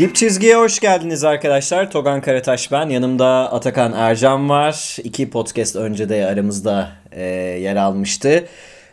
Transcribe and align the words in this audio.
Dip 0.00 0.14
çizgiye 0.14 0.56
hoş 0.56 0.80
geldiniz 0.80 1.24
arkadaşlar. 1.24 1.90
Togan 1.90 2.20
Karataş 2.20 2.72
ben. 2.72 2.88
Yanımda 2.88 3.52
Atakan 3.52 3.92
Ercan 3.92 4.48
var. 4.48 4.96
İki 5.04 5.30
podcast 5.30 5.76
önce 5.76 6.08
de 6.08 6.26
aramızda 6.26 6.92
e, 7.12 7.22
yer 7.60 7.76
almıştı. 7.76 8.48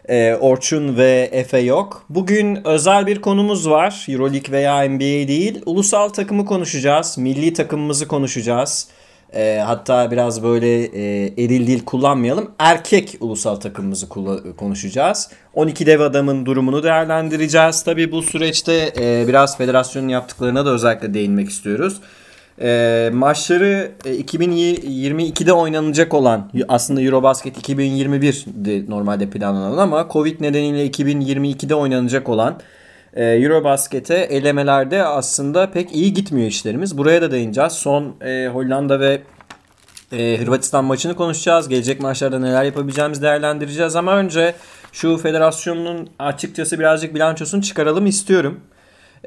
E, 0.09 0.35
Orçun 0.35 0.97
ve 0.97 1.29
Efe 1.31 1.59
yok. 1.59 2.05
Bugün 2.09 2.67
özel 2.67 3.07
bir 3.07 3.21
konumuz 3.21 3.69
var. 3.69 4.05
Euroleague 4.09 4.51
veya 4.51 4.89
NBA 4.89 5.27
değil. 5.27 5.61
Ulusal 5.65 6.09
takımı 6.09 6.45
konuşacağız. 6.45 7.17
Milli 7.17 7.53
takımımızı 7.53 8.07
konuşacağız. 8.07 8.87
E, 9.33 9.61
hatta 9.65 10.11
biraz 10.11 10.43
böyle 10.43 10.83
e, 10.83 11.33
eril 11.43 11.67
dil 11.67 11.85
kullanmayalım. 11.85 12.51
Erkek 12.59 13.17
ulusal 13.19 13.55
takımımızı 13.55 14.09
konuşacağız. 14.57 15.29
12 15.53 15.85
dev 15.85 15.99
adamın 15.99 16.45
durumunu 16.45 16.83
değerlendireceğiz. 16.83 17.83
Tabi 17.83 18.11
bu 18.11 18.21
süreçte 18.21 18.93
e, 18.99 19.25
biraz 19.27 19.57
federasyonun 19.57 20.07
yaptıklarına 20.07 20.65
da 20.65 20.69
özellikle 20.69 21.13
değinmek 21.13 21.49
istiyoruz. 21.49 22.01
E, 22.61 23.09
maçları 23.13 23.91
e, 24.05 24.15
2022'de 24.15 25.53
oynanacak 25.53 26.13
olan 26.13 26.51
aslında 26.67 27.01
Eurobasket 27.01 27.57
2021 27.57 28.45
normalde 28.87 29.29
planlanan 29.29 29.77
ama 29.77 30.07
Covid 30.13 30.41
nedeniyle 30.41 30.87
2022'de 30.87 31.75
oynanacak 31.75 32.29
olan 32.29 32.59
Eurobasket'e 33.15 34.15
elemelerde 34.15 35.03
aslında 35.03 35.71
pek 35.71 35.91
iyi 35.95 36.13
gitmiyor 36.13 36.47
işlerimiz. 36.47 36.97
Buraya 36.97 37.21
da 37.21 37.31
değineceğiz. 37.31 37.73
Son 37.73 38.15
e, 38.21 38.47
Hollanda 38.53 38.99
ve 38.99 39.21
e, 40.11 40.37
Hırvatistan 40.37 40.85
maçını 40.85 41.15
konuşacağız. 41.15 41.69
Gelecek 41.69 42.01
maçlarda 42.01 42.39
neler 42.39 42.63
yapabileceğimizi 42.63 43.21
değerlendireceğiz 43.21 43.95
ama 43.95 44.17
önce 44.17 44.55
şu 44.91 45.17
federasyonun 45.17 46.09
açıkçası 46.19 46.79
birazcık 46.79 47.15
bilançosunu 47.15 47.61
çıkaralım 47.61 48.05
istiyorum. 48.05 48.61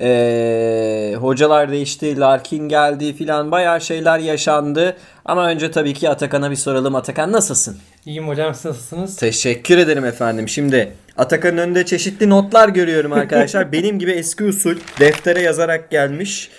Ee, 0.01 1.17
hocalar 1.21 1.71
değişti, 1.71 2.21
Larkin 2.21 2.69
geldi 2.69 3.13
filan 3.13 3.51
bayağı 3.51 3.81
şeyler 3.81 4.19
yaşandı. 4.19 4.97
Ama 5.25 5.47
önce 5.47 5.71
tabii 5.71 5.95
ki 5.95 6.11
Atakan'a 6.11 6.51
bir 6.51 6.57
soralım. 6.57 6.95
Atakan 6.95 7.33
nasılsın? 7.33 7.79
İyiyim 8.07 8.29
hocam 8.29 8.55
siz 8.55 8.65
nasılsınız? 8.65 9.17
Teşekkür 9.17 9.79
ederim 9.79 10.05
efendim. 10.05 10.49
Şimdi 10.49 10.93
Atakan'ın 11.17 11.57
önünde 11.57 11.87
çeşitli 11.87 12.31
notlar 12.31 12.69
görüyorum 12.69 13.13
arkadaşlar. 13.13 13.73
Benim 13.73 13.99
gibi 13.99 14.11
eski 14.11 14.45
usul 14.45 14.77
deftere 15.01 15.41
yazarak 15.41 15.91
gelmiş. 15.91 16.51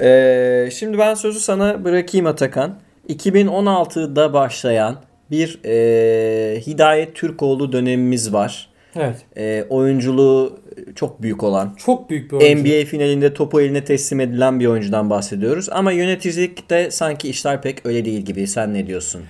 Ee, 0.00 0.68
şimdi 0.72 0.98
ben 0.98 1.14
sözü 1.14 1.40
sana 1.40 1.84
bırakayım 1.84 2.26
Atakan. 2.26 2.78
2016'da 3.08 4.32
başlayan 4.32 4.96
bir 5.30 5.60
e, 5.64 6.60
Hidayet 6.66 7.14
Türkoğlu 7.14 7.72
dönemimiz 7.72 8.32
var. 8.32 8.68
Evet. 8.96 9.16
E, 9.36 9.64
oyunculuğu 9.68 10.60
çok 10.94 11.22
büyük 11.22 11.42
olan. 11.42 11.74
Çok 11.86 12.10
büyük 12.10 12.32
bir 12.32 12.36
oyuncu. 12.36 12.62
NBA 12.62 12.84
finalinde 12.84 13.34
topu 13.34 13.60
eline 13.60 13.84
teslim 13.84 14.20
edilen 14.20 14.60
bir 14.60 14.66
oyuncudan 14.66 15.10
bahsediyoruz. 15.10 15.68
Ama 15.70 15.92
yöneticilikte 15.92 16.90
sanki 16.90 17.28
işler 17.28 17.62
pek 17.62 17.86
öyle 17.86 18.04
değil 18.04 18.20
gibi. 18.20 18.46
Sen 18.46 18.74
ne 18.74 18.86
diyorsun? 18.86 19.22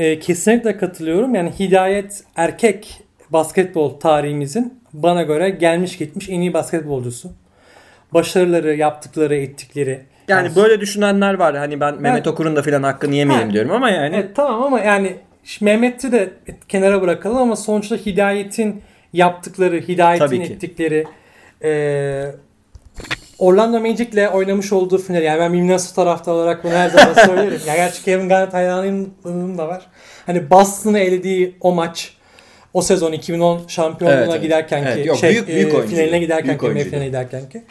E, 0.00 0.18
kesinlikle 0.18 0.76
katılıyorum. 0.76 1.34
Yani 1.34 1.52
Hidayet 1.60 2.24
erkek 2.36 3.00
basketbol 3.30 4.00
tarihimizin 4.00 4.80
bana 4.92 5.22
göre 5.22 5.50
gelmiş 5.50 5.98
gitmiş 5.98 6.28
en 6.28 6.40
iyi 6.40 6.54
basketbolcusu. 6.54 7.30
Başarıları, 8.14 8.74
yaptıkları, 8.74 9.36
ettikleri. 9.36 10.00
Yani, 10.28 10.46
yani 10.46 10.56
böyle 10.56 10.80
düşünenler 10.80 11.34
var. 11.34 11.56
Hani 11.56 11.80
ben 11.80 12.02
Mehmet 12.02 12.26
Okur'un 12.26 12.56
da 12.56 12.62
filan 12.62 12.82
hakkını 12.82 13.14
yemeyelim 13.14 13.48
ha, 13.48 13.52
diyorum 13.52 13.70
ama 13.70 13.90
yani. 13.90 14.16
Evet, 14.16 14.36
tamam 14.36 14.62
ama 14.62 14.80
yani 14.80 15.16
Mehmet'i 15.60 16.12
de 16.12 16.30
kenara 16.68 17.02
bırakalım 17.02 17.36
ama 17.36 17.56
sonuçta 17.56 17.96
Hidayet'in 17.96 18.82
yaptıkları, 19.12 19.76
Hidayet'in 19.80 20.40
ettikleri 20.40 21.04
e, 21.64 21.70
Orlando 23.40 23.80
Magic'le 23.80 24.28
oynamış 24.32 24.72
olduğu 24.72 24.98
final. 24.98 25.22
Yani 25.22 25.40
ben 25.40 25.50
Minnesota 25.50 25.94
tarafta 25.94 26.32
olarak 26.32 26.64
bunu 26.64 26.72
her 26.72 26.88
zaman 26.90 27.14
söylerim. 27.14 27.60
ya 27.66 27.76
gerçi 27.76 28.04
Kevin 28.04 28.28
Garnett 28.28 28.54
hayranlığım 28.54 29.58
da 29.58 29.68
var. 29.68 29.86
Hani 30.26 30.50
Boston'ı 30.50 30.98
elediği 30.98 31.56
o 31.60 31.72
maç 31.72 32.12
o 32.74 32.82
sezon 32.82 33.12
2010 33.12 33.66
şampiyonluğuna 33.68 34.20
evet, 34.20 34.30
evet. 34.30 34.42
giderken 34.42 34.94
ki 34.94 35.08
yok, 35.08 35.16
şey, 35.16 35.30
büyük, 35.30 35.48
büyük 35.48 35.74
e, 35.74 35.86
finaline 35.86 36.18
giderken 36.18 36.58
ki 36.58 36.84
finaline 36.84 37.06
giderken 37.06 37.48
ki 37.48 37.62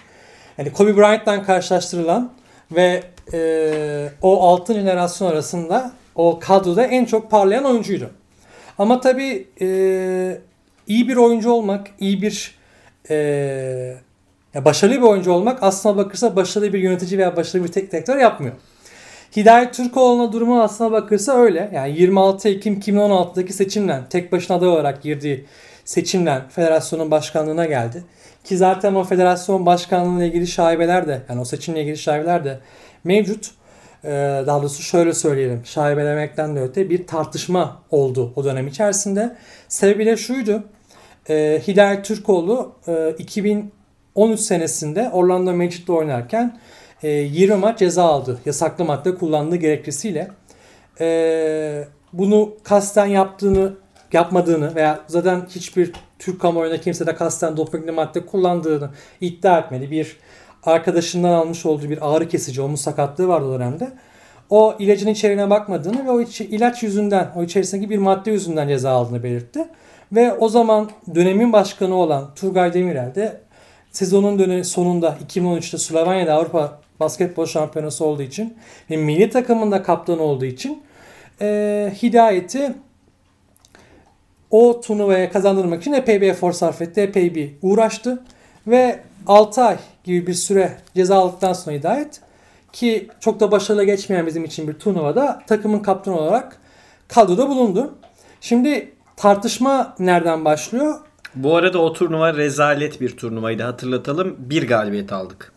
yani 0.58 0.74
Kobe 0.74 0.98
Bryant'tan 0.98 1.44
karşılaştırılan 1.44 2.32
ve 2.72 3.04
e, 3.34 4.10
o 4.22 4.48
altın 4.48 4.74
jenerasyon 4.74 5.32
arasında 5.32 5.92
o 6.16 6.40
kadroda 6.40 6.86
en 6.86 7.06
çok 7.06 7.32
parlayan 7.32 7.66
oyuncuydu. 7.66 8.10
Ama 8.78 9.02
tabii 9.02 9.48
e, 9.62 9.68
iyi 10.88 11.10
bir 11.10 11.18
oyuncu 11.18 11.52
olmak, 11.52 11.88
iyi 12.00 12.22
bir 12.22 12.56
e, 13.10 13.96
ya 14.54 14.66
başarılı 14.66 14.98
bir 14.98 15.02
oyuncu 15.02 15.32
olmak 15.32 15.64
aslına 15.64 15.98
bakırsa 15.98 16.36
başarılı 16.36 16.74
bir 16.74 16.80
yönetici 16.80 17.18
veya 17.18 17.36
başarılı 17.36 17.68
bir 17.68 17.72
tek 17.72 17.92
direktör 17.92 18.18
yapmıyor. 18.18 18.56
Hidayet 19.36 19.74
Türkoğlu'na 19.74 20.34
durumu 20.34 20.62
aslına 20.62 20.92
bakırsa 20.92 21.38
öyle. 21.38 21.72
Yani 21.74 22.00
26 22.00 22.50
Ekim 22.50 22.74
2016'daki 22.80 23.54
seçimle 23.54 24.02
tek 24.10 24.32
başına 24.32 24.58
aday 24.58 24.70
olarak 24.70 25.04
girdiği 25.04 25.46
seçimle 25.86 26.42
federasyonun 26.50 27.12
başkanlığına 27.12 27.66
geldi. 27.66 28.04
Ki 28.44 28.58
zaten 28.58 28.96
o 28.96 29.04
federasyon 29.04 29.66
başkanlığıyla 29.66 30.26
ilgili 30.26 30.48
şaibeler 30.48 31.08
de 31.08 31.22
yani 31.30 31.42
o 31.42 31.46
seçimle 31.46 31.82
ilgili 31.82 31.98
şaibeler 31.98 32.46
de 32.46 32.60
mevcut. 33.04 33.52
Ee, 34.04 34.44
daha 34.48 34.60
doğrusu 34.60 34.84
şöyle 34.84 35.14
söyleyelim. 35.14 35.62
Şaibelemekten 35.66 36.56
de 36.56 36.62
öte 36.62 36.90
bir 36.90 37.08
tartışma 37.08 37.84
oldu 37.92 38.34
o 38.36 38.44
dönem 38.44 38.68
içerisinde. 38.68 39.36
Sebebi 39.68 40.06
de 40.06 40.18
şuydu. 40.18 40.64
E, 41.30 41.62
Hidayet 41.68 42.06
Türkoğlu 42.06 42.76
e, 42.88 43.16
2013 44.20 44.40
senesinde 44.40 45.10
Orlando 45.14 45.54
Magic'te 45.54 45.92
oynarken 45.92 46.60
e, 47.04 47.10
20 47.10 47.56
maç 47.56 47.80
ceza 47.80 48.04
aldı. 48.04 48.40
Yasaklı 48.46 48.86
madde 48.86 49.16
kullandığı 49.16 49.56
gerekçesiyle. 49.56 50.28
E, 51.00 51.88
bunu 52.14 52.54
kasten 52.64 53.06
yaptığını 53.06 53.74
yapmadığını 54.14 54.76
veya 54.76 55.00
zaten 55.08 55.42
hiçbir 55.50 55.92
Türk 56.20 56.42
kamuoyunda 56.42 56.82
kimse 56.82 57.08
de 57.08 57.16
kasten 57.16 57.58
dopingli 57.58 57.92
madde 57.92 58.26
kullandığını 58.26 58.90
iddia 59.22 59.60
etmedi. 59.60 59.92
Bir 59.92 60.18
arkadaşından 60.64 61.34
almış 61.34 61.66
olduğu 61.66 61.90
bir 61.90 62.16
ağrı 62.16 62.28
kesici, 62.28 62.62
omuz 62.62 62.82
sakatlığı 62.82 63.28
vardı 63.28 63.46
o 63.46 63.54
dönemde. 63.54 63.92
O 64.50 64.76
ilacın 64.80 65.08
içeriğine 65.08 65.50
bakmadığını 65.50 66.06
ve 66.06 66.12
o 66.12 66.22
ilaç 66.22 66.84
yüzünden, 66.84 67.32
o 67.36 67.44
içerisindeki 67.44 67.90
bir 67.90 67.98
madde 67.98 68.32
yüzünden 68.32 68.68
ceza 68.68 68.92
aldığını 68.92 69.24
belirtti. 69.24 69.68
Ve 70.12 70.34
o 70.34 70.50
zaman 70.50 70.90
dönemin 71.16 71.54
başkanı 71.54 71.96
olan 71.96 72.30
Turgay 72.36 72.74
Demirel 72.74 73.16
de 73.16 73.49
sezonun 73.92 74.62
sonunda 74.62 75.18
2013'te 75.28 75.78
Slovanya'da 75.78 76.34
Avrupa 76.34 76.82
Basketbol 77.00 77.46
Şampiyonası 77.46 78.06
olduğu 78.06 78.22
için 78.22 78.58
ve 78.90 78.98
milli 78.98 79.30
takımında 79.30 79.84
kaptan 79.84 80.20
olduğu 80.20 80.46
için 80.46 80.84
e, 81.42 81.94
Hidayet'i 82.04 82.74
o 84.52 84.82
turnuvaya 84.82 85.32
kazandırmak 85.32 85.82
için 85.82 85.94
epey 85.94 86.22
bir 86.22 86.28
efor 86.28 86.52
sarf 86.52 86.82
etti. 86.82 87.02
Epey 87.02 87.36
bir 87.36 87.52
uğraştı. 87.62 88.24
Ve 88.68 89.00
6 89.28 89.62
ay 89.62 89.78
gibi 90.04 90.28
bir 90.28 90.34
süre 90.34 90.78
ceza 90.96 91.18
aldıktan 91.18 91.54
sonra 91.54 91.76
Hidayet 91.76 92.22
ki 92.74 93.08
çok 93.20 93.40
da 93.40 93.52
başarılı 93.52 93.84
geçmeyen 93.84 94.28
bizim 94.28 94.46
için 94.46 94.68
bir 94.68 94.74
turnuvada 94.74 95.42
takımın 95.48 95.80
kaptanı 95.80 96.18
olarak 96.18 96.58
kadroda 97.08 97.50
bulundu. 97.50 97.98
Şimdi 98.42 98.94
tartışma 99.16 99.96
nereden 100.00 100.46
başlıyor? 100.46 101.00
Bu 101.36 101.56
arada 101.56 101.80
o 101.80 101.94
turnuva 101.94 102.34
rezalet 102.34 103.02
bir 103.02 103.18
turnuvaydı 103.18 103.64
hatırlatalım. 103.64 104.36
Bir 104.40 104.68
galibiyet 104.68 105.14
aldık. 105.14 105.52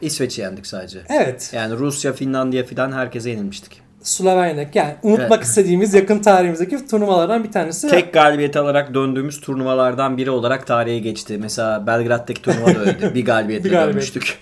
İsveç'i 0.00 0.40
yendik 0.40 0.66
sadece. 0.66 1.00
Evet. 1.08 1.50
Yani 1.54 1.76
Rusya, 1.76 2.12
Finlandiya 2.12 2.64
filan 2.64 2.92
herkese 2.92 3.30
yenilmiştik. 3.30 3.82
Slovenya'daki 4.02 4.78
yani 4.78 4.94
unutmak 5.02 5.30
evet. 5.32 5.44
istediğimiz 5.44 5.94
yakın 5.94 6.18
tarihimizdeki 6.18 6.86
turnuvalardan 6.86 7.44
bir 7.44 7.52
tanesi. 7.52 7.88
Tek 7.88 8.12
galibiyet 8.12 8.56
alarak 8.56 8.94
döndüğümüz 8.94 9.40
turnuvalardan 9.40 10.16
biri 10.16 10.30
olarak 10.30 10.66
tarihe 10.66 10.98
geçti. 10.98 11.38
Mesela 11.40 11.86
Belgrad'daki 11.86 12.42
turnuva 12.42 12.74
da 12.74 12.78
öyle. 12.78 13.14
bir 13.14 13.24
galibiyetle 13.24 13.64
bir 13.68 13.70
galibiyet. 13.70 13.94
dönmüştük. 13.94 14.38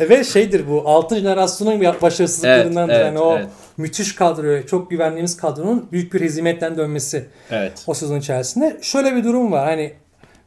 Ve 0.00 0.24
şeydir 0.24 0.68
bu 0.68 0.82
altın 0.86 1.16
jenerasyonun 1.16 1.80
başarısızlıklarından 2.02 2.88
evet, 2.88 3.00
evet, 3.00 3.06
yani 3.06 3.18
o 3.18 3.36
evet. 3.36 3.48
Müthiş 3.76 4.14
kadroya 4.14 4.66
çok 4.66 4.90
güvendiğimiz 4.90 5.36
kadronun 5.36 5.88
büyük 5.92 6.14
bir 6.14 6.20
hezimetten 6.20 6.76
dönmesi 6.76 7.26
evet. 7.50 7.84
o 7.86 7.94
sezon 7.94 8.18
içerisinde. 8.18 8.78
Şöyle 8.82 9.16
bir 9.16 9.24
durum 9.24 9.52
var 9.52 9.64
hani 9.64 9.92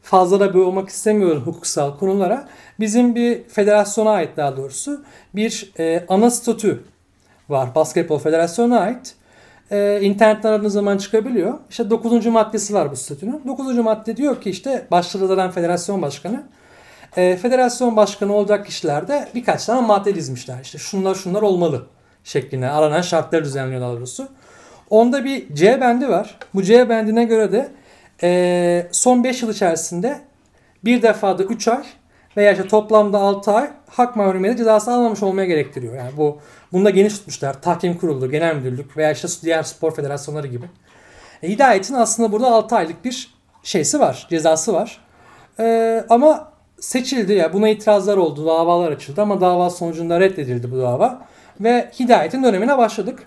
fazla 0.01 0.53
da 0.53 0.59
olmak 0.59 0.89
istemiyorum 0.89 1.43
hukuksal 1.45 1.97
konulara. 1.97 2.47
Bizim 2.79 3.15
bir 3.15 3.43
federasyona 3.43 4.09
ait 4.09 4.37
daha 4.37 4.57
doğrusu 4.57 5.03
bir 5.35 5.71
e, 5.79 6.05
ana 6.07 6.31
statü 6.31 6.83
var. 7.49 7.75
Basketbol 7.75 8.19
Federasyonu'na 8.19 8.79
ait. 8.79 9.15
Ee, 9.71 9.99
internetten 10.01 10.49
aradığınız 10.49 10.73
zaman 10.73 10.97
çıkabiliyor. 10.97 11.53
İşte 11.69 11.89
9. 11.89 12.25
maddesi 12.25 12.73
var 12.73 12.91
bu 12.91 12.95
statünün. 12.95 13.41
9. 13.47 13.77
madde 13.77 14.17
diyor 14.17 14.41
ki 14.41 14.49
işte 14.49 14.87
başlığı 14.91 15.51
federasyon 15.51 16.01
başkanı. 16.01 16.43
Ee, 17.17 17.37
federasyon 17.41 17.95
başkanı 17.95 18.33
olacak 18.33 18.65
kişilerde 18.65 19.27
birkaç 19.35 19.65
tane 19.65 19.87
madde 19.87 20.15
dizmişler. 20.15 20.59
İşte 20.63 20.77
şunlar 20.77 21.15
şunlar 21.15 21.41
olmalı 21.41 21.87
şeklinde 22.25 22.69
aranan 22.69 23.01
şartları 23.01 23.43
düzenliyor 23.43 23.81
daha 23.81 23.93
doğrusu. 23.93 24.27
Onda 24.89 25.25
bir 25.25 25.55
C 25.55 25.81
bendi 25.81 26.09
var. 26.09 26.37
Bu 26.53 26.63
C 26.63 26.89
bendine 26.89 27.25
göre 27.25 27.51
de 27.51 27.69
e, 28.23 28.87
son 28.91 29.23
5 29.23 29.41
yıl 29.41 29.49
içerisinde 29.49 30.19
bir 30.85 31.01
defada 31.01 31.43
3 31.43 31.67
ay 31.67 31.83
veya 32.37 32.51
işte 32.51 32.67
toplamda 32.67 33.19
6 33.19 33.51
ay 33.51 33.69
hak 33.89 34.15
mahrumiyeti 34.15 34.57
cezası 34.57 34.91
almamış 34.91 35.23
olmaya 35.23 35.45
gerektiriyor. 35.45 35.95
Yani 35.95 36.11
bu 36.17 36.39
bunu 36.71 36.85
da 36.85 36.89
geniş 36.89 37.13
tutmuşlar. 37.13 37.61
Tahkim 37.61 37.97
kurulu, 37.97 38.31
genel 38.31 38.55
müdürlük 38.55 38.97
veya 38.97 39.11
işte 39.11 39.27
diğer 39.43 39.63
spor 39.63 39.95
federasyonları 39.95 40.47
gibi. 40.47 40.65
E, 41.43 41.49
Hidayet'in 41.49 41.93
aslında 41.93 42.31
burada 42.31 42.47
6 42.47 42.75
aylık 42.75 43.05
bir 43.05 43.35
şeysi 43.63 43.99
var, 43.99 44.27
cezası 44.29 44.73
var. 44.73 44.99
E, 45.59 46.05
ama 46.09 46.51
seçildi 46.79 47.33
ya 47.33 47.53
buna 47.53 47.69
itirazlar 47.69 48.17
oldu, 48.17 48.45
davalar 48.45 48.91
açıldı 48.91 49.21
ama 49.21 49.41
dava 49.41 49.69
sonucunda 49.69 50.19
reddedildi 50.19 50.71
bu 50.71 50.77
dava 50.77 51.25
ve 51.61 51.91
Hidayet'in 51.99 52.43
dönemine 52.43 52.77
başladık. 52.77 53.19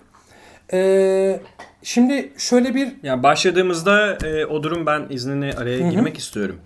E, 0.73 1.39
şimdi 1.83 2.33
şöyle 2.37 2.75
bir 2.75 2.87
yani 3.03 3.23
başladığımızda 3.23 4.17
e, 4.27 4.45
o 4.45 4.63
durum 4.63 4.85
ben 4.85 5.05
iznini 5.09 5.53
araya 5.53 5.79
Hı-hı. 5.79 5.89
girmek 5.89 6.17
istiyorum. 6.17 6.59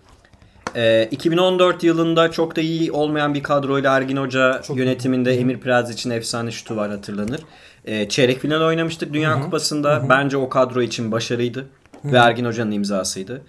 E, 0.76 1.08
2014 1.12 1.84
yılında 1.84 2.32
çok 2.32 2.56
da 2.56 2.62
iyi 2.62 2.92
olmayan 2.92 3.34
bir 3.34 3.44
kadroyla 3.44 3.98
Ergin 3.98 4.18
Hoca 4.18 4.62
çok 4.62 4.78
yönetiminde 4.78 5.34
iyi. 5.34 5.40
Emir 5.40 5.60
Praz 5.60 5.92
için 5.92 6.10
efsane 6.10 6.52
şutu 6.52 6.76
var 6.76 6.90
hatırlanır. 6.92 7.42
E, 7.86 8.10
çeyrek 8.10 8.40
final 8.40 8.62
oynamıştık 8.62 9.14
Dünya 9.14 9.32
Hı-hı. 9.32 9.42
Kupası'nda. 9.42 9.96
Hı-hı. 9.96 10.10
Bence 10.10 10.38
o 10.38 10.50
kadro 10.50 10.82
için 10.82 11.12
başarıydı. 11.12 11.60
Hı-hı. 11.60 12.14
Ve 12.14 12.18
Ergin 12.18 12.46
Hoca'nın 12.46 12.72
imzasıydı. 12.72 13.42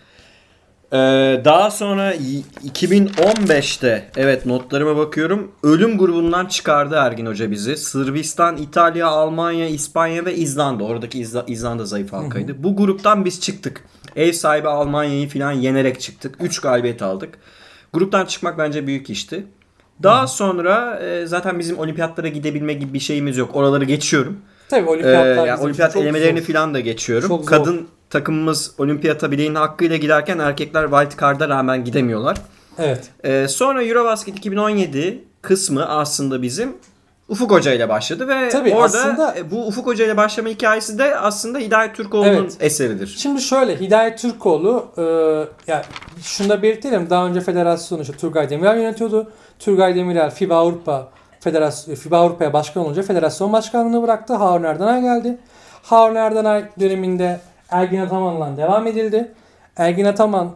Ee, 0.95 1.41
daha 1.45 1.71
sonra 1.71 2.15
2015'te 2.15 4.11
evet 4.17 4.47
notlarıma 4.47 4.97
bakıyorum. 4.97 5.53
Ölüm 5.63 5.99
grubundan 5.99 6.47
çıkardı 6.47 6.95
Ergin 6.95 7.27
Hoca 7.27 7.51
bizi. 7.51 7.77
Sırbistan, 7.77 8.57
İtalya, 8.57 9.07
Almanya, 9.07 9.69
İspanya 9.69 10.25
ve 10.25 10.35
İzlanda. 10.35 10.85
Oradaki 10.85 11.21
İzla, 11.21 11.45
İzlanda 11.47 11.85
zayıf 11.85 12.13
halkaydı. 12.13 12.53
Hı 12.53 12.57
hı. 12.57 12.63
Bu 12.63 12.77
gruptan 12.77 13.25
biz 13.25 13.41
çıktık. 13.41 13.85
Ev 14.17 14.33
sahibi 14.33 14.69
Almanya'yı 14.69 15.29
falan 15.29 15.53
yenerek 15.53 16.01
çıktık. 16.01 16.37
3 16.41 16.61
galibiyet 16.61 17.03
aldık. 17.03 17.39
Gruptan 17.93 18.27
çıkmak 18.27 18.59
bence 18.59 18.87
büyük 18.87 19.11
işti. 19.11 19.47
Daha 20.03 20.23
hı. 20.23 20.29
sonra 20.29 21.01
e, 21.01 21.27
zaten 21.27 21.59
bizim 21.59 21.79
olimpiyatlara 21.79 22.29
gidebilme 22.29 22.73
gibi 22.73 22.95
bir 22.95 23.01
şeyimiz 23.01 23.37
yok. 23.37 23.57
Oraları 23.57 23.85
geçiyorum. 23.85 24.39
Tabii 24.69 24.89
olimpiyatlar 24.89 25.47
ee, 25.47 25.49
yani 25.49 25.61
olimpiyat 25.61 25.97
elemelerini 25.97 26.41
falan 26.41 26.75
da 26.75 26.81
geçiyorum. 26.81 27.29
Çok 27.29 27.49
Kadın 27.49 27.77
zor 27.77 27.85
takımımız 28.15 28.75
olimpiyata 28.79 29.31
bileğinin 29.31 29.55
hakkıyla 29.55 29.97
giderken 29.97 30.39
erkekler 30.39 30.83
wildcard'a 30.91 31.49
rağmen 31.49 31.85
gidemiyorlar. 31.85 32.37
Evet. 32.79 33.11
Ee, 33.25 33.49
sonra 33.49 33.85
Eurobasket 33.85 34.39
2017 34.39 35.25
kısmı 35.43 35.89
aslında 35.89 36.43
bizim 36.43 36.77
Ufuk 37.29 37.51
Hoca 37.51 37.73
ile 37.73 37.89
başladı 37.89 38.29
ve 38.29 38.49
Tabii 38.49 38.75
orada 38.75 38.85
aslında, 38.85 39.35
e, 39.39 39.51
bu 39.51 39.67
Ufuk 39.67 39.87
Hoca 39.87 40.05
ile 40.05 40.17
başlama 40.17 40.49
hikayesi 40.49 40.99
de 40.99 41.17
aslında 41.17 41.59
Hidayet 41.59 41.95
Türkoğlu'nun 41.95 42.35
evet. 42.35 42.57
eseridir. 42.61 43.17
Şimdi 43.19 43.41
şöyle 43.41 43.81
Hidayet 43.81 44.19
Türkoğlu 44.19 44.87
e, 44.99 45.03
ya 45.73 45.83
şunu 46.23 46.49
da 46.49 46.63
belirtelim 46.63 47.11
daha 47.11 47.27
önce 47.27 47.41
federasyonu 47.41 48.03
işte 48.03 48.17
Turgay 48.17 48.51
Demirel 48.51 48.77
yönetiyordu. 48.77 49.31
Turgay 49.59 49.95
Demirel 49.95 50.31
FIBA 50.31 50.57
Avrupa 50.57 51.09
Federasyon 51.41 51.95
FIBA 51.95 52.19
Avrupa'ya 52.19 52.53
başkan 52.53 52.85
olunca 52.85 53.03
federasyon 53.03 53.53
başkanlığını 53.53 54.03
bıraktı. 54.03 54.35
Harun 54.35 54.65
Erdenay 54.65 55.03
geldi. 55.03 55.39
Harun 55.83 56.15
Erdenay 56.15 56.65
döneminde 56.81 57.41
Ergin 57.75 58.01
Ataman'la 58.01 58.57
devam 58.57 58.87
edildi. 58.87 59.33
Ergin 59.77 60.05
Ataman 60.05 60.51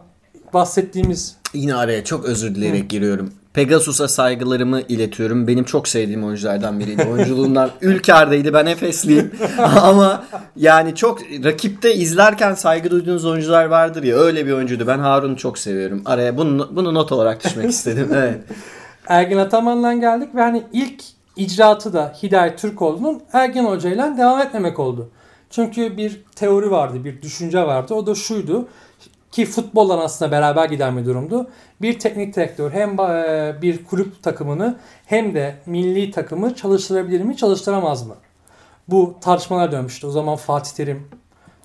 bahsettiğimiz... 0.53 1.35
Yine 1.53 1.75
araya 1.75 2.03
çok 2.03 2.25
özür 2.25 2.55
dileyerek 2.55 2.83
Hı. 2.83 2.87
giriyorum. 2.87 3.33
Pegasus'a 3.53 4.07
saygılarımı 4.07 4.81
iletiyorum. 4.81 5.47
Benim 5.47 5.63
çok 5.63 5.87
sevdiğim 5.87 6.23
oyunculardan 6.23 6.79
biriydi. 6.79 7.07
Oyunculuğundan 7.11 7.69
ülkerdeydi. 7.81 8.53
Ben 8.53 8.65
Efesliyim. 8.65 9.31
Ama 9.81 10.23
yani 10.55 10.95
çok 10.95 11.21
rakipte 11.21 11.95
izlerken 11.95 12.53
saygı 12.53 12.91
duyduğunuz 12.91 13.25
oyuncular 13.25 13.65
vardır 13.65 14.03
ya. 14.03 14.17
Öyle 14.17 14.45
bir 14.45 14.51
oyuncuydu. 14.51 14.87
Ben 14.87 14.99
Harun'u 14.99 15.37
çok 15.37 15.57
seviyorum. 15.57 16.01
Araya 16.05 16.37
bunu, 16.37 16.69
bunu 16.75 16.93
not 16.93 17.11
olarak 17.11 17.45
düşmek 17.45 17.69
istedim. 17.69 18.09
Evet. 18.15 18.39
Ergin 19.07 19.37
Ataman'la 19.37 19.93
geldik 19.93 20.35
ve 20.35 20.41
hani 20.41 20.63
ilk 20.73 21.03
icraatı 21.35 21.93
da 21.93 22.13
Hidayet 22.23 22.59
Türkoğlu'nun 22.59 23.21
Ergin 23.33 23.65
Hoca 23.65 23.89
ile 23.89 24.17
devam 24.17 24.41
etmemek 24.41 24.79
oldu. 24.79 25.09
Çünkü 25.49 25.97
bir 25.97 26.21
teori 26.35 26.71
vardı, 26.71 27.05
bir 27.05 27.21
düşünce 27.21 27.61
vardı. 27.67 27.93
O 27.93 28.05
da 28.07 28.15
şuydu 28.15 28.67
ki 29.31 29.45
futboldan 29.45 29.97
aslında 29.97 30.31
beraber 30.31 30.65
giden 30.65 30.97
bir 30.97 31.05
durumdu. 31.05 31.49
Bir 31.81 31.99
teknik 31.99 32.35
direktör 32.35 32.71
hem 32.71 32.99
e, 32.99 33.55
bir 33.61 33.85
kulüp 33.85 34.23
takımını 34.23 34.77
hem 35.05 35.33
de 35.33 35.55
milli 35.65 36.11
takımı 36.11 36.55
çalıştırabilir 36.55 37.21
mi, 37.21 37.37
çalıştıramaz 37.37 38.07
mı? 38.07 38.15
Bu 38.87 39.15
tartışmalar 39.21 39.71
dönmüştü. 39.71 40.07
O 40.07 40.11
zaman 40.11 40.35
Fatih 40.35 40.71
Terim 40.71 41.07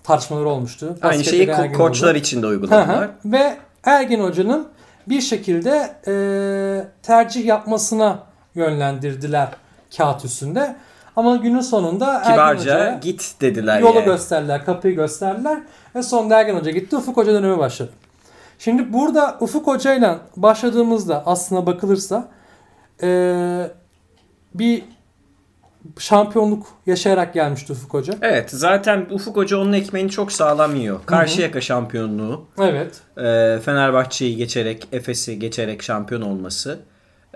tartışmaları 0.02 0.48
olmuştu. 0.48 0.98
Aynı 1.02 1.24
şeyi 1.24 1.46
ko- 1.48 1.72
koçlar 1.72 2.10
oldu. 2.10 2.18
için 2.18 2.42
de 2.42 2.46
uyguladılar. 2.46 3.10
Ve 3.24 3.56
Ergin 3.84 4.20
Hoca'nın 4.20 4.68
bir 5.08 5.20
şekilde 5.20 5.96
e, 6.06 6.14
tercih 7.02 7.44
yapmasına 7.46 8.22
yönlendirdiler 8.54 9.48
kağıt 9.96 10.24
üstünde. 10.24 10.76
Ama 11.16 11.36
günün 11.36 11.60
sonunda 11.60 12.22
Kibarca 12.22 12.78
Ergen 12.78 13.00
git 13.00 13.34
dediler 13.40 13.80
yolu 13.80 13.94
yani. 13.94 14.04
gösterdiler, 14.04 14.64
kapıyı 14.64 14.94
gösterdiler 14.94 15.58
ve 15.94 16.02
sonunda 16.02 16.40
Ergen 16.40 16.54
Hoca 16.54 16.70
gitti, 16.70 16.96
Ufuk 16.96 17.16
Hoca 17.16 17.32
dönemi 17.32 17.58
başladı. 17.58 17.90
Şimdi 18.58 18.92
burada 18.92 19.36
Ufuk 19.40 19.66
Hoca 19.66 19.94
ile 19.94 20.18
başladığımızda 20.36 21.26
aslına 21.26 21.66
bakılırsa 21.66 22.28
ee, 23.02 23.70
bir 24.54 24.82
şampiyonluk 25.98 26.66
yaşayarak 26.86 27.34
gelmişti 27.34 27.72
Ufuk 27.72 27.94
Hoca. 27.94 28.14
Evet 28.22 28.50
zaten 28.50 29.06
Ufuk 29.10 29.36
Hoca 29.36 29.56
onun 29.56 29.72
ekmeğini 29.72 30.10
çok 30.10 30.32
sağlam 30.32 30.74
yiyor. 30.76 31.00
Karşıyaka 31.06 31.60
şampiyonluğu. 31.60 32.46
Evet. 32.58 33.00
E, 33.16 33.60
Fenerbahçe'yi 33.64 34.36
geçerek, 34.36 34.88
Efes'i 34.92 35.38
geçerek 35.38 35.82
şampiyon 35.82 36.20
olması. 36.20 36.78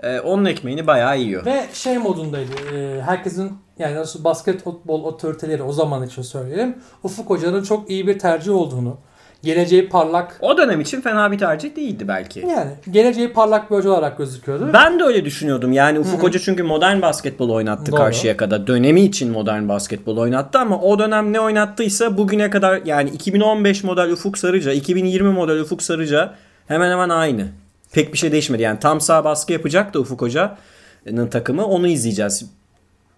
E, 0.03 0.19
onun 0.19 0.45
ekmeğini 0.45 0.87
bayağı 0.87 1.19
yiyor. 1.19 1.45
Ve 1.45 1.65
şey 1.73 1.97
modundaydı. 1.97 2.51
E, 2.75 3.01
herkesin 3.01 3.57
yani 3.79 3.95
nasıl 3.95 4.23
basketbol 4.23 5.03
otoriteleri 5.03 5.63
o 5.63 5.73
zaman 5.73 6.03
için 6.03 6.21
söyleyelim. 6.21 6.75
Ufuk 7.03 7.29
Hoca'nın 7.29 7.63
çok 7.63 7.89
iyi 7.89 8.07
bir 8.07 8.19
tercih 8.19 8.51
olduğunu, 8.55 8.97
geleceği 9.43 9.89
parlak. 9.89 10.37
O 10.41 10.57
dönem 10.57 10.81
için 10.81 11.01
fena 11.01 11.31
bir 11.31 11.37
tercih 11.37 11.75
değildi 11.75 12.07
belki. 12.07 12.39
Yani 12.39 12.71
geleceği 12.91 13.33
parlak 13.33 13.71
bir 13.71 13.75
hoca 13.75 13.89
olarak 13.89 14.17
gözüküyordu. 14.17 14.69
Ben 14.73 14.99
de 14.99 15.03
öyle 15.03 15.25
düşünüyordum. 15.25 15.73
Yani 15.73 15.99
Ufuk 15.99 16.13
Hı-hı. 16.13 16.27
Hoca 16.27 16.39
çünkü 16.39 16.63
modern 16.63 17.01
basketbol 17.01 17.49
oynattı 17.49 17.91
Doğru. 17.91 17.97
karşıya 17.97 18.37
kadar. 18.37 18.67
Dönemi 18.67 19.01
için 19.01 19.31
modern 19.31 19.69
basketbol 19.69 20.17
oynattı 20.17 20.59
ama 20.59 20.81
o 20.81 20.99
dönem 20.99 21.33
ne 21.33 21.39
oynattıysa 21.39 22.17
bugüne 22.17 22.49
kadar 22.49 22.81
yani 22.85 23.09
2015 23.09 23.83
model 23.83 24.11
Ufuk 24.11 24.37
Sarıca, 24.37 24.71
2020 24.71 25.29
model 25.29 25.59
Ufuk 25.59 25.83
Sarıca 25.83 26.33
hemen 26.67 26.91
hemen 26.91 27.09
aynı. 27.09 27.47
Pek 27.91 28.13
bir 28.13 28.17
şey 28.17 28.31
değişmedi. 28.31 28.61
Yani 28.61 28.79
tam 28.79 29.01
sağ 29.01 29.23
baskı 29.23 29.53
yapacak 29.53 29.93
da 29.93 29.99
Ufuk 29.99 30.21
Hoca'nın 30.21 31.27
takımı 31.27 31.65
onu 31.65 31.87
izleyeceğiz 31.87 32.45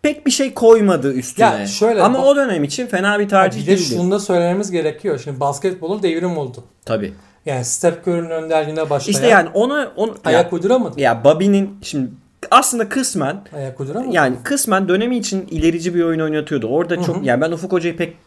pek 0.01 0.25
bir 0.25 0.32
şey 0.32 0.54
koymadı 0.54 1.13
üstüne. 1.13 1.46
Ya 1.46 1.68
şöyle, 1.68 2.01
Ama 2.01 2.25
o 2.25 2.36
dönem 2.36 2.63
için 2.63 2.88
fena 2.88 3.20
bir 3.20 3.30
tercih 3.30 3.68
değildi. 3.68 3.72
Bir 3.72 3.78
de 3.78 3.96
şunu 3.96 4.12
da 4.12 4.20
söylememiz 4.20 4.72
gerekiyor. 4.72 5.22
Şimdi 5.24 5.40
basketbolun 5.40 6.04
devrim 6.04 6.38
oldu. 6.38 6.63
Tabii. 6.86 7.13
Yani 7.46 7.66
Steph 7.66 8.08
Curry'nin 8.08 8.30
önderliğine 8.30 8.90
başlayan. 8.90 9.13
İşte 9.13 9.28
yani 9.28 9.50
onu, 9.54 9.92
onu 9.96 10.18
ayak 10.25 10.46
ya, 10.46 10.51
uyduramadı. 10.51 11.01
Ya 11.01 11.24
Bobby'nin 11.24 11.78
şimdi 11.82 12.12
aslında 12.51 12.90
kısmen 12.90 13.42
ayak 13.56 13.80
uyduramadı. 13.80 14.16
Yani 14.16 14.36
kısmen 14.44 14.88
dönemi 14.88 15.18
için 15.18 15.48
ilerici 15.51 15.96
bir 15.96 16.04
oyun 16.04 16.20
oynatıyordu. 16.20 16.68
Orada 16.68 17.04
çok 17.04 17.16
Hı-hı. 17.16 17.25
yani 17.25 17.42
ben 17.42 17.51
Ufuk 17.51 17.72
Hoca'yı 17.72 17.98
pek 17.98 18.18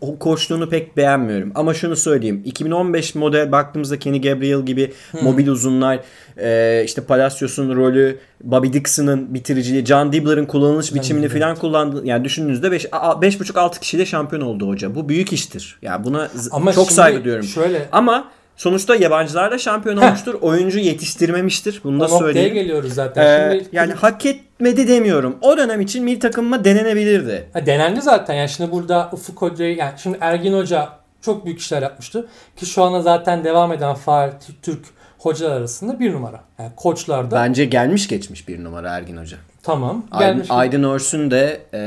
o 0.00 0.18
koçluğunu 0.18 0.68
pek 0.68 0.96
beğenmiyorum. 0.96 1.52
Ama 1.54 1.74
şunu 1.74 1.96
söyleyeyim. 1.96 2.42
2015 2.44 3.14
model 3.14 3.52
baktığımızda 3.52 3.98
Kenny 3.98 4.20
Gabriel 4.20 4.66
gibi 4.66 4.92
hmm. 5.10 5.22
mobil 5.22 5.48
uzunlar, 5.48 6.00
e, 6.36 6.82
işte 6.84 7.04
Palacios'un 7.04 7.76
rolü, 7.76 8.18
Bobby 8.42 8.72
Dixon'ın 8.72 9.34
bitiriciliği, 9.34 9.86
John 9.86 10.12
Dibbler'ın 10.12 10.46
kullanılış 10.46 10.86
John 10.86 10.98
biçimini 10.98 11.28
falan 11.28 11.56
kullandı. 11.56 12.02
Yani 12.04 12.24
düşündüğünüzde 12.24 12.66
5,5-6 12.66 13.80
kişiyle 13.80 14.06
şampiyon 14.06 14.42
oldu 14.42 14.68
hoca. 14.68 14.94
Bu 14.94 15.08
büyük 15.08 15.32
iştir. 15.32 15.78
Yani 15.82 16.04
buna 16.04 16.28
Ama 16.50 16.72
çok 16.72 16.92
saygı 16.92 17.24
duyuyorum. 17.24 17.46
Şöyle... 17.46 17.88
Ama 17.92 18.30
Sonuçta 18.56 18.96
yabancılar 18.96 19.50
da 19.50 19.58
şampiyon 19.58 19.96
olmuştur. 19.96 20.34
Oyuncu 20.40 20.78
yetiştirmemiştir. 20.78 21.80
Bunu 21.84 22.00
da 22.00 22.08
söyleyeyim. 22.08 22.54
geliyoruz 22.54 22.92
zaten. 22.92 23.50
Ee, 23.50 23.54
şimdi... 23.54 23.76
Yani 23.76 23.92
hak 23.92 24.26
etmedi 24.26 24.88
demiyorum. 24.88 25.36
O 25.40 25.56
dönem 25.56 25.80
için 25.80 26.04
milli 26.04 26.18
takımıma 26.18 26.64
denenebilirdi. 26.64 27.48
Ha, 27.52 27.66
denendi 27.66 28.00
zaten. 28.00 28.34
Yani 28.34 28.48
şimdi 28.48 28.72
burada 28.72 29.08
Ufuk 29.12 29.42
Hoca'yı 29.42 29.76
yani 29.76 29.92
şimdi 29.96 30.18
Ergin 30.20 30.52
Hoca 30.52 30.88
çok 31.20 31.44
büyük 31.44 31.60
işler 31.60 31.82
yapmıştı. 31.82 32.28
Ki 32.56 32.66
şu 32.66 32.82
anda 32.82 33.02
zaten 33.02 33.44
devam 33.44 33.72
eden 33.72 33.94
faal 33.94 34.30
Türk 34.62 34.84
hocalar 35.18 35.56
arasında 35.56 36.00
bir 36.00 36.12
numara. 36.12 36.40
Yani 36.58 36.70
koçlarda. 36.76 37.36
Bence 37.36 37.64
gelmiş 37.64 38.08
geçmiş 38.08 38.48
bir 38.48 38.64
numara 38.64 38.96
Ergin 38.96 39.16
Hoca. 39.16 39.36
Tamam. 39.62 40.06
Aydın, 40.10 40.44
Aydın 40.48 40.82
Örsün 40.82 41.30
de 41.30 41.60
e, 41.72 41.78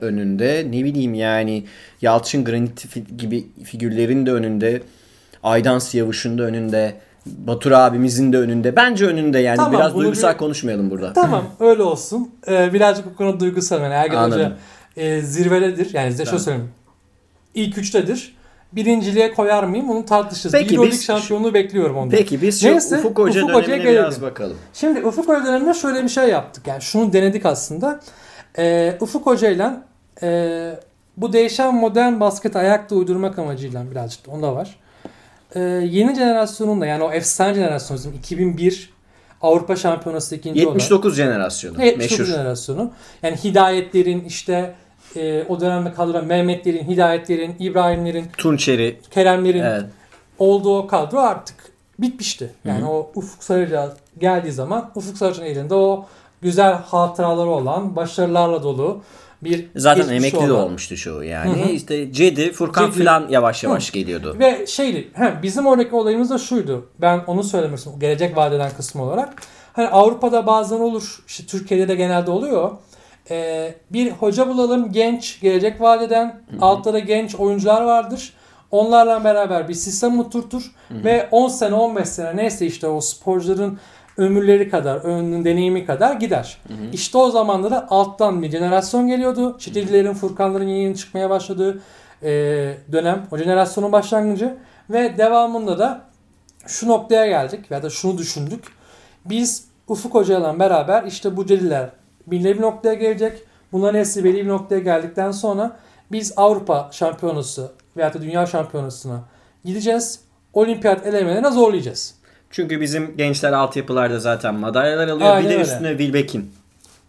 önünde. 0.00 0.66
Ne 0.70 0.84
bileyim 0.84 1.14
yani 1.14 1.64
Yalçın 2.02 2.44
Granit 2.44 2.86
gibi 3.18 3.46
figürlerin 3.64 4.26
de 4.26 4.32
önünde. 4.32 4.82
Aydan 5.42 5.78
Siyavuş'un 5.78 6.38
da 6.38 6.42
önünde. 6.42 6.94
Batur 7.26 7.72
abimizin 7.72 8.32
de 8.32 8.38
önünde. 8.38 8.76
Bence 8.76 9.06
önünde 9.06 9.38
yani. 9.38 9.56
Tamam, 9.56 9.72
Biraz 9.72 9.94
duygusal 9.94 10.32
bir... 10.32 10.38
konuşmayalım 10.38 10.90
burada. 10.90 11.12
Tamam 11.12 11.44
öyle 11.60 11.82
olsun. 11.82 12.30
Ee, 12.48 12.72
birazcık 12.72 13.06
bu 13.06 13.16
konu 13.16 13.40
duygusal. 13.40 13.80
Yani 13.80 13.94
Ergen 13.94 14.16
Anladım. 14.16 14.40
Hoca 14.40 14.56
e, 14.96 15.20
zirvededir. 15.20 15.94
Yani 15.94 16.10
size 16.10 16.24
şöyle 16.24 16.38
söyleyeyim. 16.38 16.70
İlk 17.54 17.78
üçtedir. 17.78 18.36
birinciliğe 18.72 19.34
koyar 19.34 19.64
mıyım? 19.64 19.90
Onu 19.90 20.04
tartışırız. 20.04 20.52
Peki, 20.52 20.68
bir 20.68 20.74
Euroleague 20.74 21.00
şampiyonluğu 21.00 21.54
bekliyorum 21.54 21.96
ondan. 21.96 22.10
Peki 22.10 22.42
biz 22.42 22.64
Neyse, 22.64 22.98
Ufuk 22.98 23.18
Hoca 23.18 23.44
Ufuk 23.44 23.66
dönemine 23.66 23.90
biraz 23.92 24.22
bakalım. 24.22 24.56
Şimdi 24.74 25.06
Ufuk 25.06 25.28
Hoca 25.28 25.46
döneminde 25.46 25.74
şöyle 25.74 26.02
bir 26.02 26.08
şey 26.08 26.28
yaptık. 26.28 26.66
Yani 26.66 26.82
şunu 26.82 27.12
denedik 27.12 27.46
aslında. 27.46 28.00
Ee, 28.58 28.96
Ufuk 29.00 29.26
Hoca 29.26 29.50
ile 29.50 29.70
e, 30.22 30.78
bu 31.16 31.32
değişen 31.32 31.74
modern 31.74 32.20
basket 32.20 32.56
ayakta 32.56 32.94
uydurmak 32.94 33.38
amacıyla 33.38 33.90
birazcık 33.90 34.26
da 34.26 34.30
onda 34.30 34.54
var. 34.54 34.76
Ee, 35.54 35.60
yeni 35.60 36.14
jenerasyonun 36.14 36.80
da 36.80 36.86
yani 36.86 37.04
o 37.04 37.12
efsane 37.12 37.54
jenerasyon 37.54 38.12
2001 38.18 38.92
Avrupa 39.42 39.76
Şampiyonası 39.76 40.36
ikinci 40.36 40.60
79 40.60 41.06
olan. 41.06 41.16
jenerasyonu. 41.16 41.84
79 41.84 42.18
meşhur. 42.18 42.34
jenerasyonu. 42.34 42.92
Yani 43.22 43.36
Hidayetlerin 43.36 44.24
işte 44.24 44.74
e, 45.16 45.44
o 45.48 45.60
dönemde 45.60 45.92
kadro 45.92 46.22
Mehmetlerin, 46.22 46.84
Hidayetlerin, 46.88 47.56
İbrahimlerin, 47.58 48.26
Tunçeri, 48.38 49.00
Keremlerin 49.10 49.62
evet. 49.62 49.84
olduğu 50.38 50.78
o 50.78 50.86
kadro 50.86 51.18
artık 51.18 51.56
bitmişti. 51.98 52.50
Yani 52.64 52.80
Hı-hı. 52.80 52.90
o 52.90 53.10
Ufuk 53.14 53.44
Sarıca 53.44 53.92
geldiği 54.20 54.52
zaman 54.52 54.90
Ufuk 54.94 55.18
Sarıcı'nın 55.18 55.46
elinde 55.46 55.74
o 55.74 56.06
güzel 56.42 56.72
hatıraları 56.72 57.48
olan, 57.48 57.96
başarılarla 57.96 58.62
dolu 58.62 59.02
bir 59.44 59.66
Zaten 59.76 60.08
emekli 60.08 60.38
olan. 60.38 60.48
de 60.48 60.52
olmuştu 60.52 60.96
şu 60.96 61.22
yani. 61.22 61.62
Hı 61.62 61.64
hı. 61.64 61.68
İşte 61.68 62.12
Cedi, 62.12 62.52
Furkan 62.52 62.90
Cedi. 62.90 63.04
falan 63.04 63.28
yavaş 63.28 63.64
yavaş 63.64 63.88
hı. 63.88 63.92
geliyordu. 63.92 64.36
Ve 64.38 64.66
şeydi, 64.66 65.08
he, 65.12 65.42
bizim 65.42 65.66
oradaki 65.66 65.94
olayımız 65.94 66.30
da 66.30 66.38
şuydu. 66.38 66.88
Ben 67.00 67.20
onu 67.26 67.44
söylemiştim 67.44 67.92
gelecek 68.00 68.36
vadeden 68.36 68.70
kısmı 68.76 69.02
olarak. 69.02 69.42
Hani 69.72 69.88
Avrupa'da 69.88 70.46
bazen 70.46 70.80
olur, 70.80 71.18
işte 71.26 71.46
Türkiye'de 71.46 71.88
de 71.88 71.94
genelde 71.94 72.30
oluyor. 72.30 72.70
Ee, 73.30 73.74
bir 73.90 74.10
hoca 74.10 74.48
bulalım 74.48 74.92
genç, 74.92 75.40
gelecek 75.40 75.80
vadeden. 75.80 76.26
Hı 76.26 76.56
hı. 76.56 76.64
Altta 76.64 76.92
da 76.92 76.98
genç 76.98 77.34
oyuncular 77.34 77.82
vardır. 77.82 78.32
Onlarla 78.70 79.24
beraber 79.24 79.68
bir 79.68 79.74
sistem 79.74 80.20
oturtur 80.20 80.62
hı 80.88 80.94
hı. 80.94 81.04
ve 81.04 81.28
10 81.30 81.48
sene 81.48 81.74
15 81.74 82.08
sene 82.08 82.36
neyse 82.36 82.66
işte 82.66 82.86
o 82.86 83.00
sporcuların 83.00 83.78
ömürleri 84.16 84.70
kadar, 84.70 85.04
ömrünün 85.04 85.44
deneyimi 85.44 85.86
kadar 85.86 86.16
gider. 86.16 86.58
Hı 86.68 86.74
hı. 86.74 86.76
İşte 86.92 87.18
o 87.18 87.30
zamanlarda 87.30 87.86
alttan 87.90 88.42
bir 88.42 88.50
jenerasyon 88.50 89.06
geliyordu. 89.06 89.58
Çetecilerin, 89.58 90.14
Furkanların 90.14 90.68
yeni 90.68 90.96
çıkmaya 90.96 91.30
başladığı 91.30 91.82
e, 92.22 92.30
dönem. 92.92 93.26
O 93.32 93.38
jenerasyonun 93.38 93.92
başlangıcı. 93.92 94.56
Ve 94.90 95.18
devamında 95.18 95.78
da 95.78 96.00
şu 96.66 96.88
noktaya 96.88 97.26
geldik 97.26 97.70
ya 97.70 97.82
da 97.82 97.90
şunu 97.90 98.18
düşündük. 98.18 98.64
Biz 99.24 99.64
Ufuk 99.88 100.14
Hoca 100.14 100.38
ile 100.38 100.58
beraber 100.58 101.04
işte 101.04 101.36
bu 101.36 101.46
celiler 101.46 101.90
belli 102.26 102.56
bir 102.56 102.62
noktaya 102.62 102.94
gelecek. 102.94 103.42
Bunların 103.72 103.98
hepsi 103.98 104.24
belli 104.24 104.44
bir 104.44 104.48
noktaya 104.48 104.78
geldikten 104.78 105.30
sonra 105.30 105.76
biz 106.12 106.32
Avrupa 106.36 106.88
şampiyonası 106.92 107.72
veya 107.96 108.14
da 108.14 108.22
dünya 108.22 108.46
şampiyonasına 108.46 109.20
gideceğiz. 109.64 110.20
Olimpiyat 110.52 111.06
elemelerine 111.06 111.50
zorlayacağız. 111.50 112.14
Çünkü 112.52 112.80
bizim 112.80 113.16
gençler 113.16 113.52
altyapılarda 113.52 114.18
zaten 114.18 114.54
madalyalar 114.54 115.08
alıyor. 115.08 115.30
Aynen 115.30 115.44
bir 115.44 115.48
de 115.48 115.54
öyle. 115.54 115.62
üstüne 115.62 115.88
Wilbeck'in. 115.88 116.50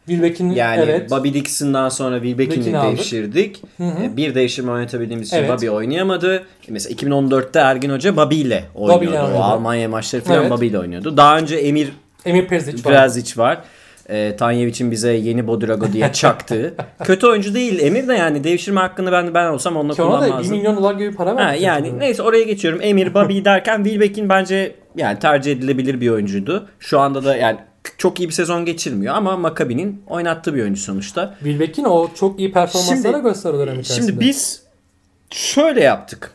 Wilbeck'in 0.05 0.49
yani 0.49 0.81
evet. 0.81 1.11
Bobby 1.11 1.33
Dixon'dan 1.33 1.89
sonra 1.89 2.21
Wilbeck'ini 2.21 2.73
devşirdik. 2.73 3.61
Hı 3.77 3.83
hı. 3.83 4.03
E, 4.03 4.17
bir 4.17 4.35
değişim 4.35 4.69
oynatabildiğimiz 4.69 5.27
için 5.27 5.37
evet. 5.37 5.49
Bobby 5.49 5.69
oynayamadı. 5.69 6.43
Mesela 6.67 6.95
2014'te 6.95 7.59
Ergin 7.59 7.89
Hoca 7.89 8.15
Bobby 8.15 8.41
ile 8.41 8.63
oynuyordu. 8.75 9.05
Bobby 9.05 9.09
ile. 9.09 9.21
O 9.21 9.41
Almanya 9.41 9.89
maçları 9.89 10.23
falan 10.23 10.41
evet. 10.41 10.51
Bobby 10.51 10.67
ile 10.67 10.79
oynuyordu. 10.79 11.17
Daha 11.17 11.37
önce 11.37 11.55
Emir 11.55 11.93
Emir 12.25 12.47
Prezic 12.47 12.89
var. 12.89 12.93
Prezic 12.93 13.37
var. 13.37 13.61
E, 14.09 14.35
Tanyevic'in 14.35 14.91
bize 14.91 15.13
yeni 15.13 15.47
Bodrago 15.47 15.93
diye 15.93 16.13
çaktığı. 16.13 16.75
Kötü 17.03 17.27
oyuncu 17.27 17.53
değil 17.53 17.79
Emir 17.79 18.07
de 18.07 18.13
yani 18.13 18.43
devşirme 18.43 18.79
hakkını 18.79 19.11
ben 19.11 19.33
ben 19.33 19.47
olsam 19.47 19.77
onunla 19.77 19.93
kullanmazdım. 19.93 20.31
Ona 20.31 20.39
da 20.39 20.43
1 20.43 20.49
milyon 20.49 20.77
dolar 20.77 20.93
gibi 20.93 21.15
para 21.15 21.35
verdi. 21.37 21.63
Yani 21.63 21.99
neyse 21.99 22.23
oraya 22.23 22.43
geçiyorum. 22.43 22.79
Emir 22.83 23.13
Bobby 23.13 23.39
derken 23.45 23.83
Wilbeck'in 23.83 24.29
bence 24.29 24.75
yani 24.95 25.19
tercih 25.19 25.51
edilebilir 25.51 26.01
bir 26.01 26.09
oyuncuydu. 26.09 26.67
Şu 26.79 26.99
anda 26.99 27.23
da 27.23 27.35
yani 27.35 27.57
çok 27.97 28.19
iyi 28.19 28.29
bir 28.29 28.33
sezon 28.33 28.65
geçirmiyor 28.65 29.15
ama 29.15 29.37
Maccabi'nin 29.37 30.03
oynattığı 30.07 30.55
bir 30.55 30.61
oyuncu 30.61 30.81
sonuçta. 30.81 31.35
Wilbeck'in 31.39 31.83
o 31.83 32.09
çok 32.15 32.39
iyi 32.39 32.51
performanslara 32.51 33.17
gösteriyor 33.17 33.67
dönem 33.67 33.79
içerisinde. 33.79 34.07
Şimdi 34.07 34.19
biz 34.19 34.63
şöyle 35.29 35.83
yaptık. 35.83 36.31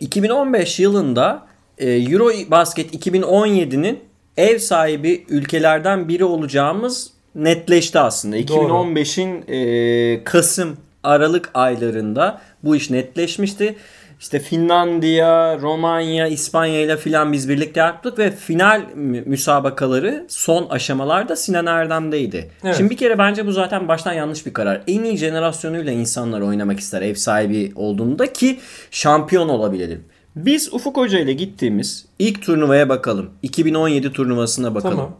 2015 0.00 0.80
yılında 0.80 1.46
e, 1.78 1.90
Euro 1.90 2.30
Basket 2.50 3.06
2017'nin 3.06 4.00
ev 4.36 4.58
sahibi 4.58 5.24
ülkelerden 5.28 6.08
biri 6.08 6.24
olacağımız 6.24 7.10
netleşti 7.34 7.98
aslında. 7.98 8.38
2015'in 8.38 9.44
e, 9.48 10.24
Kasım 10.24 10.76
Aralık 11.02 11.50
aylarında 11.54 12.40
bu 12.62 12.76
iş 12.76 12.90
netleşmişti. 12.90 13.76
İşte 14.20 14.38
Finlandiya, 14.38 15.58
Romanya, 15.58 16.26
İspanya 16.26 16.80
ile 16.80 16.96
filan 16.96 17.32
biz 17.32 17.48
birlikte 17.48 17.80
yaptık 17.80 18.18
ve 18.18 18.30
final 18.30 18.82
müsabakaları 19.26 20.24
son 20.28 20.66
aşamalarda 20.68 21.36
Sinan 21.36 21.66
Erdem'deydi. 21.66 22.50
Evet. 22.64 22.76
Şimdi 22.76 22.90
bir 22.90 22.96
kere 22.96 23.18
bence 23.18 23.46
bu 23.46 23.52
zaten 23.52 23.88
baştan 23.88 24.12
yanlış 24.12 24.46
bir 24.46 24.52
karar. 24.52 24.82
En 24.86 25.02
iyi 25.02 25.16
jenerasyonuyla 25.16 25.92
insanlar 25.92 26.40
oynamak 26.40 26.80
ister 26.80 27.02
ev 27.02 27.14
sahibi 27.14 27.72
olduğunda 27.76 28.32
ki 28.32 28.58
şampiyon 28.90 29.48
olabilelim. 29.48 30.04
Biz 30.36 30.74
Ufuk 30.74 30.96
Hoca 30.96 31.18
ile 31.18 31.32
gittiğimiz 31.32 32.06
ilk 32.18 32.42
turnuvaya 32.42 32.88
bakalım. 32.88 33.30
2017 33.42 34.12
turnuvasına 34.12 34.74
bakalım. 34.74 34.96
Tamam. 34.96 35.12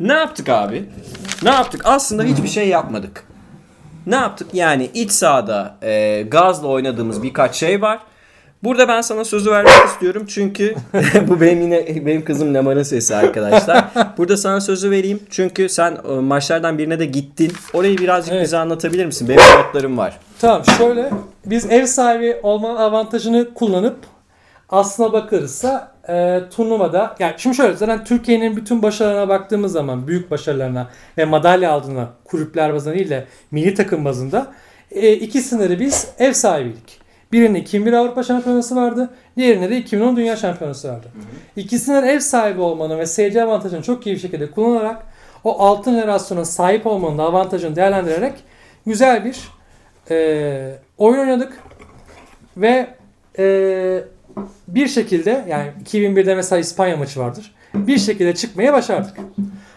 Ne 0.00 0.12
yaptık 0.12 0.48
abi? 0.48 0.84
Ne 1.42 1.50
yaptık? 1.50 1.80
Aslında 1.84 2.22
hiçbir 2.22 2.48
şey 2.48 2.68
yapmadık. 2.68 3.24
Ne 4.06 4.14
yaptık? 4.14 4.48
Yani 4.52 4.90
iç 4.94 5.10
sahada 5.10 5.76
e, 5.82 6.22
gazla 6.22 6.68
oynadığımız 6.68 7.22
birkaç 7.22 7.54
şey 7.54 7.82
var. 7.82 7.98
Burada 8.62 8.88
ben 8.88 9.00
sana 9.00 9.24
sözü 9.24 9.50
vermek 9.50 9.84
istiyorum 9.86 10.24
çünkü 10.28 10.74
bu 11.28 11.40
benim 11.40 11.62
yine 11.62 12.06
benim 12.06 12.24
kızım 12.24 12.54
Leman'ın 12.54 12.82
sesi 12.82 13.16
arkadaşlar. 13.16 13.84
Burada 14.18 14.36
sana 14.36 14.60
sözü 14.60 14.90
vereyim 14.90 15.20
çünkü 15.30 15.68
sen 15.68 15.98
e, 16.08 16.12
maçlardan 16.12 16.78
birine 16.78 16.98
de 16.98 17.06
gittin. 17.06 17.52
Orayı 17.72 17.98
birazcık 17.98 18.32
evet. 18.32 18.44
bize 18.44 18.58
anlatabilir 18.58 19.06
misin? 19.06 19.28
Benim 19.28 19.40
notlarım 19.40 19.98
var. 19.98 20.18
Tamam 20.40 20.62
şöyle 20.78 21.10
biz 21.46 21.70
ev 21.70 21.86
sahibi 21.86 22.36
olmanın 22.42 22.76
avantajını 22.76 23.54
kullanıp 23.54 24.17
aslına 24.68 25.12
bakılırsa 25.12 25.92
e, 26.08 26.40
turnuvada 26.50 27.16
yani 27.18 27.34
şimdi 27.36 27.56
şöyle 27.56 27.76
zaten 27.76 28.04
Türkiye'nin 28.04 28.56
bütün 28.56 28.82
başarılarına 28.82 29.28
baktığımız 29.28 29.72
zaman 29.72 30.08
büyük 30.08 30.30
başarılarına 30.30 30.88
ve 31.18 31.24
madalya 31.24 31.72
aldığına 31.72 32.08
kulüpler 32.24 32.74
bazında 32.74 32.94
değil 32.94 33.10
de 33.10 33.24
milli 33.50 33.74
takım 33.74 34.04
bazında 34.04 34.52
e, 34.90 35.12
ikisinde 35.12 35.80
biz 35.80 36.08
ev 36.18 36.32
sahibiydik. 36.32 37.00
Birinde 37.32 37.58
2001 37.58 37.92
Avrupa 37.92 38.22
Şampiyonası 38.22 38.76
vardı. 38.76 39.10
Diğerinde 39.36 39.70
de 39.70 39.76
2010 39.76 40.16
Dünya 40.16 40.36
Şampiyonası 40.36 40.88
vardı. 40.88 41.06
Hı 41.14 41.18
hı. 41.18 41.60
İkisinden 41.60 42.02
ev 42.02 42.20
sahibi 42.20 42.60
olmanın 42.60 42.98
ve 42.98 43.06
seyirci 43.06 43.42
avantajını 43.42 43.82
çok 43.82 44.06
iyi 44.06 44.14
bir 44.14 44.20
şekilde 44.20 44.50
kullanarak 44.50 45.02
o 45.44 45.62
altın 45.62 45.92
jenerasyona 45.92 46.44
sahip 46.44 46.86
olmanın 46.86 47.18
avantajını 47.18 47.76
değerlendirerek 47.76 48.34
güzel 48.86 49.24
bir 49.24 49.48
e, 50.10 50.78
oyun 50.98 51.18
oynadık. 51.18 51.58
Ve 52.56 52.86
e, 53.38 54.04
bir 54.68 54.88
şekilde 54.88 55.44
yani 55.48 55.72
2001'de 55.84 56.34
mesela 56.34 56.60
İspanya 56.60 56.96
maçı 56.96 57.20
vardır. 57.20 57.54
Bir 57.74 57.98
şekilde 57.98 58.34
çıkmaya 58.34 58.72
başardık. 58.72 59.16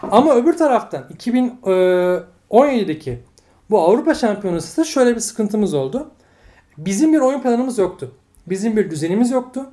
Ama 0.02 0.34
öbür 0.34 0.56
taraftan 0.56 1.04
2017'deki 1.18 3.10
e, 3.10 3.18
bu 3.70 3.80
Avrupa 3.80 4.14
Şampiyonası 4.14 4.80
da 4.80 4.84
şöyle 4.84 5.14
bir 5.14 5.20
sıkıntımız 5.20 5.74
oldu. 5.74 6.10
Bizim 6.78 7.12
bir 7.12 7.20
oyun 7.20 7.40
planımız 7.40 7.78
yoktu. 7.78 8.14
Bizim 8.46 8.76
bir 8.76 8.90
düzenimiz 8.90 9.30
yoktu. 9.30 9.66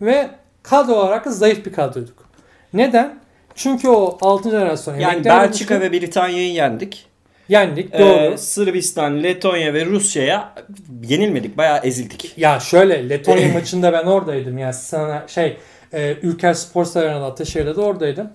Ve 0.00 0.30
kadro 0.62 0.92
olarak 0.92 1.24
da 1.24 1.30
zayıf 1.30 1.66
bir 1.66 1.72
kadroyduk. 1.72 2.24
Neden? 2.72 3.18
Çünkü 3.54 3.88
o 3.88 4.18
6. 4.20 4.50
jenerasyon 4.50 4.96
yani 4.96 5.24
Belçika 5.24 5.80
ve 5.80 5.92
Britanya'yı 5.92 6.52
yendik. 6.52 7.09
Yendik 7.50 7.98
doğru. 7.98 8.32
Ee, 8.32 8.36
Sırbistan, 8.38 9.22
Letonya 9.22 9.74
ve 9.74 9.86
Rusya'ya 9.86 10.54
yenilmedik. 11.02 11.56
Bayağı 11.56 11.78
ezildik. 11.78 12.32
Ya 12.36 12.60
şöyle 12.60 13.08
Letonya 13.08 13.52
maçında 13.52 13.92
ben 13.92 14.04
oradaydım. 14.04 14.58
Ya 14.58 14.72
sana 14.72 15.24
şey 15.28 15.56
e, 15.92 16.16
Ülker 16.22 16.54
Spor 16.54 16.84
Sarayı'nda 16.84 17.26
Ataşehir'de 17.26 17.76
de 17.76 17.80
oradaydım. 17.80 18.30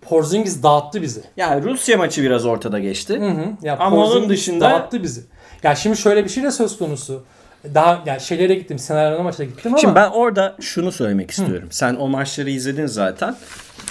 Porzingis 0.00 0.62
dağıttı 0.62 1.02
bizi. 1.02 1.20
Yani 1.36 1.64
Rusya 1.64 1.96
maçı 1.96 2.22
biraz 2.22 2.46
ortada 2.46 2.78
geçti. 2.78 3.20
Hı 3.20 3.28
hı. 3.28 3.46
Ya 3.62 3.76
Ama 3.76 3.96
Porzingis 3.96 4.16
onun 4.16 4.28
dışında 4.28 4.70
dağıttı 4.70 5.02
bizi. 5.02 5.20
Ya 5.62 5.74
şimdi 5.74 5.96
şöyle 5.96 6.24
bir 6.24 6.28
şey 6.28 6.42
de 6.42 6.50
söz 6.50 6.78
konusu 6.78 7.24
daha 7.74 8.02
yani 8.06 8.20
şeylere 8.20 8.54
gittim. 8.54 8.78
Senaryo 8.78 9.22
maçına 9.22 9.46
gittim 9.46 9.72
ama. 9.72 9.78
Şimdi 9.78 9.94
ben 9.94 10.08
orada 10.08 10.56
şunu 10.60 10.92
söylemek 10.92 11.30
istiyorum. 11.30 11.68
Hı. 11.68 11.74
Sen 11.74 11.94
o 11.94 12.08
maçları 12.08 12.50
izledin 12.50 12.86
zaten. 12.86 13.36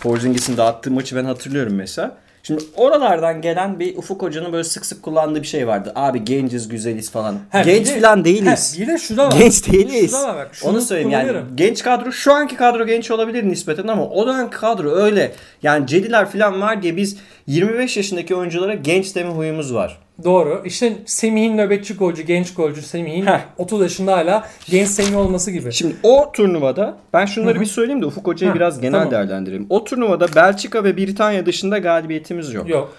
Porzingis'in 0.01 0.57
dağıttığı 0.57 0.91
maçı 0.91 1.15
ben 1.15 1.25
hatırlıyorum 1.25 1.73
mesela. 1.75 2.17
Şimdi 2.47 2.63
oralardan 2.75 3.41
gelen 3.41 3.79
bir 3.79 3.97
Ufuk 3.97 4.21
Hoca'nın 4.21 4.53
böyle 4.53 4.63
sık 4.63 4.85
sık 4.85 5.03
kullandığı 5.03 5.41
bir 5.41 5.47
şey 5.47 5.67
vardı. 5.67 5.91
Abi 5.95 6.25
genciz, 6.25 6.67
güzeliz 6.67 7.11
falan. 7.11 7.35
He, 7.49 7.63
Genç 7.63 7.87
de, 7.87 7.99
falan 7.99 8.25
değiliz. 8.25 8.75
He, 8.77 8.81
bir 8.81 8.87
de 8.87 8.97
şurada 8.97 9.27
var. 9.27 9.37
Genç 9.39 9.71
değiliz. 9.71 10.13
Var 10.13 10.35
bak. 10.35 10.51
Onu 10.63 10.81
söyleyeyim 10.81 11.09
yani. 11.09 11.41
Genç 11.55 11.83
kadro 11.83 12.11
şu 12.11 12.33
anki 12.33 12.55
kadro 12.55 12.85
genç 12.85 13.11
olabilir 13.11 13.49
nispeten 13.49 13.87
ama 13.87 14.09
o 14.09 14.27
dönemki 14.27 14.57
kadro 14.57 14.91
öyle. 14.91 15.31
Yani 15.63 15.87
Cediler 15.87 16.31
falan 16.31 16.61
var 16.61 16.83
diye 16.83 16.97
biz 16.97 17.17
25 17.47 17.97
yaşındaki 17.97 18.35
oyunculara 18.35 18.73
genç 18.73 19.15
deme 19.15 19.29
huyumuz 19.29 19.73
var. 19.73 19.99
Doğru. 20.23 20.61
İşte 20.65 20.93
Semih'in 21.05 21.57
nöbetçi 21.57 21.93
golcü, 21.93 22.23
genç 22.23 22.53
golcü 22.53 22.81
Semih'in 22.81 23.25
Heh. 23.25 23.39
30 23.57 23.81
yaşında 23.81 24.13
hala 24.13 24.47
genç 24.69 24.87
Semih 24.87 25.17
olması 25.17 25.51
gibi. 25.51 25.73
Şimdi 25.73 25.95
o 26.03 26.31
turnuvada 26.31 26.97
ben 27.13 27.25
şunları 27.25 27.53
Hı-hı. 27.53 27.61
bir 27.61 27.65
söyleyeyim 27.65 28.01
de 28.01 28.05
Ufuk 28.05 28.27
Hoca'yı 28.27 28.53
biraz 28.53 28.79
genel 28.81 28.99
tamam. 28.99 29.11
değerlendirelim. 29.11 29.65
O 29.69 29.83
turnuvada 29.83 30.27
Belçika 30.35 30.83
ve 30.83 30.97
Britanya 30.97 31.45
dışında 31.45 31.77
galibiyetimiz 31.77 32.53
yok. 32.53 32.69
Yok. 32.69 32.93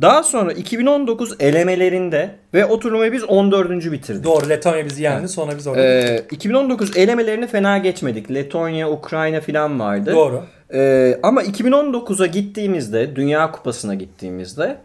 Daha 0.00 0.22
sonra 0.22 0.52
2019 0.52 1.36
elemelerinde 1.40 2.30
ve 2.54 2.66
o 2.66 2.78
turnuvayı 2.78 3.12
biz 3.12 3.24
14. 3.24 3.92
bitirdik. 3.92 4.24
Doğru 4.24 4.48
Letonya 4.48 4.84
bizi 4.84 5.02
yendi 5.02 5.20
evet. 5.20 5.30
sonra 5.30 5.52
biz 5.58 5.66
orada 5.66 5.82
ee, 5.82 6.24
2019 6.30 6.96
elemelerini 6.96 7.46
fena 7.46 7.78
geçmedik. 7.78 8.30
Letonya, 8.30 8.90
Ukrayna 8.90 9.40
falan 9.40 9.80
vardı. 9.80 10.12
Doğru. 10.12 10.42
Ee, 10.74 11.18
ama 11.22 11.42
2019'a 11.42 12.26
gittiğimizde, 12.26 13.16
Dünya 13.16 13.52
Kupası'na 13.52 13.94
gittiğimizde 13.94 14.76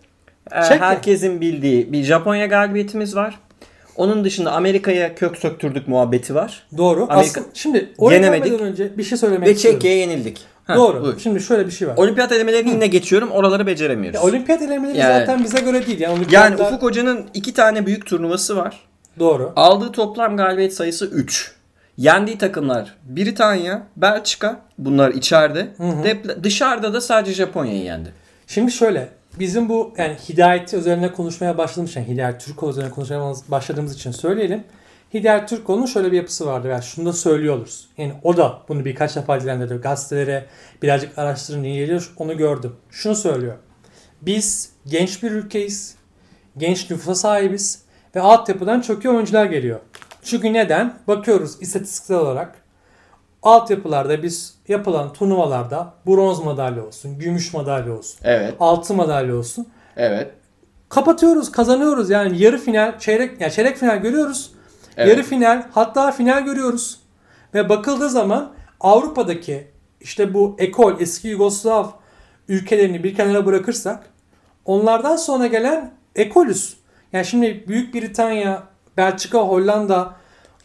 e, 0.52 0.56
herkesin 0.56 1.42
bildiği 1.42 1.94
bir 1.94 2.04
Japonya 2.04 2.46
galibiyetimiz 2.46 3.16
var. 3.16 3.40
Onun 3.96 4.24
dışında 4.24 4.52
Amerika'ya 4.52 5.16
kök 5.16 5.38
söktürdük 5.38 5.88
muhabbeti 5.88 6.36
var. 6.36 6.68
Doğru. 6.78 7.08
Amerika 7.10 7.42
Aslında 7.42 7.48
şimdi 7.54 7.94
oraya 7.98 8.16
yenemedik. 8.16 8.62
önce 8.62 8.98
bir 8.98 9.04
şey 9.04 9.18
söylemek 9.18 9.48
Ve 9.48 9.52
istiyorum. 9.52 9.78
Ve 9.78 9.82
Çekya'ya 9.82 9.98
yenildik. 9.98 10.40
Ha, 10.66 10.76
Doğru. 10.76 11.04
Buyur. 11.04 11.20
Şimdi 11.20 11.40
şöyle 11.40 11.66
bir 11.66 11.72
şey 11.72 11.88
var. 11.88 11.98
Olimpiyat 11.98 12.32
elemelerini 12.32 12.70
yine 12.70 12.88
geçiyorum. 12.88 13.32
Oraları 13.32 13.68
beceremiyoruz. 13.68 14.16
Ya, 14.16 14.24
olimpiyat 14.24 14.62
elemeleri 14.62 14.98
yani, 14.98 15.20
zaten 15.20 15.44
bize 15.44 15.60
göre 15.60 15.88
değil. 15.88 16.00
Yani, 16.00 16.14
olimpiyatlar... 16.14 16.52
yani 16.52 16.62
Ufuk 16.62 16.84
Hoca'nın 16.84 17.26
iki 17.34 17.54
tane 17.54 17.86
büyük 17.86 18.06
turnuvası 18.06 18.58
var. 18.58 18.80
Doğru. 19.20 19.54
Aldığı 19.56 19.92
toplam 19.92 20.38
galibiyet 20.38 20.74
sayısı 20.74 21.06
3. 21.06 21.52
Yendiği 21.98 22.38
takımlar 22.38 22.96
Britanya, 23.04 23.88
Belçika 23.98 24.62
bunlar 24.78 25.12
içeride. 25.12 25.68
Hı 25.78 25.84
hı. 25.84 26.44
dışarıda 26.44 26.94
da 26.94 27.02
sadece 27.02 27.34
Japonya'yı 27.34 27.84
yendi. 27.84 28.14
Şimdi 28.48 28.72
şöyle 28.72 29.10
bizim 29.40 29.70
bu 29.70 29.94
yani 29.98 30.16
Hidayet 30.30 30.74
üzerine 30.74 31.12
konuşmaya 31.12 31.58
başladığımız 31.58 31.92
için 31.92 32.04
Hidayet 32.04 32.42
Türkoğlu 32.42 32.72
üzerine 32.72 32.92
konuşmaya 32.92 33.34
başladığımız 33.50 33.96
için 33.96 34.12
söyleyelim. 34.12 34.64
Hidayet 35.14 35.50
Türkoğlu'nun 35.50 35.86
şöyle 35.86 36.12
bir 36.12 36.18
yapısı 36.18 36.46
vardı. 36.46 36.68
Yani 36.68 36.84
şunu 36.84 37.06
da 37.06 37.14
söylüyoruz. 37.14 37.90
Yani 37.98 38.14
o 38.24 38.38
da 38.38 38.62
bunu 38.70 38.86
birkaç 38.86 39.16
defa 39.16 39.42
dilendirdi. 39.42 39.74
Gazetelere 39.74 40.46
birazcık 40.82 41.18
araştırın 41.18 41.64
diye 41.64 41.76
geliyor. 41.76 42.14
Onu 42.18 42.38
gördüm. 42.38 42.76
Şunu 42.90 43.16
söylüyor. 43.16 43.56
Biz 44.22 44.70
genç 44.88 45.24
bir 45.24 45.32
ülkeyiz. 45.32 45.96
Genç 46.58 46.92
nüfusa 46.92 47.16
sahibiz. 47.16 47.86
Ve 48.16 48.22
altyapıdan 48.22 48.84
iyi 49.04 49.10
oyuncular 49.10 49.46
geliyor. 49.46 49.80
Çünkü 50.24 50.54
neden? 50.54 51.00
Bakıyoruz 51.08 51.62
istatistiksel 51.62 52.18
olarak. 52.18 52.65
Altyapılarda 53.46 54.24
biz 54.24 54.56
yapılan 54.68 55.14
turnuvalarda 55.14 55.94
bronz 56.08 56.40
madalya 56.44 56.86
olsun, 56.86 57.20
gümüş 57.20 57.54
madalya 57.54 57.98
olsun, 57.98 58.20
evet. 58.24 58.54
altın 58.60 58.96
madalya 58.96 59.36
olsun. 59.36 59.68
Evet. 59.98 60.32
Kapatıyoruz, 60.90 61.52
kazanıyoruz. 61.52 62.10
Yani 62.10 62.42
yarı 62.42 62.58
final, 62.58 63.00
çeyrek, 63.00 63.42
yani 63.42 63.52
çeyrek 63.52 63.78
final 63.78 63.98
görüyoruz. 63.98 64.52
Evet. 64.98 65.10
Yarı 65.10 65.24
final, 65.24 65.64
hatta 65.72 66.12
final 66.12 66.46
görüyoruz. 66.46 67.00
Ve 67.54 67.70
bakıldığı 67.70 68.10
zaman 68.10 68.52
Avrupa'daki 68.80 69.68
işte 70.02 70.34
bu 70.34 70.56
ekol, 70.60 71.00
eski 71.00 71.28
Yugoslav 71.28 71.86
ülkelerini 72.48 73.04
bir 73.04 73.16
kenara 73.16 73.46
bırakırsak 73.46 74.10
onlardan 74.66 75.16
sonra 75.16 75.48
gelen 75.48 75.94
ekolüs. 76.16 76.74
Yani 77.14 77.26
şimdi 77.26 77.66
Büyük 77.68 77.94
Britanya, 77.94 78.64
Belçika, 78.98 79.40
Hollanda 79.40 80.14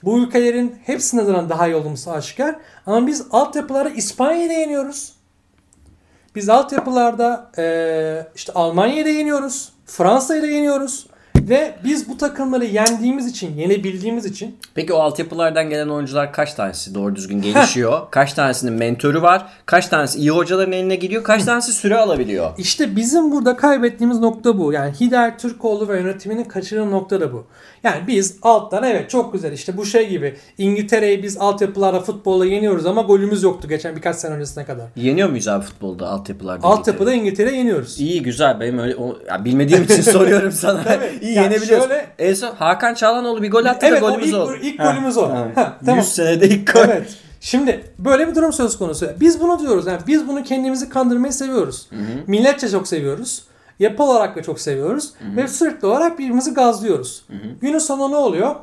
bu 0.04 0.18
ülkelerin 0.18 0.76
hepsine 0.84 1.20
nazaran 1.20 1.48
daha 1.48 1.66
iyi 1.66 1.74
olduğumuz 1.74 2.08
aşikar. 2.08 2.56
Ama 2.86 3.06
biz 3.06 3.26
altyapılara 3.30 3.88
İspanya'da 3.88 4.52
yeniyoruz. 4.52 5.12
Biz 6.34 6.48
altyapılarda 6.48 7.50
e, 7.58 8.26
işte 8.34 8.52
Almanya'da 8.52 9.08
yeniyoruz. 9.08 9.72
Fransa'yı 9.86 10.42
da 10.42 10.46
yeniyoruz. 10.46 11.06
Ve 11.36 11.74
biz 11.84 12.08
bu 12.08 12.16
takımları 12.16 12.64
yendiğimiz 12.64 13.26
için, 13.26 13.56
yenebildiğimiz 13.56 14.24
için. 14.26 14.58
Peki 14.74 14.92
o 14.92 14.96
altyapılardan 14.98 15.70
gelen 15.70 15.88
oyuncular 15.88 16.32
kaç 16.32 16.54
tanesi 16.54 16.94
doğru 16.94 17.16
düzgün 17.16 17.42
gelişiyor? 17.42 18.00
kaç 18.10 18.32
tanesinin 18.32 18.72
mentörü 18.72 19.22
var? 19.22 19.46
Kaç 19.66 19.86
tanesi 19.88 20.18
iyi 20.18 20.30
hocaların 20.30 20.72
eline 20.72 20.96
gidiyor? 20.96 21.24
Kaç 21.24 21.44
tanesi 21.44 21.72
süre 21.72 21.96
alabiliyor? 21.96 22.50
İşte 22.58 22.96
bizim 22.96 23.32
burada 23.32 23.56
kaybettiğimiz 23.56 24.18
nokta 24.18 24.58
bu. 24.58 24.72
Yani 24.72 24.92
Hidayet 25.00 25.38
Türkoğlu 25.38 25.88
ve 25.88 26.00
yönetiminin 26.00 26.44
kaçırdığı 26.44 26.90
nokta 26.90 27.20
da 27.20 27.32
bu. 27.32 27.46
Yani 27.82 27.96
biz 28.06 28.36
alttan 28.42 28.84
evet 28.84 29.10
çok 29.10 29.32
güzel 29.32 29.52
işte 29.52 29.76
bu 29.76 29.86
şey 29.86 30.08
gibi 30.08 30.36
İngiltere'yi 30.58 31.22
biz 31.22 31.38
altyapılarla 31.38 32.00
futbolla 32.00 32.46
yeniyoruz 32.46 32.86
ama 32.86 33.02
golümüz 33.02 33.42
yoktu 33.42 33.68
geçen 33.68 33.96
birkaç 33.96 34.16
sene 34.16 34.34
öncesine 34.34 34.64
kadar. 34.64 34.86
Yeniyor 34.96 35.28
muyuz 35.28 35.48
abi 35.48 35.64
futbolda 35.64 36.08
altyapılarda? 36.08 36.66
Altyapıda 36.66 37.12
İngiltere 37.12 37.56
yeniyoruz. 37.56 38.00
İyi 38.00 38.22
güzel 38.22 38.60
benim 38.60 38.78
öyle 38.78 38.96
o, 38.96 39.18
ya 39.28 39.44
bilmediğim 39.44 39.82
için 39.82 40.02
soruyorum 40.12 40.52
sana. 40.52 40.84
İyi 41.22 41.34
yani 41.34 41.44
yenebiliyoruz. 41.44 41.88
Şöyle, 41.88 42.06
en 42.18 42.34
son 42.34 42.54
Hakan 42.54 42.94
Çağlanoğlu 42.94 43.42
bir 43.42 43.50
gol 43.50 43.64
attı 43.64 43.86
evet, 43.86 44.02
da 44.02 44.06
golümüz 44.08 44.34
oldu. 44.34 44.52
Evet 44.54 44.64
ilk 44.64 44.78
golümüz 44.80 45.16
o. 45.16 45.28
Ha, 45.28 45.48
ha, 45.54 45.78
tamam. 45.86 45.98
100 45.98 46.08
senede 46.08 46.48
ilk 46.48 46.72
gol. 46.72 46.80
Evet. 46.80 47.16
Şimdi 47.40 47.84
böyle 47.98 48.28
bir 48.28 48.34
durum 48.34 48.52
söz 48.52 48.78
konusu. 48.78 49.10
Biz 49.20 49.40
bunu 49.40 49.58
diyoruz. 49.58 49.86
Yani 49.86 50.00
biz 50.06 50.28
bunu 50.28 50.42
kendimizi 50.42 50.88
kandırmayı 50.88 51.32
seviyoruz. 51.32 51.86
Hı 51.90 51.96
hı. 51.96 52.00
Milletçe 52.26 52.68
çok 52.68 52.88
seviyoruz. 52.88 53.42
Yapı 53.78 54.02
olarak 54.02 54.36
da 54.36 54.42
çok 54.42 54.60
seviyoruz. 54.60 55.12
Hı 55.18 55.24
hı. 55.24 55.36
Ve 55.36 55.48
sürekli 55.48 55.86
olarak 55.86 56.18
birbirimizi 56.18 56.54
gazlıyoruz. 56.54 57.22
Hı 57.26 57.32
hı. 57.32 57.48
Günün 57.60 57.78
sonunda 57.78 58.08
ne 58.08 58.16
oluyor? 58.16 58.54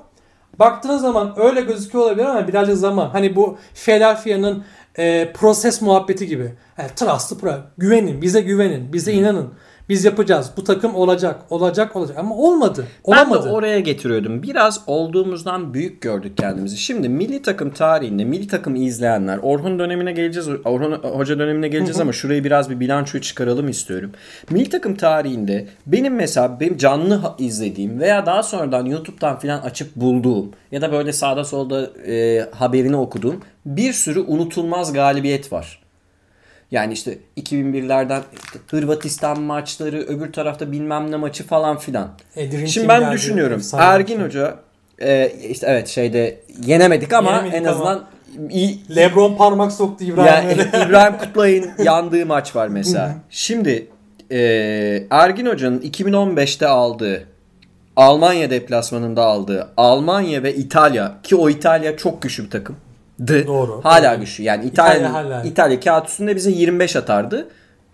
Baktığınız 0.59 1.01
zaman 1.01 1.33
öyle 1.37 1.61
gözüküyor 1.61 2.05
olabilir 2.05 2.25
ama 2.25 2.47
birazcık 2.47 2.77
zaman. 2.77 3.09
Hani 3.09 3.35
bu 3.35 3.57
Philadelphia'nın 3.73 4.63
e, 4.97 5.33
proses 5.33 5.81
muhabbeti 5.81 6.27
gibi. 6.27 6.53
Yani 6.77 6.89
trust'ı 6.95 7.63
güvenin, 7.77 8.21
bize 8.21 8.41
güvenin, 8.41 8.93
bize 8.93 9.11
inanın. 9.13 9.53
Biz 9.89 10.05
yapacağız. 10.05 10.51
Bu 10.57 10.63
takım 10.63 10.95
olacak, 10.95 11.39
olacak, 11.49 11.95
olacak. 11.95 12.17
Ama 12.17 12.35
olmadı. 12.35 12.87
Olamadı. 13.03 13.39
Ben 13.43 13.49
de 13.49 13.53
oraya 13.53 13.79
getiriyordum. 13.79 14.43
Biraz 14.43 14.81
olduğumuzdan 14.87 15.73
büyük 15.73 16.01
gördük 16.01 16.37
kendimizi. 16.37 16.77
Şimdi 16.77 17.09
milli 17.09 17.41
takım 17.41 17.69
tarihinde 17.71 18.25
milli 18.25 18.47
takım 18.47 18.75
izleyenler 18.75 19.39
Orhun 19.41 19.79
dönemine 19.79 20.11
geleceğiz. 20.11 20.49
Orhun 20.65 20.91
Hoca 20.91 21.39
dönemine 21.39 21.67
geleceğiz 21.67 21.99
ama 21.99 22.13
şurayı 22.13 22.43
biraz 22.43 22.69
bir 22.69 22.79
bilançoyu 22.79 23.21
çıkaralım 23.21 23.69
istiyorum. 23.69 24.11
Milli 24.49 24.69
takım 24.69 24.95
tarihinde 24.95 25.67
benim 25.85 26.15
mesela 26.15 26.59
benim 26.59 26.77
canlı 26.77 27.21
izlediğim 27.39 27.99
veya 27.99 28.25
daha 28.25 28.43
sonradan 28.43 28.85
YouTube'dan 28.85 29.39
falan 29.39 29.61
açıp 29.61 29.95
bulduğum 29.95 30.51
ya 30.71 30.81
da 30.81 30.91
böyle 30.91 31.13
sağda 31.13 31.43
solda 31.43 31.89
e, 32.07 32.45
haberini 32.51 32.95
okuduğum 32.95 33.41
bir 33.65 33.93
sürü 33.93 34.19
unutulmaz 34.19 34.93
galibiyet 34.93 35.53
var. 35.53 35.86
Yani 36.71 36.93
işte 36.93 37.17
2001'lerden 37.37 38.21
işte 38.33 38.59
Hırvatistan 38.67 39.41
maçları, 39.41 39.97
öbür 39.97 40.33
tarafta 40.33 40.71
bilmem 40.71 41.11
ne 41.11 41.15
maçı 41.15 41.47
falan 41.47 41.77
filan. 41.77 42.09
E, 42.35 42.67
Şimdi 42.67 42.87
ben 42.87 43.11
düşünüyorum. 43.11 43.61
Ergin 43.73 44.21
Hoca 44.21 44.55
e, 44.99 45.31
işte 45.49 45.67
evet 45.69 45.87
şeyde 45.87 46.39
yenemedik 46.65 47.13
ama 47.13 47.31
yenemedik 47.31 47.53
en 47.53 47.63
azından 47.63 47.95
ama. 47.95 48.07
iyi, 48.49 48.95
Lebron 48.95 49.35
parmak 49.35 49.71
soktu 49.71 50.05
İbrahim'e. 50.05 50.51
Yani, 50.51 50.61
İbrahim 50.87 51.17
Kutlay'ın 51.17 51.69
yandığı 51.83 52.25
maç 52.25 52.55
var 52.55 52.67
mesela. 52.67 53.15
Şimdi 53.29 53.87
e, 54.31 54.37
Ergin 55.09 55.45
Hoca'nın 55.45 55.79
2015'te 55.79 56.67
aldığı 56.67 57.27
Almanya 57.95 58.49
deplasmanında 58.49 59.23
aldığı 59.23 59.69
Almanya 59.77 60.43
ve 60.43 60.55
İtalya 60.55 61.15
ki 61.23 61.35
o 61.35 61.49
İtalya 61.49 61.97
çok 61.97 62.21
güçlü 62.21 62.43
bir 62.43 62.49
takım 62.49 62.75
Doğru. 63.27 63.79
Hala 63.83 64.13
doğru. 64.13 64.19
güçlü. 64.19 64.43
Yani 64.43 64.65
İtalya, 64.65 65.09
İtalya, 65.09 65.43
İtalya 65.43 65.79
kağıt 65.79 66.09
üstünde 66.09 66.35
bize 66.35 66.51
25 66.51 66.95
atardı. 66.95 67.47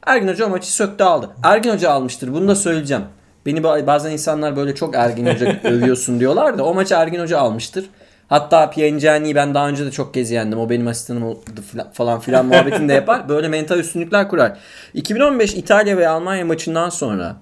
Ergin 0.06 0.28
Hoca 0.28 0.46
o 0.46 0.50
maçı 0.50 0.74
söktü 0.74 1.04
aldı. 1.04 1.30
Ergin 1.44 1.72
Hoca 1.72 1.92
almıştır. 1.92 2.34
Bunu 2.34 2.48
da 2.48 2.56
söyleyeceğim. 2.56 3.04
Beni 3.46 3.64
bazen 3.64 4.12
insanlar 4.12 4.56
böyle 4.56 4.76
çok 4.76 4.96
Ergin 4.96 5.26
Hoca 5.26 5.60
övüyorsun 5.64 6.20
diyorlar 6.20 6.58
da 6.58 6.66
o 6.66 6.74
maçı 6.74 6.94
Ergin 6.94 7.20
Hoca 7.20 7.40
almıştır. 7.40 7.86
Hatta 8.28 8.70
Pjanice'yi 8.70 9.36
ben 9.36 9.54
daha 9.54 9.70
önce 9.70 9.86
de 9.86 9.92
çok 9.92 10.14
kez 10.14 10.32
yendim. 10.32 10.60
O 10.60 10.70
benim 10.70 10.88
asistanım 10.88 11.24
oldu 11.24 11.40
falan 11.94 12.20
filan 12.20 12.46
muhabbetini 12.46 12.90
de 12.90 12.94
yapar. 12.94 13.30
Böyle 13.30 13.48
mental 13.48 13.80
üstünlükler 13.80 14.30
kurar. 14.30 14.58
2015 14.94 15.54
İtalya 15.54 15.98
ve 15.98 16.08
Almanya 16.08 16.46
maçından 16.46 16.90
sonra 16.90 17.36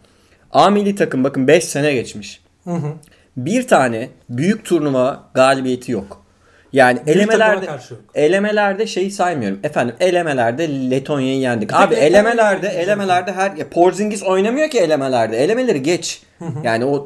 A 0.51 0.69
milli 0.69 0.95
takım 0.95 1.23
bakın 1.23 1.47
5 1.47 1.63
sene 1.63 1.93
geçmiş. 1.93 2.41
Hı 2.63 2.71
hı. 2.71 2.93
Bir 3.37 3.67
tane 3.67 4.09
büyük 4.29 4.65
turnuva 4.65 5.23
galibiyeti 5.33 5.91
yok. 5.91 6.20
Yani 6.73 6.99
Büyük 7.05 7.17
elemelerde 7.17 7.69
elemelerde 8.15 8.87
şeyi 8.87 9.11
saymıyorum. 9.11 9.59
Efendim 9.63 9.95
elemelerde 9.99 10.91
Letonya'yı 10.91 11.39
yendik. 11.39 11.73
Abi 11.73 11.95
elemelerde 11.95 12.67
elemelerde 12.67 13.31
her 13.31 13.51
ya 13.51 13.69
Porzingis 13.69 14.23
oynamıyor 14.23 14.69
ki 14.69 14.79
elemelerde. 14.79 15.37
Elemeleri 15.37 15.83
geç. 15.83 16.21
yani 16.63 16.85
o 16.85 17.05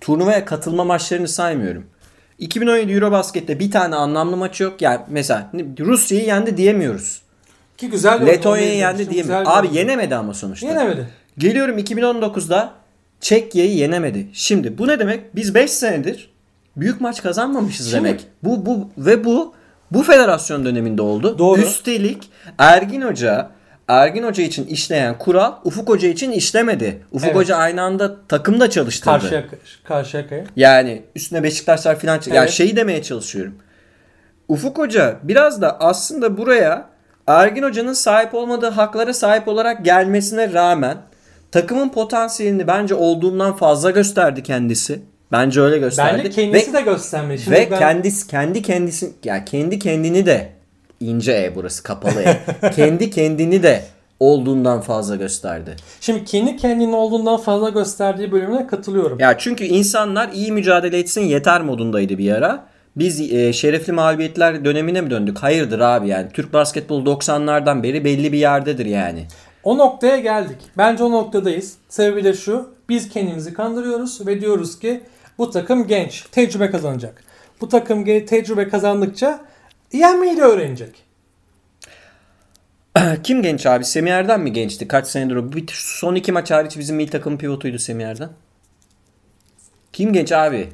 turnuvaya 0.00 0.44
katılma 0.44 0.84
maçlarını 0.84 1.28
saymıyorum. 1.28 1.86
2017 2.38 2.92
Eurobasket'te 2.92 3.58
bir 3.58 3.70
tane 3.70 3.96
anlamlı 3.96 4.36
maçı 4.36 4.62
yok. 4.62 4.82
Yani 4.82 5.00
mesela 5.08 5.50
Rusya'yı 5.78 6.24
yendi 6.24 6.56
diyemiyoruz. 6.56 7.22
Ki 7.76 7.90
güzel 7.90 8.26
Letonya'yı 8.26 8.76
yendi 8.76 9.10
diyemiyoruz. 9.10 9.48
Abi 9.48 9.68
yenemedi 9.72 10.14
ama 10.14 10.34
sonuçta. 10.34 10.66
Yenemedi. 10.66 11.08
Geliyorum 11.38 11.78
2019'da 11.78 12.72
Çekya'yı 13.20 13.74
yenemedi. 13.74 14.26
Şimdi 14.32 14.78
bu 14.78 14.88
ne 14.88 14.98
demek? 14.98 15.36
Biz 15.36 15.54
5 15.54 15.70
senedir 15.70 16.29
büyük 16.80 17.00
maç 17.00 17.22
kazanmamışız 17.22 17.90
Şimdi, 17.90 18.04
demek. 18.04 18.26
Bu 18.42 18.66
bu 18.66 18.88
ve 18.98 19.24
bu 19.24 19.54
bu 19.90 20.02
federasyon 20.02 20.64
döneminde 20.64 21.02
oldu. 21.02 21.38
Doğru. 21.38 21.60
Üstelik 21.60 22.30
Ergin 22.58 23.02
Hoca 23.02 23.50
Ergin 23.88 24.22
Hoca 24.22 24.44
için 24.44 24.66
işleyen 24.66 25.18
kural 25.18 25.52
Ufuk 25.64 25.88
Hoca 25.88 26.08
için 26.08 26.30
işlemedi. 26.30 27.02
Ufuk 27.12 27.26
evet. 27.26 27.36
Hoca 27.36 27.56
aynı 27.56 27.82
anda 27.82 28.26
takımda 28.26 28.70
çalıştırdı. 28.70 29.10
Karşıya 29.10 29.44
karşıya. 29.84 30.24
Yani 30.56 31.02
üstüne 31.16 31.42
Beşiktaşlar 31.42 31.98
falan 31.98 32.16
evet. 32.16 32.34
yani 32.34 32.50
şeyi 32.50 32.76
demeye 32.76 33.02
çalışıyorum. 33.02 33.54
Ufuk 34.48 34.78
Hoca 34.78 35.16
biraz 35.22 35.62
da 35.62 35.80
aslında 35.80 36.36
buraya 36.36 36.86
Ergin 37.26 37.62
Hoca'nın 37.62 37.92
sahip 37.92 38.34
olmadığı 38.34 38.70
haklara 38.70 39.14
sahip 39.14 39.48
olarak 39.48 39.84
gelmesine 39.84 40.52
rağmen 40.52 40.96
takımın 41.52 41.88
potansiyelini 41.88 42.66
bence 42.66 42.94
olduğundan 42.94 43.56
fazla 43.56 43.90
gösterdi 43.90 44.42
kendisi. 44.42 45.02
Bence 45.32 45.60
öyle 45.60 45.78
gösterdi. 45.78 46.18
Bence 46.18 46.30
kendisi 46.30 46.72
ve, 46.72 46.76
de 46.76 46.80
göstermedi. 46.80 47.42
Şimdi 47.42 47.56
ve 47.56 47.68
ben... 47.70 47.78
kendisi 47.78 48.26
kendi 48.26 48.62
kendisi 48.62 49.12
yani 49.24 49.44
kendi 49.44 49.78
kendini 49.78 50.26
de 50.26 50.52
ince 51.00 51.32
E 51.32 51.54
burası 51.54 51.82
kapalı 51.82 52.22
E. 52.22 52.40
kendi 52.76 53.10
kendini 53.10 53.62
de 53.62 53.82
olduğundan 54.20 54.80
fazla 54.80 55.16
gösterdi. 55.16 55.76
Şimdi 56.00 56.24
kendi 56.24 56.56
kendini 56.56 56.96
olduğundan 56.96 57.36
fazla 57.36 57.68
gösterdiği 57.68 58.32
bölümüne 58.32 58.66
katılıyorum. 58.66 59.18
Ya 59.18 59.38
çünkü 59.38 59.64
insanlar 59.64 60.28
iyi 60.32 60.52
mücadele 60.52 60.98
etsin 60.98 61.20
yeter 61.20 61.60
modundaydı 61.60 62.18
bir 62.18 62.32
ara. 62.32 62.66
Biz 62.96 63.32
e, 63.32 63.52
şerefli 63.52 63.92
mağlubiyetler 63.92 64.64
dönemine 64.64 65.00
mi 65.00 65.10
döndük? 65.10 65.38
Hayırdır 65.38 65.80
abi 65.80 66.08
yani. 66.08 66.28
Türk 66.32 66.52
basketbolu 66.52 67.10
90'lardan 67.10 67.82
beri 67.82 68.04
belli 68.04 68.32
bir 68.32 68.38
yerdedir 68.38 68.86
yani. 68.86 69.26
O 69.64 69.78
noktaya 69.78 70.18
geldik. 70.18 70.56
Bence 70.78 71.04
o 71.04 71.10
noktadayız. 71.10 71.74
Sebebi 71.88 72.24
de 72.24 72.34
şu. 72.34 72.68
Biz 72.88 73.08
kendimizi 73.08 73.54
kandırıyoruz 73.54 74.26
ve 74.26 74.40
diyoruz 74.40 74.78
ki 74.78 75.00
bu 75.40 75.50
takım 75.50 75.86
genç. 75.86 76.24
Tecrübe 76.32 76.70
kazanacak. 76.70 77.24
Bu 77.60 77.68
takım 77.68 78.04
tecrübe 78.04 78.68
kazandıkça 78.68 79.40
yenmeyi 79.92 80.36
de 80.36 80.42
öğrenecek. 80.42 80.90
Kim 83.22 83.42
genç 83.42 83.66
abi? 83.66 83.84
Semih 83.84 84.12
Erdem 84.12 84.42
mi 84.42 84.52
gençti? 84.52 84.88
Kaç 84.88 85.06
senedir 85.06 85.36
o? 85.36 85.52
Bir, 85.52 85.64
son 85.74 86.14
iki 86.14 86.32
maç 86.32 86.50
hariç 86.50 86.78
bizim 86.78 86.96
milli 86.96 87.10
takım 87.10 87.38
pivotuydu 87.38 87.78
Semih 87.78 88.06
Erdem. 88.06 88.30
Kim 89.92 90.12
genç 90.12 90.32
abi? 90.32 90.68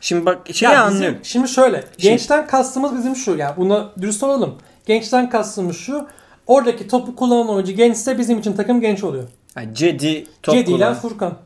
Şimdi 0.00 0.26
bak 0.26 0.48
şeyi 0.52 0.72
ya 0.72 0.82
anlıyorum. 0.82 1.18
Şimdi 1.22 1.48
şöyle. 1.48 1.76
Şimdi, 1.76 2.02
gençten 2.02 2.46
kastımız 2.46 2.96
bizim 2.98 3.16
şu. 3.16 3.36
Yani 3.36 3.56
buna 3.56 3.92
dürüst 4.00 4.22
olalım. 4.22 4.58
Gençten 4.86 5.30
kastımız 5.30 5.76
şu. 5.76 6.06
Oradaki 6.46 6.88
topu 6.88 7.16
kullanan 7.16 7.48
oyuncu 7.48 7.72
gençse 7.72 8.18
bizim 8.18 8.38
için 8.38 8.52
takım 8.52 8.80
genç 8.80 9.04
oluyor. 9.04 9.24
Yani 9.56 9.74
Cedi 9.74 10.26
top 10.42 10.54
Cedi 10.54 10.72
ile 10.72 10.94
Furkan. 10.94 11.38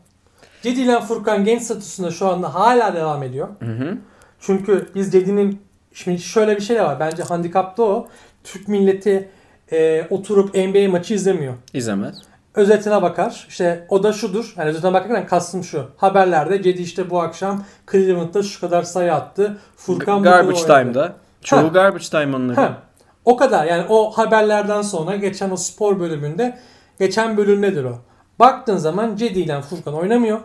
Cedi 0.65 0.81
ile 0.81 1.01
Furkan 1.01 1.45
genç 1.45 1.63
statüsünde 1.63 2.11
şu 2.11 2.29
anda 2.29 2.55
hala 2.55 2.95
devam 2.95 3.23
ediyor. 3.23 3.49
Hı 3.61 3.73
hı. 3.73 3.97
Çünkü 4.41 4.89
biz 4.95 5.13
Cedi'nin 5.13 5.63
şimdi 5.93 6.19
şöyle 6.19 6.57
bir 6.57 6.61
şey 6.61 6.77
de 6.77 6.83
var. 6.83 7.01
Bence 7.01 7.23
handikapta 7.23 7.83
o. 7.83 8.07
Türk 8.45 8.69
milleti 8.69 9.29
e, 9.73 10.07
oturup 10.11 10.55
NBA 10.55 10.91
maçı 10.91 11.15
izlemiyor. 11.15 11.55
İzlemez. 11.73 12.17
Özetine 12.55 13.03
bakar. 13.03 13.47
İşte 13.49 13.87
o 13.89 14.03
da 14.03 14.13
şudur. 14.13 14.55
Yani 14.59 14.69
özetine 14.69 14.93
bakarken 14.93 15.27
kastım 15.27 15.65
şu. 15.65 15.87
Haberlerde 15.97 16.63
Cedi 16.63 16.83
işte 16.83 17.11
bu 17.11 17.21
akşam 17.21 17.65
Cleveland'da 17.93 18.43
şu 18.43 18.61
kadar 18.61 18.83
sayı 18.83 19.15
attı. 19.15 19.59
Furkan 19.77 20.23
G- 20.23 20.29
Garbage 20.31 20.61
Time'da. 20.61 21.13
Çoğu 21.43 21.59
ha. 21.59 21.69
Garbage 21.69 22.05
Time 22.05 22.37
onları. 22.37 22.57
Ha. 22.61 22.79
O 23.25 23.37
kadar. 23.37 23.67
Yani 23.67 23.85
o 23.89 24.11
haberlerden 24.11 24.83
sonra 24.83 25.17
geçen 25.17 25.51
o 25.51 25.57
spor 25.57 26.01
bölümünde 26.01 26.59
geçen 26.99 27.37
bölümdedir 27.37 27.85
o. 27.85 27.99
Baktığın 28.39 28.77
zaman 28.77 29.17
Cedi 29.17 29.41
ile 29.41 29.63
Furkan 29.63 29.95
oynamıyor. 29.95 30.41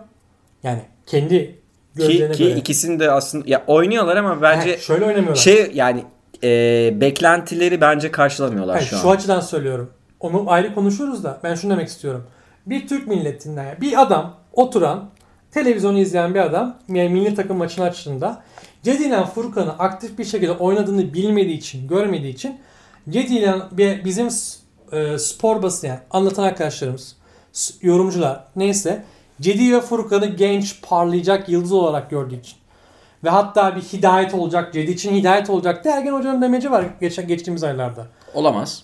Yani 0.63 0.81
kendi 1.05 1.59
gözlerine 1.95 2.31
ki, 2.31 2.37
ki 2.37 2.43
göre. 2.43 2.59
ikisini 2.59 2.99
de 2.99 3.11
aslında 3.11 3.43
ya 3.47 3.63
oynuyorlar 3.67 4.17
ama 4.17 4.41
bence 4.41 4.71
He, 4.71 4.77
şöyle 4.77 5.05
oynamıyorlar. 5.05 5.35
Şey 5.35 5.71
yani 5.73 6.03
e, 6.43 7.01
beklentileri 7.01 7.81
bence 7.81 8.11
karşılamıyorlar 8.11 8.75
Hayır, 8.75 8.87
şu, 8.87 8.89
şu 8.89 8.97
an. 8.97 9.01
Şu 9.01 9.09
açıdan 9.09 9.39
söylüyorum. 9.39 9.91
Onu 10.19 10.51
ayrı 10.51 10.75
konuşuruz 10.75 11.23
da 11.23 11.39
ben 11.43 11.55
şunu 11.55 11.71
demek 11.71 11.87
istiyorum. 11.87 12.27
Bir 12.65 12.87
Türk 12.87 13.07
milletinden 13.07 13.77
bir 13.81 14.01
adam 14.01 14.35
oturan 14.53 15.09
televizyonu 15.51 15.99
izleyen 15.99 16.35
bir 16.35 16.39
adam 16.39 16.77
yani 16.89 17.09
milli 17.09 17.35
takım 17.35 17.57
maçını 17.57 17.85
açtığında 17.85 18.43
Cedilen 18.83 19.25
Furkan'ı 19.25 19.71
aktif 19.71 20.17
bir 20.17 20.25
şekilde 20.25 20.51
oynadığını 20.51 21.13
bilmediği 21.13 21.57
için, 21.57 21.87
görmediği 21.87 22.33
için 22.33 22.59
Cedilen 23.09 23.61
bizim 23.77 24.27
e, 24.91 25.17
spor 25.17 25.63
basını 25.63 25.89
yani 25.89 25.99
anlatan 26.11 26.43
arkadaşlarımız, 26.43 27.15
yorumcular 27.81 28.43
neyse 28.55 29.03
Cedi 29.41 29.73
ve 29.73 29.81
Furkan'ı 29.81 30.25
genç, 30.25 30.81
parlayacak 30.81 31.49
yıldız 31.49 31.71
olarak 31.71 32.09
gördüğü 32.09 32.35
için 32.35 32.57
ve 33.23 33.29
hatta 33.29 33.75
bir 33.75 33.81
hidayet 33.81 34.33
olacak, 34.33 34.73
Cedi 34.73 34.91
için 34.91 35.15
hidayet 35.15 35.49
olacak 35.49 35.83
diye 35.83 35.93
Ergen 35.93 36.13
Hoca'nın 36.13 36.41
demeci 36.41 36.71
var 36.71 36.85
geç, 37.01 37.27
geçtiğimiz 37.27 37.63
aylarda. 37.63 38.07
Olamaz. 38.33 38.83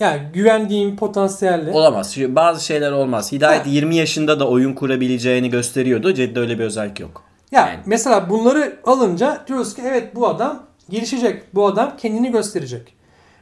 Yani 0.00 0.20
güvendiğim 0.32 0.96
potansiyelli. 0.96 1.70
Olamaz. 1.70 2.16
Bazı 2.18 2.64
şeyler 2.64 2.92
olmaz. 2.92 3.32
Hidayet 3.32 3.66
ha. 3.66 3.70
20 3.70 3.96
yaşında 3.96 4.40
da 4.40 4.48
oyun 4.48 4.74
kurabileceğini 4.74 5.50
gösteriyordu. 5.50 6.14
Cedi'de 6.14 6.40
öyle 6.40 6.58
bir 6.58 6.64
özellik 6.64 7.00
yok. 7.00 7.22
Ya 7.52 7.60
yani. 7.60 7.80
mesela 7.86 8.30
bunları 8.30 8.76
alınca 8.84 9.44
diyoruz 9.46 9.74
ki 9.74 9.82
evet 9.84 10.14
bu 10.14 10.28
adam 10.28 10.62
gelişecek. 10.90 11.54
Bu 11.54 11.66
adam 11.66 11.96
kendini 11.96 12.32
gösterecek. 12.32 12.94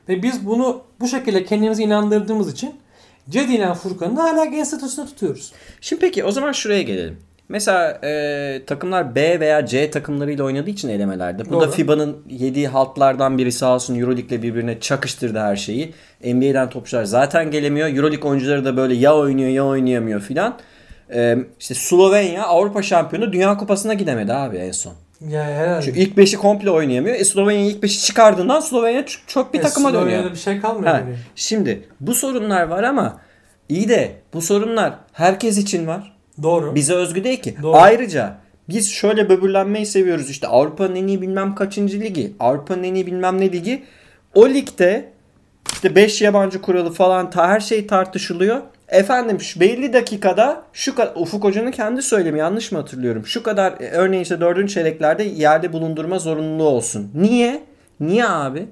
Ve 0.09 0.23
biz 0.23 0.47
bunu 0.47 0.81
bu 1.01 1.09
şekilde 1.09 1.45
kendimizi 1.45 1.83
inandırdığımız 1.83 2.53
için 2.53 2.75
Cedi 3.29 3.55
ile 3.55 3.75
Furkan'ı 3.75 4.21
hala 4.21 4.45
genç 4.45 4.67
statüsünde 4.67 5.07
tutuyoruz. 5.07 5.53
Şimdi 5.81 6.01
peki 6.01 6.25
o 6.25 6.31
zaman 6.31 6.53
şuraya 6.53 6.83
gelelim. 6.83 7.19
Mesela 7.49 7.99
e, 8.05 8.63
takımlar 8.67 9.15
B 9.15 9.41
veya 9.41 9.67
C 9.67 9.91
takımlarıyla 9.91 10.45
oynadığı 10.45 10.71
için 10.71 10.89
elemelerde. 10.89 11.45
Bu 11.47 11.51
Doğru. 11.51 11.61
da 11.61 11.69
FIBA'nın 11.69 12.17
yediği 12.29 12.69
haltlardan 12.69 13.39
biri 13.39 13.53
sağ 13.53 13.75
olsun 13.75 14.01
Euroleague'le 14.01 14.43
birbirine 14.43 14.81
çakıştırdı 14.81 15.39
her 15.39 15.57
şeyi. 15.57 15.95
NBA'den 16.25 16.71
topçular 16.71 17.05
zaten 17.05 17.51
gelemiyor. 17.51 17.89
Euroleague 17.89 18.31
oyuncuları 18.31 18.65
da 18.65 18.77
böyle 18.77 18.95
ya 18.95 19.17
oynuyor 19.17 19.51
ya 19.51 19.67
oynayamıyor 19.67 20.21
filan. 20.21 20.59
E, 21.15 21.39
işte 21.61 21.75
Slovenya 21.75 22.45
Avrupa 22.45 22.83
şampiyonu 22.83 23.33
Dünya 23.33 23.57
Kupası'na 23.57 23.95
gidemedi 23.95 24.33
abi 24.33 24.57
en 24.57 24.73
son. 24.73 24.93
Ya 25.21 25.45
herhalde. 25.45 25.85
Çünkü 25.85 25.99
ilk 25.99 26.17
beşi 26.17 26.37
komple 26.37 26.71
oynayamıyor. 26.71 27.17
E 27.17 27.25
Slovenya 27.25 27.67
ilk 27.67 27.83
beşi 27.83 28.05
çıkardığından 28.05 28.61
Slovenya 28.61 29.05
çok, 29.27 29.55
bir 29.55 29.59
e, 29.59 29.63
takıma 29.63 29.91
Slovenya'da 29.91 30.19
dönüyor. 30.19 30.33
bir 30.33 30.39
şey 30.39 30.61
kalmıyor. 30.61 30.93
Ha, 30.93 31.03
şimdi 31.35 31.89
bu 32.01 32.15
sorunlar 32.15 32.63
var 32.69 32.83
ama 32.83 33.21
iyi 33.69 33.89
de 33.89 34.13
bu 34.35 34.43
sorunlar 34.43 34.95
herkes 35.13 35.59
için 35.59 35.87
var. 35.87 36.17
Doğru. 36.43 36.75
Bize 36.75 36.95
özgü 36.95 37.25
değil 37.25 37.43
ki. 37.43 37.57
Doğru. 37.63 37.77
Ayrıca 37.77 38.39
biz 38.69 38.91
şöyle 38.91 39.29
böbürlenmeyi 39.29 39.87
seviyoruz. 39.87 40.31
İşte 40.31 40.47
Avrupa'nın 40.47 40.97
en 40.97 41.07
iyi 41.07 41.23
bilmem 41.23 41.55
kaçıncı 41.55 42.01
ligi. 42.01 42.33
Avrupa'nın 42.41 42.83
en 42.83 42.95
iyi 42.95 43.07
bilmem 43.07 43.41
ne 43.41 43.53
ligi. 43.53 43.85
O 44.35 44.49
ligde 44.49 45.13
işte 45.73 45.95
5 45.95 46.23
yabancı 46.23 46.63
kuralı 46.63 46.93
falan 46.93 47.31
ta 47.31 47.49
her 47.49 47.61
şey 47.61 47.87
tartışılıyor. 47.87 48.63
Efendim 48.89 49.41
şu 49.41 49.61
belli 49.61 49.93
dakikada 49.93 50.63
şu 50.73 50.95
Ufuk 51.15 51.45
Hoca'nın 51.45 51.71
kendi 51.71 52.03
söylemi 52.03 52.39
yanlış 52.39 52.73
mı 52.73 52.79
hatırlıyorum? 52.79 53.27
Şu 53.27 53.43
kadar 53.43 53.73
e, 53.81 53.91
örneğin 53.91 54.23
işte 54.23 54.41
4. 54.41 54.71
çeyreklerde 54.71 55.23
yerde 55.23 55.73
bulundurma 55.73 56.19
zorunluluğu 56.19 56.69
olsun. 56.69 57.11
Niye? 57.15 57.63
Niye 58.01 58.27
abi? 58.27 58.67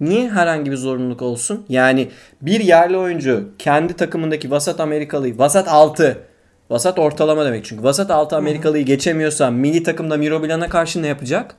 Niye 0.00 0.30
herhangi 0.30 0.70
bir 0.70 0.76
zorunluluk 0.76 1.22
olsun? 1.22 1.64
Yani 1.68 2.08
bir 2.42 2.60
yerli 2.60 2.96
oyuncu 2.96 3.48
kendi 3.58 3.92
takımındaki 3.92 4.50
vasat 4.50 4.80
Amerikalıyı 4.80 5.38
vasat 5.38 5.68
6 5.68 6.18
Vasat 6.70 6.98
ortalama 6.98 7.44
demek 7.44 7.64
çünkü. 7.64 7.82
Vasat 7.82 8.10
altı 8.10 8.36
Amerikalıyı 8.36 8.84
geçemiyorsa 8.84 9.50
milli 9.50 9.82
takımda 9.82 10.16
Miro 10.16 10.42
Bilan'a 10.42 10.68
karşı 10.68 11.02
ne 11.02 11.06
yapacak? 11.06 11.56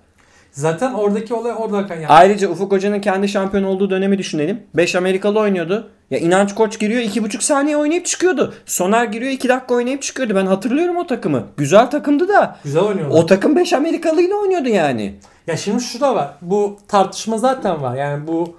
Zaten 0.51 0.93
oradaki 0.93 1.33
olay 1.33 1.51
orada 1.57 1.93
yani. 1.93 2.07
Ayrıca 2.07 2.49
Ufuk 2.49 2.71
Hoca'nın 2.71 3.01
kendi 3.01 3.29
şampiyon 3.29 3.63
olduğu 3.63 3.89
dönemi 3.89 4.17
düşünelim. 4.17 4.61
5 4.73 4.95
Amerikalı 4.95 5.39
oynuyordu. 5.39 5.89
Ya 6.11 6.19
inanç 6.19 6.55
koç 6.55 6.79
giriyor 6.79 7.01
2,5 7.01 7.41
saniye 7.41 7.77
oynayıp 7.77 8.05
çıkıyordu. 8.05 8.53
Soner 8.65 9.05
giriyor 9.05 9.31
2 9.31 9.49
dakika 9.49 9.73
oynayıp 9.75 10.01
çıkıyordu. 10.01 10.35
Ben 10.35 10.45
hatırlıyorum 10.45 10.97
o 10.97 11.07
takımı. 11.07 11.43
Güzel 11.57 11.89
takımdı 11.89 12.27
da. 12.27 12.57
Güzel 12.63 12.83
oynuyordu. 12.83 13.13
O 13.13 13.25
takım 13.25 13.55
5 13.55 13.73
Amerikalı 13.73 14.21
ile 14.21 14.35
oynuyordu 14.35 14.69
yani. 14.69 15.15
Ya 15.47 15.57
şimdi 15.57 15.83
şu 15.83 16.01
da 16.01 16.15
var. 16.15 16.33
Bu 16.41 16.77
tartışma 16.87 17.37
zaten 17.37 17.81
var. 17.81 17.95
Yani 17.95 18.27
bu 18.27 18.55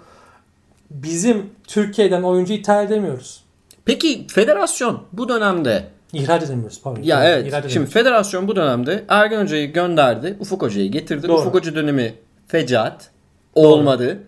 bizim 0.91 1.51
Türkiye'den 1.67 2.23
oyuncu 2.23 2.53
ithal 2.53 2.87
edemiyoruz. 2.87 3.45
Peki 3.85 4.27
federasyon 4.27 5.03
bu 5.13 5.29
dönemde 5.29 5.85
İhraç 6.13 6.43
edemiyoruz 6.43 6.81
pardon. 6.83 7.03
Ya 7.03 7.25
evet. 7.25 7.47
İhraç 7.47 7.73
Şimdi 7.73 7.91
federasyon 7.91 8.49
bu 8.49 8.57
dönemde 8.57 9.05
Ergen 9.09 9.43
Hoca'yı 9.43 9.73
gönderdi. 9.73 10.37
Ufuk 10.41 10.63
Hoca'yı 10.63 10.91
getirdi. 10.91 11.29
Doğru. 11.29 11.39
Ufuk 11.41 11.55
Hoca 11.55 11.75
dönemi 11.75 12.15
fecaat. 12.49 13.11
Olmadı. 13.55 14.19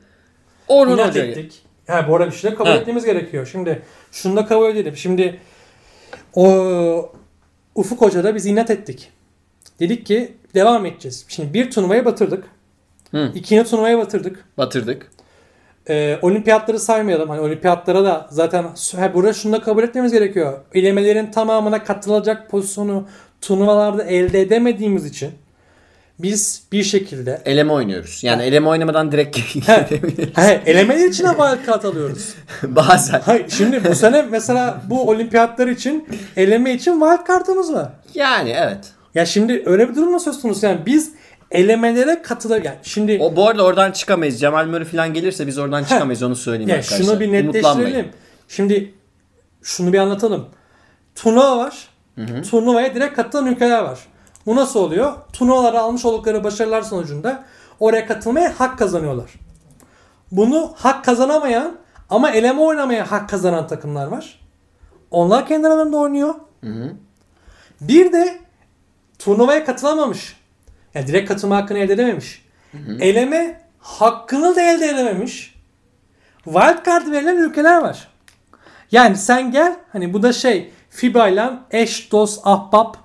Orhun 0.69 0.99
Hoca'yı. 0.99 1.31
ettik. 1.31 1.63
Ha, 1.91 2.09
bu 2.09 2.17
arada 2.17 2.31
bir 2.31 2.37
şey 2.37 2.51
de 2.51 2.55
kabul 2.55 2.71
ha. 2.71 2.77
etmemiz 2.77 3.05
gerekiyor. 3.05 3.49
Şimdi 3.53 3.83
şunu 4.13 4.37
da 4.37 4.47
kabul 4.47 4.69
edelim. 4.69 4.97
Şimdi 4.97 5.41
o 6.35 7.13
Ufuk 7.75 8.01
Hoca'da 8.01 8.35
biz 8.35 8.47
inat 8.47 8.71
ettik. 8.71 9.13
Dedik 9.81 10.07
ki 10.07 10.33
devam 10.55 10.87
edeceğiz. 10.87 11.25
Şimdi 11.29 11.55
bir 11.55 11.71
turnuvaya 11.71 12.05
batırdık. 12.05 12.45
Hı. 13.11 13.33
İkinci 13.35 13.71
turnuvaya 13.71 13.99
batırdık. 13.99 14.45
Batırdık. 14.59 15.11
Ee, 15.89 16.19
olimpiyatları 16.23 16.79
saymayalım. 16.79 17.29
Hani 17.29 17.41
olimpiyatlara 17.41 18.05
da 18.05 18.27
zaten 18.31 18.67
he, 18.97 19.15
burada 19.15 19.33
şunu 19.33 19.53
da 19.53 19.61
kabul 19.61 19.83
etmemiz 19.83 20.13
gerekiyor. 20.13 20.59
Elemelerin 20.75 21.31
tamamına 21.31 21.85
katılacak 21.85 22.51
pozisyonu 22.51 23.09
turnuvalarda 23.41 24.05
elde 24.05 24.41
edemediğimiz 24.41 25.07
için 25.07 25.31
biz 26.23 26.63
bir 26.73 26.83
şekilde 26.83 27.43
eleme 27.45 27.73
oynuyoruz. 27.73 28.21
Yani 28.25 28.43
eleme 28.43 28.69
oynamadan 28.69 29.13
direkt 29.13 29.39
He, 30.37 30.63
elemeler 30.67 31.09
için 31.09 31.25
wild 31.25 31.67
card 31.67 31.83
alıyoruz. 31.85 32.35
Bazen. 32.63 33.21
Hayır, 33.25 33.49
şimdi 33.49 33.85
bu 33.85 33.95
sene 33.95 34.23
mesela 34.23 34.83
bu 34.87 35.09
olimpiyatlar 35.11 35.69
için 35.69 36.09
eleme 36.37 36.75
için 36.75 37.01
wild 37.01 37.29
card'ımız 37.29 37.73
var. 37.75 37.89
Yani 38.15 38.51
evet. 38.51 38.79
Ya 39.15 39.27
şimdi 39.27 39.63
öyle 39.67 39.89
bir 39.89 39.95
durum 39.95 40.21
söz 40.21 40.43
konusu. 40.43 40.67
Yani 40.67 40.81
biz 40.87 41.13
elemelere 41.51 42.23
katılır. 42.23 42.65
Yani 42.65 42.77
şimdi 42.83 43.19
O 43.21 43.37
bu 43.37 43.49
arada 43.49 43.65
oradan 43.65 43.93
çıkamayız. 43.93 44.41
Cemal 44.41 44.67
Murray 44.67 44.85
falan 44.85 45.15
gelirse 45.15 45.47
biz 45.47 45.59
oradan 45.59 45.85
çıkamayız 45.85 46.23
onu 46.23 46.37
söyleyeyim 46.37 46.69
ya 46.69 46.77
arkadaşlar. 46.77 47.05
şunu 47.07 47.21
bir 47.21 47.33
netleştirelim. 47.33 48.09
Şimdi 48.49 48.95
şunu 49.63 49.93
bir 49.93 49.99
anlatalım. 49.99 50.47
Turnuva 51.15 51.59
var. 51.59 51.89
Turnuvaya 52.51 52.95
direkt 52.95 53.17
katılan 53.17 53.47
ülkeler 53.47 53.83
var. 53.83 53.99
Bu 54.47 54.57
nasıl 54.57 54.81
oluyor? 54.81 55.13
Turnuvalara 55.33 55.81
almış 55.81 56.05
oldukları 56.05 56.45
başarılar 56.45 56.83
sonucunda 56.83 57.45
oraya 57.81 58.07
katılmaya 58.07 58.61
hak 58.61 58.79
kazanıyorlar. 58.79 59.31
Bunu 60.33 60.73
hak 60.77 61.05
kazanamayan 61.05 61.77
ama 62.11 62.31
eleme 62.31 62.61
oynamaya 62.61 63.11
hak 63.11 63.29
kazanan 63.29 63.67
takımlar 63.67 64.07
var. 64.07 64.41
Onlar 65.11 65.47
kendi 65.47 65.67
aralarında 65.67 65.97
oynuyor. 65.97 66.35
Bir 67.81 68.13
de 68.13 68.39
turnuvaya 69.19 69.65
katılamamış. 69.65 70.37
Yani 70.95 71.07
direkt 71.07 71.29
katılma 71.29 71.57
hakkını 71.57 71.79
elde 71.79 71.93
edememiş. 71.93 72.47
Eleme 73.01 73.61
hakkını 73.79 74.57
da 74.57 74.61
elde 74.61 74.87
edememiş. 74.87 75.55
Wildcard 76.45 77.11
verilen 77.11 77.37
ülkeler 77.37 77.83
var. 77.83 78.09
Yani 78.93 79.17
sen 79.17 79.51
gel 79.53 79.77
hani 79.93 80.13
bu 80.13 80.23
da 80.23 80.33
şey 80.33 80.71
FIBA 80.91 81.29
ile 81.29 81.51
eş, 81.71 82.13
dost, 82.13 82.41
ahbap 82.45 82.97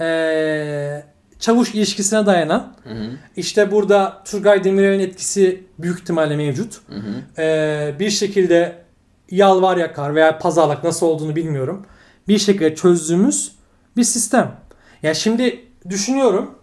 ee, 0.00 1.02
çavuş 1.38 1.74
ilişkisine 1.74 2.26
dayanan. 2.26 2.74
Hı 2.84 2.90
hı. 2.90 3.10
İşte 3.36 3.70
burada 3.70 4.22
Turgay 4.24 4.64
Demirel'in 4.64 5.00
etkisi 5.00 5.64
büyük 5.78 6.00
ihtimalle 6.00 6.36
mevcut. 6.36 6.80
Hı 6.88 6.94
hı. 6.94 7.42
Ee, 7.42 7.94
bir 7.98 8.10
şekilde 8.10 8.82
yalvar 9.30 9.76
yakar 9.76 10.14
veya 10.14 10.38
pazarlık 10.38 10.84
nasıl 10.84 11.06
olduğunu 11.06 11.36
bilmiyorum. 11.36 11.86
Bir 12.28 12.38
şekilde 12.38 12.74
çözdüğümüz 12.74 13.52
bir 13.96 14.04
sistem. 14.04 14.56
Ya 15.02 15.14
şimdi 15.14 15.64
düşünüyorum. 15.88 16.54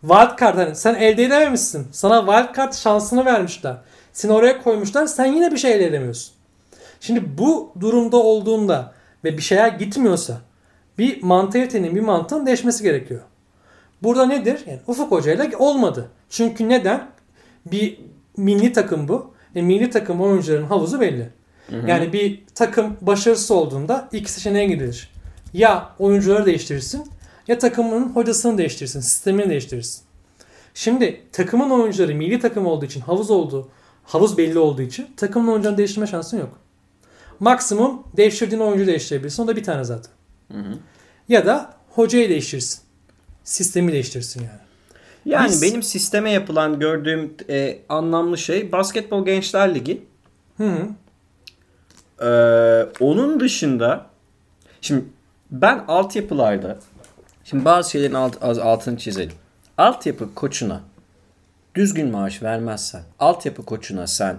Wildcard 0.00 0.56
hani 0.56 0.76
sen 0.76 0.94
elde 0.94 1.24
edememişsin. 1.24 1.88
Sana 1.92 2.26
wildcard 2.26 2.72
şansını 2.72 3.24
vermişler. 3.24 3.76
Seni 4.12 4.32
oraya 4.32 4.62
koymuşlar. 4.62 5.06
Sen 5.06 5.24
yine 5.24 5.52
bir 5.52 5.56
şey 5.56 5.72
elde 5.72 5.86
edemiyorsun. 5.86 6.34
Şimdi 7.00 7.38
bu 7.38 7.72
durumda 7.80 8.16
olduğunda 8.16 8.92
ve 9.24 9.36
bir 9.36 9.42
şeyler 9.42 9.68
gitmiyorsa 9.68 10.40
bir 10.98 11.22
mantalitenin 11.22 11.94
bir 11.94 12.00
mantığın 12.00 12.46
değişmesi 12.46 12.82
gerekiyor. 12.82 13.20
Burada 14.02 14.26
nedir? 14.26 14.60
Yani 14.66 14.80
Ufuk 14.86 15.10
Hoca 15.10 15.32
ile 15.32 15.56
olmadı. 15.56 16.08
Çünkü 16.30 16.68
neden? 16.68 17.08
Bir 17.66 18.00
milli 18.36 18.72
takım 18.72 19.08
bu. 19.08 19.34
E, 19.54 19.62
milli 19.62 19.90
takım 19.90 20.20
oyuncuların 20.20 20.64
havuzu 20.64 21.00
belli. 21.00 21.28
Yani 21.86 22.12
bir 22.12 22.42
takım 22.54 22.96
başarısız 23.00 23.50
olduğunda 23.50 24.08
iki 24.12 24.32
seçeneğe 24.32 24.66
gidilir. 24.66 25.10
Ya 25.52 25.90
oyuncuları 25.98 26.46
değiştirirsin 26.46 27.04
ya 27.48 27.58
takımın 27.58 28.08
hocasını 28.08 28.58
değiştirirsin, 28.58 29.00
sistemini 29.00 29.50
değiştirirsin. 29.50 30.02
Şimdi 30.74 31.22
takımın 31.32 31.70
oyuncuları 31.70 32.14
milli 32.14 32.40
takım 32.40 32.66
olduğu 32.66 32.84
için 32.84 33.00
havuz 33.00 33.30
olduğu, 33.30 33.68
havuz 34.04 34.38
belli 34.38 34.58
olduğu 34.58 34.82
için 34.82 35.06
takımın 35.16 35.52
oyuncularını 35.52 35.78
değiştirme 35.78 36.06
şansın 36.06 36.38
yok. 36.38 36.58
Maksimum 37.40 38.02
değiştirdiğin 38.16 38.62
oyuncu 38.62 38.86
değiştirebilirsin. 38.86 39.42
O 39.42 39.46
da 39.46 39.56
bir 39.56 39.64
tane 39.64 39.84
zaten. 39.84 40.15
Hı 40.52 40.58
hı. 40.58 40.78
Ya 41.28 41.46
da 41.46 41.74
hocayı 41.90 42.28
değiştirsin. 42.28 42.80
Sistemi 43.44 43.92
değiştirsin 43.92 44.40
yani. 44.40 44.60
Yani 45.24 45.48
Biz- 45.48 45.62
benim 45.62 45.82
sisteme 45.82 46.30
yapılan 46.30 46.78
gördüğüm 46.80 47.34
e, 47.48 47.78
anlamlı 47.88 48.38
şey 48.38 48.72
Basketbol 48.72 49.24
Gençler 49.24 49.74
Ligi. 49.74 50.04
Hı 50.56 50.64
hı. 50.64 50.88
Ee, 52.20 52.86
onun 53.00 53.40
dışında 53.40 54.06
şimdi 54.80 55.04
ben 55.50 55.84
altyapılarda 55.88 56.78
şimdi 57.44 57.64
bazı 57.64 57.90
şeylerin 57.90 58.14
alt, 58.14 58.36
az- 58.42 58.58
altını 58.58 58.98
çizelim. 58.98 59.32
Altyapı 59.78 60.34
koçuna 60.34 60.80
düzgün 61.74 62.10
maaş 62.10 62.42
vermezsen 62.42 63.02
altyapı 63.18 63.64
koçuna 63.64 64.06
sen 64.06 64.38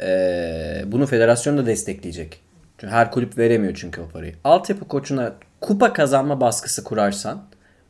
ee, 0.00 0.82
bunu 0.86 1.06
federasyon 1.06 1.58
da 1.58 1.66
destekleyecek. 1.66 2.40
Çünkü 2.78 2.92
her 2.92 3.10
kulüp 3.10 3.38
veremiyor 3.38 3.74
çünkü 3.76 4.00
o 4.00 4.08
parayı. 4.08 4.34
Altyapı 4.44 4.88
koçuna 4.88 5.34
kupa 5.60 5.92
kazanma 5.92 6.40
baskısı 6.40 6.84
kurarsan 6.84 7.42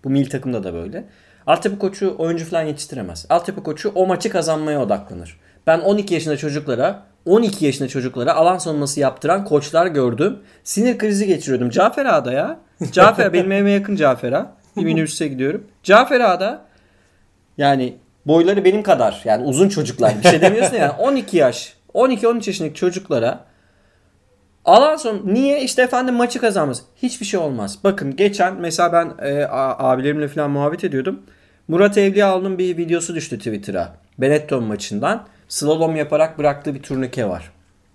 bu 0.05 0.11
milli 0.11 0.29
takımda 0.29 0.65
da 0.65 0.75
böyle. 0.75 1.05
Altyapı 1.47 1.79
koçu 1.79 2.15
oyuncu 2.19 2.45
falan 2.45 2.63
yetiştiremez. 2.63 3.27
Altyapı 3.29 3.63
koçu 3.63 3.93
o 3.95 4.07
maçı 4.07 4.31
kazanmaya 4.31 4.83
odaklanır. 4.83 5.41
Ben 5.67 5.81
12 5.81 6.15
yaşında 6.15 6.37
çocuklara 6.37 7.03
12 7.27 7.65
yaşında 7.67 7.89
çocuklara 7.89 8.35
alan 8.35 8.59
savunması 8.59 9.01
yaptıran 9.01 9.45
koçlar 9.45 9.87
gördüm. 9.87 10.39
Sinir 10.65 10.99
krizi 10.99 11.27
geçiriyordum. 11.27 11.71
Cafer 11.71 12.07
Ağa'da 12.07 12.33
ya. 12.33 12.59
Cafer 12.93 13.33
benim 13.33 13.53
evime 13.53 13.71
yakın 13.71 13.97
Cafer 13.97 14.33
Ağa. 14.33 14.53
Bir 14.77 14.85
minibüse 14.85 15.29
gidiyorum. 15.29 15.67
Cafer 15.83 16.21
Ağa'da 16.21 16.65
yani 17.59 17.97
boyları 18.27 18.65
benim 18.65 18.83
kadar. 18.83 19.23
Yani 19.25 19.45
uzun 19.45 19.69
çocuklar. 19.69 20.15
Bir 20.19 20.29
şey 20.29 20.41
demiyorsun 20.41 20.77
ya. 20.77 20.97
12 20.99 21.37
yaş. 21.37 21.75
12-13 21.95 22.47
yaşındaki 22.47 22.75
çocuklara 22.75 23.45
alan 24.69 24.97
son 24.97 25.23
niye 25.25 25.63
işte 25.63 25.83
efendim 25.83 26.15
maçı 26.15 26.41
kazanmaz. 26.41 26.83
Hiçbir 26.97 27.27
şey 27.27 27.41
olmaz. 27.41 27.79
Bakın 27.85 28.17
geçen 28.17 28.57
mesela 28.61 28.93
ben 28.93 29.27
e, 29.27 29.47
abilerimle 29.51 30.29
falan 30.29 30.51
muhabbet 30.51 30.85
ediyordum. 30.85 31.21
Murat 31.69 31.99
Evliyaoğlu'nun 31.99 32.59
bir 32.59 32.77
videosu 32.77 33.15
düştü 33.15 33.39
Twitter'a. 33.39 33.97
Benetton 34.19 34.65
maçından 34.65 35.27
slalom 35.49 35.97
yaparak 35.97 36.39
bıraktığı 36.39 36.75
bir 36.75 36.83
turnike 36.83 37.29
var. 37.29 37.53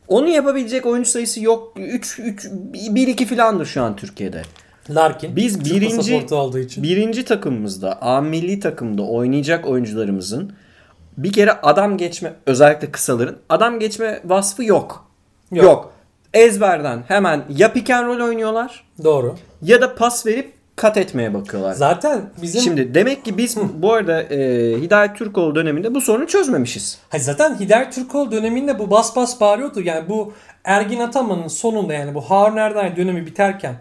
Onu 0.07 0.29
yapabilecek 0.29 0.86
oyuncu 0.86 1.09
sayısı 1.09 1.41
yok. 1.43 1.73
3 1.77 2.19
3 2.19 2.47
1 2.73 3.07
2 3.07 3.25
filandır 3.25 3.65
şu 3.65 3.81
an 3.83 3.95
Türkiye'de. 3.95 4.41
Larkin. 4.89 5.36
Biz 5.36 5.65
birinci 5.65 6.36
olduğu 6.36 6.59
için. 6.59 6.83
birinci 6.83 7.25
takımımızda, 7.25 8.01
A 8.01 8.21
milli 8.21 8.59
takımda 8.59 9.03
oynayacak 9.03 9.67
oyuncularımızın 9.67 10.53
bir 11.17 11.33
kere 11.33 11.51
adam 11.51 11.97
geçme 11.97 12.33
özellikle 12.45 12.91
kısaların 12.91 13.36
adam 13.49 13.79
geçme 13.79 14.21
vasfı 14.25 14.63
yok. 14.63 15.07
Yok. 15.51 15.63
Yok. 15.63 15.92
Ezberden 16.34 17.04
hemen 17.08 17.43
ya 17.50 17.74
pick 17.74 17.89
and 17.89 18.08
roll 18.08 18.28
oynuyorlar 18.28 18.84
Doğru. 19.04 19.36
ya 19.62 19.82
da 19.82 19.96
pas 19.96 20.26
verip 20.26 20.54
kat 20.76 20.98
etmeye 20.98 21.34
bakıyorlar. 21.34 21.74
Zaten 21.74 22.22
bizim 22.41 22.62
Şimdi 22.62 22.96
demek 22.96 23.26
ki 23.26 23.38
biz 23.38 23.58
bu 23.58 23.93
arada 23.93 24.22
e, 24.22 24.38
Hidayet 24.82 25.15
Türkoğlu 25.15 25.56
döneminde 25.56 25.96
bu 25.96 26.02
sorunu 26.02 26.28
çözmemişiz. 26.28 27.00
Hayır, 27.10 27.24
zaten 27.24 27.60
Hidayet 27.60 27.93
Türkoğlu 27.93 28.32
döneminde 28.32 28.80
bu 28.80 28.91
bas 28.91 29.15
bas 29.15 29.41
bağırıyordu. 29.41 29.82
Yani 29.82 30.10
bu 30.10 30.34
Ergin 30.63 31.00
Ataman'ın 31.00 31.48
sonunda 31.48 31.93
yani 31.93 32.15
bu 32.15 32.22
Harun 32.22 32.58
Erdal 32.58 32.96
dönemi 32.96 33.26
biterken 33.26 33.76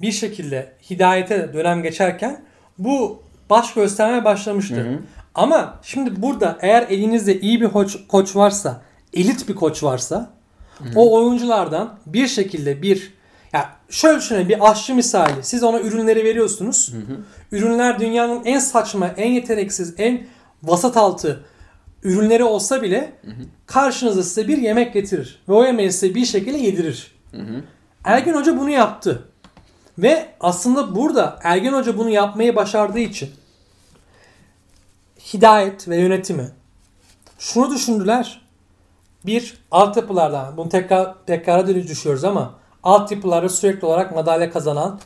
bir 0.00 0.12
şekilde 0.12 0.72
Hidayet'e 0.90 1.52
dönem 1.52 1.82
geçerken 1.82 2.40
bu 2.78 3.22
baş 3.50 3.74
göstermeye 3.74 4.24
başlamıştı. 4.24 5.00
Ama 5.34 5.78
şimdi 5.82 6.22
burada 6.22 6.58
eğer 6.60 6.82
elinizde 6.82 7.40
iyi 7.40 7.60
bir 7.60 7.68
koç, 7.68 7.96
koç 8.08 8.36
varsa, 8.36 8.82
elit 9.14 9.48
bir 9.48 9.54
koç 9.54 9.82
varsa 9.82 10.30
o 10.94 11.14
oyunculardan 11.14 11.98
bir 12.06 12.26
şekilde 12.26 12.82
bir 12.82 13.14
ya 13.52 13.76
şöyle 13.88 14.18
düşünün 14.18 14.48
bir 14.48 14.70
aşçı 14.70 14.94
misali. 14.94 15.42
Siz 15.42 15.62
ona 15.62 15.80
ürünleri 15.80 16.24
veriyorsunuz. 16.24 16.92
Ürünler 17.52 18.00
dünyanın 18.00 18.44
en 18.44 18.58
saçma, 18.58 19.08
en 19.08 19.30
yeteneksiz, 19.30 19.94
en 19.98 20.26
vasat 20.62 20.96
altı 20.96 21.44
ürünleri 22.02 22.44
olsa 22.44 22.82
bile 22.82 23.12
karşınıza 23.66 24.22
size 24.22 24.48
bir 24.48 24.58
yemek 24.58 24.94
getirir. 24.94 25.42
Ve 25.48 25.52
o 25.52 25.64
yemeği 25.64 25.92
size 25.92 26.14
bir 26.14 26.24
şekilde 26.24 26.58
yedirir. 26.58 27.14
Ergen 28.04 28.34
Hoca 28.34 28.58
bunu 28.58 28.70
yaptı. 28.70 29.28
Ve 29.98 30.28
aslında 30.40 30.94
burada 30.96 31.38
Ergen 31.42 31.72
Hoca 31.72 31.98
bunu 31.98 32.10
yapmayı 32.10 32.56
başardığı 32.56 32.98
için 32.98 33.30
Hidayet 35.34 35.88
ve 35.88 35.96
yönetimi 35.96 36.48
şunu 37.38 37.74
düşündüler. 37.74 38.45
Bir, 39.26 39.54
altyapılardan, 39.70 40.56
bunu 40.56 40.68
tekrar 40.68 41.14
tekrara 41.26 41.66
düşüyoruz 41.66 42.24
ama 42.24 42.54
altyapılarda 42.82 43.48
sürekli 43.48 43.86
olarak 43.86 44.14
madalya 44.14 44.50
kazanan 44.50 45.00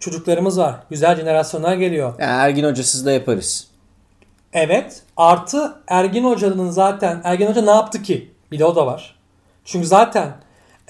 çocuklarımız 0.00 0.58
var. 0.58 0.74
Güzel 0.90 1.16
jenerasyonlar 1.16 1.74
geliyor. 1.74 2.14
Yani 2.18 2.30
Ergin 2.30 2.64
Hoca'sız 2.64 3.06
da 3.06 3.12
yaparız. 3.12 3.66
Evet. 4.52 5.02
Artı 5.16 5.74
Ergin 5.88 6.24
Hoca'nın 6.24 6.70
zaten 6.70 7.20
Ergin 7.24 7.46
Hoca 7.46 7.62
ne 7.62 7.70
yaptı 7.70 8.02
ki? 8.02 8.32
Bir 8.52 8.58
de 8.58 8.64
o 8.64 8.76
da 8.76 8.86
var. 8.86 9.16
Çünkü 9.64 9.86
zaten 9.86 10.32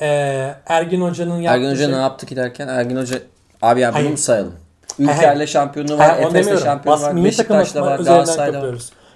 eee 0.01 0.55
Ergin 0.67 1.01
Hoca'nın 1.01 1.41
yaptığı 1.41 1.59
Ergin 1.59 1.71
Hoca 1.71 1.85
şey... 1.85 1.93
ne 1.93 2.01
yaptı 2.01 2.27
ki 2.27 2.37
derken 2.37 2.69
Ergin 2.69 2.97
Hoca 2.97 3.19
abi 3.63 3.81
ya 3.81 3.95
bunu 3.95 4.11
mu 4.11 4.17
sayalım? 4.17 4.55
Ülker'le 4.99 5.47
şampiyonu 5.47 5.99
var, 5.99 6.19
Efes'le 6.19 6.35
demiyorum. 6.35 6.65
şampiyon 6.65 6.97
Bas- 6.97 7.03
var, 7.03 7.25
Beşiktaş'ta 7.25 7.83
var, 7.83 7.99
üzerinden 7.99 8.25
Galatasaray'da 8.25 8.63
var. 8.63 8.75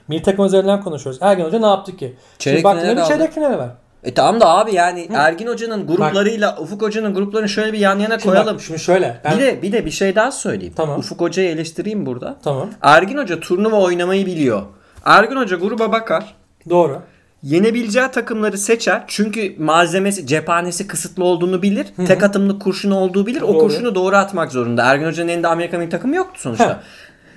Milli 0.08 0.22
takım 0.22 0.44
üzerinden 0.44 0.80
konuşuyoruz. 0.80 1.22
Ergin 1.22 1.44
Hoca 1.44 1.58
ne 1.58 1.66
yaptı 1.66 1.96
ki? 1.96 2.16
Çeyrek 2.38 2.58
Şimdi 2.58 2.64
baktığında 2.64 2.82
finale 2.82 2.96
bir 2.96 3.00
aldı. 3.00 3.08
çeyrek 3.08 3.32
finali 3.32 3.58
var. 3.58 3.70
E 4.04 4.14
tamam 4.14 4.40
da 4.40 4.48
abi 4.48 4.74
yani. 4.74 5.08
Ergin 5.14 5.46
Hoca'nın 5.46 5.86
gruplarıyla 5.86 6.56
Ufuk 6.60 6.82
Hoca'nın 6.82 7.14
gruplarını 7.14 7.48
şöyle 7.48 7.72
bir 7.72 7.78
yan 7.78 7.98
yana 7.98 8.18
koyalım. 8.18 8.54
Bak, 8.54 8.62
şimdi 8.62 8.80
şöyle. 8.80 9.20
Ben... 9.24 9.38
Bir 9.38 9.42
de 9.42 9.62
bir 9.62 9.72
de 9.72 9.86
bir 9.86 9.90
şey 9.90 10.16
daha 10.16 10.32
söyleyeyim. 10.32 10.74
Tamam. 10.76 10.98
Ufuk 10.98 11.20
Hoca'yı 11.20 11.48
eleştireyim 11.48 12.06
burada. 12.06 12.36
Tamam. 12.44 12.68
Ergin 12.82 13.18
Hoca 13.18 13.40
turnuva 13.40 13.76
oynamayı 13.76 14.26
biliyor. 14.26 14.62
Ergin 15.04 15.36
Hoca 15.36 15.56
gruba 15.56 15.92
bakar. 15.92 16.34
Doğru. 16.70 17.02
Yenebileceği 17.42 18.08
takımları 18.08 18.58
seçer. 18.58 19.04
Çünkü 19.06 19.54
malzemesi, 19.58 20.26
cephanesi 20.26 20.86
kısıtlı 20.86 21.24
olduğunu 21.24 21.62
bilir. 21.62 21.86
Tek 22.06 22.22
atımlık 22.22 22.62
kurşun 22.62 22.90
olduğu 22.90 23.26
bilir. 23.26 23.40
Doğru. 23.40 23.52
O 23.52 23.58
kurşunu 23.58 23.94
doğru 23.94 24.16
atmak 24.16 24.52
zorunda. 24.52 24.82
Ergin 24.82 25.06
Hoca'nın 25.06 25.28
elinde 25.28 25.48
Amerika 25.48 25.78
milli 25.78 25.90
takımı 25.90 26.16
yoktu 26.16 26.40
sonuçta. 26.40 26.68
Heh. 26.68 26.74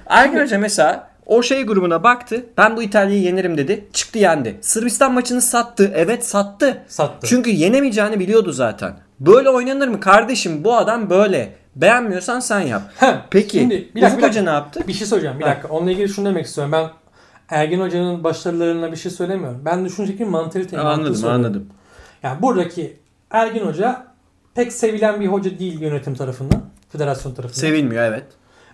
Ergin 0.08 0.40
Hoca 0.40 0.60
mesela 0.60 1.09
o 1.30 1.44
şey 1.44 1.64
grubuna 1.66 2.04
baktı. 2.04 2.46
Ben 2.58 2.78
bu 2.78 2.84
İtalya'yı 2.84 3.22
yenerim 3.22 3.58
dedi. 3.58 3.86
Çıktı 3.94 4.20
yendi. 4.20 4.58
Sırbistan 4.62 5.14
maçını 5.14 5.42
sattı. 5.42 5.92
Evet 5.96 6.26
sattı. 6.26 6.84
Sattı. 6.88 7.28
Çünkü 7.28 7.50
yenemeyeceğini 7.50 8.20
biliyordu 8.20 8.52
zaten. 8.52 8.94
Böyle 9.20 9.50
oynanır 9.50 9.88
mı 9.88 10.00
kardeşim? 10.00 10.64
Bu 10.64 10.76
adam 10.78 11.10
böyle. 11.10 11.60
Beğenmiyorsan 11.76 12.40
sen 12.40 12.60
yap. 12.60 12.82
Ha, 12.98 13.26
Peki 13.30 13.60
şimdi, 13.60 13.90
bir 13.96 14.02
dakika, 14.02 14.28
Hoca 14.28 14.44
ne 14.44 14.50
yaptı? 14.50 14.88
Bir 14.88 14.94
şey 14.94 15.08
söyleyeceğim. 15.08 15.40
Bir 15.40 15.46
dakika. 15.46 15.68
Onunla 15.68 15.92
ilgili 15.92 16.10
şunu 16.10 16.26
demek 16.30 16.46
istiyorum. 16.46 16.72
Ben 16.72 16.90
Ergin 17.50 17.82
Hoca'nın 17.82 18.24
başarılarına 18.24 18.92
bir 18.92 18.98
şey 18.98 19.12
söylemiyorum. 19.12 19.62
Ben 19.66 19.86
düşünceki 19.86 20.26
mantaliteyi 20.26 20.82
Anladım 20.82 21.30
anladım. 21.30 21.68
Yani 22.24 22.42
buradaki 22.42 22.98
Ergin 23.32 23.66
Hoca 23.66 24.06
pek 24.56 24.74
sevilen 24.74 25.22
bir 25.22 25.28
hoca 25.28 25.60
değil 25.60 25.82
yönetim 25.82 26.16
tarafından. 26.16 26.62
Federasyon 26.90 27.34
tarafından. 27.34 27.62
Sevilmiyor 27.62 28.04
evet. 28.04 28.26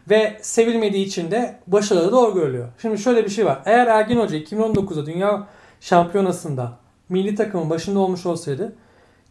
Ve 0.10 0.38
sevilmediği 0.42 1.06
için 1.06 1.32
de 1.32 1.56
başarıları 1.68 2.12
doğru 2.12 2.34
görülüyor. 2.34 2.68
Şimdi 2.82 2.98
şöyle 2.98 3.26
bir 3.26 3.30
şey 3.30 3.46
var. 3.46 3.60
Eğer 3.66 3.88
Ergin 3.88 4.20
Hoca 4.20 4.38
2019'da 4.38 5.06
Dünya 5.06 5.48
Şampiyonası'nda 5.82 6.72
milli 7.10 7.36
takımın 7.36 7.70
başında 7.70 8.00
olmuş 8.00 8.26
olsaydı 8.26 8.76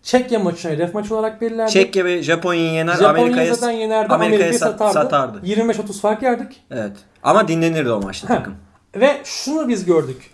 Çekya 0.05 0.39
maçını 0.39 0.73
hedef 0.73 0.95
maç 0.95 1.13
olarak 1.13 1.41
belirlerdi. 1.41 1.73
Çekya 1.73 2.05
ve 2.05 2.23
Japonya'yı 2.23 2.73
yener 2.73 3.01
Amerika'ya 3.01 3.55
zaten 3.55 3.73
yenerdi. 3.73 4.15
Amerika'ya 4.15 4.49
Amerika 4.49 4.67
satardı. 4.67 4.93
satardı. 4.93 5.47
25-30 5.47 6.01
fark 6.01 6.23
yerdik. 6.23 6.65
Evet. 6.71 6.93
Ama 7.23 7.49
dinlenirdi 7.49 7.91
o 7.91 8.01
maçta 8.01 8.29
takım. 8.29 8.55
Ve 8.97 9.21
şunu 9.25 9.69
biz 9.69 9.85
gördük. 9.85 10.31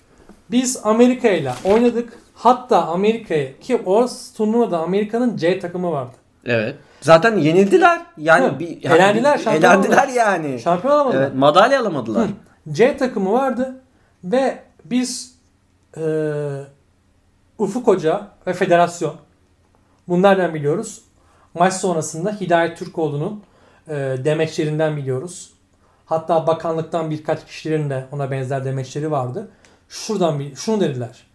Biz 0.51 0.81
Amerika 0.85 1.29
ile 1.29 1.53
oynadık. 1.65 2.13
Hatta 2.35 2.87
Amerika'ya 2.87 3.59
ki 3.59 3.77
o 3.87 4.09
turnuvada 4.37 4.79
Amerika'nın 4.79 5.37
C 5.37 5.59
takımı 5.59 5.93
vardı. 5.93 6.15
Evet. 6.47 6.75
Zaten 7.01 7.37
yenildiler. 7.39 8.03
Yani 8.17 8.47
Hı. 8.47 8.59
bir 8.59 8.83
yani 8.83 8.95
elendiler, 8.97 9.39
şampiyon 9.39 9.73
elendiler 9.73 10.09
yani. 10.09 10.61
Şampiyon 10.61 10.95
olamadılar. 10.95 11.23
Evet, 11.23 11.35
madalya 11.35 11.81
alamadılar. 11.81 12.29
Hı. 12.29 12.33
C 12.73 12.97
takımı 12.97 13.33
vardı 13.33 13.83
ve 14.25 14.59
biz 14.85 15.35
e, 15.97 16.03
Ufuk 17.59 17.87
Hoca 17.87 18.29
ve 18.47 18.53
federasyon 18.53 19.15
bunlardan 20.09 20.55
biliyoruz. 20.55 21.03
Maç 21.55 21.73
sonrasında 21.73 22.41
Hidayet 22.41 22.79
Türkoğlu'nun 22.79 23.43
e, 23.89 23.95
demeçlerinden 24.25 24.97
biliyoruz. 24.97 25.53
Hatta 26.07 26.47
bakanlıktan 26.47 27.11
birkaç 27.11 27.47
kişilerin 27.47 27.91
de 27.91 28.07
ona 28.13 28.31
benzer 28.31 28.65
demeçleri 28.65 29.11
vardı. 29.11 29.51
Şuradan 29.89 30.39
bir, 30.39 30.57
şunu 30.57 30.81
dediler. 30.81 31.27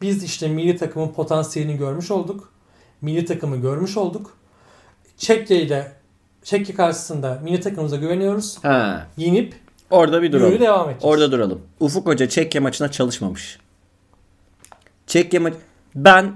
Biz 0.00 0.24
işte 0.24 0.48
milli 0.48 0.76
takımın 0.76 1.08
potansiyelini 1.08 1.76
görmüş 1.76 2.10
olduk. 2.10 2.52
Milli 3.00 3.24
takımı 3.24 3.56
görmüş 3.56 3.96
olduk. 3.96 4.36
Çekya 5.16 5.56
ile 5.56 5.92
Çekya 6.42 6.76
karşısında 6.76 7.40
milli 7.44 7.60
takımımıza 7.60 7.96
güveniyoruz. 7.96 8.58
Ha. 8.64 9.06
Yenip 9.16 9.54
Orada 9.90 10.22
bir 10.22 10.32
duralım. 10.32 10.60
devam 10.60 10.90
edeceğiz. 10.90 11.04
Orada 11.04 11.32
duralım. 11.32 11.60
Ufuk 11.80 12.06
Hoca 12.06 12.28
Çekya 12.28 12.60
maçına 12.60 12.90
çalışmamış. 12.90 13.58
Çekya 15.06 15.40
maç 15.40 15.54
ben 15.94 16.32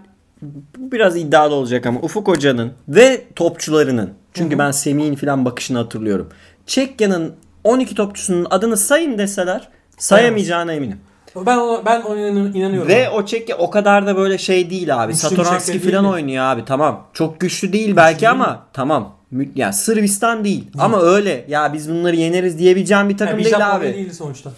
bu 0.76 0.92
biraz 0.92 1.16
iddialı 1.16 1.54
olacak 1.54 1.86
ama 1.86 2.00
Ufuk 2.00 2.28
Hoca'nın 2.28 2.72
ve 2.88 3.24
topçularının 3.36 4.14
çünkü 4.34 4.50
Hı-hı. 4.50 4.58
ben 4.58 4.70
Semih'in 4.70 5.14
falan 5.14 5.44
bakışını 5.44 5.78
hatırlıyorum. 5.78 6.28
Çekya'nın 6.66 7.34
12 7.64 7.94
topçusunun 7.94 8.46
adını 8.50 8.76
sayın 8.76 9.18
deseler 9.18 9.68
sayamayacağına 9.98 10.72
eminim. 10.72 11.00
Ben 11.46 11.57
ona, 11.57 11.85
ben 11.87 12.01
ona 12.03 12.18
inanıyorum. 12.18 12.88
Ve 12.88 13.11
o 13.11 13.24
Çekya 13.27 13.57
o 13.59 13.70
kadar 13.70 14.07
da 14.07 14.16
böyle 14.16 14.38
şey 14.38 14.70
değil 14.70 15.05
abi. 15.05 15.12
Güçlü 15.12 15.29
Satoranski 15.29 15.79
falan 15.79 16.05
oynuyor 16.05 16.44
abi. 16.44 16.64
Tamam. 16.64 17.07
Çok 17.12 17.40
güçlü 17.40 17.72
değil 17.72 17.87
güçlü 17.87 17.96
belki 17.96 18.20
değil 18.20 18.33
ama 18.33 18.46
mi? 18.46 18.59
tamam. 18.72 19.14
Yani 19.55 19.72
Sırbistan 19.72 20.44
değil. 20.44 20.61
değil. 20.62 20.72
Ama 20.79 21.01
öyle. 21.03 21.44
Ya 21.48 21.72
biz 21.72 21.90
bunları 21.90 22.16
yeneriz 22.16 22.59
diyebileceğim 22.59 23.09
bir 23.09 23.16
takım 23.16 23.31
yani 23.33 23.38
bir 23.38 23.44
değil 23.44 23.57
Japonya 23.57 23.90
abi. 23.90 23.94
değil 23.94 24.12
sonuçta. 24.12 24.51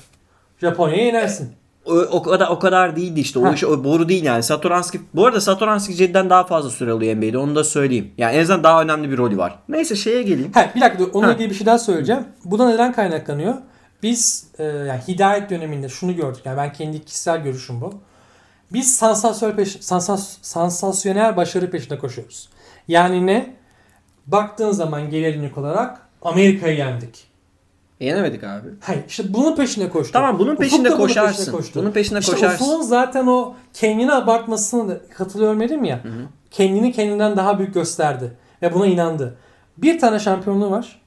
Japonya'yı 0.60 1.04
yenersin. 1.04 1.52
O, 1.86 1.92
o 1.92 2.22
kadar 2.22 2.48
o 2.48 2.58
kadar 2.58 2.96
değildi 2.96 3.20
işte. 3.20 3.38
O 3.38 3.54
iş 3.54 3.64
o 3.64 3.84
boru 3.84 4.08
değil 4.08 4.24
yani. 4.24 4.42
Satoranski 4.42 5.00
bu 5.14 5.26
arada 5.26 5.40
Satoranski 5.40 5.94
cidden 5.94 6.30
daha 6.30 6.44
fazla 6.44 6.70
süre 6.70 6.90
alıyor 6.92 7.16
NBA'de. 7.16 7.38
Onu 7.38 7.54
da 7.54 7.64
söyleyeyim. 7.64 8.10
Yani 8.18 8.36
en 8.36 8.42
azından 8.42 8.64
daha 8.64 8.82
önemli 8.82 9.10
bir 9.10 9.18
rolü 9.18 9.36
var. 9.38 9.58
Neyse 9.68 9.96
şeye 9.96 10.22
geleyim. 10.22 10.52
Ha, 10.54 10.70
bir 10.76 10.80
dakika. 10.80 11.04
Onunla 11.04 11.28
ha. 11.28 11.34
ilgili 11.34 11.50
bir 11.50 11.54
şey 11.54 11.66
daha 11.66 11.78
söyleyeceğim. 11.78 12.24
Bu 12.44 12.58
da 12.58 12.68
neden 12.68 12.92
kaynaklanıyor? 12.92 13.54
Biz 14.02 14.46
e, 14.58 14.64
yani 14.64 15.00
hidayet 15.08 15.50
döneminde 15.50 15.88
şunu 15.88 16.16
gördük. 16.16 16.42
Yani 16.44 16.56
ben 16.56 16.72
kendi 16.72 17.04
kişisel 17.04 17.42
görüşüm 17.42 17.80
bu. 17.80 17.94
Biz 18.72 18.96
sansasyonel, 18.96 19.56
peş, 19.56 19.68
sansas, 19.80 20.36
sansasyonel 20.42 21.36
başarı 21.36 21.70
peşinde 21.70 21.98
koşuyoruz. 21.98 22.48
Yani 22.88 23.26
ne? 23.26 23.54
Baktığın 24.26 24.72
zaman 24.72 25.10
gerilimlik 25.10 25.58
olarak 25.58 26.08
Amerika'yı 26.22 26.76
yendik. 26.78 27.30
E, 28.00 28.06
yenemedik 28.06 28.44
abi. 28.44 28.68
Hayır 28.80 29.02
işte 29.08 29.34
bunun 29.34 29.56
peşinde 29.56 29.88
koştu. 29.88 30.12
Tamam 30.12 30.38
bunun 30.38 30.56
peşinde 30.56 30.88
Ufuk 30.88 31.00
koşarsın. 31.00 31.32
Bunun 31.32 31.36
peşinde, 31.36 31.56
koştu. 31.56 31.80
bunun 31.80 31.90
peşinde 31.90 32.18
işte 32.18 32.32
koşarsın. 32.32 32.64
Ufuk'un 32.64 32.82
zaten 32.82 33.26
o 33.26 33.54
kendini 33.74 34.12
abartmasını 34.12 35.00
katılıyorum 35.14 35.60
dedim 35.60 35.84
ya. 35.84 36.04
Hı 36.04 36.08
hı. 36.08 36.26
Kendini 36.50 36.92
kendinden 36.92 37.36
daha 37.36 37.58
büyük 37.58 37.74
gösterdi. 37.74 38.32
Ve 38.62 38.74
buna 38.74 38.86
inandı. 38.86 39.36
Bir 39.78 39.98
tane 39.98 40.18
şampiyonluğu 40.18 40.70
var. 40.70 41.02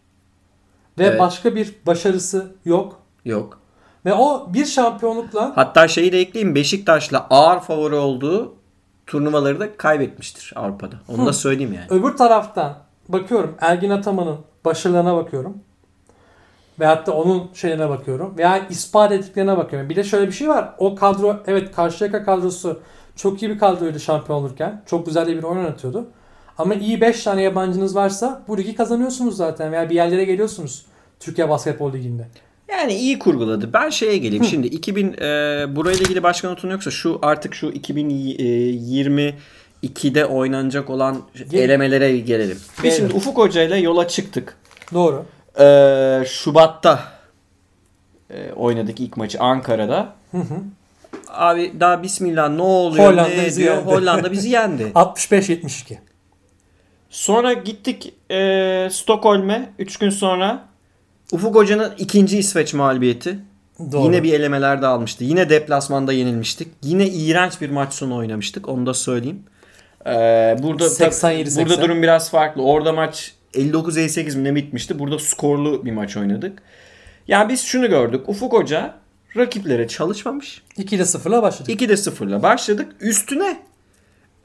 Ve 0.99 1.06
evet. 1.06 1.19
başka 1.19 1.56
bir 1.56 1.75
başarısı 1.86 2.56
yok. 2.65 2.99
Yok. 3.25 3.60
Ve 4.06 4.13
o 4.13 4.53
bir 4.53 4.65
şampiyonlukla 4.65 5.51
hatta 5.56 5.88
şeyi 5.88 6.12
de 6.12 6.19
ekleyeyim 6.19 6.56
Beşiktaş'la 6.56 7.27
ağır 7.29 7.60
favori 7.60 7.95
olduğu 7.95 8.53
turnuvaları 9.08 9.60
da 9.60 9.77
kaybetmiştir 9.77 10.53
Avrupa'da. 10.56 10.95
Onu 11.08 11.21
Hı. 11.21 11.25
da 11.25 11.34
söyleyeyim 11.34 11.73
yani. 11.73 11.86
Öbür 11.89 12.17
taraftan 12.17 12.77
bakıyorum 13.10 13.56
Ergin 13.62 13.89
Ataman'ın 13.89 14.38
başarılarına 14.65 15.15
bakıyorum. 15.15 15.58
Ve 16.79 16.86
hatta 16.86 17.12
onun 17.12 17.49
şeyine 17.53 17.89
bakıyorum. 17.89 18.38
Veya 18.38 18.67
ispat 18.67 19.12
ettiklerine 19.12 19.58
bakıyorum. 19.58 19.89
Bir 19.89 19.95
de 19.95 20.03
şöyle 20.03 20.27
bir 20.27 20.32
şey 20.32 20.49
var. 20.49 20.69
O 20.77 20.95
kadro 20.95 21.38
evet 21.47 21.75
Karşıyaka 21.75 22.23
kadrosu 22.23 22.79
çok 23.15 23.43
iyi 23.43 23.49
bir 23.51 23.60
kadroydu 23.60 23.99
şampiyon 23.99 24.39
olurken. 24.39 24.84
Çok 24.86 25.06
güzel 25.06 25.27
bir 25.27 25.43
oyun 25.43 25.58
oynatıyordu. 25.58 26.08
Ama 26.58 26.76
iyi 26.76 27.02
5 27.02 27.24
tane 27.24 27.42
yabancınız 27.42 27.96
varsa 27.96 28.42
bu 28.48 28.58
ligi 28.58 28.76
kazanıyorsunuz 28.76 29.38
zaten 29.38 29.72
veya 29.72 29.89
bir 29.89 29.96
yerlere 29.96 30.26
geliyorsunuz 30.26 30.86
Türkiye 31.20 31.50
Basketbol 31.50 31.94
Ligi'nde. 31.94 32.28
Yani 32.72 32.94
iyi 32.94 33.20
kurguladı. 33.20 33.74
Ben 33.74 33.89
şeye 33.89 34.18
geleyim. 34.18 34.44
Hı. 34.44 34.48
Şimdi 34.48 34.68
2000 34.68 35.13
e, 35.13 35.16
burayla 35.76 36.00
ilgili 36.02 36.24
başka 36.24 36.50
notun 36.50 36.70
yoksa 36.70 36.92
şu 36.92 37.20
artık 37.22 37.56
şu 37.56 37.68
2022'de 37.70 40.26
oynanacak 40.26 40.89
olan 40.89 41.22
Gel- 41.50 41.60
elemelere 41.60 42.18
gelelim. 42.18 42.58
Biz 42.84 42.96
şimdi 42.96 43.13
Ufuk 43.13 43.38
Hoca 43.38 43.63
ile 43.63 43.78
yola 43.78 44.08
çıktık. 44.08 44.58
Doğru. 44.94 45.26
Ee, 45.60 46.24
Şubat'ta 46.28 47.00
e, 48.30 48.52
oynadık 48.52 49.00
ilk 49.00 49.18
maçı 49.18 49.39
Ankara'da. 49.39 50.13
Hı 50.32 50.38
hı. 50.38 50.56
Abi 51.28 51.74
daha 51.80 52.04
bismillah 52.04 52.50
ne 52.50 52.62
oluyor 52.62 53.06
Hollanda 53.06 53.30
ne 53.30 53.46
bizi 53.46 53.62
diyor. 53.62 53.76
Yendi. 53.76 53.89
Hollanda 53.92 54.32
bizi 54.32 54.50
yendi. 54.50 54.84
65-72. 54.96 55.98
Sonra 57.13 57.54
gittik 57.54 58.13
e, 58.32 58.88
Stockholm'e 58.91 59.69
3 59.80 59.97
gün 59.97 60.10
sonra. 60.10 60.65
Ufuk 61.32 61.56
Hoca'nın 61.56 61.93
ikinci 61.97 62.38
İsveç 62.38 62.73
mağlubiyeti. 62.73 63.39
Doğru. 63.91 64.04
Yine 64.04 64.23
bir 64.23 64.34
elemelerde 64.34 64.88
almıştı. 64.88 65.23
Yine 65.23 65.49
deplasmanda 65.49 66.13
yenilmiştik. 66.13 66.67
Yine 66.82 67.08
iğrenç 67.08 67.62
bir 67.62 67.69
maç 67.69 67.93
sonu 67.93 68.15
oynamıştık. 68.15 68.69
Onu 68.69 68.86
da 68.86 68.93
söyleyeyim. 68.93 69.43
Ee, 70.06 70.58
burada 70.63 70.89
87 70.89 71.56
burada 71.56 71.82
durum 71.82 72.02
biraz 72.02 72.32
farklı. 72.32 72.63
Orada 72.63 72.93
maç 72.93 73.34
59-58 73.54 74.38
mi 74.38 74.43
ne 74.43 74.56
bitmişti? 74.56 74.99
Burada 74.99 75.19
skorlu 75.19 75.86
bir 75.86 75.91
maç 75.91 76.17
oynadık. 76.17 76.62
Yani 77.28 77.49
biz 77.49 77.63
şunu 77.63 77.89
gördük. 77.89 78.30
Ufuk 78.30 78.54
Hoca 78.54 78.95
rakiplere 79.38 79.88
çalışmamış. 79.88 80.62
2'de 80.78 81.04
0'la 81.04 81.43
başladık. 81.43 81.82
2'de 81.82 81.93
0'la 81.93 82.43
başladık. 82.43 82.95
Üstüne 82.99 83.58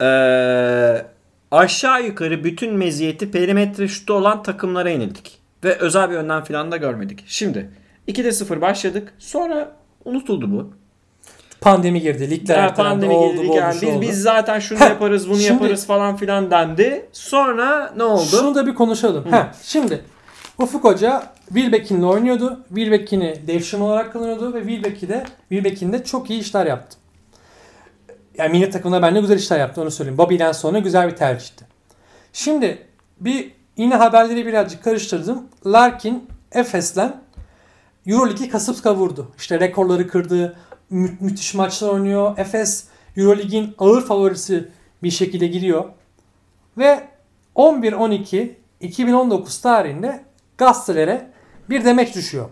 ee, 0.01 1.05
aşağı 1.51 2.05
yukarı 2.05 2.43
bütün 2.43 2.73
meziyeti 2.73 3.31
perimetre 3.31 3.87
şutu 3.87 4.13
olan 4.13 4.43
takımlara 4.43 4.89
yenildik. 4.89 5.39
Ve 5.63 5.75
özel 5.75 6.09
bir 6.09 6.15
önden 6.15 6.43
falan 6.43 6.71
da 6.71 6.77
görmedik. 6.77 7.23
Şimdi 7.27 7.69
2'de 8.07 8.31
0 8.31 8.61
başladık. 8.61 9.13
Sonra 9.19 9.75
unutuldu 10.05 10.51
bu 10.51 10.73
pandemi 11.61 12.01
girdi. 12.01 12.29
Ligler 12.29 12.63
ya, 12.63 12.73
pandemi 12.73 13.13
oldu, 13.13 13.33
girdi. 13.33 13.47
Oldu, 13.47 13.57
yani 13.57 13.81
biz, 13.81 13.89
oldu. 13.89 14.01
biz 14.01 14.21
zaten 14.21 14.59
şunu 14.59 14.79
Heh, 14.79 14.89
yaparız 14.89 15.29
bunu 15.29 15.37
şimdi, 15.37 15.53
yaparız 15.53 15.87
falan 15.87 16.15
filan 16.15 16.51
dendi. 16.51 17.05
Sonra 17.11 17.93
ne 17.97 18.03
oldu? 18.03 18.25
Şunu 18.31 18.55
da 18.55 18.67
bir 18.67 18.75
konuşalım. 18.75 19.31
Heh, 19.31 19.45
şimdi 19.63 20.01
Ufuk 20.57 20.83
Hoca 20.83 21.23
Wilbeck'inle 21.47 22.05
oynuyordu. 22.05 22.59
Wilbeck'ini 22.67 23.35
devşirme 23.47 23.83
olarak 23.83 24.13
kullanıyordu 24.13 24.53
ve 24.53 24.59
Wilbeck'i 24.59 25.09
de 25.09 25.23
Wilbeck'in 25.49 25.93
de 25.93 26.03
çok 26.03 26.29
iyi 26.29 26.39
işler 26.39 26.65
yaptı. 26.65 26.97
Yani 28.39 28.51
milli 28.51 28.69
takımda 28.69 29.01
bence 29.01 29.21
güzel 29.21 29.37
işler 29.37 29.59
yaptı 29.59 29.81
onu 29.81 29.91
söyleyeyim. 29.91 30.17
Bobby'den 30.17 30.51
sonra 30.51 30.79
güzel 30.79 31.07
bir 31.07 31.15
tercihti. 31.15 31.65
Şimdi 32.33 32.87
bir 33.19 33.51
yine 33.77 33.95
haberleri 33.95 34.45
birazcık 34.45 34.83
karıştırdım. 34.83 35.47
Larkin 35.65 36.29
Efes'le 36.51 37.13
Euroleague'i 38.07 38.49
kasıp 38.49 38.83
kavurdu. 38.83 39.31
İşte 39.37 39.59
rekorları 39.59 40.07
kırdı. 40.07 40.55
Mü- 40.89 41.17
müthiş 41.19 41.53
maçlar 41.53 41.89
oynuyor. 41.89 42.37
Efes 42.37 42.87
Euroleague'in 43.17 43.75
ağır 43.77 44.05
favorisi 44.05 44.67
bir 45.03 45.11
şekilde 45.11 45.47
giriyor. 45.47 45.85
Ve 46.77 47.03
11-12 47.55 48.49
2019 48.79 49.61
tarihinde 49.61 50.23
gazetelere 50.57 51.27
bir 51.69 51.85
demeç 51.85 52.15
düşüyor. 52.15 52.49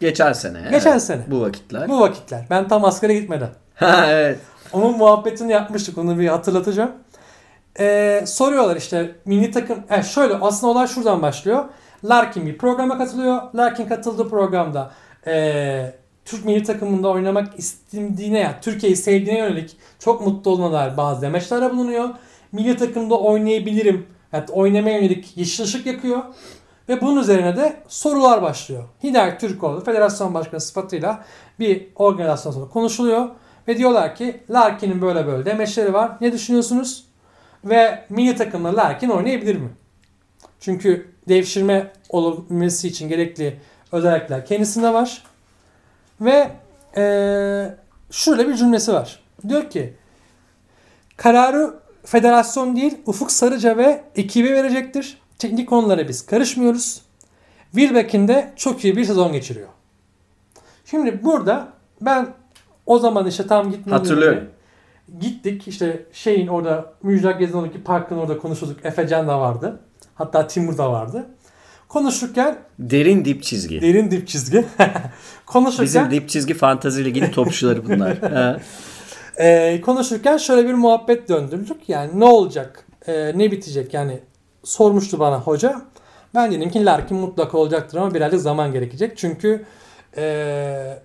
Geçen 0.00 0.32
sene. 0.32 0.68
Geçen 0.70 0.92
evet. 0.92 1.02
sene. 1.02 1.22
Bu 1.26 1.40
vakitler. 1.40 1.88
Bu 1.88 2.00
vakitler. 2.00 2.46
Ben 2.50 2.68
tam 2.68 2.84
askere 2.84 3.14
gitmeden. 3.14 3.50
Ha 3.74 4.06
evet. 4.08 4.38
Onun 4.72 4.96
muhabbetini 4.96 5.52
yapmıştık. 5.52 5.98
Onu 5.98 6.18
bir 6.18 6.28
hatırlatacağım. 6.28 6.92
Ee, 7.78 8.24
soruyorlar 8.26 8.76
işte 8.76 9.14
milli 9.24 9.50
takım. 9.50 9.78
E 9.90 10.02
şöyle 10.02 10.34
aslında 10.34 10.72
olay 10.72 10.86
şuradan 10.86 11.22
başlıyor. 11.22 11.64
Larkin 12.04 12.46
bir 12.46 12.58
programa 12.58 12.98
katılıyor. 12.98 13.42
Larkin 13.54 13.86
katıldığı 13.86 14.28
programda 14.28 14.90
e, 15.26 15.94
Türk 16.24 16.44
milli 16.44 16.62
takımında 16.62 17.08
oynamak 17.08 17.58
istediğine 17.58 18.38
ya 18.38 18.60
Türkiye'yi 18.60 18.96
sevdiğine 18.96 19.38
yönelik 19.38 19.76
çok 19.98 20.26
mutlu 20.26 20.50
olana 20.50 20.72
dair 20.72 20.96
bazı 20.96 21.22
demeçlerde 21.22 21.70
bulunuyor. 21.70 22.08
Milli 22.52 22.76
takımda 22.76 23.18
oynayabilirim. 23.20 24.06
Yani 24.32 24.44
oynamaya 24.52 24.98
yönelik 24.98 25.36
yeşil 25.36 25.64
ışık 25.64 25.86
yakıyor. 25.86 26.22
Ve 26.88 27.00
bunun 27.00 27.20
üzerine 27.20 27.56
de 27.56 27.76
sorular 27.88 28.42
başlıyor. 28.42 28.84
Hidayet 29.02 29.40
Türkoğlu 29.40 29.84
federasyon 29.84 30.34
başkanı 30.34 30.60
sıfatıyla 30.60 31.24
bir 31.58 31.86
organizasyon 31.96 32.52
sonra 32.52 32.68
konuşuluyor. 32.68 33.28
Ve 33.68 33.78
diyorlar 33.78 34.14
ki 34.14 34.40
Larkin'in 34.50 35.02
böyle 35.02 35.26
böyle 35.26 35.44
demeçleri 35.44 35.92
var. 35.92 36.12
Ne 36.20 36.32
düşünüyorsunuz? 36.32 37.06
Ve 37.64 38.04
milli 38.08 38.36
takımla 38.36 38.76
Larkin 38.76 39.08
oynayabilir 39.08 39.56
mi? 39.56 39.68
Çünkü 40.60 41.10
devşirme 41.28 41.92
olabilmesi 42.08 42.88
için 42.88 43.08
gerekli 43.08 43.60
özellikler 43.92 44.46
kendisinde 44.46 44.92
var. 44.92 45.22
Ve 46.20 46.50
eee 46.96 47.76
şöyle 48.10 48.48
bir 48.48 48.54
cümlesi 48.54 48.92
var. 48.92 49.20
Diyor 49.48 49.70
ki 49.70 49.94
kararı 51.16 51.74
federasyon 52.04 52.76
değil 52.76 52.98
Ufuk 53.06 53.32
Sarıca 53.32 53.76
ve 53.76 54.04
ekibi 54.16 54.52
verecektir. 54.52 55.18
Teknik 55.38 55.68
konulara 55.68 56.08
biz 56.08 56.26
karışmıyoruz. 56.26 57.02
Wilbeck'in 57.72 58.28
de 58.28 58.52
çok 58.56 58.84
iyi 58.84 58.96
bir 58.96 59.04
sezon 59.04 59.32
geçiriyor. 59.32 59.68
Şimdi 60.84 61.24
burada 61.24 61.68
ben 62.00 62.28
o 62.86 62.98
zaman 62.98 63.26
işte 63.26 63.46
tam 63.46 63.70
gitmeden 63.70 63.96
Hatırlıyorum. 63.98 64.38
önce 64.38 64.50
Gittik 65.20 65.68
işte 65.68 66.06
şeyin 66.12 66.46
orada 66.46 66.92
Müjdat 67.02 67.38
Gezinor'daki 67.38 67.82
parkın 67.84 68.16
orada 68.16 68.38
konuşuyorduk. 68.38 68.84
Efecan 68.84 69.28
da 69.28 69.40
vardı. 69.40 69.80
Hatta 70.14 70.46
Timur 70.46 70.78
da 70.78 70.92
vardı. 70.92 71.26
Konuşurken 71.88 72.58
Derin 72.78 73.24
dip 73.24 73.42
çizgi. 73.42 73.80
derin 73.80 74.10
dip 74.10 74.28
çizgi. 74.28 74.64
konuşurken 75.46 75.84
Bizim 75.84 76.10
dip 76.10 76.28
çizgi 76.28 76.54
fantazi 76.54 77.04
liginin 77.04 77.30
topçuları 77.30 77.86
bunlar. 77.88 78.16
Ee, 79.38 79.80
konuşurken 79.80 80.36
şöyle 80.36 80.68
bir 80.68 80.74
muhabbet 80.74 81.28
döndürdük. 81.28 81.88
Yani 81.88 82.20
ne 82.20 82.24
olacak? 82.24 82.86
Ee, 83.06 83.38
ne 83.38 83.50
bitecek? 83.50 83.94
Yani 83.94 84.20
sormuştu 84.64 85.18
bana 85.18 85.40
hoca. 85.40 85.82
Ben 86.34 86.52
dedim 86.52 86.70
ki 86.70 86.84
Larkin 86.84 87.16
mutlaka 87.16 87.58
olacaktır 87.58 87.98
ama 87.98 88.14
birazcık 88.14 88.40
zaman 88.40 88.72
gerekecek. 88.72 89.16
Çünkü 89.16 89.64
ee, 90.16 90.98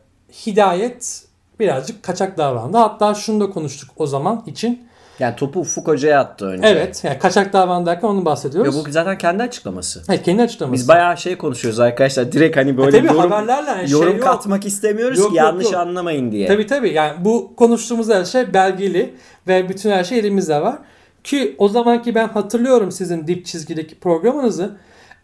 Hidayet 0.46 1.24
birazcık 1.62 2.04
kaçak 2.04 2.38
davrandı. 2.38 2.78
Hatta 2.78 3.14
şunu 3.14 3.40
da 3.48 3.50
konuştuk 3.50 3.90
o 3.98 4.08
zaman 4.08 4.44
için. 4.48 4.88
Yani 5.20 5.36
topu 5.36 5.60
Ufuk 5.60 5.88
Hoca'ya 5.88 6.20
attı 6.20 6.46
önce. 6.46 6.68
Evet. 6.68 7.02
Yani 7.04 7.20
kaçak 7.20 7.54
davrandı 7.54 7.86
derken 7.90 8.08
onu 8.08 8.22
Ve 8.22 8.26
bahsediyoruz. 8.26 8.86
bu 8.86 8.92
zaten 8.92 9.18
kendi 9.18 9.44
açıklaması. 9.44 10.02
Hayır, 10.08 10.24
kendi 10.24 10.42
açıklaması. 10.42 10.74
Biz 10.82 10.88
bayağı 10.88 11.18
şey 11.18 11.38
konuşuyoruz 11.38 11.80
arkadaşlar. 11.80 12.32
Direkt 12.32 12.58
hani 12.58 12.70
E 12.70 12.78
böyle 12.78 12.98
tabii 12.98 13.08
yorum, 13.08 13.32
haberlerle 13.32 13.70
yani 13.70 13.92
yorum 13.92 14.08
şey 14.10 14.18
yok. 14.18 14.24
katmak 14.28 14.66
istemiyoruz 14.66 15.20
Yok, 15.20 15.32
ki 15.32 15.38
yok, 15.38 15.46
yanlış 15.46 15.66
yok. 15.66 15.76
anlamayın 15.76 16.32
diye. 16.32 16.48
Tabii 16.48 16.68
tabii 16.68 16.94
yani 16.94 17.26
bu 17.26 17.56
konuştuğumuz 17.56 18.10
her 18.10 18.26
şey 18.26 18.54
belgeli 18.54 19.14
ve 19.48 19.70
bütün 19.70 19.92
her 19.92 20.04
şey 20.04 20.20
elimizde 20.20 20.62
var. 20.62 20.76
Ki 21.24 21.56
o 21.58 21.68
zamanki 21.68 22.16
ben 22.16 22.28
hatırlıyorum 22.28 22.92
sizin 22.92 23.28
dip 23.28 23.46
çizgideki 23.46 24.00
programınızı. 24.00 24.72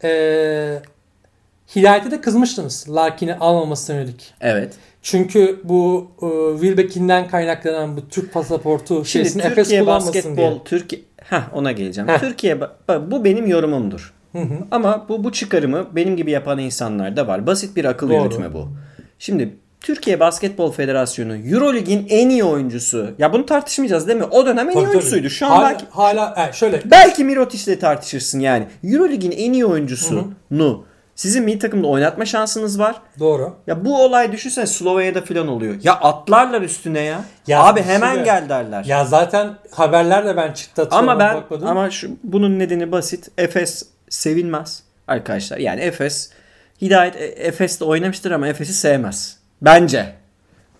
Ee, 0.03 0.79
Hidayet'e 1.75 2.11
de 2.11 2.21
kızmıştınız 2.21 2.85
Larkin'i 2.95 3.35
almamasına 3.35 3.95
yönelik. 3.95 4.33
Evet. 4.41 4.73
Çünkü 5.01 5.59
bu 5.63 6.11
e, 6.21 6.59
Wilbeck'inden 6.59 7.27
kaynaklanan 7.27 7.97
bu 7.97 8.07
Türk 8.07 8.33
pasaportu 8.33 8.93
Şimdi 8.93 9.07
şeysini 9.07 9.41
Efes 9.41 9.69
kullanmasın 9.69 10.07
basketbol, 10.07 10.37
diye. 10.37 10.61
Türkiye 10.65 11.01
Heh, 11.23 11.53
ona 11.53 11.71
geleceğim. 11.71 12.09
Heh. 12.09 12.19
Türkiye 12.19 12.61
bu 13.11 13.23
benim 13.23 13.47
yorumumdur. 13.47 14.13
Hı 14.31 14.39
hı. 14.39 14.57
Ama 14.71 15.05
bu 15.09 15.23
bu 15.23 15.31
çıkarımı 15.31 15.87
benim 15.95 16.17
gibi 16.17 16.31
yapan 16.31 16.59
insanlar 16.59 17.15
da 17.15 17.27
var. 17.27 17.47
Basit 17.47 17.75
bir 17.75 17.85
akıl 17.85 18.09
Doğru. 18.09 18.23
yürütme 18.23 18.53
bu. 18.53 18.67
Şimdi 19.19 19.57
Türkiye 19.81 20.19
Basketbol 20.19 20.71
Federasyonu 20.71 21.37
Eurolig'in 21.37 22.07
en 22.09 22.29
iyi 22.29 22.43
oyuncusu. 22.43 23.09
Ya 23.17 23.33
bunu 23.33 23.45
tartışmayacağız 23.45 24.07
değil 24.07 24.17
mi? 24.17 24.23
O 24.23 24.45
dönem 24.45 24.69
en 24.69 24.71
iyi 24.71 24.73
Tabii, 24.73 24.83
tabii. 24.83 24.89
oyuncusuydu. 24.89 25.29
Şu 25.29 25.45
an 25.45 25.49
hala, 25.49 25.69
belki 25.69 25.85
hala 25.89 26.49
e, 26.49 26.53
şöyle 26.53 26.81
belki 26.85 27.23
Mirotic'le 27.23 27.79
tartışırsın 27.79 28.39
yani. 28.39 28.67
Eurolig'in 28.83 29.31
en 29.31 29.53
iyi 29.53 29.65
oyuncusunu 29.65 30.33
sizin 31.17 31.43
milli 31.43 31.59
takımda 31.59 31.87
oynatma 31.87 32.25
şansınız 32.25 32.79
var. 32.79 32.95
doğru. 33.19 33.55
Ya 33.67 33.85
bu 33.85 34.03
olay 34.03 34.31
düşünsene 34.31 34.67
Slovenya'da 34.67 35.21
falan 35.21 35.47
oluyor. 35.47 35.75
Ya 35.83 35.93
atlarlar 35.93 36.61
üstüne 36.61 36.99
ya. 36.99 37.21
Ya 37.47 37.63
Abi 37.63 37.81
hemen 37.81 38.11
şimdi- 38.13 38.25
gel 38.25 38.49
derler. 38.49 38.85
Ya 38.85 39.05
zaten 39.05 39.55
haberlerde 39.71 40.37
ben 40.37 40.51
çıktı 40.53 40.87
ama 40.91 41.19
ben 41.19 41.35
bakmadım. 41.35 41.67
ama 41.67 41.89
şu 41.91 42.09
bunun 42.23 42.59
nedeni 42.59 42.91
basit. 42.91 43.27
Efes 43.37 43.83
sevilmez 44.09 44.83
arkadaşlar. 45.07 45.57
Yani 45.57 45.81
Efes 45.81 46.29
Hidayet 46.81 47.15
e- 47.15 47.25
Efes'te 47.25 47.85
oynamıştır 47.85 48.31
ama 48.31 48.47
Efes'i 48.47 48.73
sevmez. 48.73 49.37
Bence. 49.61 50.15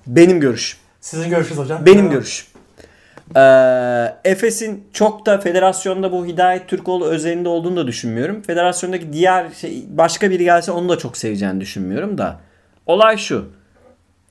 Benim 0.08 0.40
görüşüm. 0.40 0.80
Sizin 1.02 1.30
görüşünüz 1.30 1.58
hocam. 1.60 1.86
Benim 1.86 1.98
Tamam. 1.98 2.12
görüşüm. 2.12 2.48
Ee, 3.36 4.14
Efes'in 4.26 4.88
çok 4.94 5.26
da 5.26 5.38
federasyonda 5.38 6.12
bu 6.12 6.26
Hidayet 6.26 6.68
Türkoğlu 6.68 7.06
özelinde 7.06 7.50
olduğunu 7.50 7.76
da 7.78 7.88
düşünmüyorum. 7.88 8.42
Federasyondaki 8.42 9.14
diğer 9.14 9.50
şey, 9.52 9.84
başka 9.90 10.30
biri 10.32 10.44
gelse 10.44 10.72
onu 10.72 10.90
da 10.90 10.98
çok 10.98 11.18
seveceğini 11.18 11.62
düşünmüyorum 11.62 12.18
da. 12.18 12.40
Olay 12.86 13.18
şu. 13.18 13.50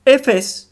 Efes 0.05 0.67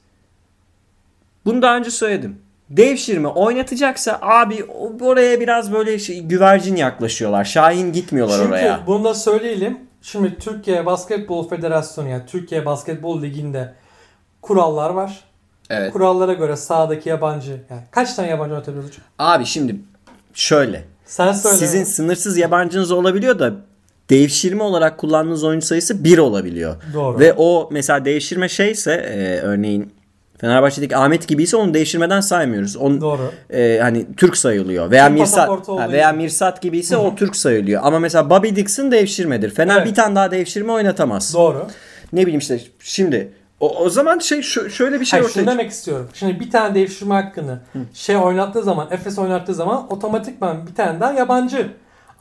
bunu 1.45 1.61
daha 1.61 1.77
önce 1.77 1.91
söyledim. 1.91 2.39
Devşirme 2.69 3.27
oynatacaksa 3.27 4.19
abi 4.21 4.63
o- 4.63 4.97
oraya 5.05 5.39
biraz 5.39 5.73
böyle 5.73 5.99
şey, 5.99 6.21
güvercin 6.21 6.75
yaklaşıyorlar. 6.75 7.45
Şahin 7.45 7.93
gitmiyorlar 7.93 8.37
Çünkü 8.37 8.49
oraya. 8.49 8.79
bunu 8.87 9.03
da 9.03 9.13
söyleyelim. 9.13 9.77
Şimdi 10.01 10.35
Türkiye 10.39 10.85
Basketbol 10.85 11.49
Federasyonu 11.49 12.09
yani 12.09 12.23
Türkiye 12.27 12.65
Basketbol 12.65 13.21
Ligi'nde 13.21 13.73
kurallar 14.41 14.89
var. 14.89 15.23
Evet. 15.69 15.93
Kurallara 15.93 16.33
göre 16.33 16.55
sahadaki 16.55 17.09
yabancı 17.09 17.51
yani 17.69 17.81
kaç 17.91 18.13
tane 18.13 18.29
yabancı 18.29 18.53
oynatabiliyoruz 18.53 18.89
hocam? 18.89 19.05
Abi 19.19 19.45
şimdi 19.45 19.75
şöyle. 20.33 20.83
Sen 21.05 21.31
söyle. 21.31 21.57
Sizin 21.57 21.83
sınırsız 21.83 22.37
yabancınız 22.37 22.91
olabiliyor 22.91 23.39
da 23.39 23.53
devşirme 24.09 24.63
olarak 24.63 24.97
kullandığınız 24.97 25.43
oyuncu 25.43 25.67
sayısı 25.67 26.03
1 26.03 26.17
olabiliyor. 26.17 26.75
Doğru. 26.93 27.19
Ve 27.19 27.33
o 27.37 27.69
mesela 27.71 28.05
devşirme 28.05 28.49
şeyse 28.49 28.91
e, 28.91 29.39
örneğin 29.39 29.93
Fenerbahçe'deki 30.37 30.97
Ahmet 30.97 31.27
gibiyse 31.27 31.57
onu 31.57 31.73
devşirmeden 31.73 32.21
saymıyoruz. 32.21 32.75
Onu, 32.75 33.01
Doğru. 33.01 33.31
e, 33.49 33.79
hani 33.81 34.05
Türk 34.17 34.37
sayılıyor. 34.37 34.91
Veya 34.91 35.07
Türk 35.07 35.19
Mirsat 35.19 35.67
ha, 35.67 35.91
veya. 35.91 36.11
Mirsat 36.11 36.61
gibiyse 36.61 36.97
o 36.97 37.15
Türk 37.15 37.35
sayılıyor. 37.35 37.81
Ama 37.83 37.99
mesela 37.99 38.29
Bobby 38.29 38.49
Dixon 38.49 38.91
devşirmedir. 38.91 39.49
Fener 39.49 39.77
Evet. 39.77 39.87
bir 39.87 39.93
tane 39.93 40.15
daha 40.15 40.31
devşirme 40.31 40.71
oynatamaz. 40.71 41.33
Doğru. 41.33 41.67
Ne 42.13 42.21
bileyim 42.21 42.39
işte 42.39 42.59
şimdi 42.79 43.31
o, 43.59 43.77
o 43.77 43.89
zaman 43.89 44.19
şey 44.19 44.41
şu- 44.41 44.69
şöyle 44.69 44.99
bir 44.99 45.05
şey 45.05 45.19
Hayır, 45.19 45.29
ortaya 45.29 45.41
şunu 45.43 45.51
demek 45.51 45.71
istiyorum. 45.71 46.09
Şimdi 46.13 46.39
bir 46.39 46.51
tane 46.51 46.75
devşirme 46.75 47.15
hakkını 47.15 47.59
şey 47.93 48.17
oynattığı 48.17 48.63
zaman, 48.63 48.87
Efes 48.91 49.19
oynattığı 49.19 49.53
zaman 49.53 49.91
otomatikman 49.93 50.67
bir 50.67 50.75
tane 50.75 50.99
daha 50.99 51.13
yabancı 51.13 51.71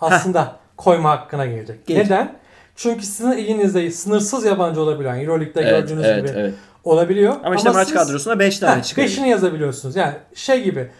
aslında 0.00 0.56
koyma 0.76 1.10
hakkına 1.10 1.46
gelecek. 1.46 1.86
Gelecek. 1.86 2.10
Neden? 2.10 2.36
Çünkü 2.76 3.06
sizin 3.06 3.32
elinizde 3.32 3.90
sınırsız 3.90 4.44
yabancı 4.44 4.80
olabilen 4.80 5.20
Euroleague'de 5.20 5.60
Evet, 5.60 5.70
gördüğünüz 5.88 6.06
evet, 6.06 6.28
gibi 6.28 6.38
evet. 6.38 6.54
olabiliyor. 6.84 7.34
Ama 7.44 7.54
işte 7.54 7.70
maç 7.70 7.88
siz- 7.88 7.96
kadrosuna 7.96 8.38
5 8.38 8.58
tane 8.58 8.82
çıkıyor. 8.82 9.08
Beşini 9.08 9.28
yazabiliyorsunuz. 9.28 9.96
Yani 9.96 10.14
şey 10.34 10.62
gibi 10.64 10.90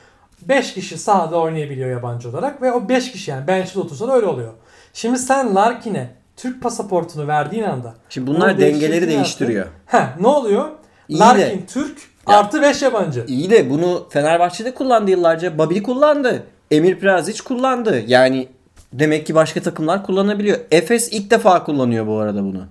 5 0.43 0.74
kişi 0.74 0.99
sahada 0.99 1.41
oynayabiliyor 1.41 1.91
yabancı 1.91 2.28
olarak 2.28 2.62
ve 2.62 2.72
o 2.72 2.89
5 2.89 3.12
kişi 3.12 3.30
yani 3.30 3.47
bench'te 3.47 3.80
otursa 3.80 4.09
da 4.09 4.12
öyle 4.16 4.26
oluyor. 4.26 4.53
Şimdi 4.93 5.18
sen 5.18 5.55
Larkin'e 5.55 6.11
Türk 6.37 6.62
pasaportunu 6.62 7.26
verdiğin 7.28 7.62
anda 7.62 7.95
Şimdi 8.09 8.26
bunlar 8.26 8.59
dengeleri 8.59 9.09
değiştiriyor. 9.09 9.66
Heh, 9.87 10.20
ne 10.20 10.26
oluyor? 10.28 10.64
İyi 11.09 11.18
Larkin 11.18 11.43
de- 11.59 11.66
Türk 11.66 11.99
Ya- 12.28 12.39
artı 12.39 12.62
5 12.62 12.82
yabancı. 12.82 13.24
İyi 13.28 13.51
de 13.51 13.70
bunu 13.70 14.07
Fenerbahçe'de 14.11 14.74
kullandı 14.74 15.11
yıllarca. 15.11 15.59
Babi 15.59 15.82
kullandı. 15.82 16.47
Emir 16.70 16.99
Prazic 17.01 17.43
kullandı. 17.45 18.03
Yani 18.07 18.49
demek 18.93 19.26
ki 19.26 19.35
başka 19.35 19.62
takımlar 19.62 20.07
kullanabiliyor. 20.07 20.59
Efes 20.70 21.12
ilk 21.12 21.30
defa 21.30 21.64
kullanıyor 21.64 22.07
bu 22.07 22.18
arada 22.18 22.43
bunu. 22.43 22.66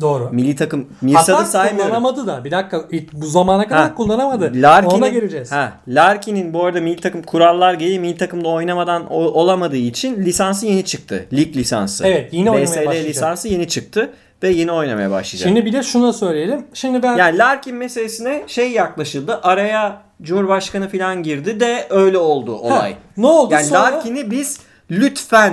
Doğru. 0.00 0.28
Milli 0.32 0.56
takım 0.56 0.86
Mirsa'da 1.02 1.44
saymıyorum. 1.44 1.90
kullanamadı 1.90 2.26
da. 2.26 2.44
Bir 2.44 2.50
dakika 2.50 2.84
bu 3.12 3.26
zamana 3.26 3.68
kadar 3.68 3.82
Ha, 3.82 3.94
kullanamadı. 3.94 4.52
Larkin'in, 4.54 4.94
Ona 4.98 5.08
geleceğiz. 5.08 5.52
Ha, 5.52 5.72
Larkin'in 5.88 6.54
bu 6.54 6.64
arada 6.64 6.80
milli 6.80 7.00
takım 7.00 7.22
kurallar 7.22 7.74
gereği 7.74 8.00
milli 8.00 8.16
takımda 8.16 8.48
oynamadan 8.48 9.06
o- 9.12 9.16
olamadığı 9.40 9.76
için 9.76 10.16
lisansı 10.16 10.66
yeni 10.66 10.84
çıktı. 10.84 11.26
Lig 11.32 11.56
lisansı. 11.56 12.06
Evet, 12.06 12.32
yeni 12.32 12.50
oynamaya 12.50 12.66
BSL 12.80 12.86
başlayacak. 12.86 13.08
lisansı 13.10 13.48
yeni 13.48 13.68
çıktı 13.68 14.10
ve 14.42 14.48
yeni 14.48 14.72
oynamaya 14.72 15.10
başlayacak. 15.10 15.48
Şimdi 15.48 15.64
bir 15.64 15.72
de 15.72 15.82
şunu 15.82 16.12
söyleyelim. 16.12 16.66
Şimdi 16.74 17.02
ben 17.02 17.16
yani 17.16 17.38
Larkin 17.38 17.76
meselesine 17.76 18.42
şey 18.46 18.72
yaklaşıldı. 18.72 19.40
Araya 19.42 20.02
Cumhurbaşkanı 20.22 20.88
falan 20.88 21.22
girdi 21.22 21.60
de 21.60 21.86
öyle 21.90 22.18
oldu 22.18 22.52
Ha, 22.54 22.58
olay. 22.58 22.94
ne 23.16 23.26
oldu 23.26 23.52
Yani 23.54 23.64
sonra? 23.64 23.80
Larkin'i 23.82 24.30
biz 24.30 24.58
lütfen 24.90 25.52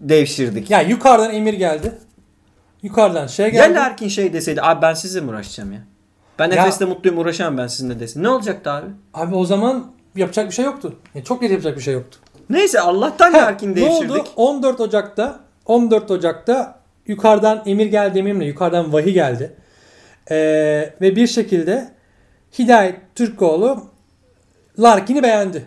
devşirdik. 0.00 0.70
Ya 0.70 0.80
yukarıdan 0.80 1.34
emir 1.34 1.54
geldi. 1.54 1.92
Yukarıdan 2.82 3.26
şey 3.26 3.44
Ya 3.46 3.50
geldi. 3.50 3.74
Larkin 3.74 4.08
şey 4.08 4.32
deseydi 4.32 4.62
abi 4.62 4.82
ben 4.82 4.94
sizinle 4.94 5.24
mi 5.24 5.30
uğraşacağım 5.30 5.72
ya? 5.72 5.80
Ben 6.38 6.50
Ya- 6.50 6.62
Efes'te 6.62 6.84
mutluyum 6.84 7.18
uğraşamam 7.18 7.58
ben 7.58 7.66
sizinle 7.66 8.00
desin. 8.00 8.22
Ne 8.22 8.28
olacaktı 8.28 8.70
abi? 8.70 8.86
Abi 9.14 9.34
o 9.34 9.44
zaman 9.44 9.92
yapacak 10.16 10.46
bir 10.46 10.54
şey 10.54 10.64
yoktu. 10.64 10.96
Yani 11.14 11.24
çok 11.24 11.42
net 11.42 11.50
yapacak 11.50 11.76
bir 11.76 11.82
şey 11.82 11.94
yoktu. 11.94 12.18
Neyse 12.50 12.80
Allah'tan 12.80 13.32
Ha, 13.32 13.38
Larkin 13.38 13.70
ne 13.70 13.76
devşirdik. 13.76 14.10
oldu? 14.10 14.24
14 14.36 14.80
Ocak'ta 14.80 15.40
14 15.66 16.10
Ocak'ta 16.10 16.78
yukarıdan 17.06 17.62
emir 17.66 17.86
geldi 17.86 18.18
emirle 18.18 18.44
yukarıdan 18.44 18.92
vahiy 18.92 19.12
geldi. 19.12 19.56
Ee, 20.30 20.36
ve 21.00 21.16
bir 21.16 21.26
şekilde 21.26 21.88
Hidayet 22.58 22.96
Türkoğlu 23.14 23.84
Larkin'i 24.78 25.22
beğendi. 25.22 25.64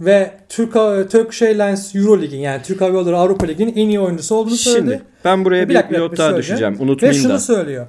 Ve 0.00 0.30
Türk, 0.48 0.72
Turkish 1.10 1.42
Airlines 1.42 1.94
Euro 1.94 2.20
Lig'in 2.22 2.38
yani 2.38 2.62
Türk 2.62 2.80
Hava 2.80 2.92
Yolları 2.92 3.18
Avrupa 3.18 3.46
Ligi'nin 3.46 3.76
en 3.76 3.88
iyi 3.88 4.00
oyuncusu 4.00 4.34
olduğunu 4.34 4.56
söyledi. 4.56 4.90
Şimdi 4.90 5.02
ben 5.24 5.44
buraya 5.44 5.68
bir, 5.68 5.74
Bir 5.74 5.90
bir 5.90 5.98
not 5.98 6.18
daha 6.18 6.36
düşeceğim. 6.36 6.78
Ve 6.78 6.82
Unutmayayım 6.82 7.22
şunu 7.22 7.32
da. 7.32 7.38
söylüyor. 7.38 7.86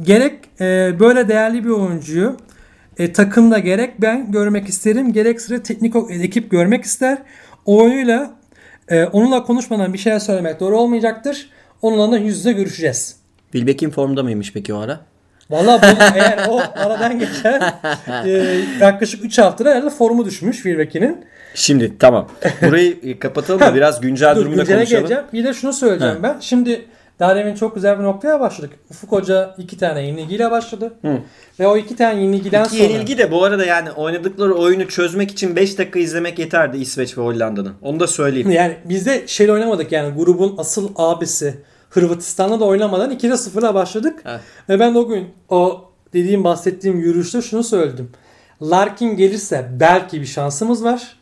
Gerek 0.00 0.38
e, 0.60 0.92
böyle 1.00 1.28
değerli 1.28 1.64
bir 1.64 1.70
oyuncuyu 1.70 2.36
e, 2.98 3.12
takımda 3.12 3.58
gerek 3.58 4.00
ben 4.00 4.32
görmek 4.32 4.68
isterim 4.68 5.12
gerekse 5.12 5.62
teknik 5.62 5.94
ekip 6.10 6.50
görmek 6.50 6.84
ister. 6.84 7.18
Oyunuyla 7.66 8.30
e, 8.88 9.04
onunla 9.04 9.44
konuşmadan 9.44 9.92
bir 9.92 9.98
şeyler 9.98 10.18
söylemek 10.18 10.60
doğru 10.60 10.78
olmayacaktır. 10.78 11.50
Onunla 11.82 12.12
da 12.12 12.18
yüz 12.18 12.36
yüze 12.36 12.52
görüşeceğiz. 12.52 13.16
Wilbeck'in 13.52 13.90
formda 13.90 14.22
mıymış 14.22 14.52
peki 14.52 14.74
o 14.74 14.78
ara? 14.78 15.00
Valla 15.50 15.80
bu- 15.82 16.18
eğer 16.18 16.46
o 16.48 16.60
aradan 16.76 17.18
geçen 17.18 17.62
e, 18.24 18.30
yaklaşık 18.80 19.24
3 19.24 19.38
haftada 19.38 19.70
herhalde 19.70 19.90
formu 19.90 20.24
düşmüş 20.24 20.56
Wilbeck'inin. 20.56 21.24
Şimdi 21.54 21.98
tamam. 21.98 22.28
Burayı 22.62 22.96
e, 23.02 23.18
kapatalım 23.18 23.60
da 23.60 23.74
biraz 23.74 24.00
güncel 24.00 24.34
Dur 24.36 24.40
durumda 24.40 24.56
güncele 24.56 24.76
konuşalım. 24.78 25.00
geleceğim. 25.02 25.24
Bir 25.32 25.44
de 25.44 25.54
şunu 25.54 25.72
söyleyeceğim 25.72 26.18
ben. 26.22 26.36
Şimdi 26.40 26.84
daha 27.20 27.36
demin 27.36 27.54
çok 27.54 27.74
güzel 27.74 27.98
bir 27.98 28.04
noktaya 28.04 28.40
başladık. 28.40 28.70
Ufuk 28.90 29.12
Hoca 29.12 29.54
iki 29.58 29.78
tane 29.78 30.02
yenilgiyle 30.06 30.50
başladı. 30.50 30.92
Hı. 31.02 31.18
Ve 31.60 31.66
o 31.66 31.76
iki 31.76 31.96
tane 31.96 32.20
yenilgiden 32.22 32.64
İki 32.64 32.76
sonra... 32.76 32.82
yenilgi 32.88 33.18
de 33.18 33.30
bu 33.30 33.44
arada 33.44 33.64
yani 33.64 33.90
oynadıkları 33.90 34.54
oyunu 34.54 34.88
çözmek 34.88 35.30
için 35.30 35.56
5 35.56 35.78
dakika 35.78 35.98
izlemek 35.98 36.38
yeterdi 36.38 36.76
İsveç 36.76 37.18
ve 37.18 37.22
Hollanda'nın. 37.22 37.72
Onu 37.82 38.00
da 38.00 38.06
söyleyeyim. 38.06 38.50
Yani 38.50 38.76
biz 38.84 39.06
de 39.06 39.22
şeyle 39.26 39.52
oynamadık 39.52 39.92
yani 39.92 40.14
grubun 40.14 40.54
asıl 40.58 40.92
abisi 40.96 41.54
Hırvatistan'la 41.94 42.60
da 42.60 42.64
oynamadan 42.64 43.12
2'de 43.12 43.32
0'la 43.32 43.74
başladık. 43.74 44.22
Evet. 44.26 44.40
Ve 44.68 44.80
ben 44.80 44.94
o 44.94 45.08
gün 45.08 45.28
o 45.48 45.90
dediğim 46.12 46.44
bahsettiğim 46.44 47.00
yürüyüşte 47.00 47.42
şunu 47.42 47.64
söyledim. 47.64 48.10
Larkin 48.62 49.16
gelirse 49.16 49.68
belki 49.80 50.20
bir 50.20 50.26
şansımız 50.26 50.84
var. 50.84 51.16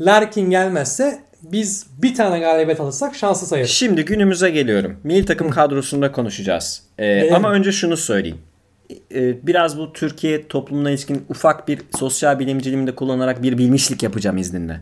Larkin 0.00 0.50
gelmezse 0.50 1.20
biz 1.42 1.86
bir 2.02 2.14
tane 2.14 2.38
galibiyet 2.38 2.80
alırsak 2.80 3.14
şanslı 3.14 3.46
sayarız. 3.46 3.70
Şimdi 3.70 4.04
günümüze 4.04 4.50
geliyorum. 4.50 4.96
Milli 5.04 5.24
takım 5.24 5.50
kadrosunda 5.50 6.12
konuşacağız. 6.12 6.82
Ee, 6.98 7.04
Gelelim. 7.04 7.34
ama 7.34 7.50
önce 7.50 7.72
şunu 7.72 7.96
söyleyeyim. 7.96 8.38
Ee, 9.14 9.46
biraz 9.46 9.78
bu 9.78 9.92
Türkiye 9.92 10.48
toplumuna 10.48 10.90
ilişkin 10.90 11.24
ufak 11.28 11.68
bir 11.68 11.80
sosyal 11.98 12.38
bilimciliğimi 12.38 12.86
de 12.86 12.94
kullanarak 12.94 13.42
bir 13.42 13.58
bilmişlik 13.58 14.02
yapacağım 14.02 14.36
izninle. 14.36 14.80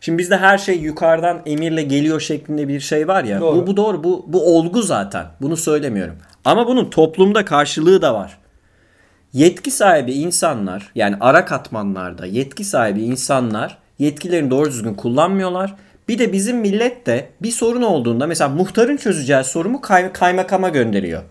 Şimdi 0.00 0.18
bizde 0.18 0.36
her 0.36 0.58
şey 0.58 0.78
yukarıdan 0.78 1.42
emirle 1.46 1.82
geliyor 1.82 2.20
şeklinde 2.20 2.68
bir 2.68 2.80
şey 2.80 3.08
var 3.08 3.24
ya. 3.24 3.40
Doğru. 3.40 3.56
Bu, 3.56 3.66
bu 3.66 3.76
doğru. 3.76 4.04
Bu, 4.04 4.24
bu 4.28 4.56
olgu 4.56 4.82
zaten. 4.82 5.26
Bunu 5.40 5.56
söylemiyorum. 5.56 6.16
Ama 6.44 6.66
bunun 6.66 6.90
toplumda 6.90 7.44
karşılığı 7.44 8.02
da 8.02 8.14
var. 8.14 8.38
Yetki 9.32 9.70
sahibi 9.70 10.12
insanlar 10.12 10.92
yani 10.94 11.16
ara 11.20 11.44
katmanlarda 11.44 12.26
yetki 12.26 12.64
sahibi 12.64 13.02
insanlar 13.02 13.78
yetkilerini 13.98 14.50
doğru 14.50 14.68
düzgün 14.70 14.94
kullanmıyorlar. 14.94 15.74
Bir 16.08 16.18
de 16.18 16.32
bizim 16.32 16.58
millet 16.58 17.06
de 17.06 17.28
bir 17.42 17.50
sorun 17.50 17.82
olduğunda 17.82 18.26
mesela 18.26 18.48
muhtarın 18.48 18.96
çözeceği 18.96 19.44
sorunu 19.44 19.80
kay- 19.80 20.12
kaymakama 20.12 20.68
gönderiyor. 20.68 21.22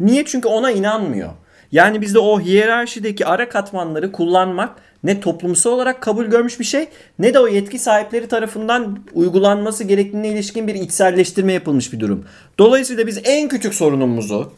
Niye? 0.00 0.24
Çünkü 0.24 0.48
ona 0.48 0.70
inanmıyor. 0.70 1.30
Yani 1.72 2.00
bizde 2.00 2.18
o 2.18 2.40
hiyerarşideki 2.40 3.26
ara 3.26 3.48
katmanları 3.48 4.12
kullanmak 4.12 4.70
ne 5.04 5.20
toplumsal 5.20 5.70
olarak 5.70 6.00
kabul 6.00 6.24
görmüş 6.24 6.60
bir 6.60 6.64
şey 6.64 6.88
ne 7.18 7.34
de 7.34 7.38
o 7.38 7.48
yetki 7.48 7.78
sahipleri 7.78 8.28
tarafından 8.28 8.98
uygulanması 9.14 9.84
gerektiğine 9.84 10.28
ilişkin 10.28 10.66
bir 10.68 10.74
içselleştirme 10.74 11.52
yapılmış 11.52 11.92
bir 11.92 12.00
durum. 12.00 12.24
Dolayısıyla 12.58 13.06
biz 13.06 13.20
en 13.24 13.48
küçük 13.48 13.74
sorunumuzu 13.74 14.52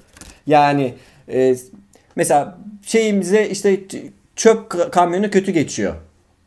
yani 0.46 0.94
e, 1.28 1.56
mesela 2.16 2.58
şeyimize 2.86 3.48
işte 3.48 3.80
çöp 4.36 4.72
ka- 4.72 4.90
kamyonu 4.90 5.30
kötü 5.30 5.52
geçiyor. 5.52 5.94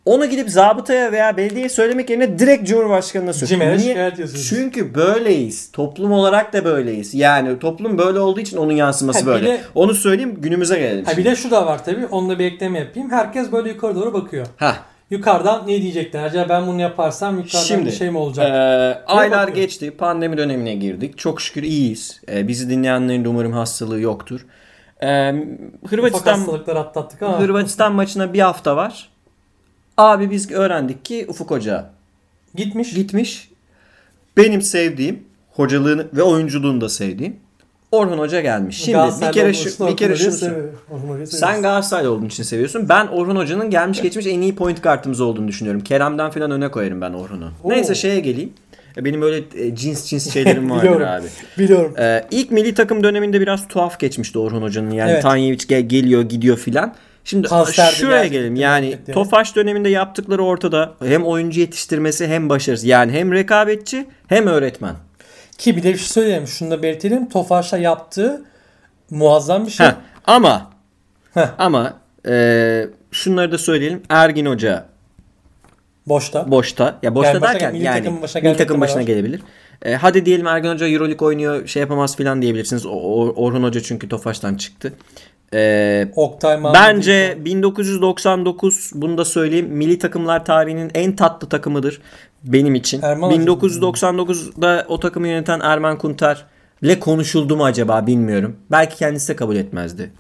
Onu 0.06 0.26
gidip 0.26 0.50
zabıtaya 0.50 1.12
veya 1.12 1.38
belediyeye 1.38 1.70
söylemek 1.70 2.10
yerine 2.10 2.40
direkt 2.40 2.68
Cumhurbaşkanı'na 2.68 3.34
söylüyor. 3.34 3.78
Niye? 3.78 4.14
Çünkü 4.50 4.96
böyleyiz. 4.96 5.72
Toplum 5.72 6.12
olarak 6.12 6.54
da 6.54 6.66
böyleyiz. 6.66 7.14
Yani 7.14 7.60
toplum 7.60 7.98
böyle 7.98 8.20
olduğu 8.20 8.40
için 8.40 8.58
onun 8.58 8.72
yansıması 8.74 9.20
Ha, 9.20 9.26
böyle. 9.26 9.46
de- 9.48 9.62
Onu 9.76 9.94
söyleyeyim 9.94 10.36
günümüze 10.42 10.80
gelelim. 10.80 11.06
Ha 11.06 11.18
bir 11.18 11.26
de 11.26 11.36
şu 11.36 11.52
da 11.52 11.66
var 11.66 11.86
tabii. 11.86 12.06
Onunla 12.06 12.40
bir 12.40 12.46
ekleme 12.46 12.80
yapayım. 12.80 13.12
Herkes 13.12 13.52
böyle 13.52 13.70
yukarı 13.70 13.96
doğru 13.96 14.14
bakıyor. 14.14 14.46
Ha. 14.58 14.76
Yukarıdan 15.10 15.64
ne 15.68 15.82
diyecekler? 15.82 16.24
Acaba 16.24 16.50
ben 16.50 16.68
bunu 16.68 16.82
yaparsam 16.82 17.38
yukarıdan 17.38 17.60
Şimdi 17.60 17.86
bir 17.86 17.92
şey 17.92 18.10
mi 18.10 18.18
olacak? 18.18 18.46
e, 18.50 18.52
aylar 19.08 19.42
bakıyor. 19.42 19.56
geçti. 19.58 19.92
Pandemi 19.92 20.38
dönemine 20.38 20.76
girdik. 20.76 21.18
Çok 21.18 21.42
şükür 21.42 21.64
iyiyiz. 21.64 22.22
E, 22.32 22.48
bizi 22.48 22.70
dinleyenlerin 22.70 23.24
de 23.26 23.30
umarım 23.30 23.52
hastalığı 23.54 24.00
yoktur. 24.00 24.46
E, 25.02 25.32
Ufak 25.82 25.92
Hırvatistan 25.92 26.38
hastalıklar 26.38 26.76
atlattık 26.76 27.22
ama. 27.22 27.40
Hırvatistan 27.40 27.94
maçına 27.94 28.34
bir 28.34 28.40
hafta 28.40 28.76
var. 28.76 29.10
Abi 29.98 30.32
biz 30.32 30.52
öğrendik 30.52 31.06
ki 31.06 31.26
Ufuk 31.30 31.52
Hoca 31.52 31.90
Gitmiş. 32.56 32.94
gitmiş. 32.94 33.50
Benim 34.38 34.62
sevdiğim 34.62 35.24
hocalığını 35.52 36.08
ve 36.14 36.24
oyunculuğunu 36.24 36.82
da 36.82 36.90
sevdiğim 36.90 37.36
Orhun 37.92 38.18
Hoca 38.18 38.42
gelmiş. 38.42 38.78
Şimdi 38.78 38.98
bir 39.22 39.32
kere 39.32 39.54
şu, 39.54 39.88
bir 39.88 39.98
kere 39.98 40.16
şunu 40.16 40.32
Hoca'yı 40.32 41.28
Sen. 41.28 41.62
Galatasaraylı 41.62 42.12
olduğun 42.12 42.26
için 42.26 42.44
seviyorsun. 42.44 42.90
Ben 42.90 43.08
Orhun 43.08 43.36
Hoca'nın 43.36 43.70
gelmiş 43.70 44.02
geçmiş 44.02 44.28
en 44.28 44.42
iyi 44.42 44.56
point 44.56 44.82
kartımız 44.82 45.22
olduğunu 45.22 45.48
düşünüyorum. 45.48 45.82
Kerem'den 45.82 46.32
falan 46.32 46.52
öne 46.52 46.72
koyarım 46.72 47.02
ben 47.02 47.14
Orhun'u. 47.14 47.52
Neyse 47.66 47.96
şeye 47.96 48.20
geleyim. 48.20 48.54
E, 48.98 49.06
Benim 49.06 49.22
öyle 49.22 49.44
e, 49.56 49.76
cins 49.76 50.06
cins 50.06 50.34
şeylerim 50.34 50.70
vardır 50.70 50.84
Biliyorum. 50.84 51.08
abi. 51.08 51.28
Biliyorum. 51.58 51.94
Ee, 52.00 52.26
ilk 52.32 52.52
milli 52.52 52.74
takım 52.74 53.04
döneminde 53.04 53.42
biraz 53.42 53.68
tuhaf 53.68 54.00
geçmişti 54.00 54.40
Orhun 54.40 54.62
Hoca'nın. 54.62 54.92
Yani 54.92 55.12
Evet. 55.12 55.22
Tanyeviç 55.24 55.68
gel, 55.68 55.82
geliyor 55.82 56.22
gidiyor 56.22 56.58
filan. 56.58 56.96
Şimdi 57.26 57.48
Transfer 57.48 57.92
şuraya 57.92 58.24
bir 58.24 58.32
gelelim. 58.32 58.56
Yani 58.56 58.90
gerçekten. 58.90 59.14
Tofaş 59.14 59.56
döneminde 59.56 59.90
yaptıkları 59.90 60.44
ortada. 60.44 60.94
Hem 61.04 61.26
oyuncu 61.26 61.60
yetiştirmesi 61.60 62.28
hem 62.28 62.50
başarısı. 62.50 62.88
Yani 62.88 63.12
hem 63.12 63.32
rekabetçi 63.32 64.08
hem 64.28 64.48
öğretmen. 64.48 64.96
Ki 65.58 65.78
bir 65.78 65.84
de 65.84 65.94
bir 65.94 65.98
şey 65.98 66.08
söyleyeyim. 66.08 66.48
Şunu 66.48 66.72
da 66.72 66.84
belirtelim. 66.84 67.30
Tofaş'la 67.30 67.78
yaptığı 67.78 68.46
muazzam 69.10 69.66
bir 69.66 69.72
şey. 69.72 69.88
Heh, 69.88 69.92
ama 70.26 70.72
Heh. 71.34 71.48
ama 71.58 71.94
e, 72.28 72.86
şunları 73.12 73.52
da 73.52 73.58
söyleyelim. 73.58 74.02
Ergin 74.10 74.46
Hoca 74.46 74.86
Boşta. 76.08 76.52
boşta. 76.52 77.00
Ya 77.04 77.16
boşta 77.16 77.32
Yani 77.32 77.42
başa- 77.42 77.54
derken 77.54 77.74
milli 77.74 77.84
yani 77.84 77.98
takımın 77.98 78.22
başına 78.22 78.42
milli 78.42 78.58
takım 78.58 78.82
başına 78.82 79.02
gelebilir. 79.02 79.42
E, 79.86 79.94
hadi 79.96 80.26
diyelim 80.26 80.48
Ergin 80.48 80.70
Hoca 80.70 80.88
Euroleague 80.88 81.28
oynuyor 81.28 81.68
şey 81.68 81.80
yapamaz 81.82 82.16
filan 82.16 82.42
diyebilirsiniz. 82.42 82.86
O- 82.86 83.34
Orhun 83.36 83.64
Hoca 83.64 83.82
çünkü 83.82 84.10
Tofaş'tan 84.10 84.56
çıktı. 84.56 84.94
E, 85.54 86.08
Oktay 86.16 86.58
Mahmut. 86.58 86.76
Bence 86.80 87.38
1999 87.46 88.92
bunu 88.96 89.18
da 89.18 89.26
söyleyeyim 89.26 89.68
milli 89.70 90.00
takımlar 90.00 90.46
tarihinin 90.46 90.92
en 90.94 91.16
tatlı 91.16 91.50
takımıdır 91.50 92.02
benim 92.44 92.76
için. 92.76 93.02
Erman 93.02 93.32
Hoca. 93.32 93.44
1999'da 93.44 94.86
o 94.88 95.00
takımı 95.00 95.28
yöneten 95.28 95.60
Erman 95.60 95.98
Kuntar 95.98 96.46
ile 96.82 97.00
konuşuldu 97.00 97.58
mu 97.58 97.66
acaba 97.66 98.08
bilmiyorum. 98.08 98.56
Belki 98.72 98.96
kendisi 98.98 99.28
de 99.28 99.36
kabul 99.36 99.56
etmezdi. 99.56 100.12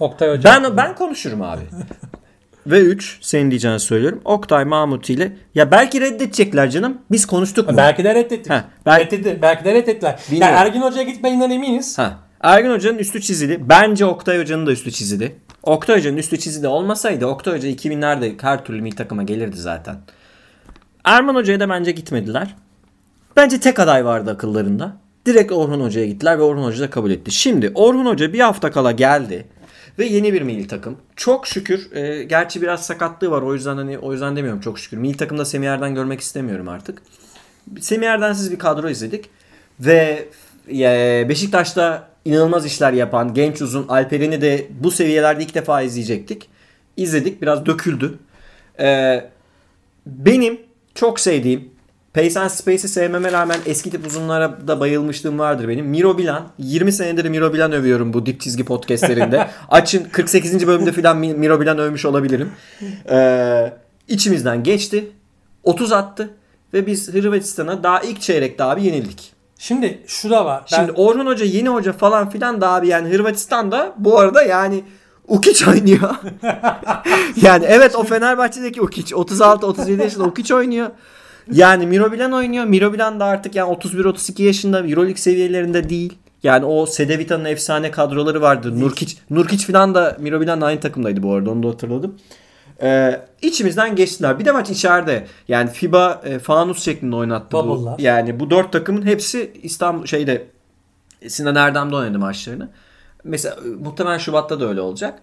Oktay 0.00 0.30
Hoca. 0.36 0.50
Ben 0.62 0.76
ben 0.76 0.94
konuşurum 0.94 1.42
abi. 1.42 1.62
Ve 2.66 2.80
3 2.80 3.18
senin 3.20 3.50
diyeceğini 3.50 3.80
söylüyorum. 3.80 4.20
Oktay 4.24 4.64
Mahmut 4.64 5.10
ile 5.10 5.32
ya 5.54 5.70
belki 5.70 6.00
reddedecekler 6.00 6.70
canım. 6.70 6.98
Biz 7.10 7.26
konuştuk 7.26 7.70
mu? 7.70 7.76
Belki 7.76 8.04
de 8.04 8.14
reddettik. 8.14 8.50
Ha, 8.50 8.64
belki- 8.86 9.16
Reddetti. 9.18 9.42
Belki 9.42 9.64
de 9.64 9.74
reddettiler. 9.74 10.18
Bilmiyorum. 10.30 10.54
Yani 10.56 10.66
Ergin 10.66 10.80
Hoca'ya 10.80 11.02
gitmeyinden 11.02 11.50
eminiz. 11.50 11.98
Ha. 11.98 12.18
Ergin 12.40 12.70
Hoca'nın 12.70 12.98
üstü 12.98 13.20
çizili. 13.20 13.68
Bence 13.68 14.04
Oktay 14.06 14.38
Hoca'nın 14.40 14.66
da 14.66 14.72
üstü 14.72 14.92
çizili. 14.92 15.36
Oktay 15.62 15.96
Hoca'nın 15.96 16.16
üstü 16.16 16.38
çizili 16.38 16.68
olmasaydı 16.68 17.26
Oktay 17.26 17.56
Hoca 17.56 17.68
2000'lerde 17.68 18.42
her 18.42 18.64
türlü 18.64 18.82
milli 18.82 18.96
takıma 18.96 19.22
gelirdi 19.22 19.56
zaten. 19.56 19.96
Erman 21.04 21.34
Hoca'ya 21.34 21.60
da 21.60 21.68
bence 21.68 21.92
gitmediler. 21.92 22.54
Bence 23.36 23.60
tek 23.60 23.78
aday 23.78 24.04
vardı 24.04 24.30
akıllarında. 24.30 24.96
Direkt 25.26 25.52
Orhun 25.52 25.80
Hoca'ya 25.80 26.06
gittiler 26.06 26.38
ve 26.38 26.42
Orhun 26.42 26.64
Hoca 26.64 26.80
da 26.80 26.90
kabul 26.90 27.10
etti. 27.10 27.30
Şimdi 27.30 27.72
Orhun 27.74 28.06
Hoca 28.06 28.32
bir 28.32 28.40
hafta 28.40 28.70
kala 28.70 28.92
geldi 28.92 29.46
ve 29.98 30.06
yeni 30.06 30.32
bir 30.32 30.42
milli 30.42 30.66
takım. 30.66 30.96
Çok 31.16 31.46
şükür 31.46 31.92
e, 31.92 32.24
gerçi 32.24 32.62
biraz 32.62 32.86
sakatlığı 32.86 33.30
var 33.30 33.42
o 33.42 33.54
yüzden 33.54 33.76
hani 33.76 33.98
o 33.98 34.12
yüzden 34.12 34.36
demiyorum 34.36 34.60
çok 34.60 34.78
şükür. 34.78 34.96
Milli 34.96 35.16
takımda 35.16 35.44
Semih 35.44 35.94
görmek 35.94 36.20
istemiyorum 36.20 36.68
artık. 36.68 37.02
Semih 37.80 38.06
Erdensiz 38.06 38.52
bir 38.52 38.58
kadro 38.58 38.88
izledik 38.88 39.30
ve 39.80 40.28
e, 40.68 41.26
Beşiktaş'ta 41.28 42.15
inanılmaz 42.26 42.66
işler 42.66 42.92
yapan 42.92 43.34
genç 43.34 43.62
uzun 43.62 43.88
Alperen'i 43.88 44.40
de 44.40 44.66
bu 44.80 44.90
seviyelerde 44.90 45.42
ilk 45.42 45.54
defa 45.54 45.82
izleyecektik. 45.82 46.48
İzledik 46.96 47.42
biraz 47.42 47.66
döküldü. 47.66 48.18
E, 48.80 49.20
benim 50.06 50.60
çok 50.94 51.20
sevdiğim 51.20 51.76
Pace 52.14 52.40
and 52.40 52.50
Space'i 52.50 52.88
sevmeme 52.88 53.32
rağmen 53.32 53.58
eski 53.66 53.90
tip 53.90 54.06
uzunlara 54.06 54.68
da 54.68 54.80
bayılmışlığım 54.80 55.38
vardır 55.38 55.68
benim. 55.68 55.86
Miro 55.86 56.18
Bilan. 56.18 56.48
20 56.58 56.92
senedir 56.92 57.24
Miro 57.28 57.52
Bilan 57.52 57.72
övüyorum 57.72 58.12
bu 58.12 58.26
dip 58.26 58.40
çizgi 58.40 58.64
podcastlerinde. 58.64 59.48
Açın 59.68 60.06
48. 60.12 60.66
bölümde 60.66 60.92
falan 60.92 61.16
Miro 61.18 61.60
Bilan 61.60 61.78
övmüş 61.78 62.04
olabilirim. 62.04 62.50
Ee, 63.10 63.72
içimizden 64.08 64.62
geçti. 64.62 65.08
30 65.64 65.92
attı. 65.92 66.30
Ve 66.74 66.86
biz 66.86 67.14
Hırvatistan'a 67.14 67.82
daha 67.82 68.00
ilk 68.00 68.20
çeyrekte 68.20 68.64
abi 68.64 68.84
yenildik. 68.84 69.32
Şimdi 69.58 70.00
şu 70.06 70.30
da 70.30 70.44
var. 70.44 70.64
Ben... 70.72 70.76
Şimdi 70.76 70.92
Orhun 70.92 71.26
Hoca 71.26 71.44
yeni 71.44 71.68
hoca 71.68 71.92
falan 71.92 72.30
filan 72.30 72.60
da 72.60 72.70
abi 72.70 72.88
yani 72.88 73.12
Hırvatistan'da 73.12 73.94
bu 73.96 74.18
arada 74.18 74.42
yani 74.42 74.84
Ukic 75.28 75.70
oynuyor. 75.70 76.14
yani 77.42 77.64
evet 77.68 77.96
o 77.96 78.04
Fenerbahçe'deki 78.04 78.82
Ukic 78.82 79.14
36-37 79.14 80.02
yaşında 80.02 80.24
Ukic 80.24 80.54
oynuyor. 80.54 80.90
Yani 81.52 81.86
Mirobilan 81.86 82.32
oynuyor. 82.32 82.64
Mirobilan 82.64 83.20
da 83.20 83.24
artık 83.24 83.54
yani 83.54 83.72
31-32 83.72 84.42
yaşında 84.42 84.78
Euroleague 84.78 85.16
seviyelerinde 85.16 85.88
değil. 85.88 86.18
Yani 86.42 86.64
o 86.64 86.86
Sedevita'nın 86.86 87.44
efsane 87.44 87.90
kadroları 87.90 88.40
vardı. 88.40 88.80
Nurkic, 88.80 89.16
Nurkic 89.30 89.72
falan 89.72 89.94
da 89.94 90.16
Mirobilan'la 90.20 90.66
aynı 90.66 90.80
takımdaydı 90.80 91.22
bu 91.22 91.32
arada 91.32 91.50
onu 91.50 91.62
da 91.62 91.68
hatırladım. 91.68 92.16
Ee, 92.82 93.20
içimizden 93.42 93.96
geçtiler. 93.96 94.38
Bir 94.38 94.44
de 94.44 94.52
maç 94.52 94.70
içeride. 94.70 95.26
Yani 95.48 95.70
FIBA 95.70 96.20
e, 96.24 96.38
fanus 96.38 96.82
şeklinde 96.82 97.16
oynattı 97.16 97.56
Bubble'lar. 97.56 97.98
bu. 97.98 98.02
Yani 98.02 98.40
bu 98.40 98.50
dört 98.50 98.72
takımın 98.72 99.06
hepsi 99.06 99.52
İstanbul 99.62 100.06
şeyde 100.06 100.46
Sinan 101.28 101.54
Erdem'de 101.54 101.96
oynadı 101.96 102.18
maçlarını. 102.18 102.68
Mesela 103.24 103.56
e, 103.64 103.68
muhtemelen 103.68 104.18
Şubat'ta 104.18 104.60
da 104.60 104.68
öyle 104.68 104.80
olacak. 104.80 105.22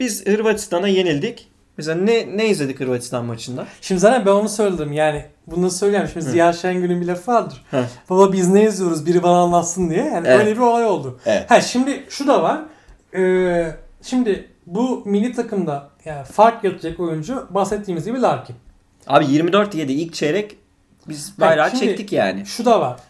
Biz 0.00 0.26
Hırvatistan'a 0.26 0.88
yenildik. 0.88 1.48
Mesela 1.76 2.00
ne 2.00 2.36
ne 2.36 2.48
izledik 2.48 2.80
Hırvatistan 2.80 3.24
maçında? 3.24 3.66
Şimdi 3.80 4.00
zaten 4.00 4.26
ben 4.26 4.30
onu 4.30 4.48
söyledim. 4.48 4.92
Yani 4.92 5.24
bunu 5.46 5.70
söyleyeyim. 5.70 6.08
Şimdi 6.12 6.24
Ziya 6.24 6.52
Şengül'ün 6.52 7.00
bir 7.00 7.06
lafı 7.06 7.32
vardır. 7.32 7.64
Hı. 7.70 7.84
Baba 8.10 8.32
biz 8.32 8.48
ne 8.48 8.64
izliyoruz 8.64 9.06
biri 9.06 9.22
bana 9.22 9.38
anlatsın 9.38 9.90
diye. 9.90 10.04
Yani 10.04 10.28
evet. 10.28 10.40
öyle 10.40 10.52
bir 10.52 10.60
olay 10.60 10.84
oldu. 10.84 11.20
Evet. 11.26 11.50
Ha, 11.50 11.60
şimdi 11.60 12.04
şu 12.08 12.26
da 12.26 12.42
var. 12.42 12.60
Ee, 13.14 13.76
şimdi 14.02 14.48
bu 14.66 15.02
milli 15.06 15.32
takımda 15.32 15.88
yani 16.04 16.24
fark 16.24 16.64
yaratacak 16.64 17.00
oyuncu 17.00 17.46
bahsettiğimiz 17.50 18.04
gibi 18.04 18.22
Larkin. 18.22 18.56
Abi 19.06 19.26
24 19.26 19.74
yedi 19.74 19.92
ilk 19.92 20.14
çeyrek 20.14 20.56
biz 21.08 21.40
bayrağı 21.40 21.68
yani 21.68 21.78
çektik 21.78 22.12
yani. 22.12 22.46
Şu 22.46 22.64
da 22.64 22.80
var. 22.80 23.00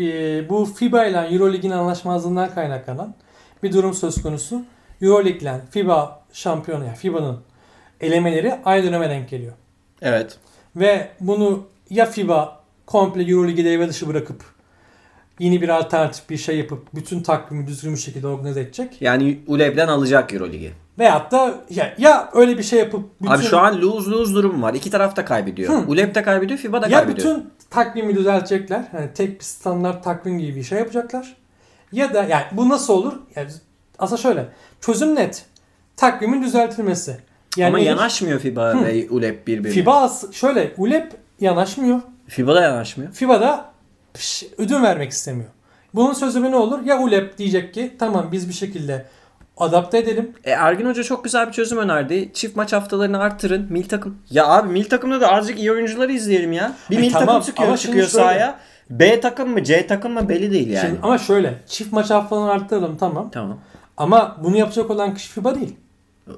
Ee, 0.00 0.48
bu 0.48 0.64
FIBA 0.64 1.04
ile 1.04 1.18
Eurolig'in 1.18 1.70
anlaşmazlığından 1.70 2.54
kaynaklanan 2.54 3.14
bir 3.62 3.72
durum 3.72 3.94
söz 3.94 4.22
konusu. 4.22 4.62
Euroleague 5.02 5.40
ile 5.40 5.60
FIBA 5.70 6.22
şampiyonu 6.32 6.84
yani 6.84 6.96
FIBA'nın 6.96 7.40
elemeleri 8.00 8.54
aynı 8.64 8.86
döneme 8.86 9.10
denk 9.10 9.28
geliyor. 9.28 9.52
Evet. 10.02 10.38
Ve 10.76 11.08
bunu 11.20 11.66
ya 11.90 12.06
FIBA 12.06 12.60
komple 12.86 13.22
Euroleague'i 13.22 13.64
devre 13.64 13.88
dışı 13.88 14.08
bırakıp 14.08 14.44
yeni 15.38 15.62
bir 15.62 15.68
alternatif 15.68 16.30
bir 16.30 16.36
şey 16.36 16.58
yapıp 16.58 16.94
bütün 16.94 17.22
takvimi 17.22 17.66
düzgün 17.66 17.92
bir 17.92 17.98
şekilde 17.98 18.26
organize 18.26 18.60
edecek. 18.60 19.02
Yani 19.02 19.40
ULEB'den 19.46 19.88
alacak 19.88 20.32
Euroleague'i. 20.32 20.72
Veyahut 20.98 21.32
da 21.32 21.54
ya, 21.70 21.94
ya 21.98 22.30
öyle 22.34 22.58
bir 22.58 22.62
şey 22.62 22.78
yapıp 22.78 23.20
bütün... 23.20 23.32
Abi 23.32 23.42
şu 23.42 23.58
an 23.58 23.80
lose 23.80 24.10
lose 24.10 24.34
durum 24.34 24.62
var. 24.62 24.74
İki 24.74 24.90
taraf 24.90 25.16
da 25.16 25.24
kaybediyor. 25.24 25.72
Hı. 25.72 25.90
ULEB 25.90 26.14
de 26.14 26.22
kaybediyor, 26.22 26.58
FIBA 26.58 26.82
da 26.82 26.86
ya 26.86 26.98
kaybediyor. 26.98 27.28
Ya 27.28 27.36
bütün 27.36 27.50
takvimi 27.70 28.16
düzeltecekler. 28.16 28.84
Yani 28.94 29.08
tek 29.14 29.38
bir 29.40 29.44
standart 29.44 30.04
takvim 30.04 30.38
gibi 30.38 30.56
bir 30.56 30.62
şey 30.62 30.78
yapacaklar. 30.78 31.36
Ya 31.92 32.14
da 32.14 32.22
yani 32.24 32.44
bu 32.52 32.68
nasıl 32.68 32.94
olur? 32.94 33.12
Yani 33.36 33.48
aslında 33.98 34.22
şöyle. 34.22 34.48
Çözüm 34.80 35.14
net. 35.14 35.46
Takvimin 35.96 36.42
düzeltilmesi. 36.42 37.16
Yani 37.56 37.68
Ama 37.68 37.78
yanaşmıyor 37.78 38.40
FIBA 38.40 38.74
Hı. 38.74 38.84
ve 38.84 39.06
ULEP 39.10 39.46
birbirine. 39.46 39.74
FIBA 39.74 40.12
şöyle 40.32 40.74
ULEP 40.76 41.12
yanaşmıyor. 41.40 42.00
FIBA 42.28 42.54
da 42.54 42.62
yanaşmıyor. 42.62 43.12
FIBA 43.12 43.40
da 43.40 43.70
pş, 44.14 44.44
ödün 44.58 44.82
vermek 44.82 45.10
istemiyor. 45.10 45.50
Bunun 45.94 46.12
sözü 46.12 46.42
ne 46.42 46.56
olur? 46.56 46.84
Ya 46.84 46.98
ULEP 46.98 47.38
diyecek 47.38 47.74
ki 47.74 47.96
tamam 47.98 48.28
biz 48.32 48.48
bir 48.48 48.54
şekilde 48.54 49.06
adapte 49.56 49.98
edelim. 49.98 50.32
E, 50.44 50.50
Ergin 50.50 50.86
Hoca 50.86 51.02
çok 51.02 51.24
güzel 51.24 51.46
bir 51.46 51.52
çözüm 51.52 51.78
önerdi. 51.78 52.30
Çift 52.34 52.56
maç 52.56 52.72
haftalarını 52.72 53.18
arttırın. 53.18 53.66
Mil 53.70 53.88
takım. 53.88 54.18
Ya 54.30 54.46
abi 54.46 54.68
mil 54.68 54.84
takımda 54.84 55.20
da 55.20 55.32
azıcık 55.32 55.58
iyi 55.58 55.72
oyuncuları 55.72 56.12
izleyelim 56.12 56.52
ya. 56.52 56.72
Bir 56.90 56.96
e, 56.96 57.00
mil 57.00 57.12
tamam, 57.12 57.26
takım 57.26 57.42
çıkıyor, 57.42 57.76
çıkıyor 57.76 58.06
sahaya. 58.06 58.58
B 58.90 59.20
takım 59.20 59.50
mı 59.50 59.64
C 59.64 59.86
takım 59.86 60.12
mı 60.12 60.28
belli 60.28 60.52
değil 60.52 60.70
yani. 60.70 60.86
Şimdi, 60.86 61.00
ama 61.02 61.18
şöyle 61.18 61.54
çift 61.66 61.92
maç 61.92 62.10
haftalarını 62.10 62.50
arttıralım 62.50 62.96
tamam. 62.96 63.30
Tamam. 63.30 63.58
Ama 63.96 64.36
bunu 64.44 64.56
yapacak 64.56 64.90
olan 64.90 65.14
kişi 65.14 65.28
FIBA 65.28 65.54
değil. 65.54 65.76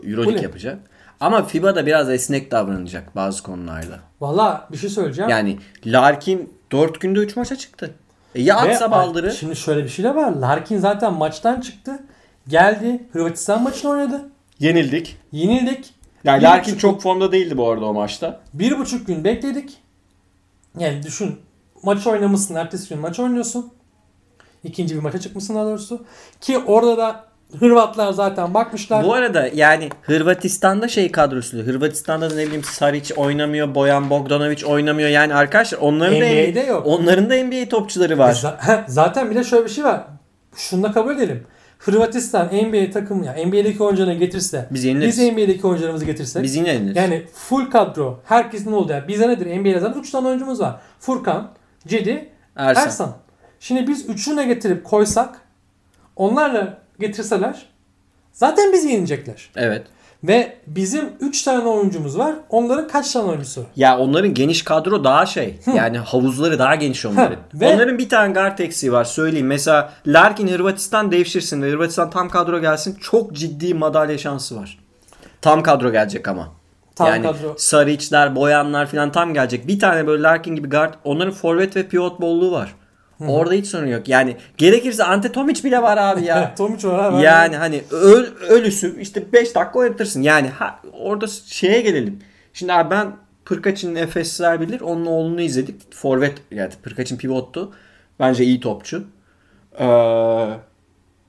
Euroleague 0.05 0.43
yapacak. 0.43 0.79
Ama 1.21 1.43
FIBA 1.43 1.75
da 1.75 1.87
biraz 1.87 2.11
esnek 2.11 2.51
davranacak 2.51 3.17
bazı 3.17 3.43
konularda. 3.43 3.99
Valla 4.21 4.69
bir 4.73 4.77
şey 4.77 4.91
söyleyeceğim. 4.91 5.31
Yani 5.31 5.59
Larkin 5.87 6.53
4 6.73 7.01
günde 7.01 7.19
3 7.19 7.37
maça 7.37 7.57
çıktı. 7.57 7.95
E 8.35 8.43
ya 8.43 8.57
atsa 8.57 8.87
Ve, 8.87 8.91
baldırı. 8.91 9.33
Şimdi 9.33 9.57
şöyle 9.57 9.85
bir 9.85 9.89
şey 9.89 10.05
de 10.05 10.15
var. 10.15 10.33
Larkin 10.33 10.79
zaten 10.79 11.13
maçtan 11.13 11.61
çıktı. 11.61 11.99
Geldi. 12.49 13.03
Hırvatistan 13.13 13.63
maçını 13.63 13.91
oynadı. 13.91 14.29
Yenildik. 14.59 15.17
Yenildik. 15.33 15.95
Yani 16.25 16.43
Larkin 16.43 16.77
çok 16.77 17.03
formda 17.03 17.33
değildi 17.33 17.57
bu 17.57 17.69
arada 17.71 17.85
o 17.85 17.95
maçta. 17.95 18.41
Bir 18.55 18.79
buçuk 18.79 19.07
gün 19.07 19.25
bekledik. 19.25 19.77
Yani 20.79 21.03
düşün. 21.03 21.39
Maç 21.83 22.07
oynamışsın. 22.07 22.55
Ertesi 22.55 22.89
gün 22.89 22.99
maç 22.99 23.21
oynuyorsun. 23.21 23.73
İkinci 24.65 24.95
bir 24.95 25.01
maça 25.01 25.21
çıkmışsın 25.21 25.55
daha 25.55 25.65
doğrusu. 25.65 26.05
Ki 26.41 26.59
orada 26.59 26.99
da 26.99 27.29
Hırvatlar 27.59 28.13
zaten 28.13 28.55
bakmışlar. 28.55 29.05
Bu 29.05 29.15
arada 29.15 29.49
yani 29.55 29.89
Hırvatistan'da 30.03 30.89
şey 30.89 31.13
kadrosu. 31.13 31.59
Hırvatistan'da 31.59 32.31
da 32.31 32.35
ne 32.35 32.47
bileyim 32.47 32.65
Saric 32.65 33.15
oynamıyor, 33.15 33.75
Boyan 33.75 34.11
Bogdanovic 34.11 34.67
oynamıyor. 34.67 35.09
Yani 35.09 35.35
arkadaşlar 35.35 35.79
onların 35.79 36.17
NBA'de 36.17 36.55
da 36.55 36.61
yok. 36.61 36.87
Onların 36.87 37.31
da 37.31 37.35
NBA 37.45 37.69
topçuları 37.69 38.19
var. 38.19 38.33
Z- 38.33 38.85
zaten 38.89 39.31
bir 39.31 39.37
de 39.37 39.45
şöyle 39.45 39.65
bir 39.65 39.71
şey 39.71 39.85
var. 39.85 40.05
Şunu 40.57 40.83
da 40.83 40.93
kabul 40.93 41.17
edelim. 41.17 41.47
Hırvatistan 41.79 42.47
NBA 42.47 42.91
takımı 42.91 43.27
ya 43.27 43.37
yani 43.37 43.47
NBA'deki 43.47 43.83
oyuncularını 43.83 44.15
getirse 44.15 44.69
biz, 44.71 44.85
yeniliriz. 44.85 45.19
biz 45.19 45.33
NBA'deki 45.33 45.67
oyuncularımızı 45.67 46.05
getirsek 46.05 46.43
biz 46.43 46.57
yine 46.57 46.69
yeniliriz. 46.69 46.97
Yani 46.97 47.27
full 47.35 47.71
kadro 47.71 48.21
herkesin 48.25 48.73
olduğu 48.73 48.93
yani 48.93 49.09
bize 49.09 49.29
nedir 49.29 49.61
NBA'de 49.61 49.81
zaten 49.81 50.01
3 50.01 50.11
tane 50.11 50.29
oyuncumuz 50.29 50.61
var. 50.61 50.81
Furkan, 51.01 51.51
Cedi, 51.87 52.29
Ersan. 52.57 52.85
Ersan. 52.85 53.17
Şimdi 53.61 53.87
biz 53.87 54.09
üçünü 54.09 54.45
getirip 54.45 54.85
koysak 54.85 55.41
onlarla 56.17 56.79
getirseler 57.01 57.67
zaten 58.33 58.73
bizi 58.73 58.89
yenecekler. 58.89 59.51
Evet. 59.57 59.87
Ve 60.25 60.57
bizim 60.67 61.05
3 61.21 61.43
tane 61.43 61.65
oyuncumuz 61.65 62.19
var. 62.19 62.35
Onların 62.51 62.89
kaç 62.89 63.13
tane 63.13 63.29
oyuncusu? 63.29 63.67
Ya 63.77 63.99
onların 63.99 64.35
geniş 64.35 64.63
kadro 64.63 65.05
daha 65.05 65.27
şey. 65.27 65.59
Hı. 65.65 65.71
Yani 65.71 65.99
havuzları 65.99 66.59
daha 66.59 66.75
geniş 66.75 67.07
onların. 67.07 67.37
Hı. 67.37 67.61
Ve... 67.61 67.75
Onların 67.75 67.99
bir 67.99 68.09
tane 68.09 68.33
guard 68.33 68.59
eksiği 68.59 68.93
var 68.93 69.05
söyleyeyim. 69.05 69.47
Mesela 69.47 69.93
Larkin 70.07 70.49
Hırvatistan 70.49 71.13
devşirsin 71.13 71.63
ve 71.63 71.71
Hırvatistan 71.71 72.11
tam 72.11 72.29
kadro 72.29 72.61
gelsin. 72.61 72.99
Çok 73.01 73.33
ciddi 73.33 73.75
madalya 73.75 74.19
şansı 74.19 74.57
var. 74.57 74.79
Tam 75.41 75.63
kadro 75.63 75.93
gelecek 75.93 76.29
ama. 76.29 76.49
Tam 76.97 77.09
yani 77.09 77.23
kadro. 77.23 77.55
Saric'ler, 77.59 78.37
Boyanlar 78.37 78.87
falan 78.87 79.13
tam 79.13 79.35
gelecek. 79.35 79.69
Bir 79.69 79.79
tane 79.79 80.07
böyle 80.07 80.23
Larkin 80.23 80.57
gibi 80.57 80.69
guard. 80.69 80.95
Onların 81.05 81.33
forvet 81.33 81.77
ve 81.77 81.89
pivot 81.89 82.21
bolluğu 82.21 82.53
var. 82.53 82.75
Orada 83.27 83.55
hiç 83.55 83.67
sorun 83.67 83.87
yok. 83.87 84.09
Yani 84.09 84.37
gerekirse 84.57 85.05
Ante 85.05 85.33
Tomic 85.33 85.65
bile 85.65 85.83
var 85.83 85.97
abi 85.97 86.25
ya. 86.25 86.55
Tomic 86.59 86.89
var 86.89 87.05
abi. 87.05 87.23
Yani 87.23 87.57
hani 87.57 87.83
öl, 87.91 88.27
ölüsü 88.49 89.01
işte 89.01 89.33
5 89.33 89.55
dakika 89.55 89.79
oynatırsın. 89.79 90.23
Yani 90.23 90.49
ha, 90.49 90.81
orada 90.93 91.27
şeye 91.47 91.81
gelelim. 91.81 92.19
Şimdi 92.53 92.73
abi 92.73 92.91
ben 92.91 93.13
Pırkaç'ın 93.45 93.95
Efesler 93.95 94.61
bilir. 94.61 94.81
Onun 94.81 95.07
oğlunu 95.07 95.41
izledik. 95.41 95.95
Forvet 95.95 96.35
yani 96.51 96.71
Pırkaç'ın 96.83 97.17
pivottu. 97.17 97.73
Bence 98.21 98.45
iyi 98.45 98.61
topçu. 98.61 99.05
Ee, 99.79 99.85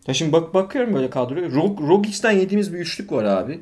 ya 0.07 0.13
şimdi 0.13 0.31
bak 0.33 0.53
bakıyorum 0.53 0.93
böyle 0.93 1.09
kadroya. 1.09 1.51
Rog, 1.51 1.81
Rogic'ten 1.81 2.31
yediğimiz 2.31 2.73
bir 2.73 2.79
üçlük 2.79 3.11
var 3.11 3.23
abi. 3.23 3.61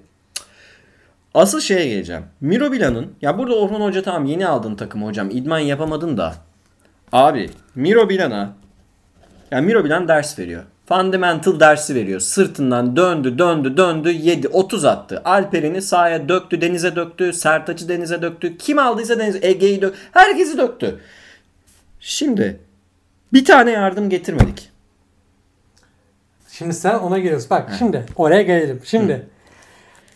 Asıl 1.33 1.59
şeye 1.59 1.87
geleceğim. 1.87 2.23
Miro 2.41 2.71
Bilan'ın 2.71 3.11
ya 3.21 3.37
burada 3.37 3.55
Orhan 3.55 3.81
Hoca 3.81 4.01
tamam 4.03 4.25
yeni 4.25 4.47
aldın 4.47 4.75
takımı 4.75 5.05
hocam. 5.05 5.29
İdman 5.29 5.59
yapamadın 5.59 6.17
da 6.17 6.33
Abi 7.11 7.49
Miro 7.75 8.09
Bilan'a 8.09 8.53
yani 9.51 9.65
Miro 9.65 9.83
Bilan 9.83 10.07
ders 10.07 10.39
veriyor. 10.39 10.63
Fundamental 10.87 11.59
dersi 11.59 11.95
veriyor. 11.95 12.19
Sırtından 12.19 12.95
döndü 12.95 13.37
döndü 13.37 13.77
döndü 13.77 14.11
7 14.11 14.47
30 14.47 14.85
attı. 14.85 15.21
Alperen'i 15.25 15.81
sahaya 15.81 16.29
döktü 16.29 16.61
denize 16.61 16.95
döktü. 16.95 17.33
Sertaç'ı 17.33 17.89
denize 17.89 18.21
döktü. 18.21 18.57
Kim 18.57 18.79
aldıysa 18.79 19.19
denize 19.19 19.39
Ege'yi 19.41 19.81
döktü. 19.81 19.99
Herkesi 20.11 20.57
döktü. 20.57 20.99
Şimdi 21.99 22.59
Bir 23.33 23.45
tane 23.45 23.71
yardım 23.71 24.09
getirmedik. 24.09 24.69
Şimdi 26.51 26.73
sen 26.73 26.93
ona 26.99 27.17
geliyorsun. 27.19 27.49
Bak 27.49 27.71
He. 27.71 27.77
şimdi 27.77 28.05
oraya 28.15 28.41
gelelim. 28.41 28.81
Şimdi. 28.83 29.13
Hı. 29.13 29.21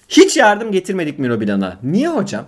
Hiç 0.10 0.38
yardım 0.38 0.72
getirmedik 0.72 1.20
Mirobilan'a. 1.20 1.78
Niye 1.84 2.08
hocam? 2.10 2.46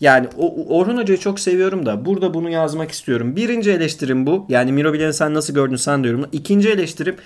Yani 0.00 0.28
Orhun 0.68 0.96
Hoca'yı 0.96 1.20
çok 1.20 1.40
seviyorum 1.40 1.86
da 1.86 2.04
burada 2.04 2.34
bunu 2.34 2.50
yazmak 2.50 2.90
istiyorum. 2.90 3.36
Birinci 3.36 3.70
eleştirim 3.70 4.26
bu. 4.26 4.46
Yani 4.48 4.72
Mirobilan'ı 4.72 5.12
sen 5.12 5.34
nasıl 5.34 5.54
gördün 5.54 5.76
sen 5.76 6.04
diyorum. 6.04 6.26
İkinci 6.32 6.70
eleştirim 6.70 7.16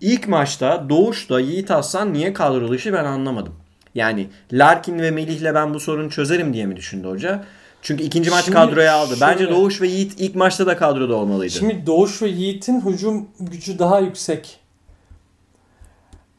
ilk 0.00 0.28
maçta 0.28 0.86
Doğuş'ta 0.88 1.40
Yiğit 1.40 1.70
Aslan 1.70 2.12
niye 2.12 2.32
kadro 2.32 2.70
dışı 2.70 2.92
ben 2.92 3.04
anlamadım. 3.04 3.54
Yani 3.94 4.26
Larkin 4.52 4.98
ve 4.98 5.10
Melih'le 5.10 5.54
ben 5.54 5.74
bu 5.74 5.80
sorunu 5.80 6.10
çözerim 6.10 6.54
diye 6.54 6.66
mi 6.66 6.76
düşündü 6.76 7.08
hoca? 7.08 7.44
Çünkü 7.82 8.04
ikinci 8.04 8.30
maç 8.30 8.44
şimdi, 8.44 8.56
kadroya 8.56 8.94
aldı. 8.94 9.16
Şöyle, 9.16 9.32
Bence 9.32 9.50
Doğuş 9.50 9.80
ve 9.80 9.88
Yiğit 9.88 10.20
ilk 10.20 10.34
maçta 10.34 10.66
da 10.66 10.76
kadroda 10.76 11.16
olmalıydı. 11.16 11.52
Şimdi 11.52 11.86
Doğuş 11.86 12.22
ve 12.22 12.28
Yiğit'in 12.28 12.80
hücum 12.80 13.28
gücü 13.40 13.78
daha 13.78 14.00
yüksek. 14.00 14.60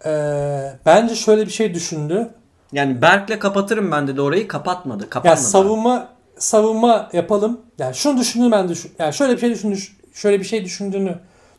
Ee, 0.06 0.74
bence 0.86 1.16
şöyle 1.16 1.46
bir 1.46 1.52
şey 1.52 1.74
düşündü. 1.74 2.30
Yani 2.72 3.02
Berk'le 3.02 3.40
kapatırım 3.40 3.92
ben 3.92 4.18
de 4.18 4.22
orayı 4.22 4.48
kapatmadı. 4.48 5.10
Kapatmadı. 5.10 5.40
Ya 5.40 5.48
savunma 5.48 6.08
savunma 6.38 7.10
yapalım. 7.14 7.62
Yani 7.80 7.96
şunu 7.96 8.20
düşündüğünü 8.20 8.52
ben 8.52 8.70
düşün. 8.70 8.92
Yani 9.00 9.14
şöyle 9.14 9.34
bir 9.34 9.38
şey 9.38 9.50
düşündü, 9.50 9.78
şöyle 10.14 10.40
bir 10.40 10.46
şey 10.46 10.66
düşündüğünü 10.66 11.16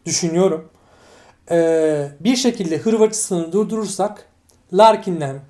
düşünüyorum. 0.06 0.68
Ee, 1.50 2.08
bir 2.20 2.36
şekilde 2.36 2.78
Hırvatistan'ı 2.78 3.52
durdurursak 3.52 4.26
Larkin'den 4.72 5.40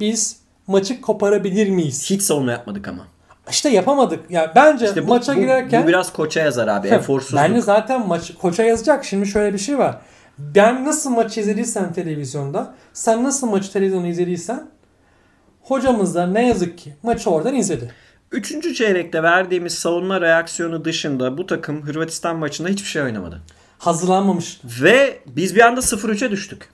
biz 0.00 0.40
maçı 0.66 1.00
koparabilir 1.00 1.70
miyiz? 1.70 2.10
Hiç 2.10 2.22
savunma 2.22 2.52
yapmadık 2.52 2.88
ama. 2.88 3.06
İşte 3.50 3.68
yapamadık. 3.68 4.30
Yani 4.30 4.48
bence 4.56 4.86
işte 4.86 5.06
bu, 5.06 5.08
maça 5.08 5.36
bu, 5.36 5.40
girerken 5.40 5.82
bu 5.82 5.88
biraz 5.88 6.12
koça 6.12 6.40
yazar 6.40 6.68
abi. 6.68 6.88
Eforsuzluk. 6.88 7.40
Bence 7.42 7.60
zaten 7.60 8.08
maç 8.08 8.32
koça 8.34 8.62
yazacak. 8.62 9.04
Şimdi 9.04 9.26
şöyle 9.26 9.52
bir 9.52 9.58
şey 9.58 9.78
var. 9.78 10.00
Ben 10.38 10.84
nasıl 10.84 11.10
maç 11.10 11.38
izlediysen 11.38 11.92
televizyonda, 11.92 12.74
sen 12.92 13.24
nasıl 13.24 13.46
maçı 13.50 13.72
televizyonda 13.72 14.06
izlediysen 14.06 14.66
hocamız 15.62 16.14
da 16.14 16.26
ne 16.26 16.48
yazık 16.48 16.78
ki 16.78 16.94
maçı 17.02 17.30
oradan 17.30 17.54
izledi. 17.54 17.94
Üçüncü 18.32 18.74
çeyrekte 18.74 19.22
verdiğimiz 19.22 19.74
savunma 19.74 20.20
reaksiyonu 20.20 20.84
dışında 20.84 21.38
bu 21.38 21.46
takım 21.46 21.82
Hırvatistan 21.82 22.36
maçında 22.36 22.68
hiçbir 22.68 22.88
şey 22.88 23.02
oynamadı. 23.02 23.42
Hazırlanmamış. 23.78 24.60
Ve 24.82 25.18
biz 25.26 25.56
bir 25.56 25.60
anda 25.60 25.80
0-3'e 25.80 26.30
düştük. 26.30 26.68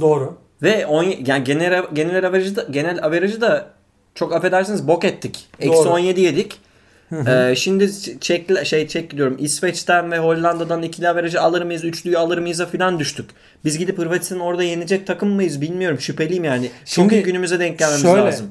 Doğru. 0.00 0.38
Ve 0.62 0.86
on, 0.86 1.02
yani 1.02 1.44
genel 1.44 1.84
genel 1.92 2.26
averajı 2.26 2.56
da, 2.56 2.66
genel 2.70 3.04
averajı 3.04 3.40
da 3.40 3.70
çok 4.14 4.32
affedersiniz 4.32 4.88
bok 4.88 5.04
ettik. 5.04 5.48
Eksi 5.60 5.88
17 5.88 6.20
yedik. 6.20 6.60
Ee, 7.26 7.54
şimdi 7.56 7.90
çek 8.20 8.66
şey 8.66 8.88
çek 8.88 9.16
diyorum 9.16 9.36
İsveç'ten 9.38 10.12
ve 10.12 10.18
Hollanda'dan 10.18 10.82
ikili 10.82 11.08
averajı 11.08 11.40
alır 11.40 11.62
mıyız, 11.62 11.84
üçlüyü 11.84 12.18
alır 12.18 12.38
mıyız'a 12.38 12.66
falan 12.66 12.98
düştük. 12.98 13.30
Biz 13.64 13.78
gidip 13.78 13.98
Hırvatistan'ı 13.98 14.44
orada 14.44 14.62
yenecek 14.62 15.06
takım 15.06 15.28
mıyız 15.28 15.60
bilmiyorum. 15.60 16.00
Şüpheliyim 16.00 16.44
yani. 16.44 16.70
Şimdi, 16.84 17.08
Çok 17.08 17.12
iyi 17.12 17.22
günümüze 17.22 17.60
denk 17.60 17.78
gelmemiz 17.78 18.02
şöyle, 18.02 18.22
lazım. 18.22 18.46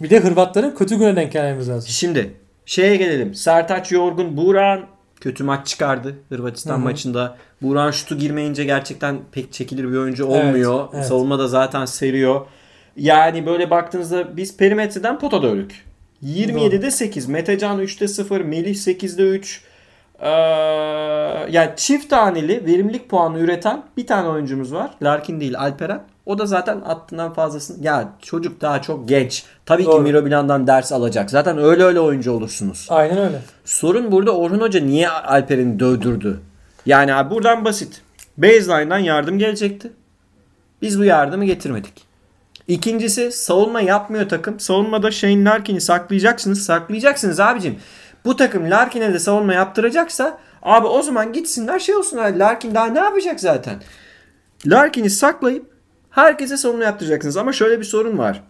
Bir 0.00 0.10
de 0.10 0.20
Hırvatların 0.20 0.74
kötü 0.74 0.98
güne 0.98 1.16
denk 1.16 1.32
gelmemiz 1.32 1.68
lazım. 1.68 1.90
Şimdi 1.90 2.32
şeye 2.66 2.96
gelelim. 2.96 3.34
Sertaç 3.34 3.92
yorgun, 3.92 4.36
Buran 4.36 4.80
kötü 5.20 5.44
maç 5.44 5.66
çıkardı 5.66 6.14
Hırvatistan 6.28 6.74
Hı-hı. 6.74 6.84
maçında. 6.84 7.36
Buran 7.62 7.90
şutu 7.90 8.18
girmeyince 8.18 8.64
gerçekten 8.64 9.18
pek 9.32 9.52
çekilir 9.52 9.92
bir 9.92 9.96
oyuncu 9.96 10.26
olmuyor. 10.26 10.80
Evet, 10.80 10.90
evet. 10.94 11.06
Savunma 11.06 11.38
da 11.38 11.48
zaten 11.48 11.84
seriyor. 11.84 12.46
Yani 12.96 13.46
böyle 13.46 13.70
baktığınızda 13.70 14.36
biz 14.36 14.56
perimetreden 14.56 15.18
potada 15.18 15.46
ölük. 15.46 15.85
27'de 16.24 16.90
8. 16.90 17.28
Metecan 17.28 17.80
3'te 17.80 18.08
0. 18.08 18.40
Melih 18.40 18.74
8'de 18.74 19.22
3. 19.22 19.62
Ee, 20.20 20.28
yani 21.50 21.70
çift 21.76 22.10
taneli 22.10 22.66
verimlilik 22.66 23.08
puanı 23.08 23.38
üreten 23.38 23.82
bir 23.96 24.06
tane 24.06 24.28
oyuncumuz 24.28 24.72
var. 24.72 24.90
Larkin 25.02 25.40
değil 25.40 25.58
Alperen. 25.58 26.02
O 26.26 26.38
da 26.38 26.46
zaten 26.46 26.80
attığından 26.80 27.32
fazlasını. 27.32 27.84
Ya 27.84 28.12
çocuk 28.22 28.60
daha 28.60 28.82
çok 28.82 29.08
genç. 29.08 29.44
Tabii 29.66 29.84
Doğru. 29.84 29.96
ki 29.96 30.02
Mirobilan'dan 30.02 30.66
ders 30.66 30.92
alacak. 30.92 31.30
Zaten 31.30 31.58
öyle 31.58 31.84
öyle 31.84 32.00
oyuncu 32.00 32.32
olursunuz. 32.32 32.86
Aynen 32.90 33.18
öyle. 33.18 33.40
Sorun 33.64 34.12
burada 34.12 34.36
Orhun 34.36 34.60
Hoca 34.60 34.80
niye 34.80 35.08
Alperen'i 35.08 35.80
dövdürdü? 35.80 36.40
Yani 36.86 37.14
abi 37.14 37.34
buradan 37.34 37.64
basit. 37.64 38.02
Baseline'dan 38.38 38.98
yardım 38.98 39.38
gelecekti. 39.38 39.92
Biz 40.82 40.98
bu 40.98 41.04
yardımı 41.04 41.44
getirmedik. 41.44 42.05
İkincisi 42.68 43.32
savunma 43.32 43.80
yapmıyor 43.80 44.28
takım. 44.28 44.60
Savunmada 44.60 45.10
Shane 45.10 45.44
Larkin'i 45.44 45.80
saklayacaksınız. 45.80 46.64
Saklayacaksınız 46.64 47.40
abicim. 47.40 47.78
Bu 48.24 48.36
takım 48.36 48.70
Larkin'e 48.70 49.14
de 49.14 49.18
savunma 49.18 49.54
yaptıracaksa 49.54 50.38
abi 50.62 50.86
o 50.86 51.02
zaman 51.02 51.32
gitsinler 51.32 51.78
şey 51.78 51.94
olsun. 51.94 52.16
Larkin 52.16 52.74
daha 52.74 52.86
ne 52.86 52.98
yapacak 52.98 53.40
zaten? 53.40 53.82
Larkin'i 54.66 55.10
saklayıp 55.10 55.66
herkese 56.10 56.56
savunma 56.56 56.84
yaptıracaksınız. 56.84 57.36
Ama 57.36 57.52
şöyle 57.52 57.78
bir 57.78 57.84
sorun 57.84 58.18
var. 58.18 58.42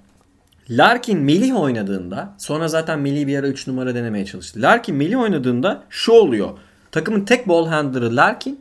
Larkin 0.71 1.21
Melih 1.21 1.61
oynadığında 1.61 2.35
sonra 2.39 2.69
zaten 2.69 2.99
Melih 2.99 3.27
bir 3.27 3.39
ara 3.39 3.47
3 3.49 3.67
numara 3.67 3.95
denemeye 3.95 4.25
çalıştı. 4.25 4.63
Larkin 4.63 4.97
Melih 4.97 5.21
oynadığında 5.21 5.83
şu 5.91 6.13
oluyor. 6.13 6.59
Takımın 6.93 7.25
tek 7.25 7.49
ball 7.49 7.67
handler'ı 7.67 8.17
Larkin. 8.17 8.61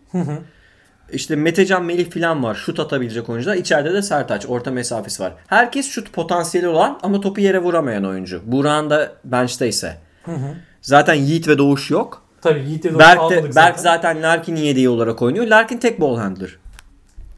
İşte 1.11 1.35
Metecan 1.35 1.85
Melih 1.85 2.11
falan 2.11 2.43
var. 2.43 2.55
Şut 2.55 2.79
atabilecek 2.79 3.29
oyuncular. 3.29 3.55
İçeride 3.55 3.93
de 3.93 4.01
Sertaç. 4.01 4.45
Orta 4.45 4.71
mesafesi 4.71 5.23
var. 5.23 5.33
Herkes 5.47 5.89
şut 5.89 6.13
potansiyeli 6.13 6.67
olan 6.67 6.99
ama 7.03 7.21
topu 7.21 7.41
yere 7.41 7.59
vuramayan 7.59 8.05
oyuncu. 8.05 8.41
Buran 8.45 8.89
da 8.89 9.11
bench'te 9.23 9.67
ise. 9.67 9.97
Hı 10.23 10.31
hı. 10.31 10.55
Zaten 10.81 11.13
Yiğit 11.13 11.47
ve 11.47 11.57
Doğuş 11.57 11.91
yok. 11.91 12.23
Tabii 12.41 12.59
Yiğit 12.59 12.85
ve 12.85 12.89
Doğuş 12.89 12.99
Berk, 12.99 13.29
de, 13.31 13.35
zaten. 13.35 13.55
Berk 13.55 13.79
zaten 13.79 14.23
Larkin'in 14.23 14.61
yedeği 14.61 14.89
olarak 14.89 15.21
oynuyor. 15.21 15.47
Larkin 15.47 15.77
tek 15.77 16.01
ball 16.01 16.17
handler. 16.17 16.57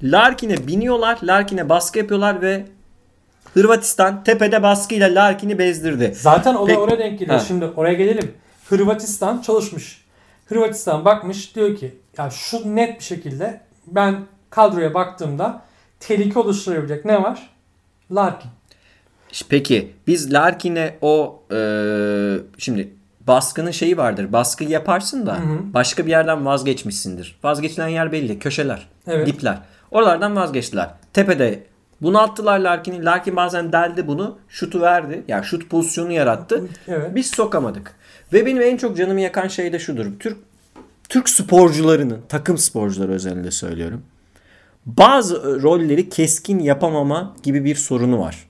Larkin'e 0.03 0.67
biniyorlar. 0.67 1.17
Larkin'e 1.23 1.69
baskı 1.69 1.99
yapıyorlar 1.99 2.41
ve 2.41 2.65
Hırvatistan 3.53 4.23
tepede 4.23 4.63
baskıyla 4.63 5.15
Larkin'i 5.15 5.59
bezdirdi. 5.59 6.13
Zaten 6.15 6.55
olay 6.55 6.73
Pek... 6.73 6.83
oraya 6.83 6.99
denk 6.99 7.19
geliyor. 7.19 7.39
Ha. 7.39 7.45
Şimdi 7.47 7.65
oraya 7.65 7.93
gelelim. 7.93 8.31
Hırvatistan 8.69 9.41
çalışmış. 9.41 10.05
Hırvatistan 10.45 11.05
bakmış 11.05 11.55
diyor 11.55 11.75
ki 11.75 11.97
ya 12.17 12.29
şu 12.29 12.75
net 12.75 12.99
bir 12.99 13.03
şekilde 13.03 13.61
ben 13.87 14.25
kadroya 14.49 14.93
baktığımda 14.93 15.61
tehlike 15.99 16.39
oluşturabilecek 16.39 17.05
ne 17.05 17.23
var? 17.23 17.49
Larkin. 18.11 18.51
Peki 19.49 19.93
biz 20.07 20.33
Larkin'e 20.33 20.97
o 21.01 21.43
e, 21.51 21.59
şimdi 22.57 22.93
baskının 23.27 23.71
şeyi 23.71 23.97
vardır. 23.97 24.33
Baskı 24.33 24.63
yaparsın 24.63 25.25
da 25.25 25.35
hı 25.35 25.43
hı. 25.43 25.73
başka 25.73 26.05
bir 26.05 26.11
yerden 26.11 26.45
vazgeçmişsindir. 26.45 27.39
Vazgeçilen 27.43 27.87
yer 27.87 28.11
belli. 28.11 28.39
Köşeler, 28.39 28.87
evet. 29.07 29.27
dipler. 29.27 29.57
Oralardan 29.91 30.35
vazgeçtiler. 30.35 30.89
Tepede 31.13 31.63
bunu 32.01 32.21
attılar 32.21 32.59
Larkin'i. 32.59 33.05
Larkin 33.05 33.35
bazen 33.35 33.71
deldi 33.71 34.07
bunu. 34.07 34.37
Şutu 34.49 34.81
verdi. 34.81 35.23
Yani 35.27 35.45
şut 35.45 35.69
pozisyonu 35.69 36.11
yarattı. 36.11 36.63
Evet. 36.87 37.15
Biz 37.15 37.31
sokamadık. 37.31 37.95
Ve 38.33 38.45
benim 38.45 38.61
en 38.61 38.77
çok 38.77 38.97
canımı 38.97 39.21
yakan 39.21 39.47
şey 39.47 39.73
de 39.73 39.79
şudur. 39.79 40.05
Türk 40.19 40.37
Türk 41.09 41.29
sporcularının, 41.29 42.21
takım 42.29 42.57
sporcuları 42.57 43.11
özelinde 43.11 43.51
söylüyorum. 43.51 44.03
Bazı 44.85 45.61
rolleri 45.61 46.09
keskin 46.09 46.59
yapamama 46.59 47.35
gibi 47.43 47.65
bir 47.65 47.75
sorunu 47.75 48.19
var. 48.19 48.47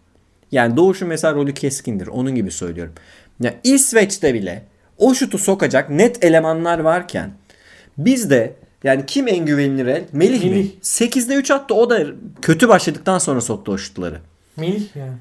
Yani 0.51 0.77
Doğuş'un 0.77 1.07
mesela 1.07 1.33
rolü 1.33 1.53
keskindir. 1.53 2.07
Onun 2.07 2.35
gibi 2.35 2.51
söylüyorum. 2.51 2.93
Ya 3.39 3.51
yani 3.51 3.59
İsveç'te 3.63 4.33
bile 4.33 4.65
o 4.97 5.13
şutu 5.13 5.37
sokacak 5.37 5.89
net 5.89 6.23
elemanlar 6.23 6.79
varken 6.79 7.31
bizde 7.97 8.55
yani 8.83 9.05
kim 9.05 9.27
en 9.27 9.45
güvenilir 9.45 9.85
el? 9.85 10.03
Melih, 10.11 10.43
Melih. 10.43 10.63
mi? 10.63 10.71
8'de 10.81 11.35
3 11.35 11.51
attı. 11.51 11.73
O 11.73 11.89
da 11.89 12.05
kötü 12.41 12.69
başladıktan 12.69 13.17
sonra 13.17 13.41
soktu 13.41 13.71
o 13.71 13.77
şutları. 13.77 14.19
Melih 14.57 14.95
yani. 14.95 15.17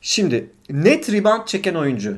Şimdi 0.00 0.50
net 0.70 1.12
rebound 1.12 1.46
çeken 1.46 1.74
oyuncu 1.74 2.16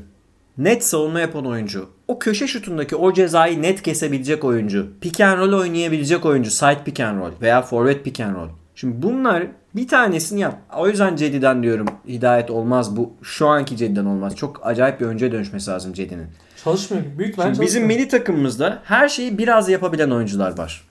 net 0.59 0.85
savunma 0.85 1.21
yapan 1.21 1.47
oyuncu, 1.47 1.89
o 2.09 2.19
köşe 2.19 2.47
şutundaki 2.47 2.97
o 2.97 3.13
cezayı 3.13 3.63
net 3.63 3.83
kesebilecek 3.83 4.45
oyuncu, 4.45 4.87
pick 5.01 5.21
and 5.21 5.39
roll 5.39 5.61
oynayabilecek 5.61 6.27
oyuncu, 6.27 6.51
side 6.51 6.85
pick 6.85 7.01
and 7.01 7.21
roll 7.21 7.31
veya 7.41 7.63
forward 7.63 8.03
pick 8.03 8.21
and 8.21 8.37
roll. 8.37 8.49
Şimdi 8.75 9.03
bunlar 9.03 9.47
bir 9.77 9.89
tanesini 9.89 10.41
yap. 10.41 10.59
O 10.77 10.89
yüzden 10.89 11.17
Cedi'den 11.17 11.63
diyorum 11.63 11.87
hidayet 12.09 12.51
olmaz 12.51 12.97
bu. 12.97 13.13
Şu 13.23 13.47
anki 13.47 13.77
Cedi'den 13.77 14.05
olmaz. 14.05 14.37
Çok 14.37 14.67
acayip 14.67 15.01
bir 15.01 15.07
önce 15.07 15.33
dönüşmesi 15.33 15.71
lazım 15.71 15.93
Cedi'nin. 15.93 16.27
Çalışmıyor. 16.65 17.05
Büyük 17.19 17.39
ben 17.39 17.61
Bizim 17.61 17.87
milli 17.87 18.09
takımımızda 18.09 18.83
her 18.85 19.09
şeyi 19.09 19.39
biraz 19.39 19.69
yapabilen 19.69 20.11
oyuncular 20.11 20.59
var. 20.59 20.85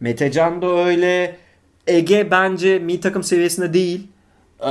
Metecan 0.00 0.62
da 0.62 0.66
öyle. 0.66 1.36
Ege 1.86 2.30
bence 2.30 2.78
milli 2.78 3.00
takım 3.00 3.22
seviyesinde 3.22 3.74
değil. 3.74 4.08
Ee, 4.60 4.70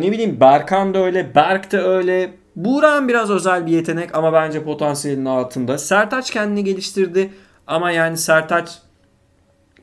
ne 0.00 0.12
bileyim 0.12 0.40
Berkan 0.40 0.94
da 0.94 0.98
öyle. 0.98 1.34
Berk 1.34 1.72
de 1.72 1.78
öyle. 1.78 2.41
Buğra'nın 2.56 3.08
biraz 3.08 3.30
özel 3.30 3.66
bir 3.66 3.72
yetenek 3.72 4.14
ama 4.14 4.32
bence 4.32 4.64
potansiyelinin 4.64 5.24
altında. 5.24 5.78
Sertaç 5.78 6.30
kendini 6.30 6.64
geliştirdi 6.64 7.30
ama 7.66 7.90
yani 7.90 8.18
Sertaç 8.18 8.78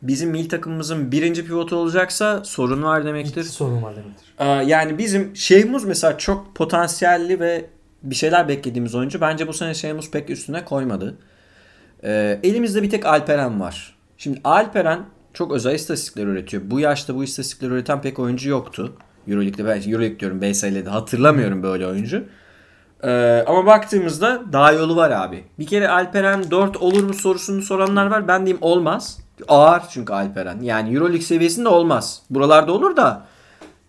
bizim 0.02 0.30
mil 0.30 0.50
takımımızın 0.50 1.12
birinci 1.12 1.46
pivotu 1.46 1.76
olacaksa 1.76 2.44
sorun 2.44 2.84
var 2.84 3.06
demektir. 3.06 3.44
Hiç 3.44 3.50
sorun 3.50 3.84
var 3.84 3.96
demektir. 3.96 4.34
Ee, 4.40 4.46
yani 4.46 4.98
bizim 4.98 5.36
Şeyhmuz 5.36 5.86
mesela 5.86 6.18
çok 6.18 6.56
potansiyelli 6.56 7.40
ve 7.40 7.66
bir 8.04 8.16
şeyler 8.16 8.48
beklediğimiz 8.48 8.96
oyuncu. 8.96 9.22
Bence 9.22 9.48
bu 9.48 9.54
sene 9.54 9.74
Şeyhmuz 9.74 10.12
pek 10.12 10.30
üstüne 10.30 10.66
koymadı. 10.66 11.18
Ee, 12.04 12.40
elimizde 12.44 12.84
bir 12.84 12.90
tek 12.90 13.06
Alperen 13.06 13.60
var. 13.60 13.96
Şimdi 14.18 14.42
Alperen 14.44 15.00
çok 15.34 15.52
özel 15.52 15.76
istatistikler 15.76 16.26
üretiyor. 16.26 16.64
Bu 16.66 16.80
yaşta 16.80 17.16
bu 17.16 17.24
istatistikleri 17.24 17.72
üreten 17.72 18.02
pek 18.02 18.20
oyuncu 18.20 18.50
yoktu. 18.50 18.94
Euroleague'de 19.28 19.66
ben 19.66 19.92
Euroleague 19.92 20.20
diyorum 20.20 20.42
BSL'de 20.42 20.90
hatırlamıyorum 20.90 21.64
böyle 21.64 21.88
oyuncu. 21.88 22.24
Ee, 23.04 23.44
ama 23.48 23.66
baktığımızda 23.66 24.42
daha 24.54 24.72
yolu 24.72 24.96
var 24.96 25.12
abi. 25.12 25.44
Bir 25.60 25.68
kere 25.68 25.90
Alperen 25.90 26.52
4 26.52 26.78
olur 26.78 27.04
mu 27.04 27.14
sorusunu 27.14 27.62
soranlar 27.62 28.06
var. 28.06 28.28
Ben 28.28 28.46
diyeyim 28.46 28.64
olmaz. 28.64 29.18
Ağır 29.48 29.82
çünkü 29.90 30.14
Alperen. 30.14 30.62
Yani 30.62 30.96
Euroleague 30.96 31.22
seviyesinde 31.22 31.70
olmaz. 31.70 32.22
Buralarda 32.30 32.72
olur 32.72 32.96
da 32.96 33.26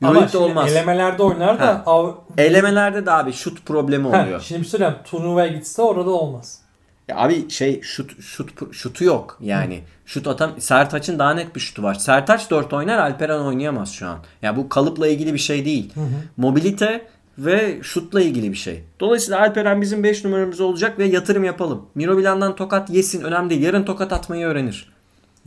Euroleague'de 0.02 0.38
olmaz. 0.38 0.72
elemelerde 0.72 1.22
oynar 1.22 1.60
da 1.60 1.82
av... 1.86 2.12
elemelerde 2.38 3.06
de 3.06 3.12
abi 3.12 3.32
şut 3.32 3.66
problemi 3.66 4.06
oluyor. 4.06 4.32
Ha, 4.32 4.40
şimdi 4.40 4.60
bir 4.60 4.66
söyleyeyim 4.66 4.94
turnuvaya 5.04 5.48
gitse 5.48 5.82
orada 5.82 6.10
olmaz. 6.10 6.60
Ya 7.08 7.16
abi 7.16 7.50
şey 7.50 7.82
şut 7.82 8.22
şut 8.22 8.74
şutu 8.74 9.04
yok 9.04 9.38
yani. 9.40 9.76
Hı. 9.76 9.80
Şut 10.06 10.26
atan 10.26 10.50
Sertaç'ın 10.58 11.18
daha 11.18 11.34
net 11.34 11.54
bir 11.54 11.60
şutu 11.60 11.82
var. 11.82 11.94
Sertaç 11.94 12.50
4 12.50 12.72
oynar, 12.72 12.98
Alperen 12.98 13.38
oynayamaz 13.38 13.92
şu 13.92 14.06
an. 14.06 14.12
Ya 14.12 14.18
yani 14.42 14.56
bu 14.56 14.68
kalıpla 14.68 15.08
ilgili 15.08 15.34
bir 15.34 15.38
şey 15.38 15.64
değil. 15.64 15.94
Hı 15.94 16.00
hı. 16.00 16.06
Mobilite 16.36 17.06
ve 17.44 17.78
şutla 17.82 18.20
ilgili 18.20 18.52
bir 18.52 18.56
şey. 18.56 18.84
Dolayısıyla 19.00 19.40
Alperen 19.40 19.80
bizim 19.80 20.02
5 20.04 20.24
numaramız 20.24 20.60
olacak 20.60 20.98
ve 20.98 21.04
yatırım 21.04 21.44
yapalım. 21.44 21.86
Miro 21.94 22.14
Milan'dan 22.14 22.56
tokat 22.56 22.90
yesin 22.90 23.24
önemli 23.24 23.50
değil. 23.50 23.62
Yarın 23.62 23.82
tokat 23.84 24.12
atmayı 24.12 24.46
öğrenir. 24.46 24.92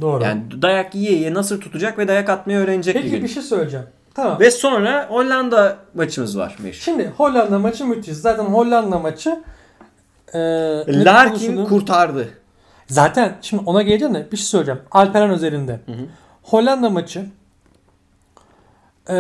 Doğru. 0.02 0.24
Yani 0.24 0.62
dayak 0.62 0.96
yiye 0.96 1.12
yiye 1.12 1.34
nasıl 1.34 1.62
tutacak 1.62 1.98
ve 1.98 2.08
dayak 2.08 2.30
atmayı 2.30 2.60
öğrenecek 2.60 2.94
Peki 2.94 3.06
bir, 3.06 3.12
gün. 3.12 3.24
bir 3.24 3.28
şey 3.28 3.44
söyleyeceğim. 3.44 3.86
Tamam. 4.16 4.40
Ve 4.40 4.52
sonra 4.52 5.08
Hollanda 5.10 5.78
maçımız 5.94 6.38
var. 6.38 6.56
Meşhur. 6.64 6.82
Şimdi 6.84 7.14
Hollanda 7.18 7.60
maçı 7.60 7.86
müthiş. 7.86 8.14
Zaten 8.14 8.44
Hollanda 8.44 9.00
maçı 9.00 9.44
e, 10.34 10.40
Larkin 10.88 11.56
konusunu... 11.56 11.68
kurtardı. 11.68 12.30
Zaten 12.88 13.38
şimdi 13.42 13.64
ona 13.66 13.82
geleceğim 13.82 14.14
de 14.14 14.28
bir 14.32 14.38
şey 14.38 14.46
söyleyeceğim. 14.46 14.82
Alperen 14.92 15.30
özelinde. 15.30 15.80
Hı 15.86 15.92
hı. 15.92 16.06
Hollanda 16.44 16.90
maçı 16.90 17.26
e, 19.10 19.16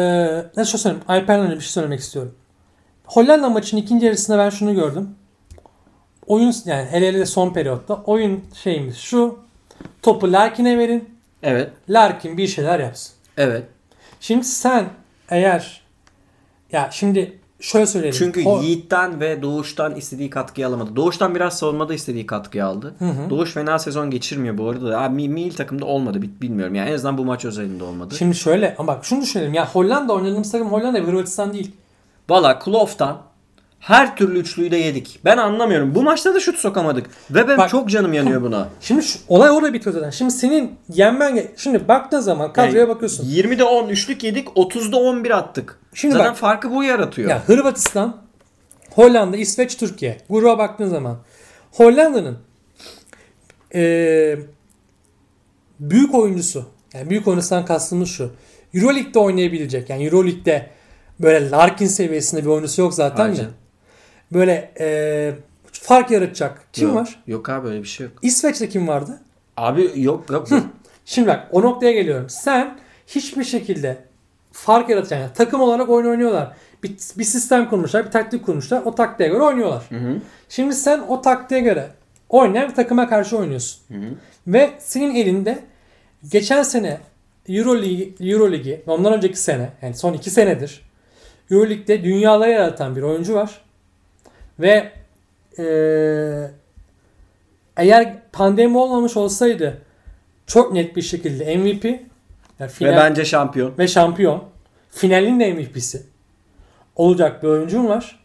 ne 0.57 0.65
söyleyeyim? 0.65 1.03
Alperen'e 1.07 1.55
bir 1.55 1.61
şey 1.61 1.69
söylemek 1.69 1.99
istiyorum. 1.99 2.36
Hollanda 3.14 3.49
maçının 3.49 3.82
ikinci 3.82 4.05
yarısında 4.05 4.38
ben 4.38 4.49
şunu 4.49 4.76
gördüm. 4.76 5.09
Oyun 6.28 6.53
yani 6.66 6.88
hele 6.91 7.07
hele 7.07 7.26
son 7.26 7.53
periyotta 7.53 7.95
oyun 8.05 8.43
şeyimiz 8.64 8.97
şu. 8.97 9.39
Topu 10.01 10.32
Larkin'e 10.32 10.78
verin. 10.78 11.09
Evet. 11.43 11.70
Larkin 11.89 12.38
bir 12.38 12.47
şeyler 12.47 12.80
yapsın. 12.80 13.14
Evet. 13.38 13.64
Şimdi 14.20 14.45
sen 14.45 14.86
eğer 15.30 15.82
ya 16.72 16.89
şimdi 16.91 17.39
şöyle 17.59 17.86
söyleyelim. 17.86 18.20
Çünkü 18.20 18.45
o... 18.45 18.61
Yiğit'ten 18.61 19.20
ve 19.20 19.41
Doğuş'tan 19.41 19.95
istediği 19.95 20.30
katkıyı 20.30 20.68
alamadı. 20.68 20.95
Doğuş'tan 20.95 21.36
biraz 21.36 21.57
savunmada 21.57 21.93
istediği 21.93 22.26
katkıyı 22.26 22.66
aldı. 22.66 22.95
Hı 22.99 23.05
hı. 23.05 23.30
Doğuş 23.30 23.53
fena 23.53 23.80
sezon 23.80 24.09
geçirmiyor 24.09 24.57
bu 24.57 24.70
arada. 24.70 25.01
Abi 25.01 25.30
milli 25.30 25.55
takımda 25.55 25.86
olmadı 25.86 26.22
bilmiyorum. 26.41 26.76
Yani 26.76 26.89
en 26.89 26.93
azından 26.93 27.18
bu 27.18 27.26
maç 27.26 27.45
özelinde 27.45 27.84
olmadı. 27.84 28.16
Şimdi 28.18 28.36
şöyle 28.36 28.76
ama 28.78 28.88
bak 28.88 29.05
şunu 29.05 29.22
düşünelim. 29.22 29.53
Ya 29.53 29.70
Hollanda 29.70 30.14
oynadığımız 30.14 30.51
takım 30.51 30.72
Hollanda 30.72 31.01
ve 31.01 31.07
Hırvatistan 31.07 31.53
değil. 31.53 31.72
Valla 32.30 32.59
Kloof'tan 32.59 33.21
her 33.80 34.15
türlü 34.15 34.39
üçlüyü 34.39 34.71
de 34.71 34.78
yedik. 34.78 35.19
Ben 35.26 35.38
anlamıyorum. 35.38 35.95
Bu 35.95 36.03
maçta 36.03 36.36
da 36.36 36.39
şut 36.39 36.57
sokamadık. 36.57 37.09
Ve 37.32 37.47
ben 37.47 37.57
Bak, 37.57 37.69
çok 37.69 37.89
canım 37.89 38.13
yanıyor 38.13 38.41
buna. 38.41 38.69
Şimdi 38.82 39.03
şu, 39.03 39.19
olay 39.28 39.49
orada 39.49 39.74
bitiyor 39.74 39.93
zaten. 39.93 40.09
Şimdi 40.09 40.32
senin 40.32 40.76
yenmen... 40.89 41.47
Şimdi 41.57 41.88
baktığın 41.88 42.19
zaman 42.19 42.53
kadroya 42.53 42.80
yani, 42.80 42.89
bakıyorsun. 42.89 43.26
20'de 43.26 43.63
10 43.63 43.89
üçlük 43.89 44.24
yedik. 44.24 44.47
30'da 44.47 44.97
11 44.97 45.32
attık. 45.32 45.80
Şimdi 45.93 46.13
zaten 46.13 46.32
bak, 46.32 46.38
farkı 46.38 46.71
bu 46.71 46.84
yaratıyor. 46.84 47.30
Ya 47.30 47.43
Hırvatistan, 47.47 48.17
Hollanda, 48.91 49.38
İsveç, 49.38 49.78
Türkiye. 49.78 50.17
Gruba 50.30 50.57
baktığın 50.57 50.88
zaman. 50.88 51.17
Hollanda'nın 51.71 52.38
ee, 53.76 54.38
büyük 55.80 56.15
oyuncusu. 56.15 56.65
Yani 56.93 57.09
büyük 57.09 57.28
oyuncusundan 57.28 57.65
kastımız 57.65 58.09
şu. 58.09 58.32
Euroleague'de 58.74 59.19
oynayabilecek. 59.19 59.89
Yani 59.89 60.05
Euroleague'de 60.05 60.69
böyle 61.20 61.49
Larkin 61.51 61.88
seviyesinde 61.88 62.41
bir 62.41 62.47
oyuncusu 62.47 62.82
yok 62.82 62.93
zaten 62.93 63.24
Aynen. 63.24 63.38
de. 63.38 63.45
Böyle 64.34 64.72
e, 64.80 65.34
fark 65.72 66.11
yaratacak. 66.11 66.61
Kim 66.74 66.88
yok, 66.88 66.97
var? 66.97 67.24
Yok 67.28 67.49
abi 67.49 67.68
öyle 67.68 67.84
bir 67.84 67.88
şey 67.88 68.05
yok. 68.05 68.16
İsveç'te 68.22 68.70
kim 68.70 68.88
vardı? 68.88 69.20
Abi 69.57 69.91
yok 69.95 70.30
yok. 70.30 70.47
Şimdi 71.05 71.28
bak 71.28 71.47
o 71.51 71.61
noktaya 71.61 71.91
geliyorum. 71.91 72.30
Sen 72.30 72.78
hiçbir 73.07 73.43
şekilde 73.43 73.97
fark 74.51 74.89
yaratacak. 74.89 75.20
Yani 75.20 75.32
takım 75.36 75.61
olarak 75.61 75.89
oyun 75.89 76.07
oynuyorlar. 76.07 76.53
Bir, 76.84 76.95
bir 77.18 77.24
sistem 77.24 77.70
kurmuşlar, 77.70 78.05
bir 78.05 78.11
taktik 78.11 78.45
kurmuşlar. 78.45 78.82
O 78.86 78.95
taktiğe 78.95 79.30
göre 79.30 79.43
oynuyorlar. 79.43 79.84
Hı 79.89 79.95
hı. 79.95 80.18
Şimdi 80.49 80.76
sen 80.76 80.99
o 80.99 81.22
taktiğe 81.22 81.61
göre 81.61 81.88
oynayan 82.30 82.70
bir 82.70 82.76
takıma 82.76 83.09
karşı 83.09 83.38
oynuyorsun. 83.38 83.82
Hı 83.88 83.93
hı. 83.93 84.09
Ve 84.47 84.72
senin 84.80 85.16
elinde 85.16 85.59
geçen 86.32 86.64
sene 86.64 86.97
Euroleague, 87.49 88.32
Euroleague'i 88.32 88.84
ondan 88.88 89.14
önceki 89.14 89.39
sene 89.39 89.70
yani 89.82 89.93
son 89.93 90.14
iki 90.14 90.30
senedir 90.30 90.82
Euroleague'de 91.52 92.04
dünyaları 92.04 92.52
yaratan 92.52 92.96
bir 92.96 93.02
oyuncu 93.02 93.34
var. 93.34 93.62
Ve 94.60 94.91
e, 95.60 95.66
eğer 97.78 98.14
pandemi 98.32 98.78
olmamış 98.78 99.18
olsaydı 99.18 99.82
çok 100.48 100.74
net 100.74 100.96
bir 100.96 101.02
şekilde 101.02 101.58
MVP 101.58 101.86
yani 102.60 102.72
final, 102.72 102.91
ve 102.91 102.98
bence 102.98 103.26
şampiyon. 103.26 103.78
Ve 103.78 103.88
şampiyon. 103.88 104.44
Finalin 104.91 105.39
de 105.39 105.54
MVP'si 105.54 106.04
olacak 106.96 107.44
bir 107.44 107.48
oyuncum 107.48 107.88
var. 107.88 108.20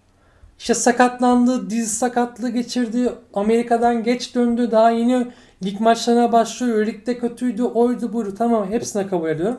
İşte 0.59 0.75
sakatlandı, 0.75 1.71
diz 1.71 1.99
sakatlığı 1.99 2.51
geçirdi. 2.51 3.13
Amerika'dan 3.35 4.05
geç 4.05 4.35
döndü. 4.35 4.71
Daha 4.71 4.91
yeni 4.91 5.27
lig 5.65 5.81
maçlarına 5.81 6.33
başlıyor. 6.33 6.87
Ligde 6.87 7.19
kötüydü, 7.19 7.63
oydu 7.63 8.13
buydu. 8.13 8.35
Tamam 8.39 8.71
hepsine 8.71 9.07
kabul 9.07 9.29
ediyorum. 9.29 9.59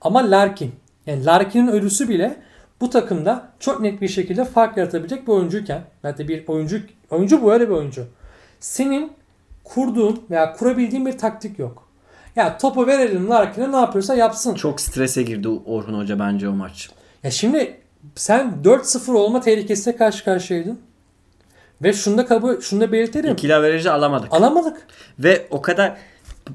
Ama 0.00 0.30
Larkin. 0.30 0.72
Yani 1.06 1.24
Larkin'in 1.24 1.68
ölüsü 1.68 2.08
bile 2.08 2.36
bu 2.80 2.90
takımda 2.90 3.48
çok 3.60 3.80
net 3.80 4.00
bir 4.00 4.08
şekilde 4.08 4.44
fark 4.44 4.76
yaratabilecek 4.76 5.26
bir 5.26 5.32
oyuncuyken 5.32 5.82
belki 6.04 6.28
bir 6.28 6.46
oyuncu 6.48 6.80
oyuncu 7.10 7.42
bu 7.42 7.52
öyle 7.52 7.68
bir 7.68 7.74
oyuncu. 7.74 8.06
Senin 8.60 9.12
kurduğun 9.64 10.22
veya 10.30 10.52
kurabildiğin 10.52 11.06
bir 11.06 11.18
taktik 11.18 11.58
yok. 11.58 11.88
Ya 12.36 12.58
topu 12.58 12.86
verelim 12.86 13.30
Larkin'e 13.30 13.72
ne 13.72 13.76
yapıyorsa 13.76 14.14
yapsın. 14.14 14.54
Çok 14.54 14.80
strese 14.80 15.22
girdi 15.22 15.48
Orhun 15.48 15.98
Hoca 15.98 16.18
bence 16.18 16.48
o 16.48 16.52
maç. 16.52 16.90
Ya 17.22 17.30
şimdi 17.30 17.76
sen 18.14 18.54
4-0 18.64 19.12
olma 19.12 19.40
tehlikesiyle 19.40 19.96
karşı 19.96 20.24
karşıyaydın. 20.24 20.80
Ve 21.82 21.92
şunda 21.92 22.26
kabul, 22.26 22.60
şunda 22.60 22.92
belirtelim. 22.92 23.32
İkili 23.32 23.54
averajı 23.54 23.92
alamadık. 23.92 24.32
Alamadık. 24.32 24.86
Ve 25.18 25.46
o 25.50 25.62
kadar 25.62 25.96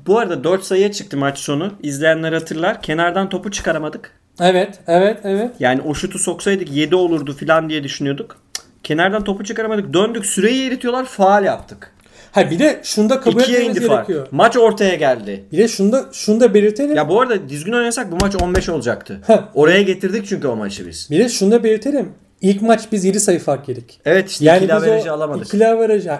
bu 0.07 0.19
arada 0.19 0.43
4 0.43 0.63
sayıya 0.63 0.91
çıktı 0.91 1.17
maç 1.17 1.37
sonu. 1.37 1.73
İzleyenler 1.83 2.33
hatırlar. 2.33 2.81
Kenardan 2.81 3.29
topu 3.29 3.51
çıkaramadık. 3.51 4.18
Evet, 4.41 4.79
evet, 4.87 5.17
evet. 5.23 5.51
Yani 5.59 5.81
o 5.81 5.93
şutu 5.93 6.19
soksaydık 6.19 6.71
7 6.71 6.95
olurdu 6.95 7.33
falan 7.33 7.69
diye 7.69 7.83
düşünüyorduk. 7.83 8.37
Kenardan 8.83 9.23
topu 9.23 9.43
çıkaramadık. 9.43 9.93
Döndük 9.93 10.25
süreyi 10.25 10.67
eritiyorlar. 10.67 11.05
Faal 11.05 11.45
yaptık. 11.45 11.91
Ha 12.31 12.51
bir 12.51 12.59
de 12.59 12.79
şunda 12.83 13.21
kabul 13.21 13.41
İkiye 13.41 13.59
etmemiz 13.59 13.79
gerekiyor. 13.79 14.19
Fark. 14.19 14.33
Maç 14.33 14.57
ortaya 14.57 14.95
geldi. 14.95 15.43
Bir 15.51 15.57
de 15.57 15.67
şunda 15.67 16.05
şunda 16.11 16.53
belirtelim. 16.53 16.95
Ya 16.95 17.09
bu 17.09 17.21
arada 17.21 17.49
düzgün 17.49 17.73
oynasak 17.73 18.11
bu 18.11 18.15
maç 18.21 18.35
15 18.41 18.69
olacaktı. 18.69 19.19
Ha. 19.27 19.49
Oraya 19.53 19.81
getirdik 19.81 20.27
çünkü 20.27 20.47
o 20.47 20.55
maçı 20.55 20.87
biz. 20.87 21.07
Bir 21.11 21.19
de 21.19 21.29
şunda 21.29 21.63
belirtelim. 21.63 22.11
İlk 22.41 22.61
maç 22.61 22.81
biz 22.91 23.05
7 23.05 23.19
sayı 23.19 23.39
fark 23.39 23.69
yedik. 23.69 23.99
Evet 24.05 24.29
işte 24.29 24.45
yani 24.45 24.57
ikili 24.57 24.73
averajı 24.73 25.11
alamadık. 25.11 25.47
İkili 25.47 25.67
averajı 25.67 26.19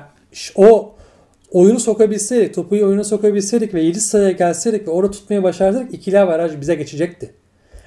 o 0.56 0.96
oyunu 1.52 1.80
sokabilseydik, 1.80 2.56
topu 2.56 2.76
oyuna 2.76 3.04
sokabilseydik 3.04 3.74
ve 3.74 3.82
7 3.82 4.00
sayıya 4.00 4.32
gelseydik 4.32 4.88
ve 4.88 4.92
orada 4.92 5.12
tutmaya 5.12 5.44
başardık 5.44 5.94
ikili 5.94 6.20
averaj 6.20 6.62
bize 6.62 6.76
geçecekti. 6.76 7.34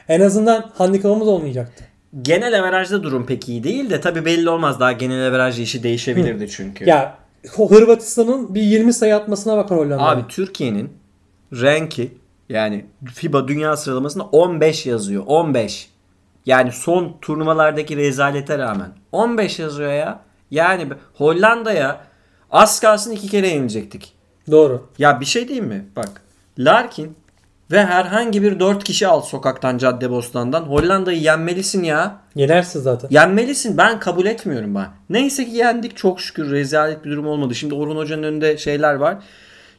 En 0.09 0.21
azından 0.21 0.71
handikapımız 0.75 1.29
olmayacaktı. 1.29 1.85
Genel 2.23 2.61
averajda 2.61 3.03
durum 3.03 3.27
pek 3.27 3.49
iyi 3.49 3.65
değil 3.65 3.91
de 3.91 4.01
tabi 4.01 4.25
belli 4.25 4.51
olmaz. 4.51 4.81
Daha 4.81 4.93
genel 4.93 5.29
averajda 5.29 5.63
işi 5.63 5.83
değişebilirdi 5.83 6.45
Hı. 6.45 6.49
çünkü. 6.49 6.89
Ya 6.89 7.19
Hırvatistan'ın 7.57 8.55
bir 8.55 8.63
20 8.63 8.93
sayı 8.93 9.17
atmasına 9.17 9.57
bakar 9.57 9.79
Hollanda. 9.79 10.03
Abi 10.03 10.23
Türkiye'nin 10.29 10.93
renki 11.53 12.13
yani 12.49 12.85
FIBA 13.15 13.49
dünya 13.49 13.77
sıralamasında 13.77 14.25
15 14.25 14.87
yazıyor. 14.87 15.23
15. 15.27 15.89
Yani 16.47 16.73
son 16.73 17.17
turnuvalardaki 17.21 17.97
rezalete 17.97 18.59
rağmen. 18.59 18.89
15 19.13 19.59
yazıyor 19.59 19.93
ya. 19.93 20.21
Yani 20.51 20.87
Hollanda'ya 21.15 22.01
az 22.51 22.81
kalsın 22.81 23.11
iki 23.11 23.29
kere 23.29 23.49
yenilecektik. 23.49 24.13
Doğru. 24.51 24.89
Ya 24.99 25.21
bir 25.21 25.25
şey 25.25 25.49
diyeyim 25.49 25.67
mi? 25.67 25.87
Bak 25.97 26.23
Larkin 26.59 27.17
ve 27.71 27.85
herhangi 27.85 28.43
bir 28.43 28.61
dört 28.61 28.85
kişi 28.85 29.07
al 29.07 29.21
sokaktan 29.21 29.79
cadde 29.79 30.11
bostandan. 30.11 30.63
Hollanda'yı 30.63 31.21
yenmelisin 31.21 31.83
ya. 31.83 32.17
Yenersin 32.35 32.81
zaten. 32.81 33.09
Yenmelisin. 33.11 33.77
Ben 33.79 34.01
kabul 34.01 34.27
etmiyorum 34.27 34.75
ben. 34.75 34.87
Neyse 35.11 35.45
ki 35.45 35.57
yendik 35.57 35.97
çok 35.97 36.21
şükür. 36.21 36.51
Rezalet 36.51 37.05
bir 37.05 37.11
durum 37.11 37.27
olmadı. 37.27 37.55
Şimdi 37.55 37.75
Orhun 37.75 37.97
Hoca'nın 37.97 38.23
önünde 38.23 38.59
şeyler 38.59 38.95
var. 38.95 39.17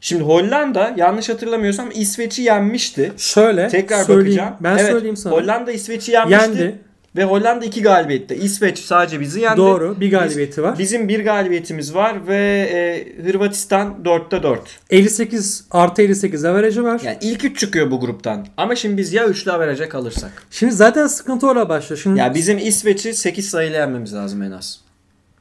Şimdi 0.00 0.22
Hollanda 0.22 0.94
yanlış 0.96 1.28
hatırlamıyorsam 1.28 1.90
İsveç'i 1.94 2.42
yenmişti. 2.42 3.12
Şöyle 3.16 3.68
tekrar 3.68 4.04
söyleyeyim. 4.04 4.38
bakacağım. 4.38 4.56
Ben 4.60 4.76
evet, 4.78 4.90
söyleyeyim 4.90 5.16
sana. 5.16 5.34
Hollanda 5.34 5.72
İsveç'i 5.72 6.12
yenmişti. 6.12 6.42
Yendi. 6.42 6.78
Ve 7.16 7.24
Hollanda 7.24 7.64
iki 7.64 7.82
galibiyette. 7.82 8.36
İsveç 8.36 8.78
sadece 8.78 9.20
bizi 9.20 9.40
yendi. 9.40 9.56
Doğru. 9.56 10.00
Bir 10.00 10.10
galibiyeti 10.10 10.62
var. 10.62 10.78
Bizim 10.78 11.08
bir 11.08 11.24
galibiyetimiz 11.24 11.94
var 11.94 12.28
ve 12.28 12.36
e, 12.72 13.22
Hırvatistan 13.26 13.98
4'te 14.04 14.42
4. 14.42 14.60
58 14.90 15.64
artı 15.70 16.02
58 16.02 16.44
averajı 16.44 16.82
var. 16.84 17.00
Yani 17.04 17.18
ilk 17.20 17.44
3 17.44 17.58
çıkıyor 17.58 17.90
bu 17.90 18.00
gruptan. 18.00 18.46
Ama 18.56 18.76
şimdi 18.76 18.96
biz 18.96 19.12
ya 19.12 19.26
üçlü 19.28 19.52
averaja 19.52 19.88
kalırsak. 19.88 20.42
Şimdi 20.50 20.72
zaten 20.72 21.06
sıkıntı 21.06 21.46
orada 21.48 21.68
başlıyor. 21.68 22.00
Şimdi 22.02 22.18
Ya 22.18 22.34
bizim 22.34 22.58
İsveç'i 22.58 23.14
8 23.14 23.48
sayıyla 23.50 23.78
yenmemiz 23.78 24.14
lazım 24.14 24.42
en 24.42 24.50
az. 24.50 24.80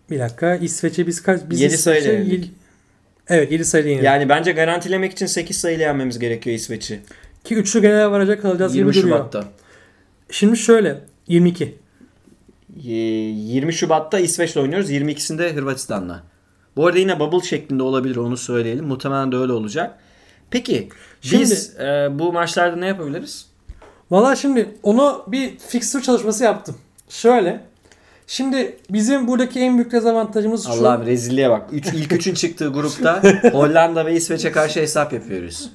bir 0.10 0.20
dakika 0.20 0.56
İsveç'e 0.56 1.08
biz 1.08 1.24
kaç 1.24 1.42
biz 1.50 1.62
Yedi 1.62 1.74
İsveç'e 1.74 1.84
sayıyla 2.02 2.12
yendik. 2.14 2.32
yedi- 2.46 2.52
Evet 3.28 3.52
7 3.52 3.66
sayıyla 3.66 3.90
yenildik. 3.92 4.06
Yani 4.08 4.30
bence 4.30 4.52
garantilemek 4.52 5.12
için 5.12 5.26
8 5.26 5.58
sayıyla 5.58 5.86
yenmemiz 5.86 6.20
gerekiyor 6.20 6.56
İsveç'i. 6.56 7.00
Ki 7.44 7.56
üçlü 7.56 7.82
genel 7.82 8.06
averaja 8.06 8.42
kalacağız 8.42 8.76
20 8.76 8.92
gibi 8.92 9.02
duruyor. 9.04 9.18
Şubat'ta. 9.18 9.44
Şimdi 10.32 10.58
şöyle 10.58 10.98
22. 11.28 11.78
E, 12.86 12.92
20 12.92 13.74
Şubat'ta 13.74 14.20
İsveç'le 14.20 14.58
oynuyoruz. 14.58 14.92
22'sinde 14.92 15.56
Hırvatistan'la. 15.56 16.24
Bu 16.76 16.88
arada 16.88 17.00
yine 17.00 17.20
bubble 17.20 17.48
şeklinde 17.48 17.84
olabilir 17.84 18.16
onu 18.16 18.38
söyleyelim. 18.38 18.86
Muhtemelen 18.86 19.32
de 19.32 19.36
öyle 19.36 19.54
olacak. 19.54 20.00
Peki 20.52 20.90
biz 21.32 21.80
e, 21.80 22.08
bu 22.12 22.34
maçlarda 22.34 22.76
ne 22.76 22.88
yapabiliriz? 22.88 23.46
Valla 24.12 24.36
şimdi 24.36 24.76
onu 24.84 25.24
bir 25.28 25.58
fixture 25.58 26.02
çalışması 26.02 26.44
yaptım. 26.44 26.76
Şöyle. 27.10 27.62
Şimdi 28.28 28.78
bizim 28.90 29.28
buradaki 29.28 29.60
en 29.60 29.76
büyük 29.76 29.92
dezavantajımız 29.92 30.66
şu. 30.66 30.72
Allah'ım 30.72 31.06
rezilliğe 31.06 31.50
bak. 31.50 31.70
Üç, 31.72 31.88
ilk 31.88 32.12
üçün 32.12 32.34
çıktığı 32.34 32.68
grupta 32.68 33.24
Hollanda 33.52 34.06
ve 34.06 34.16
İsveç'e 34.16 34.52
karşı 34.52 34.80
hesap 34.80 35.14
yapıyoruz. 35.14 35.70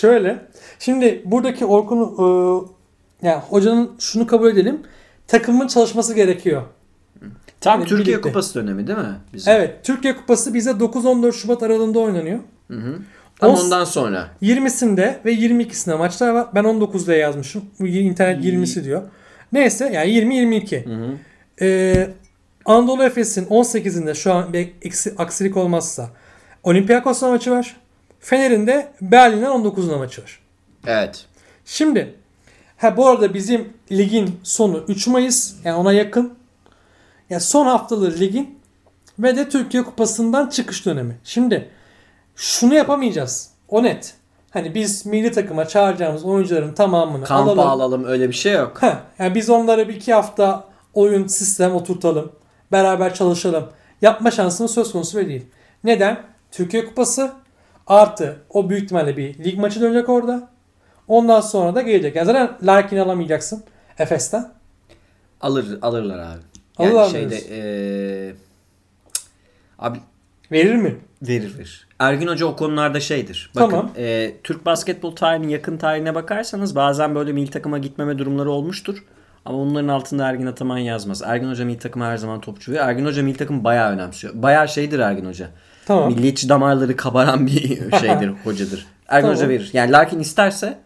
Şöyle. 0.00 0.46
Şimdi 0.78 1.22
buradaki 1.24 1.64
Orkun'u 1.64 2.14
e, 2.18 2.79
yani 3.22 3.42
hocanın 3.48 3.90
şunu 3.98 4.26
kabul 4.26 4.48
edelim. 4.50 4.80
Takımın 5.26 5.66
çalışması 5.66 6.14
gerekiyor. 6.14 6.62
Tam 7.60 7.78
Evet, 7.78 7.88
Türkiye 7.88 8.06
birlikte. 8.06 8.28
Kupası 8.28 8.54
dönemi 8.54 8.86
değil 8.86 8.98
mi? 8.98 9.16
Bizim? 9.34 9.52
Evet. 9.52 9.84
Türkiye 9.84 10.16
Kupası 10.16 10.54
bize 10.54 10.70
9-14 10.70 11.32
Şubat 11.32 11.62
aralığında 11.62 11.98
oynanıyor. 11.98 12.38
Hı 12.68 12.76
hı. 12.76 12.98
On- 13.42 13.56
ondan 13.56 13.84
sonra. 13.84 14.28
20'sinde 14.42 15.14
ve 15.24 15.34
22'sinde 15.34 15.94
maçlar 15.96 16.30
var. 16.30 16.46
Ben 16.54 16.64
19'da 16.64 17.14
yazmışım. 17.14 17.64
Bu 17.80 17.86
internet 17.86 18.44
20'si 18.44 18.84
diyor. 18.84 19.02
Neyse 19.52 19.90
yani 19.94 20.10
20-22. 20.10 20.84
Hı 20.84 20.94
hı. 20.94 21.16
Ee, 21.60 22.10
Anadolu 22.64 23.02
Efes'in 23.04 23.44
18'inde 23.46 24.14
şu 24.14 24.32
an 24.32 24.52
bir 24.52 24.72
eksi, 24.82 25.14
aksilik 25.18 25.56
olmazsa 25.56 26.10
Olympiakos'la 26.62 27.28
maçı 27.28 27.50
var. 27.50 27.76
Fener'in 28.20 28.66
de 28.66 28.88
Berlin'den 29.00 29.50
19'unda 29.50 29.98
maçı 29.98 30.22
var. 30.22 30.40
Evet. 30.86 31.24
Şimdi 31.64 32.14
ha 32.80 32.96
bu 32.96 33.08
arada 33.08 33.34
bizim 33.34 33.72
ligin 33.92 34.40
sonu 34.42 34.84
3 34.88 35.06
Mayıs 35.06 35.54
yani 35.64 35.76
ona 35.76 35.92
yakın. 35.92 36.34
Yani 37.30 37.40
son 37.40 37.66
haftaları 37.66 38.20
ligin 38.20 38.58
ve 39.18 39.36
de 39.36 39.48
Türkiye 39.48 39.82
Kupası'ndan 39.82 40.48
çıkış 40.48 40.86
dönemi. 40.86 41.18
Şimdi 41.24 41.68
şunu 42.36 42.74
yapamayacağız. 42.74 43.50
O 43.68 43.82
net. 43.82 44.14
Hani 44.50 44.74
biz 44.74 45.06
milli 45.06 45.32
takıma 45.32 45.68
çağıracağımız 45.68 46.24
oyuncuların 46.24 46.74
tamamını 46.74 47.24
Kampa 47.24 47.52
alalım. 47.52 47.68
alalım 47.68 48.04
öyle 48.04 48.28
bir 48.28 48.34
şey 48.34 48.52
yok. 48.52 48.82
Ha, 48.82 49.02
yani 49.18 49.34
biz 49.34 49.50
onlara 49.50 49.88
bir 49.88 49.94
iki 49.94 50.14
hafta 50.14 50.64
oyun 50.94 51.26
sistem 51.26 51.74
oturtalım. 51.74 52.32
Beraber 52.72 53.14
çalışalım. 53.14 53.64
Yapma 54.02 54.30
şansımız 54.30 54.74
söz 54.74 54.92
konusu 54.92 55.18
bile 55.18 55.28
değil. 55.28 55.46
Neden? 55.84 56.22
Türkiye 56.50 56.84
Kupası 56.86 57.32
artı 57.86 58.36
o 58.50 58.70
büyük 58.70 58.84
ihtimalle 58.84 59.16
bir 59.16 59.44
lig 59.44 59.58
maçı 59.58 59.80
dönecek 59.80 60.08
orada. 60.08 60.48
Ondan 61.10 61.40
sonra 61.40 61.74
da 61.74 61.82
gelecek. 61.82 62.16
Yani 62.16 62.26
zaten 62.26 62.50
Larkin 62.62 62.96
alamayacaksın 62.96 63.64
Efes'ten. 63.98 64.48
Alır 65.40 65.78
alırlar 65.82 66.18
abi. 66.18 66.40
Yani 66.78 66.90
Alırlar 66.90 67.08
şeyde 67.10 67.40
eee, 67.40 68.34
abi 69.78 69.98
Verir 70.52 70.74
mi? 70.74 70.96
verir 71.22 71.58
verir. 71.58 71.86
Ergin 71.98 72.26
Hoca 72.26 72.46
o 72.46 72.56
konularda 72.56 73.00
şeydir. 73.00 73.50
Bakın 73.56 73.70
Tamam. 73.70 73.90
eee, 73.98 74.36
Türk 74.44 74.66
basketbol 74.66 75.16
tarihinin 75.16 75.48
yakın 75.48 75.76
tarihine 75.76 76.14
bakarsanız 76.14 76.76
bazen 76.76 77.14
böyle 77.14 77.32
milli 77.32 77.50
takıma 77.50 77.78
gitmeme 77.78 78.18
durumları 78.18 78.50
olmuştur. 78.50 79.04
Ama 79.44 79.58
bunların 79.58 79.88
altında 79.88 80.28
Ergin 80.28 80.46
Ataman 80.46 80.78
yazmaz. 80.78 81.22
Ergin 81.22 81.50
Hoca 81.50 81.64
milli 81.64 81.78
takıma 81.78 82.06
her 82.06 82.16
zaman 82.16 82.40
topçu 82.40 82.72
ve 82.72 82.76
Ergin 82.76 83.06
Hoca 83.06 83.22
milli 83.22 83.36
takım 83.36 83.64
bayağı 83.64 83.92
önemsiyor. 83.92 84.32
Bayağı 84.36 84.68
şeydir 84.68 84.98
Ergin 84.98 85.26
Hoca. 85.26 85.50
Tamam. 85.86 86.12
Milliyetçi 86.12 86.48
damarları 86.48 86.96
kabaran 86.96 87.46
bir 87.46 87.52
şeydir, 88.00 88.28
hocadır. 88.44 88.86
Ergin 89.08 89.22
Tamam. 89.26 89.36
Hoca 89.36 89.48
verir. 89.48 89.70
Yani 89.72 89.92
Larkin 89.92 90.18
isterse 90.20 90.78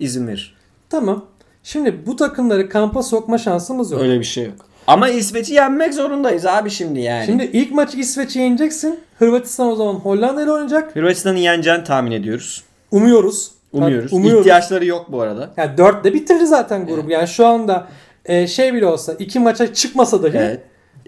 izin 0.00 0.26
verir. 0.28 0.56
Tamam. 0.90 1.24
Şimdi 1.62 2.06
bu 2.06 2.16
takımları 2.16 2.68
kampa 2.68 3.02
sokma 3.02 3.38
şansımız 3.38 3.90
yok. 3.90 4.00
Öyle 4.02 4.18
bir 4.20 4.24
şey 4.24 4.44
yok. 4.44 4.54
Ama 4.86 5.08
İsveç'i 5.08 5.54
yenmek 5.54 5.94
zorundayız 5.94 6.46
abi 6.46 6.70
şimdi 6.70 7.00
yani. 7.00 7.26
Şimdi 7.26 7.44
ilk 7.52 7.72
maçı 7.72 7.98
İsveç'i 7.98 8.38
yeneceksin. 8.38 9.00
Hırvatistan 9.18 9.68
o 9.68 9.74
zaman 9.76 9.94
Hollanda 9.94 10.42
ile 10.42 10.50
oynayacak. 10.50 10.96
Hırvatistan'ı 10.96 11.38
yeneceğini 11.38 11.84
tahmin 11.84 12.10
ediyoruz. 12.10 12.62
Umuyoruz. 12.90 13.50
Umuyoruz. 13.72 14.04
Bak, 14.04 14.12
umuyoruz. 14.12 14.40
İhtiyaçları 14.40 14.86
yok 14.86 15.06
bu 15.12 15.20
arada. 15.20 15.50
Yani 15.56 15.70
4'te 15.76 16.14
bitirdi 16.14 16.46
zaten 16.46 16.86
grubu. 16.86 17.10
Yani 17.10 17.28
şu 17.28 17.46
anda 17.46 17.88
e, 18.24 18.46
şey 18.46 18.74
bile 18.74 18.86
olsa 18.86 19.12
iki 19.12 19.38
maça 19.38 19.74
çıkmasa 19.74 20.22
dahi 20.22 20.36
Evet. 20.36 20.60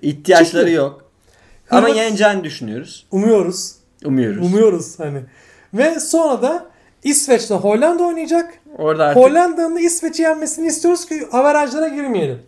İhtiyaçları 0.03 0.63
Çıktı. 0.65 0.71
yok. 0.77 1.05
Ama 1.71 1.89
Hırvat- 1.89 1.97
yeneceğini 1.97 2.45
düşünüyoruz. 2.45 3.07
umuyoruz. 3.11 3.73
Umuyoruz. 4.05 4.47
Umuyoruz 4.47 4.99
hani. 4.99 5.21
Ve 5.75 6.01
sonra 6.01 6.43
da 6.43 6.67
İsveç'le 7.03 7.51
Hollanda 7.51 8.03
oynayacak. 8.03 8.55
Orada 8.79 9.05
artık 9.05 9.23
Hollanda'nın 9.23 9.77
da 9.77 9.81
İsveç'i 9.81 10.23
yenmesini 10.23 10.67
istiyoruz 10.67 11.07
ki 11.07 11.27
averajlara 11.33 11.89
girmeyelim. 11.89 12.39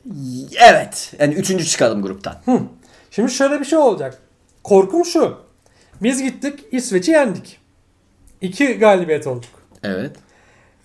evet. 0.71 1.13
Yani 1.19 1.35
üçüncü 1.35 1.65
çıkalım 1.65 2.03
gruptan. 2.03 2.35
Hı. 2.45 2.61
Şimdi 3.11 3.33
şöyle 3.33 3.61
bir 3.61 3.65
şey 3.65 3.79
olacak. 3.79 4.19
Korkum 4.65 5.05
şu. 5.05 5.37
Biz 6.03 6.23
gittik 6.23 6.65
İsveç'i 6.73 7.11
yendik. 7.11 7.59
İki 8.41 8.67
galibiyet 8.75 9.27
olduk. 9.27 9.51
Evet. 9.83 10.11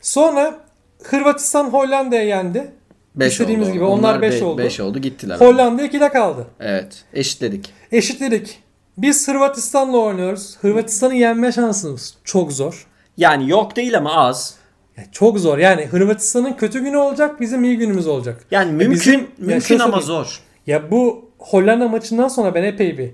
Sonra 0.01 0.55
Hırvatistan 1.03 1.63
Hollanda'ya 1.63 2.23
yendi. 2.23 2.71
Beş 3.15 3.31
İstediğimiz 3.31 3.67
oldu. 3.67 3.73
gibi. 3.73 3.83
Onlar 3.83 4.21
beş 4.21 4.41
be- 4.41 4.45
oldu. 4.45 4.57
Beş 4.61 4.79
oldu 4.79 4.99
gittiler. 4.99 5.35
Hollanda 5.39 5.83
2'de 5.85 6.09
kaldı. 6.09 6.47
Evet. 6.59 7.03
Eşitledik. 7.13 7.73
Eşitledik. 7.91 8.63
Biz 8.97 9.27
Hırvatistan'la 9.27 9.97
oynuyoruz. 9.97 10.57
Hırvatistan'ı 10.61 11.15
yenme 11.15 11.51
şansımız 11.51 12.17
çok 12.23 12.51
zor. 12.53 12.87
Yani 13.19 13.49
yok 13.49 13.75
değil 13.75 13.97
ama 13.97 14.13
az. 14.15 14.55
Ya 14.97 15.03
çok 15.11 15.39
zor. 15.39 15.57
Yani 15.57 15.85
Hırvatistan'ın 15.85 16.53
kötü 16.53 16.79
günü 16.79 16.97
olacak, 16.97 17.41
bizim 17.41 17.63
iyi 17.63 17.77
günümüz 17.77 18.07
olacak. 18.07 18.45
Yani 18.51 18.71
mümkün 18.71 18.91
bizim- 18.91 19.19
ya 19.19 19.27
mümkün 19.37 19.59
şöyle 19.59 19.83
ama 19.83 20.01
zor. 20.01 20.39
Ya 20.67 20.91
bu 20.91 21.29
Hollanda 21.39 21.87
maçından 21.87 22.27
sonra 22.27 22.55
ben 22.55 22.63
epey 22.63 22.97
bir 22.97 23.09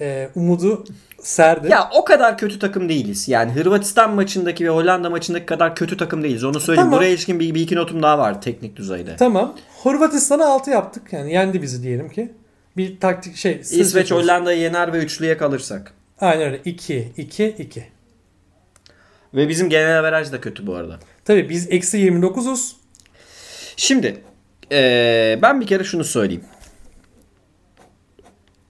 e, 0.00 0.28
umudu 0.34 0.84
serdim. 1.22 1.70
Ya 1.70 1.90
o 1.94 2.04
kadar 2.04 2.38
kötü 2.38 2.58
takım 2.58 2.88
değiliz. 2.88 3.28
Yani 3.28 3.52
Hırvatistan 3.52 4.14
maçındaki 4.14 4.64
ve 4.64 4.68
Hollanda 4.68 5.10
maçındaki 5.10 5.46
kadar 5.46 5.76
kötü 5.76 5.96
takım 5.96 6.22
değiliz. 6.22 6.44
Onu 6.44 6.60
söyleyeyim. 6.60 6.84
Tamam. 6.86 6.98
Buraya 6.98 7.08
ilişkin 7.10 7.40
bir, 7.40 7.54
bir 7.54 7.60
iki 7.60 7.76
notum 7.76 8.02
daha 8.02 8.18
var 8.18 8.42
teknik 8.42 8.76
düzeyde. 8.76 9.16
Tamam. 9.16 9.54
Hırvatistan'a 9.82 10.46
6 10.46 10.70
yaptık. 10.70 11.12
Yani 11.12 11.32
yendi 11.32 11.62
bizi 11.62 11.82
diyelim 11.82 12.08
ki. 12.08 12.32
Bir 12.76 13.00
taktik 13.00 13.36
şey. 13.36 13.60
İsveç. 13.70 14.10
Hollanda'yı 14.10 14.60
yener 14.60 14.92
ve 14.92 14.98
üçlüye 14.98 15.36
kalırsak. 15.36 15.92
Aynen 16.20 16.46
öyle. 16.46 16.60
2, 16.64 17.12
2, 17.16 17.46
2. 17.58 17.84
Ve 19.34 19.48
bizim 19.48 19.68
genel 19.70 19.98
averaj 19.98 20.32
da 20.32 20.40
kötü 20.40 20.66
bu 20.66 20.74
arada. 20.74 20.98
Tabii 21.24 21.48
biz 21.48 21.72
eksi 21.72 21.98
29'uz. 21.98 22.72
Şimdi 23.76 24.22
eee, 24.70 25.38
ben 25.42 25.60
bir 25.60 25.66
kere 25.66 25.84
şunu 25.84 26.04
söyleyeyim. 26.04 26.44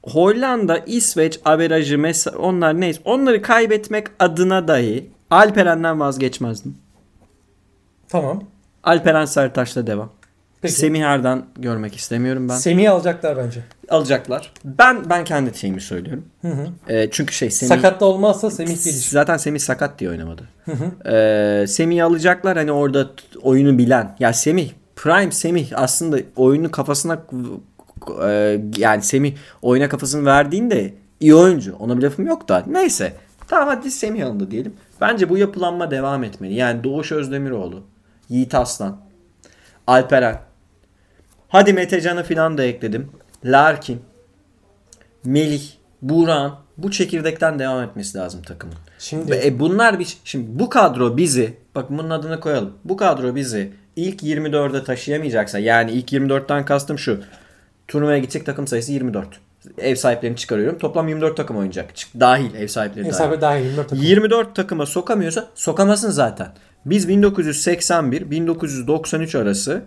Hollanda, 0.02 0.78
İsveç 0.78 1.40
averajı 1.44 1.98
mesela 1.98 2.38
onlar 2.38 2.80
neyse 2.80 3.00
onları 3.04 3.42
kaybetmek 3.42 4.06
adına 4.18 4.68
dahi 4.68 5.10
Alperen'den 5.30 6.00
vazgeçmezdim. 6.00 6.78
Tamam. 8.08 8.42
Alperen 8.84 9.24
Sertaç'la 9.24 9.86
devam. 9.86 10.12
Peki. 10.62 10.74
Semih 10.74 11.00
Erdan 11.00 11.44
görmek 11.58 11.96
istemiyorum 11.96 12.48
ben. 12.48 12.56
Semih'i 12.56 12.90
alacaklar 12.90 13.36
bence. 13.36 13.60
Alacaklar. 13.88 14.52
Ben 14.64 15.10
ben 15.10 15.24
kendi 15.24 15.58
şeyimi 15.58 15.80
söylüyorum. 15.80 16.24
Hı 16.42 16.48
hı. 16.48 16.66
Eee, 16.88 17.08
çünkü 17.12 17.34
şey 17.34 17.50
Semih 17.50 17.68
Sakat 17.68 18.00
da 18.00 18.04
olmazsa 18.04 18.50
Semih 18.50 18.84
gelir. 18.84 19.06
Zaten 19.10 19.36
Semih 19.36 19.60
sakat 19.60 19.98
diye 19.98 20.10
oynamadı. 20.10 20.42
Ee, 21.06 21.64
Semih'i 21.68 22.02
alacaklar 22.02 22.56
hani 22.56 22.72
orada 22.72 23.10
oyunu 23.42 23.78
bilen. 23.78 24.16
Ya 24.18 24.32
Semih 24.32 24.70
Prime 24.96 25.30
Semih 25.32 25.72
aslında 25.74 26.18
oyunu 26.36 26.70
kafasına 26.70 27.18
e, 28.28 28.60
yani 28.76 29.02
Semih 29.02 29.34
oyuna 29.62 29.88
kafasını 29.88 30.24
verdiğinde 30.26 30.94
iyi 31.20 31.34
oyuncu. 31.34 31.76
Ona 31.76 31.98
bir 31.98 32.02
lafım 32.02 32.26
yok 32.26 32.48
da. 32.48 32.64
Neyse. 32.66 33.12
Tamam 33.48 33.68
hadi 33.68 33.90
Semih 33.90 34.26
alındı 34.26 34.50
diyelim. 34.50 34.72
Bence 35.00 35.28
bu 35.28 35.38
yapılanma 35.38 35.90
devam 35.90 36.24
etmeli. 36.24 36.54
Yani 36.54 36.84
Doğuş 36.84 37.12
Özdemiroğlu, 37.12 37.82
Yiğit 38.28 38.54
Aslan, 38.54 39.00
Alperen. 39.86 40.47
Hadi 41.48 41.72
Metecan'ı 41.72 42.22
falan 42.24 42.58
da 42.58 42.64
ekledim. 42.64 43.10
Larkin, 43.44 44.00
Melih, 45.24 45.62
Buran 46.02 46.58
bu 46.76 46.90
çekirdekten 46.90 47.58
devam 47.58 47.82
etmesi 47.82 48.18
lazım 48.18 48.42
takımın. 48.42 48.74
Şimdi 48.98 49.40
e, 49.44 49.60
bunlar 49.60 49.98
bir 49.98 50.16
şimdi 50.24 50.58
bu 50.58 50.68
kadro 50.68 51.16
bizi 51.16 51.54
bak 51.74 51.90
bunun 51.90 52.10
adını 52.10 52.40
koyalım. 52.40 52.72
Bu 52.84 52.96
kadro 52.96 53.34
bizi 53.34 53.72
ilk 53.96 54.22
24'e 54.22 54.84
taşıyamayacaksa 54.84 55.58
yani 55.58 55.90
ilk 55.92 56.12
24'ten 56.12 56.64
kastım 56.64 56.98
şu. 56.98 57.20
Turnuvaya 57.88 58.18
gidecek 58.18 58.46
takım 58.46 58.66
sayısı 58.66 58.92
24. 58.92 59.28
Ev 59.78 59.94
sahiplerini 59.94 60.36
çıkarıyorum. 60.36 60.78
Toplam 60.78 61.08
24 61.08 61.36
takım 61.36 61.56
oynayacak. 61.56 61.90
Dahil 62.20 62.54
ev 62.54 62.66
sahipleri 62.66 63.06
Ev 63.06 63.10
dahil. 63.10 63.18
sahibi 63.18 63.40
dahil 63.40 63.64
24 63.64 63.88
takım. 63.88 64.04
24 64.04 64.56
takıma 64.56 64.86
sokamıyorsa 64.86 65.46
sokamasın 65.54 66.10
zaten. 66.10 66.48
Biz 66.86 67.08
1981-1993 67.08 69.38
arası 69.38 69.82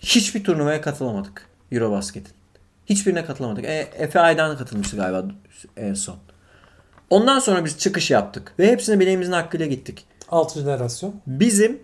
hiçbir 0.00 0.44
turnuvaya 0.44 0.80
katılamadık. 0.80 1.46
Eurobasket'in. 1.72 2.32
Hiçbirine 2.86 3.24
katılamadık. 3.24 3.64
E, 3.64 3.88
Efe 3.98 4.20
Aydan 4.20 4.58
katılmıştı 4.58 4.96
galiba 4.96 5.24
en 5.76 5.94
son. 5.94 6.16
Ondan 7.10 7.38
sonra 7.38 7.64
biz 7.64 7.78
çıkış 7.78 8.10
yaptık. 8.10 8.52
Ve 8.58 8.70
hepsine 8.72 9.00
bileğimizin 9.00 9.32
hakkıyla 9.32 9.66
gittik. 9.66 10.04
6. 10.28 10.60
jenerasyon. 10.60 11.14
Bizim 11.26 11.78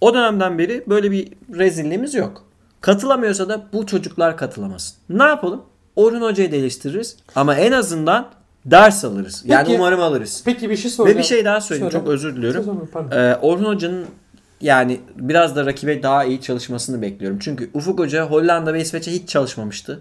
o 0.00 0.14
dönemden 0.14 0.58
beri 0.58 0.84
böyle 0.88 1.10
bir 1.10 1.28
rezilliğimiz 1.54 2.14
yok. 2.14 2.44
Katılamıyorsa 2.80 3.48
da 3.48 3.62
bu 3.72 3.86
çocuklar 3.86 4.36
katılamasın. 4.36 4.96
Ne 5.08 5.22
yapalım? 5.22 5.62
Orhun 5.96 6.22
Hoca'yı 6.22 6.52
da 6.52 6.56
eleştiririz. 6.56 7.16
Ama 7.34 7.54
en 7.56 7.72
azından 7.72 8.28
ders 8.64 9.04
alırız. 9.04 9.42
Yani 9.46 9.66
Peki- 9.66 9.78
umarım 9.78 10.00
alırız. 10.00 10.42
Peki 10.44 10.70
bir 10.70 10.76
şey 10.76 10.90
soracağım. 10.90 11.18
Ve 11.18 11.22
bir 11.22 11.26
şey 11.26 11.44
daha 11.44 11.60
söyleyeyim. 11.60 11.92
Söyle. 11.92 12.04
Çok 12.04 12.12
özür 12.12 12.36
diliyorum. 12.36 12.88
Ee, 13.12 13.36
Orhun 13.42 13.64
Hoca'nın 13.64 14.06
yani 14.62 15.00
biraz 15.16 15.56
da 15.56 15.66
rakibe 15.66 16.02
daha 16.02 16.24
iyi 16.24 16.40
çalışmasını 16.40 17.02
bekliyorum. 17.02 17.38
Çünkü 17.38 17.70
Ufuk 17.74 17.98
Hoca 17.98 18.26
Hollanda 18.26 18.74
ve 18.74 18.80
İsveç'e 18.80 19.12
hiç 19.12 19.28
çalışmamıştı. 19.28 20.00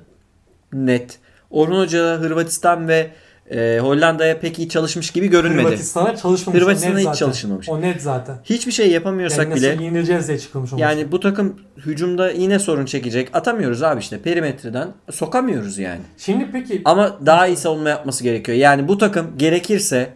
Net. 0.73 1.19
Orhun 1.49 1.79
Hoca 1.79 2.19
Hırvatistan 2.19 2.87
ve 2.87 3.11
e, 3.51 3.79
Hollanda'ya 3.81 4.39
pek 4.39 4.59
iyi 4.59 4.69
çalışmış 4.69 5.11
gibi 5.11 5.27
görünmedi. 5.27 5.63
Hırvatistan'a 5.63 6.15
çalışmamış. 6.15 6.61
Hırvatistan'a 6.61 6.97
hiç 6.97 7.03
zaten. 7.03 7.17
çalışılmamış. 7.17 7.69
O 7.69 7.81
net 7.81 8.01
zaten. 8.01 8.37
Hiçbir 8.43 8.71
şey 8.71 8.91
yapamıyorsak 8.91 9.49
yani 9.49 9.55
bile 9.55 9.71
nasıl 9.71 9.83
yenileceğiz 9.83 10.27
diye 10.27 10.39
çıkılmış 10.39 10.73
o 10.73 10.77
yani 10.77 11.11
bu 11.11 11.19
takım 11.19 11.55
hücumda 11.77 12.31
yine 12.31 12.59
sorun 12.59 12.85
çekecek. 12.85 13.29
Atamıyoruz 13.33 13.83
abi 13.83 13.99
işte 13.99 14.21
perimetreden. 14.21 14.87
Sokamıyoruz 15.11 15.77
yani. 15.77 16.01
Şimdi 16.17 16.49
peki 16.51 16.81
Ama 16.85 17.17
daha 17.25 17.47
iyi 17.47 17.57
savunma 17.57 17.89
yapması 17.89 18.23
gerekiyor. 18.23 18.57
Yani 18.57 18.87
bu 18.87 18.97
takım 18.97 19.37
gerekirse 19.37 20.09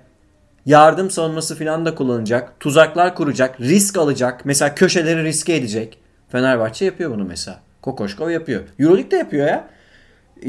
yardım 0.66 1.12
savunması 1.12 1.58
falan 1.58 1.86
da 1.86 1.96
kullanacak. 1.96 2.60
Tuzaklar 2.60 3.16
kuracak. 3.16 3.60
Risk 3.62 3.98
alacak. 3.98 4.46
Mesela 4.46 4.76
köşeleri 4.76 5.24
riske 5.24 5.56
edecek. 5.56 5.98
Fenerbahçe 6.30 6.86
yapıyor 6.86 7.12
bunu 7.12 7.26
mesela. 7.26 7.60
Kokoşkov 7.82 8.30
yapıyor. 8.30 8.62
Euroleague 8.80 9.12
de 9.12 9.16
yapıyor 9.18 9.48
ya. 9.48 9.68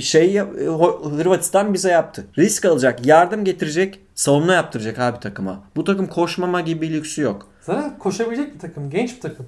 Şey 0.00 0.38
Hırvatistan 1.16 1.74
bize 1.74 1.90
yaptı. 1.90 2.24
Risk 2.38 2.64
alacak. 2.64 3.06
Yardım 3.06 3.44
getirecek. 3.44 4.00
Savunma 4.14 4.52
yaptıracak 4.52 4.98
abi 4.98 5.20
takıma. 5.20 5.62
Bu 5.76 5.84
takım 5.84 6.06
koşmama 6.06 6.60
gibi 6.60 6.80
bir 6.80 6.92
lüksü 6.94 7.22
yok. 7.22 7.48
zaten 7.60 7.98
koşabilecek 7.98 8.54
bir 8.54 8.58
takım. 8.58 8.90
Genç 8.90 9.16
bir 9.16 9.20
takım. 9.20 9.46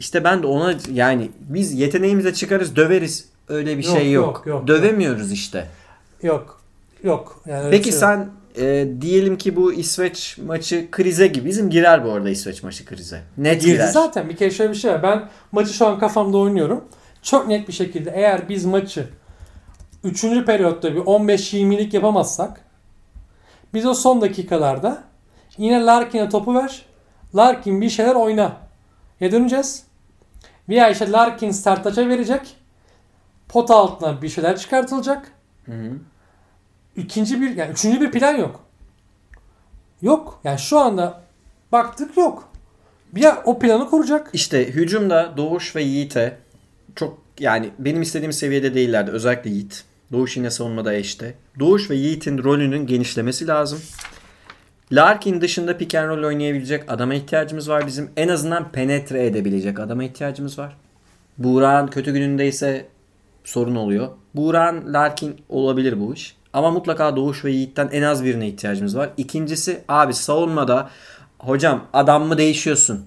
İşte 0.00 0.24
ben 0.24 0.42
de 0.42 0.46
ona 0.46 0.74
yani 0.92 1.30
biz 1.40 1.72
yeteneğimize 1.72 2.34
çıkarız 2.34 2.76
döveriz. 2.76 3.28
Öyle 3.48 3.78
bir 3.78 3.84
Yok, 3.84 3.96
şey 3.96 4.12
yok. 4.12 4.26
yok, 4.36 4.46
yok, 4.46 4.66
Dövemiyoruz 4.68 5.32
işte. 5.32 5.66
Yok. 6.22 6.60
Yok. 7.02 7.42
Yani 7.46 7.70
Peki 7.70 7.92
şey 7.92 8.00
yok. 8.00 8.28
E, 8.58 8.88
diyelim 9.00 9.38
ki 9.38 9.56
bu 9.56 9.72
İsveç 9.72 10.38
maçı 10.38 10.90
krize 10.90 11.26
gibi. 11.26 11.48
Bizim 11.48 11.70
girer 11.70 12.04
bu 12.04 12.12
arada 12.12 12.30
İsveç 12.30 12.62
maçı 12.62 12.84
krize. 12.84 13.20
Net 13.36 13.60
Girdi 13.60 13.72
girer. 13.72 13.86
zaten. 13.86 14.28
Bir 14.28 14.36
kere 14.36 14.50
şöyle 14.50 14.70
bir 14.70 14.76
şey 14.76 14.90
var. 14.90 15.02
Ben 15.02 15.28
maçı 15.52 15.72
şu 15.72 15.86
an 15.86 15.98
kafamda 15.98 16.38
oynuyorum. 16.38 16.84
Çok 17.22 17.48
net 17.48 17.68
bir 17.68 17.72
şekilde 17.72 18.10
eğer 18.14 18.48
biz 18.48 18.64
maçı 18.64 19.08
3. 20.04 20.24
periyotta 20.46 20.94
bir 20.94 21.00
15-20'lik 21.00 21.94
yapamazsak 21.94 22.60
biz 23.74 23.86
o 23.86 23.94
son 23.94 24.20
dakikalarda 24.20 25.02
yine 25.58 25.84
Larkin'e 25.84 26.28
topu 26.28 26.54
ver. 26.54 26.82
Larkin 27.34 27.80
bir 27.80 27.90
şeyler 27.90 28.14
oyna. 28.14 28.56
Ya 29.20 29.32
döneceğiz. 29.32 29.82
Veya 30.68 30.90
işte 30.90 31.10
Larkin 31.10 31.50
Sertaç'a 31.50 32.08
verecek. 32.08 32.56
Pot 33.48 33.70
altına 33.70 34.22
bir 34.22 34.28
şeyler 34.28 34.56
çıkartılacak. 34.58 35.32
Hı 35.66 35.72
hı. 35.72 35.92
İkinci 36.98 37.40
bir 37.40 37.56
yani 37.56 37.72
üçüncü 37.72 38.00
bir 38.00 38.10
plan 38.10 38.34
yok. 38.34 38.60
Yok. 40.02 40.40
Yani 40.44 40.58
şu 40.58 40.78
anda 40.78 41.22
baktık 41.72 42.16
yok. 42.16 42.48
Bir 43.12 43.22
yer 43.22 43.36
o 43.44 43.58
planı 43.58 43.90
kuracak. 43.90 44.30
İşte 44.32 44.66
hücumda 44.66 45.34
Doğuş 45.36 45.76
ve 45.76 45.82
Yiğit'e 45.82 46.38
çok 46.96 47.18
yani 47.38 47.70
benim 47.78 48.02
istediğim 48.02 48.32
seviyede 48.32 48.74
değillerdi. 48.74 49.10
Özellikle 49.10 49.50
Yiğit. 49.50 49.84
Doğuş 50.12 50.36
yine 50.36 50.50
savunmada 50.50 50.94
eşte. 50.94 51.34
Doğuş 51.58 51.90
ve 51.90 51.94
Yiğit'in 51.94 52.44
rolünün 52.44 52.86
genişlemesi 52.86 53.46
lazım. 53.46 53.80
Larkin 54.92 55.40
dışında 55.40 55.78
pick 55.78 55.94
and 55.94 56.08
roll 56.08 56.24
oynayabilecek 56.24 56.92
adama 56.92 57.14
ihtiyacımız 57.14 57.68
var 57.68 57.86
bizim. 57.86 58.10
En 58.16 58.28
azından 58.28 58.72
penetre 58.72 59.26
edebilecek 59.26 59.80
adama 59.80 60.04
ihtiyacımız 60.04 60.58
var. 60.58 60.76
Buğra'nın 61.38 61.88
kötü 61.88 62.12
günündeyse 62.12 62.86
sorun 63.44 63.76
oluyor. 63.76 64.08
Buğra'nın 64.34 64.92
Larkin 64.94 65.36
olabilir 65.48 66.00
bu 66.00 66.14
iş. 66.14 66.37
Ama 66.52 66.70
mutlaka 66.70 67.16
Doğuş 67.16 67.44
ve 67.44 67.50
Yiğit'ten 67.50 67.88
en 67.92 68.02
az 68.02 68.24
birine 68.24 68.48
ihtiyacımız 68.48 68.96
var. 68.96 69.10
İkincisi 69.16 69.80
abi 69.88 70.14
savunmada 70.14 70.90
hocam 71.38 71.84
adam 71.92 72.22
mı 72.26 72.38
değişiyorsun? 72.38 73.04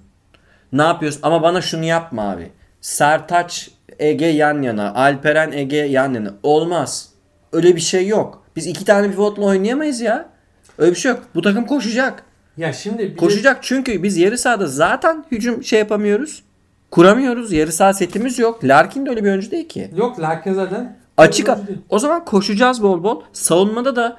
Ne 0.73 0.81
yapıyorsun? 0.81 1.19
Ama 1.23 1.41
bana 1.43 1.61
şunu 1.61 1.85
yapma 1.85 2.31
abi. 2.31 2.51
Sertaç 2.81 3.69
Ege 3.99 4.25
yan 4.25 4.61
yana. 4.61 4.93
Alperen 4.93 5.51
Ege 5.51 5.77
yan 5.77 6.13
yana. 6.13 6.33
Olmaz. 6.43 7.09
Öyle 7.53 7.75
bir 7.75 7.81
şey 7.81 8.07
yok. 8.07 8.43
Biz 8.55 8.67
iki 8.67 8.85
tane 8.85 9.11
pivotla 9.11 9.43
oynayamayız 9.43 10.01
ya. 10.01 10.29
Öyle 10.77 10.91
bir 10.91 10.95
şey 10.99 11.11
yok. 11.11 11.23
Bu 11.35 11.41
takım 11.41 11.65
koşacak. 11.65 12.23
Ya 12.57 12.73
şimdi 12.73 12.99
bir 13.03 13.11
de- 13.11 13.15
Koşacak 13.15 13.57
çünkü 13.63 14.03
biz 14.03 14.17
yarı 14.17 14.37
sahada 14.37 14.67
zaten 14.67 15.25
hücum 15.31 15.63
şey 15.63 15.79
yapamıyoruz. 15.79 16.43
Kuramıyoruz. 16.91 17.51
Yarı 17.51 17.71
saha 17.71 17.93
setimiz 17.93 18.39
yok. 18.39 18.63
Larkin 18.63 19.05
de 19.05 19.09
öyle 19.09 19.23
bir 19.23 19.29
oyuncu 19.29 19.51
değil 19.51 19.67
ki. 19.67 19.91
Yok 19.95 20.19
Larkin 20.19 20.53
zaten. 20.53 20.97
Açık. 21.17 21.49
O 21.89 21.99
zaman 21.99 22.25
koşacağız 22.25 22.83
bol 22.83 23.03
bol. 23.03 23.21
Savunmada 23.33 23.95
da 23.95 24.17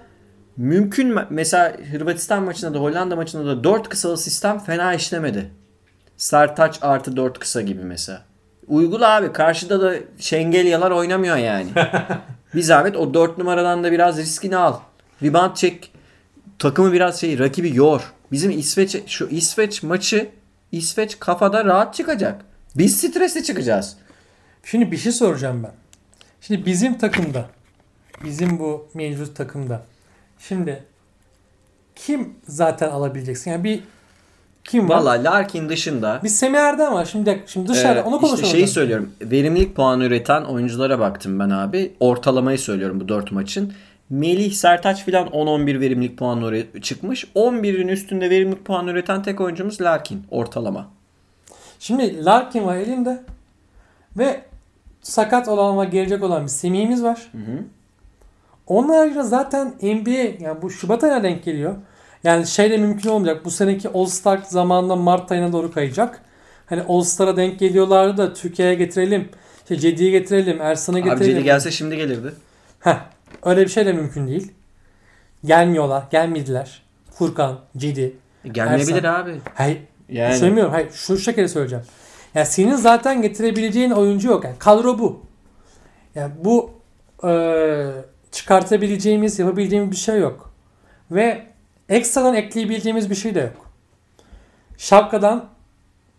mümkün 0.57 1.13
me- 1.13 1.27
mesela 1.31 1.77
Hırvatistan 1.93 2.43
maçında 2.43 2.75
da 2.75 2.79
Hollanda 2.79 3.17
maçında 3.17 3.47
da 3.47 3.65
4 3.65 3.89
kısalı 3.89 4.19
sistem 4.19 4.59
fena 4.59 4.95
işlemedi. 4.95 5.51
Sertaç 6.17 6.79
artı 6.83 7.17
4 7.17 7.39
kısa 7.39 7.61
gibi 7.61 7.85
mesela. 7.85 8.23
Uygula 8.69 9.15
abi. 9.15 9.33
Karşıda 9.33 9.81
da 9.81 9.95
Şengelyalar 10.19 10.91
oynamıyor 10.91 11.37
yani. 11.37 11.71
bir 12.55 12.63
zahmet 12.63 12.97
o 12.97 13.15
4 13.15 13.39
numaradan 13.39 13.85
da 13.85 13.93
biraz 13.93 14.19
riskini 14.19 14.57
al. 14.57 14.77
Rebound 15.23 15.55
çek. 15.57 15.93
Takımı 16.59 16.93
biraz 16.93 17.21
şey 17.21 17.39
rakibi 17.39 17.77
yor. 17.77 18.13
Bizim 18.33 18.51
İsveç 18.51 18.97
şu 19.07 19.27
İsveç 19.27 19.83
maçı 19.83 20.29
İsveç 20.73 21.19
kafada 21.19 21.65
rahat 21.65 21.95
çıkacak. 21.95 22.41
Biz 22.77 23.01
stresle 23.01 23.43
çıkacağız. 23.43 23.97
Şimdi 24.65 24.93
bir 24.93 24.97
şey 24.97 25.13
soracağım 25.13 25.63
ben. 25.63 25.82
Şimdi 26.43 26.67
bizim 26.67 26.99
takımda 26.99 27.47
bizim 28.25 28.59
bu 28.59 28.89
mevcut 28.95 29.37
takımda 29.37 29.83
şimdi 30.39 30.85
kim 31.97 32.35
zaten 32.49 32.91
alabileceksin? 32.91 33.51
Yani 33.51 33.65
bir 33.65 33.81
kim 34.65 34.89
var? 34.89 34.97
Valla 34.97 35.11
Larkin 35.11 35.69
dışında 35.69 36.21
Bir 36.25 36.29
Semih 36.29 36.59
Erdem 36.59 36.93
var. 36.93 37.05
Şimdi 37.05 37.43
şimdi 37.47 37.69
dışarıda 37.69 38.01
Ee, 38.01 38.03
onu 38.03 38.21
konuşalım. 38.21 38.45
İşte 38.45 38.57
şeyi 38.57 38.69
söylüyorum. 38.69 39.11
Verimlilik 39.23 39.77
puanı 39.77 40.05
üreten 40.05 40.43
oyunculara 40.43 40.99
baktım 40.99 41.39
ben 41.39 41.51
abi. 41.51 41.93
Ortalamayı 42.01 42.59
söylüyorum 42.59 43.01
bu 43.01 43.09
4 43.09 43.33
maçın. 43.33 43.73
Melih 44.11 44.53
Sertaç 44.53 45.05
filan 45.05 45.29
10-11 45.29 45.81
verimlilik 45.81 46.19
puanı 46.19 46.65
çıkmış. 46.83 47.25
11'in 47.35 47.89
üstünde 47.89 48.31
verimlilik 48.31 48.65
puanı 48.65 48.91
üreten 48.91 49.23
tek 49.23 49.41
oyuncumuz 49.41 49.81
Larkin 49.81 50.27
ortalama. 50.31 50.91
Şimdi 51.79 52.25
Larkin 52.25 52.67
var 52.67 52.77
elinde 52.77 53.23
ve 54.19 54.52
sakat 55.03 55.49
olan 55.49 55.81
ve 55.81 55.85
gelecek 55.85 56.23
olan 56.23 56.43
bir 56.43 56.49
Semih'imiz 56.49 57.03
var. 57.03 57.33
Onun 58.67 58.89
haricinde 58.89 59.23
zaten 59.23 59.75
NBA 59.83 60.45
yani 60.45 60.63
bu 60.63 60.71
Şubat 60.71 61.05
ayına 61.05 61.23
denk 61.23 61.45
geliyor. 61.45 61.75
Yani 62.25 62.47
şeyle 62.47 62.77
mümkün 62.77 63.11
olmayacak. 63.11 63.45
Bu 63.45 63.51
seneki 63.51 63.89
All 63.89 64.07
Star 64.07 64.39
zamanında 64.49 64.97
Mart 64.97 65.33
ayına 65.33 65.53
doğru 65.53 65.73
kayacak. 65.73 66.23
Hani 66.67 66.83
All 66.89 67.03
Star'a 67.03 67.37
denk 67.37 67.59
geliyorlardı 67.59 68.17
da 68.17 68.33
Türkiye'ye 68.35 68.75
getirelim. 68.75 69.29
İşte 69.63 69.77
Cedi'yi 69.77 70.11
getirelim, 70.11 70.61
Ersan'ı 70.61 70.97
Abi 70.97 71.05
getirelim. 71.05 71.35
Cedi 71.35 71.45
gelse 71.45 71.71
şimdi 71.71 71.97
gelirdi. 71.97 72.33
Heh, 72.81 72.97
öyle 73.45 73.61
bir 73.61 73.69
şey 73.69 73.87
de 73.87 73.93
mümkün 73.93 74.29
değil. 74.29 74.53
Gelmiyorlar, 75.45 76.05
gelmediler. 76.11 76.83
Furkan, 77.11 77.59
Cedi. 77.77 78.17
Gelmeyebilir 78.53 79.05
Ersan. 79.05 79.23
abi. 79.23 79.35
Hayır, 79.55 79.79
Yani. 80.09 80.37
söylemiyorum. 80.37 80.73
Hayır, 80.73 80.91
şu 80.93 81.19
şekilde 81.19 81.49
söyleyeceğim. 81.49 81.85
Ya 82.35 82.45
senin 82.45 82.77
zaten 82.77 83.23
getirebileceğin 83.23 83.91
oyuncu 83.91 84.29
yok. 84.29 84.45
Yani 84.45 84.59
kadro 84.59 84.99
bu. 84.99 85.21
Yani 86.15 86.33
bu 86.45 86.71
eee, 87.25 87.91
çıkartabileceğimiz, 88.33 89.39
yapabileceğimiz 89.39 89.91
bir 89.91 89.97
şey 89.97 90.19
yok. 90.21 90.53
Ve 91.11 91.47
ekstradan 91.89 92.35
ekleyebileceğimiz 92.35 93.11
bir 93.11 93.15
şey 93.15 93.35
de 93.35 93.41
yok. 93.41 93.71
Şapkadan 94.79 95.45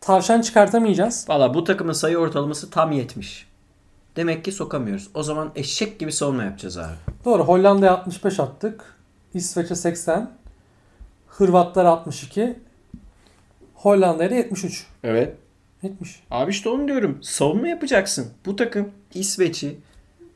tavşan 0.02 0.41
çıkartamayacağız. 0.41 1.26
Valla 1.30 1.53
bu 1.53 1.64
takımın 1.64 1.94
sayı 1.94 2.18
ortalaması 2.18 2.69
tam 2.69 2.91
70. 2.91 3.48
Demek 4.15 4.45
ki 4.45 4.52
sokamıyoruz. 4.52 5.10
O 5.14 5.23
zaman 5.23 5.52
eşek 5.56 5.99
gibi 5.99 6.11
savunma 6.11 6.44
yapacağız 6.44 6.77
abi. 6.77 6.94
Doğru. 7.26 7.44
Hollanda'ya 7.44 7.91
65 7.94 8.40
attık. 8.40 8.95
İsveç'e 9.34 9.76
80. 9.76 10.31
Hırvatlar 11.27 11.85
62. 11.85 12.60
Hollanda'ya 13.76 14.30
da 14.30 14.35
73. 14.35 14.85
Evet. 15.03 15.35
Netmiş. 15.84 16.23
Abi 16.31 16.51
işte 16.51 16.69
onu 16.69 16.88
diyorum. 16.88 17.19
Savunma 17.22 17.68
yapacaksın. 17.68 18.27
Bu 18.45 18.55
takım 18.55 18.89
İsveç'i 19.14 19.76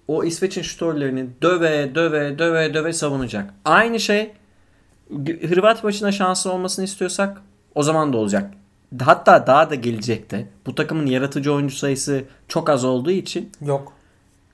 o 0.08 0.24
İsveç'in 0.24 0.62
şutörlerini 0.62 1.26
döve 1.42 1.96
döve 1.96 2.40
döve 2.40 2.74
döve 2.74 2.94
savunacak. 2.94 3.54
Aynı 3.66 4.00
şey 4.00 4.32
Hırvat 5.50 5.84
maçına 5.84 6.12
şansı 6.12 6.52
olmasını 6.52 6.86
istiyorsak 6.86 7.42
o 7.76 7.84
zaman 7.84 8.14
da 8.14 8.18
olacak. 8.18 8.54
Hatta 9.02 9.48
daha 9.48 9.70
da 9.70 9.76
gelecekte. 9.76 10.48
Bu 10.66 10.76
takımın 10.76 11.06
yaratıcı 11.06 11.54
oyuncu 11.54 11.76
sayısı 11.76 12.24
çok 12.48 12.70
az 12.70 12.86
olduğu 12.86 13.12
için 13.12 13.52
Yok. 13.62 13.94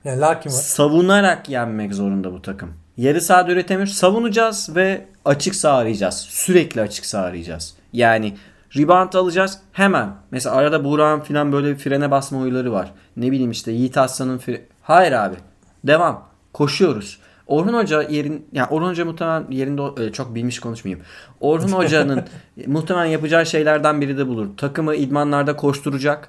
Yani 0.04 0.20
Larkin 0.20 0.50
var. 0.50 0.54
savunarak 0.54 1.48
yenmek 1.48 1.94
zorunda 1.94 2.32
bu 2.32 2.42
takım. 2.42 2.72
Yarı 2.96 3.20
sahada 3.20 3.52
üretemiyoruz. 3.52 3.94
Savunacağız 3.94 4.76
ve 4.76 5.04
açık 5.24 5.54
saha 5.54 5.76
arayacağız. 5.76 6.26
Sürekli 6.28 6.80
açık 6.80 7.06
saha 7.06 7.24
arayacağız. 7.24 7.74
Yani 7.92 8.34
rebound 8.76 9.12
alacağız 9.12 9.58
hemen. 9.72 10.08
Mesela 10.30 10.56
arada 10.56 10.84
Buğra'nın 10.84 11.20
falan 11.20 11.52
böyle 11.52 11.70
bir 11.70 11.76
frene 11.76 12.10
basma 12.10 12.40
huyları 12.40 12.72
var. 12.72 12.92
Ne 13.16 13.32
bileyim 13.32 13.50
işte 13.50 13.72
Yiğit 13.72 13.98
Aslan'ın 13.98 14.38
fre... 14.38 14.64
Hayır 14.82 15.12
abi. 15.12 15.36
Devam. 15.84 16.28
Koşuyoruz. 16.52 17.18
Orhun 17.46 17.74
Hoca 17.74 18.02
yerin 18.02 18.48
yani 18.52 18.68
Orhun 18.70 18.88
Hoca 18.88 19.04
muhtemelen 19.04 19.50
yerinde 19.50 19.82
öyle 19.96 20.12
çok 20.12 20.34
bilmiş 20.34 20.60
konuşmayayım. 20.60 21.04
Orhun 21.40 21.68
Hoca'nın 21.72 22.24
muhtemelen 22.66 23.04
yapacağı 23.04 23.46
şeylerden 23.46 24.00
biri 24.00 24.18
de 24.18 24.26
bulur. 24.26 24.48
Takımı 24.56 24.94
idmanlarda 24.94 25.56
koşturacak 25.56 26.28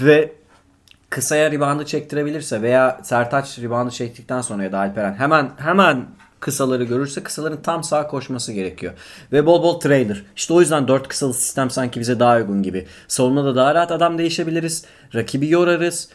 ve 0.00 0.32
kısaya 1.10 1.50
ribandı 1.50 1.84
çektirebilirse 1.84 2.62
veya 2.62 3.00
Sertaç 3.02 3.58
ribandı 3.58 3.90
çektikten 3.90 4.40
sonra 4.40 4.62
ya 4.62 4.72
da 4.72 4.78
Alperen 4.78 5.14
hemen 5.14 5.50
hemen 5.56 6.06
kısaları 6.40 6.84
görürse 6.84 7.22
kısaların 7.22 7.62
tam 7.62 7.84
sağ 7.84 8.06
koşması 8.08 8.52
gerekiyor. 8.52 8.92
Ve 9.32 9.46
bol 9.46 9.62
bol 9.62 9.80
trailer. 9.80 10.22
İşte 10.36 10.54
o 10.54 10.60
yüzden 10.60 10.88
4 10.88 11.08
kısalı 11.08 11.34
sistem 11.34 11.70
sanki 11.70 12.00
bize 12.00 12.20
daha 12.20 12.36
uygun 12.36 12.62
gibi. 12.62 12.86
Savunmada 13.08 13.56
daha 13.56 13.74
rahat 13.74 13.92
adam 13.92 14.18
değişebiliriz. 14.18 14.84
Rakibi 15.14 15.50
yorarız. 15.50 16.08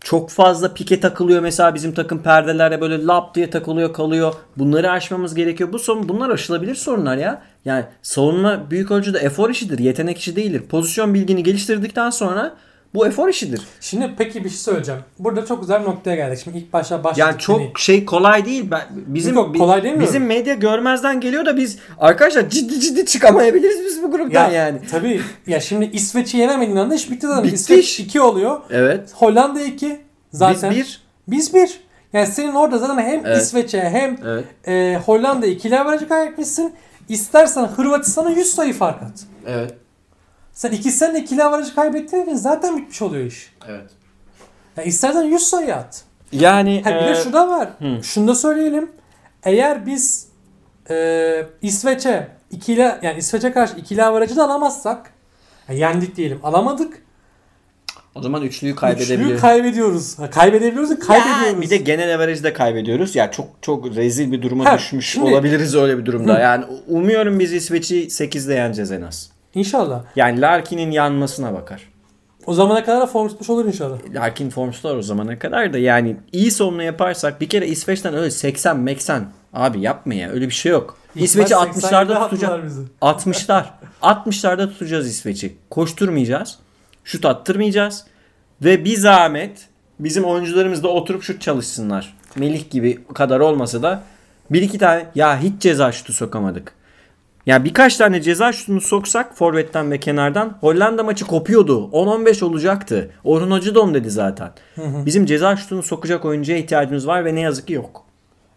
Çok 0.00 0.30
fazla 0.30 0.74
pike 0.74 1.00
takılıyor 1.00 1.42
mesela 1.42 1.74
bizim 1.74 1.94
takım 1.94 2.22
perdelere 2.22 2.80
böyle 2.80 3.04
lap 3.04 3.34
diye 3.34 3.50
takılıyor 3.50 3.92
kalıyor. 3.92 4.34
Bunları 4.56 4.90
aşmamız 4.90 5.34
gerekiyor. 5.34 5.72
Bu 5.72 5.78
sorun 5.78 6.08
bunlar 6.08 6.30
aşılabilir 6.30 6.74
sorunlar 6.74 7.16
ya. 7.16 7.42
Yani 7.64 7.84
savunma 8.02 8.70
büyük 8.70 8.90
ölçüde 8.90 9.18
efor 9.18 9.50
işidir, 9.50 9.78
yetenek 9.78 10.18
işi 10.18 10.36
değildir. 10.36 10.62
Pozisyon 10.68 11.14
bilgini 11.14 11.42
geliştirdikten 11.42 12.10
sonra 12.10 12.56
bu 12.94 13.06
efor 13.06 13.28
işidir. 13.28 13.60
Şimdi 13.80 14.10
peki 14.18 14.44
bir 14.44 14.48
şey 14.48 14.58
söyleyeceğim. 14.58 15.00
Burada 15.18 15.46
çok 15.46 15.60
güzel 15.60 15.80
bir 15.80 15.86
noktaya 15.86 16.16
geldik. 16.16 16.40
Şimdi 16.44 16.58
ilk 16.58 16.72
başta 16.72 17.04
başladık. 17.04 17.18
Yani 17.18 17.38
çok 17.38 17.60
hani- 17.60 17.72
şey 17.76 18.04
kolay 18.04 18.44
değil. 18.44 18.64
Ben, 18.70 18.82
bizim 18.90 19.34
Yok, 19.34 19.56
kolay 19.58 19.82
demiyorum. 19.82 20.06
bizim 20.06 20.26
medya 20.26 20.54
görmezden 20.54 21.20
geliyor 21.20 21.46
da 21.46 21.56
biz 21.56 21.78
arkadaşlar 21.98 22.50
ciddi 22.50 22.80
ciddi 22.80 23.06
çıkamayabiliriz 23.06 23.84
biz 23.84 24.02
bu 24.02 24.10
gruptan 24.10 24.50
ya, 24.50 24.52
yani. 24.52 24.78
Tabii. 24.90 25.20
Ya 25.46 25.60
şimdi 25.60 25.84
İsveç'i 25.92 26.36
yenemediğin 26.36 26.76
anda 26.76 26.94
iş 26.94 27.10
bitti 27.10 27.26
zaten. 27.26 27.44
Bitti 27.44 27.54
İsveç 27.54 27.84
iş. 27.84 28.00
2 28.00 28.20
oluyor. 28.20 28.60
Evet. 28.70 29.10
Hollanda 29.14 29.60
2. 29.60 30.00
Zaten. 30.32 30.70
Biz 30.70 30.78
bir. 30.78 31.02
Biz 31.28 31.54
1. 31.54 31.80
Yani 32.12 32.26
senin 32.26 32.52
orada 32.52 32.78
zaten 32.78 33.02
hem 33.02 33.26
Evet. 33.26 33.42
İsveç'e 33.42 33.80
hem 33.80 34.18
Evet. 34.26 34.44
e, 34.68 35.00
Hollanda 35.06 35.46
ikili 35.46 35.78
averajı 35.78 36.08
kaybetmişsin. 36.08 36.72
İstersen 37.08 37.64
Hırvatistan'a 37.64 38.30
100 38.30 38.54
sayı 38.54 38.72
fark 38.74 39.02
at. 39.02 39.24
Evet. 39.46 39.74
Sen 40.58 40.72
iki 40.72 40.90
sene 40.90 41.18
ikili 41.20 41.44
averajı 41.44 41.74
kaybettiğin 41.74 42.22
için 42.22 42.34
zaten 42.34 42.76
bitmiş 42.76 43.02
oluyor 43.02 43.24
iş. 43.26 43.52
Evet. 43.68 43.90
Ya 44.76 44.82
istersen 44.84 45.22
100 45.22 45.42
sayı 45.42 45.74
at. 45.76 46.02
Yani 46.32 46.82
Ha, 46.84 46.90
bir 46.90 47.06
de 47.06 47.10
e, 47.10 47.14
şu 47.24 47.32
da 47.32 47.48
var. 47.48 47.68
hı. 47.78 48.02
Şunu 48.02 48.28
da 48.28 48.34
söyleyelim. 48.34 48.90
Eğer 49.42 49.86
biz 49.86 50.28
e, 50.90 51.46
İsveç'e 51.62 52.28
ikili 52.50 52.80
yani 52.80 53.18
İsveç'e 53.18 53.52
karşı 53.52 53.76
ikili 53.76 54.04
averajı 54.04 54.36
da 54.36 54.44
alamazsak 54.44 55.10
ya 55.68 55.74
yendik 55.74 56.16
diyelim. 56.16 56.40
Alamadık. 56.42 57.02
o 58.14 58.22
zaman 58.22 58.42
üçlüyü 58.42 58.72
Üçlüyü 58.72 58.74
kaybedebiliriz. 58.74 59.40
kaybediyoruz. 59.40 60.18
Ha, 60.18 60.30
kaybedebiliyoruz 60.30 60.90
da 60.90 60.98
kaybediyoruz. 60.98 61.52
Ya, 61.52 61.60
bir 61.60 61.70
de 61.70 61.76
genel 61.76 62.14
averajda 62.14 62.52
kaybediyoruz. 62.52 63.16
Ya 63.16 63.30
çok 63.30 63.46
çok 63.62 63.96
rezil 63.96 64.32
bir 64.32 64.42
duruma 64.42 64.64
Ha, 64.64 64.78
düşmüş 64.78 65.06
şimdi- 65.08 65.26
olabiliriz 65.26 65.74
öyle 65.74 65.98
bir 65.98 66.06
durumda. 66.06 66.34
Hı. 66.34 66.40
Yani 66.40 66.64
umuyorum 66.88 67.38
biz 67.38 67.52
İsveç'i 67.52 68.10
8'de 68.10 68.54
yeneceğiz 68.54 68.92
en 68.92 69.02
az. 69.02 69.37
İnşallah. 69.54 70.02
Yani 70.16 70.40
Larkin'in 70.40 70.90
yanmasına 70.90 71.54
bakar. 71.54 71.88
O 72.46 72.54
zamana 72.54 72.84
kadar 72.84 73.00
da 73.00 73.06
form 73.06 73.28
tutmuş 73.28 73.50
olur 73.50 73.64
inşallah. 73.64 73.98
Larkin 74.14 74.50
formslar 74.50 74.96
o 74.96 75.02
zamana 75.02 75.38
kadar 75.38 75.72
da 75.72 75.78
yani 75.78 76.16
iyi 76.32 76.50
savunma 76.50 76.82
yaparsak 76.82 77.40
bir 77.40 77.48
kere 77.48 77.66
İsveç'ten 77.66 78.14
öyle 78.14 78.30
80 78.30 78.78
meksen 78.78 79.28
abi 79.54 79.80
yapma 79.80 80.14
ya 80.14 80.30
öyle 80.30 80.46
bir 80.46 80.54
şey 80.54 80.72
yok. 80.72 80.98
İsveç'i 81.14 81.54
İlk 81.54 81.60
maç 81.76 81.84
60'larda 81.84 82.12
87'de 82.12 82.14
tutacak. 82.14 82.50
attılar 82.50 82.64
bizi. 82.64 82.82
60'lar. 83.02 83.64
60'larda 84.02 84.68
tutacağız 84.70 85.08
İsveç'i. 85.08 85.56
Koşturmayacağız. 85.70 86.58
Şut 87.04 87.24
attırmayacağız. 87.24 88.04
Ve 88.64 88.84
bir 88.84 88.96
zahmet 88.96 89.68
bizim 90.00 90.24
oyuncularımız 90.24 90.82
da 90.82 90.88
oturup 90.88 91.22
şut 91.22 91.40
çalışsınlar. 91.40 92.16
Melih 92.36 92.70
gibi 92.70 93.04
kadar 93.14 93.40
olmasa 93.40 93.82
da 93.82 94.02
bir 94.50 94.62
iki 94.62 94.78
tane 94.78 95.06
ya 95.14 95.40
hiç 95.40 95.62
ceza 95.62 95.92
şutu 95.92 96.12
sokamadık. 96.12 96.72
Ya 97.48 97.64
birkaç 97.64 97.96
tane 97.96 98.22
ceza 98.22 98.52
şutunu 98.52 98.80
soksak 98.80 99.36
forvetten 99.36 99.90
ve 99.90 100.00
kenardan 100.00 100.58
Hollanda 100.60 101.02
maçı 101.02 101.26
kopuyordu. 101.26 101.90
10-15 101.92 102.44
olacaktı. 102.44 103.10
Orhun 103.24 103.50
onu 103.50 103.94
dedi 103.94 104.10
zaten. 104.10 104.50
Bizim 104.76 105.26
ceza 105.26 105.56
şutunu 105.56 105.82
sokacak 105.82 106.24
oyuncuya 106.24 106.58
ihtiyacımız 106.58 107.06
var 107.06 107.24
ve 107.24 107.34
ne 107.34 107.40
yazık 107.40 107.66
ki 107.66 107.72
yok. 107.72 108.04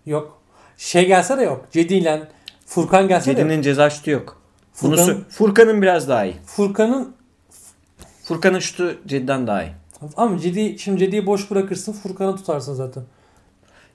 Yok. 0.06 0.42
Şey 0.78 1.08
gelse 1.08 1.38
de 1.38 1.44
yok. 1.44 1.66
Cedi 1.72 1.94
ile 1.94 2.28
Furkan 2.66 3.08
gelse 3.08 3.26
de 3.26 3.32
yok. 3.32 3.40
Cedi'nin 3.40 3.62
ceza 3.62 3.90
şutu 3.90 4.12
yok. 4.12 4.42
Bunu 4.82 4.96
Furkan- 4.96 5.10
sö- 5.10 5.30
Furkan'ın 5.30 5.82
biraz 5.82 6.10
daha 6.10 6.26
iyi. 6.26 6.36
Furkan'ın 6.46 7.16
Furkan'ın 8.24 8.60
şutu 8.60 8.96
Cedi'den 9.08 9.48
daha 9.48 9.64
iyi. 9.64 9.72
ama 10.18 10.40
Cedi 10.40 10.80
şimdi 10.80 11.00
Cedi'yi 11.00 11.26
boş 11.26 11.52
bırakırsın 11.52 11.94
Furkan'ı 11.94 12.36
tutarsın 12.36 12.74
zaten. 12.74 13.04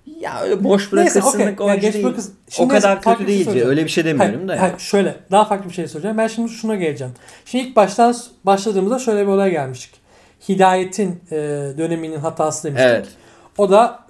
Ya 0.07 0.41
öyle 0.43 0.65
boş 0.65 0.93
Neyse, 0.93 1.15
bırakırsınlık 1.21 1.61
okey. 1.61 1.67
o 1.67 1.69
Ya 1.69 1.75
acı 1.75 1.81
geç 1.87 1.95
değil. 1.95 2.05
bırakırsın. 2.05 2.33
O 2.49 2.51
Şimdi 2.51 2.75
kadar 2.75 3.03
farklı 3.03 3.13
kötü 3.13 3.19
şey 3.19 3.27
değil. 3.29 3.45
söyleyeceğim. 3.45 3.71
öyle 3.71 3.85
bir 3.85 3.89
şey 3.91 4.05
demiyorum 4.05 4.35
Hayır, 4.49 4.49
da. 4.49 4.63
hayır, 4.63 4.79
şöyle 4.79 5.17
daha 5.31 5.45
farklı 5.45 5.69
bir 5.71 5.75
şey 5.75 5.89
söyleyeceğim. 5.89 6.19
Ben 6.19 6.27
şimdi 6.27 6.49
şuna 6.49 6.75
geleceğim. 6.75 7.13
Şimdi 7.45 7.65
ilk 7.65 7.77
baştan 7.77 8.17
başladığımızda 8.45 8.99
şöyle 8.99 9.23
bir 9.23 9.33
olay 9.33 9.51
gelmiştik. 9.51 9.95
Hidayet'in 10.49 11.21
e, 11.31 11.37
döneminin 11.79 12.19
hatası 12.19 12.65
demiştik. 12.69 12.89
Evet. 12.91 13.07
O 13.59 13.71
da 13.71 14.01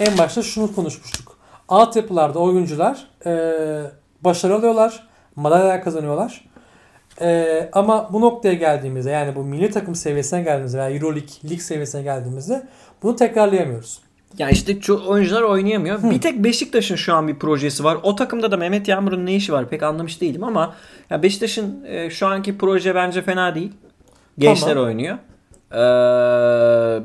en 0.00 0.18
başta 0.18 0.42
şunu 0.42 0.74
konuşmuştuk. 0.74 1.38
Altyapılarda 1.68 2.38
oyuncular 2.38 3.06
e, 3.26 3.32
başarı 4.20 4.54
alıyorlar, 4.54 5.08
madalyalar 5.36 5.84
kazanıyorlar. 5.84 6.44
E, 7.20 7.68
ama 7.72 8.12
bu 8.12 8.20
noktaya 8.20 8.54
geldiğimizde 8.54 9.10
yani 9.10 9.36
bu 9.36 9.44
milli 9.44 9.70
takım 9.70 9.94
seviyesine 9.94 10.42
geldiğimizde 10.42 10.78
veya 10.78 10.90
Euroleague 10.90 11.50
lig 11.50 11.60
seviyesine 11.60 12.02
geldiğimizde 12.02 12.62
bunu 13.02 13.16
tekrarlayamıyoruz. 13.16 14.00
Ya 14.38 14.50
işte 14.50 14.80
şu 14.80 15.06
oyuncular 15.06 15.42
oynayamıyor. 15.42 16.02
Bir 16.10 16.20
tek 16.20 16.44
Beşiktaş'ın 16.44 16.96
şu 16.96 17.14
an 17.14 17.28
bir 17.28 17.34
projesi 17.38 17.84
var. 17.84 17.98
O 18.02 18.16
takımda 18.16 18.50
da 18.50 18.56
Mehmet 18.56 18.88
Yağmur'un 18.88 19.26
ne 19.26 19.34
işi 19.34 19.52
var 19.52 19.68
pek 19.68 19.82
anlamış 19.82 20.20
değilim 20.20 20.44
ama 20.44 20.74
ya 21.10 21.22
Beşiktaş'ın 21.22 21.84
e, 21.84 22.10
şu 22.10 22.26
anki 22.26 22.58
proje 22.58 22.94
bence 22.94 23.22
fena 23.22 23.54
değil. 23.54 23.72
Gençler 24.38 24.68
Tamam. 24.74 24.84
oynuyor. 24.84 25.18
Ee, 25.72 27.02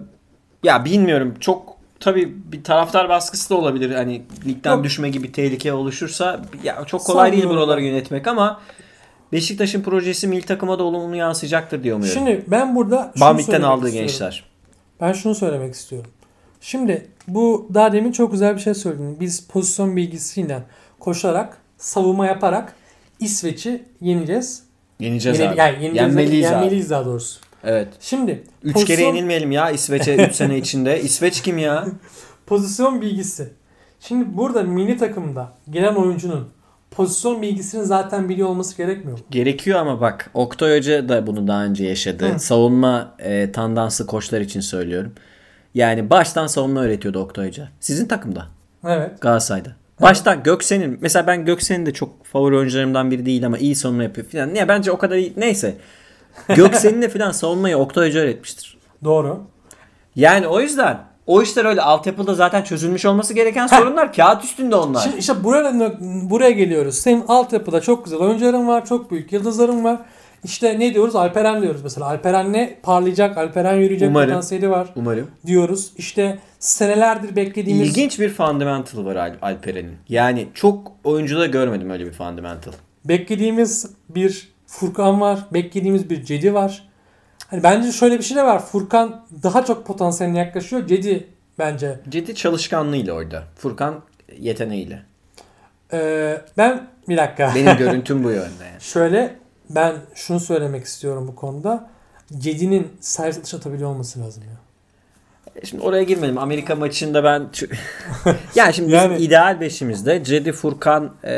ya 0.64 0.86
bilmiyorum 0.86 1.34
çok 1.40 1.78
tabii 2.00 2.34
bir 2.52 2.64
taraftar 2.64 3.10
baskısı 3.10 3.50
da 3.50 3.56
olabilir. 3.56 3.96
Hani 3.96 4.22
ligden 4.46 4.76
Yok. 4.76 4.84
düşme 4.84 5.10
gibi 5.10 5.32
tehlike 5.32 5.74
oluşursa 5.74 6.42
ya 6.64 6.86
çok 6.86 7.04
kolay 7.04 7.32
değil 7.32 7.44
Sanmıyorum 7.44 7.68
buraları 7.68 7.82
ben. 7.82 7.86
yönetmek 7.86 8.28
ama 8.28 8.62
Beşiktaş'ın 9.32 9.82
projesi 9.82 10.28
milli 10.28 10.42
takıma 10.46 10.80
da 10.80 10.84
olumlu 10.84 11.16
yansıyacaktır 11.16 11.84
diye 11.84 11.94
umuyorum. 11.94 12.20
Şimdi 12.20 12.44
ben 12.48 12.76
burada 12.76 13.14
söylemek 13.16 13.50
aldığı 13.64 13.86
istiyorum. 13.86 13.92
gençler. 13.92 14.44
Ben 15.02 15.14
şunu 15.14 15.36
söylemek 15.36 15.74
istiyorum. 15.74 16.12
Şimdi 16.66 17.08
bu 17.28 17.70
daha 17.74 17.94
demin 17.94 18.12
çok 18.12 18.32
güzel 18.32 18.56
bir 18.56 18.62
şey 18.62 18.74
söyledin. 18.74 19.20
Biz 19.20 19.48
pozisyon 19.48 19.96
bilgisiyle 19.96 20.64
koşarak, 21.00 21.58
savunma 21.78 22.26
yaparak 22.26 22.74
İsveç'i 23.20 23.84
yeneceğiz. 24.02 24.64
Yeneceğiz 25.00 25.40
Yene- 25.40 25.50
abi. 25.52 25.58
yani 25.60 25.74
yeneceğiz. 25.74 25.96
Yenmeliyiz 25.98 26.46
abi. 26.46 26.54
yenmeliyiz 26.54 26.90
daha 26.90 27.06
doğrusu. 27.06 27.40
Evet. 27.64 27.88
Şimdi 28.00 28.44
3 28.64 28.74
pozisyon- 28.76 28.86
kere 28.88 29.02
yenilmeyelim 29.02 29.52
ya 29.52 29.72
İsveç'e 29.72 30.16
3 30.16 30.36
sene 30.36 30.58
içinde. 30.58 31.02
İsveç 31.02 31.42
kim 31.42 31.58
ya? 31.58 31.86
pozisyon 32.46 33.02
bilgisi. 33.02 33.50
Şimdi 34.00 34.38
burada 34.38 34.64
milli 34.64 34.98
takımda 34.98 35.52
gelen 35.70 35.96
oyuncunun 35.96 36.48
pozisyon 36.92 37.42
bilgisini 37.42 37.86
zaten 37.86 38.30
biliyor 38.30 38.48
olması 38.50 38.78
gerekmiyor 38.78 39.18
mu? 39.18 39.24
Gerekiyor 39.32 39.80
ama 39.80 40.02
bak 40.02 40.32
Oktay 40.34 40.78
Hoca 40.78 41.10
da 41.10 41.28
bunu 41.28 41.48
daha 41.48 41.64
önce 41.66 41.86
yaşadı. 41.86 42.34
Hı. 42.34 42.40
Savunma 42.40 43.16
e, 43.20 43.52
tandanslı 43.52 44.08
koçlar 44.08 44.42
için 44.42 44.60
söylüyorum. 44.60 45.14
Yani 45.74 46.10
baştan 46.10 46.48
savunma 46.48 46.82
öğretiyordu 46.82 47.20
Oktay 47.20 47.48
Hoca. 47.48 47.68
Sizin 47.80 48.06
takımda 48.06 48.48
Evet. 48.86 49.22
Galatasaray'da. 49.22 49.70
Baştan 50.02 50.44
Göksen'in 50.44 50.98
mesela 51.02 51.28
ben 51.28 51.46
Göksen'in 51.46 51.86
de 51.86 51.94
çok 51.94 52.26
favori 52.26 52.58
oyuncularımdan 52.58 53.12
biri 53.12 53.26
değil 53.26 53.46
ama 53.46 53.58
iyi 53.58 53.76
savunma 53.76 54.04
yapıyor 54.04 54.28
falan. 54.28 54.54
Niye 54.54 54.68
bence 54.68 54.92
o 54.92 54.98
kadar 54.98 55.16
iyi 55.16 55.34
neyse. 55.38 55.76
Göksen'in 56.56 57.02
de 57.02 57.10
falan 57.10 57.32
savunmayı 57.32 57.78
Oktay 57.78 58.08
Hoca 58.08 58.20
öğretmiştir. 58.20 58.78
Doğru. 59.04 59.44
Yani 60.16 60.48
o 60.48 60.60
yüzden 60.60 61.00
o 61.28 61.42
işler 61.42 61.66
öyle 61.66 61.82
altyapıda 61.82 62.34
zaten 62.34 62.64
çözülmüş 62.64 63.06
olması 63.06 63.34
gereken 63.34 63.68
sorunlar 63.68 64.14
kağıt 64.14 64.44
üstünde 64.44 64.76
onlar. 64.76 65.02
Şimdi 65.02 65.18
işte 65.18 65.44
buraya, 65.44 65.98
buraya 66.02 66.52
geliyoruz. 66.52 66.96
Senin 66.96 67.24
altyapıda 67.28 67.82
çok 67.82 68.06
güzel 68.06 68.20
oyuncuların 68.20 68.68
var, 68.68 68.86
çok 68.86 69.12
büyük 69.12 69.34
yıldızların 69.34 69.84
var. 69.84 70.00
İşte 70.44 70.80
ne 70.80 70.94
diyoruz? 70.94 71.16
Alperen 71.16 71.62
diyoruz 71.62 71.84
mesela. 71.84 72.06
Alperen 72.08 72.54
ne? 72.54 72.76
Parlayacak, 72.84 73.38
Alperen 73.38 73.74
yürüyecek 73.76 74.10
Umarım. 74.10 74.30
potansiyeli 74.30 74.70
var 74.70 74.88
Umarım. 74.96 75.32
diyoruz. 75.46 75.92
İşte 75.98 76.40
senelerdir 76.60 77.36
beklediğimiz 77.36 77.90
İlginç 77.90 78.20
bir 78.20 78.30
fundamental 78.30 79.06
var 79.06 79.16
Al- 79.16 79.36
Alperen'in. 79.42 79.96
Yani 80.10 80.48
çok 80.54 80.92
oyuncuda 81.04 81.46
görmedim 81.46 81.90
öyle 81.90 82.06
bir 82.06 82.12
fundamental. 82.12 82.72
beklediğimiz 83.06 83.90
bir 84.10 84.54
Furkan 84.68 85.22
var. 85.22 85.40
Beklediğimiz 85.54 86.10
bir 86.10 86.24
Cedi 86.24 86.54
var. 86.54 86.90
Hani 87.48 87.64
bence 87.64 87.92
şöyle 87.92 88.18
bir 88.18 88.24
şey 88.24 88.38
de 88.38 88.44
var. 88.44 88.66
Furkan 88.66 89.26
daha 89.44 89.66
çok 89.66 89.86
potansiyeline 89.86 90.38
yaklaşıyor. 90.40 90.88
Cedi 90.88 91.28
bence. 91.60 92.00
Ciddi 92.10 92.36
çalışkanlığıyla 92.36 93.14
orada. 93.14 93.44
Furkan 93.56 94.02
yeteneğiyle. 94.40 95.04
Ee, 95.94 96.42
ben 96.58 96.88
bir 97.10 97.18
dakika. 97.18 97.52
Benim 97.56 97.78
görüntüm 97.78 98.24
bu 98.24 98.30
yönde 98.30 98.42
yani. 98.72 98.82
Şöyle 98.82 99.36
ben 99.70 99.96
şunu 100.16 100.40
söylemek 100.40 100.86
istiyorum 100.86 101.28
bu 101.28 101.36
konuda. 101.36 101.90
Cedi'nin 102.38 102.88
servis 103.00 103.38
atış 103.38 103.54
atabiliyor 103.54 103.90
olması 103.90 104.20
lazım 104.22 104.44
ya. 104.44 104.54
Şimdi 105.64 105.84
oraya 105.84 106.04
girmedim. 106.04 106.38
Amerika 106.38 106.76
maçında 106.76 107.24
ben 107.24 107.48
yani 108.56 108.74
şimdi 108.74 108.92
Yani- 108.92 109.18
ideal 109.18 109.60
beşimizde 109.60 110.24
Cedi 110.24 110.52
Furkan 110.52 111.12
e, 111.24 111.34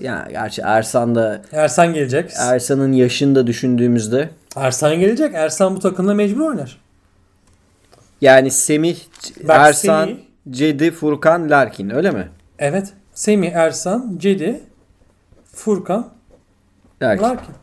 yani 0.00 0.32
gerçi 0.32 0.62
Ersan 0.62 1.14
da 1.14 1.42
Ersan 1.52 1.94
gelecek. 1.94 2.32
Ersan'ın 2.38 2.92
yaşında 2.92 3.46
düşündüğümüzde 3.46 4.30
Ersan 4.56 5.00
gelecek. 5.00 5.34
Ersan 5.34 5.76
bu 5.76 5.80
takımda 5.80 6.14
mecbur 6.14 6.40
oynar. 6.40 6.78
yani 8.20 8.50
Semih, 8.50 8.96
Bak, 9.42 9.56
Ersan, 9.60 10.08
Semih- 10.08 10.20
Cedi, 10.50 10.90
Furkan, 10.90 11.50
Larkin 11.50 11.90
öyle 11.90 12.10
mi? 12.10 12.28
Evet. 12.58 12.92
Semih, 13.14 13.50
Ersan, 13.52 14.14
Cedi, 14.18 14.60
Furkan, 15.54 16.08
Larkin. 17.02 17.22
Larkin. 17.24 17.54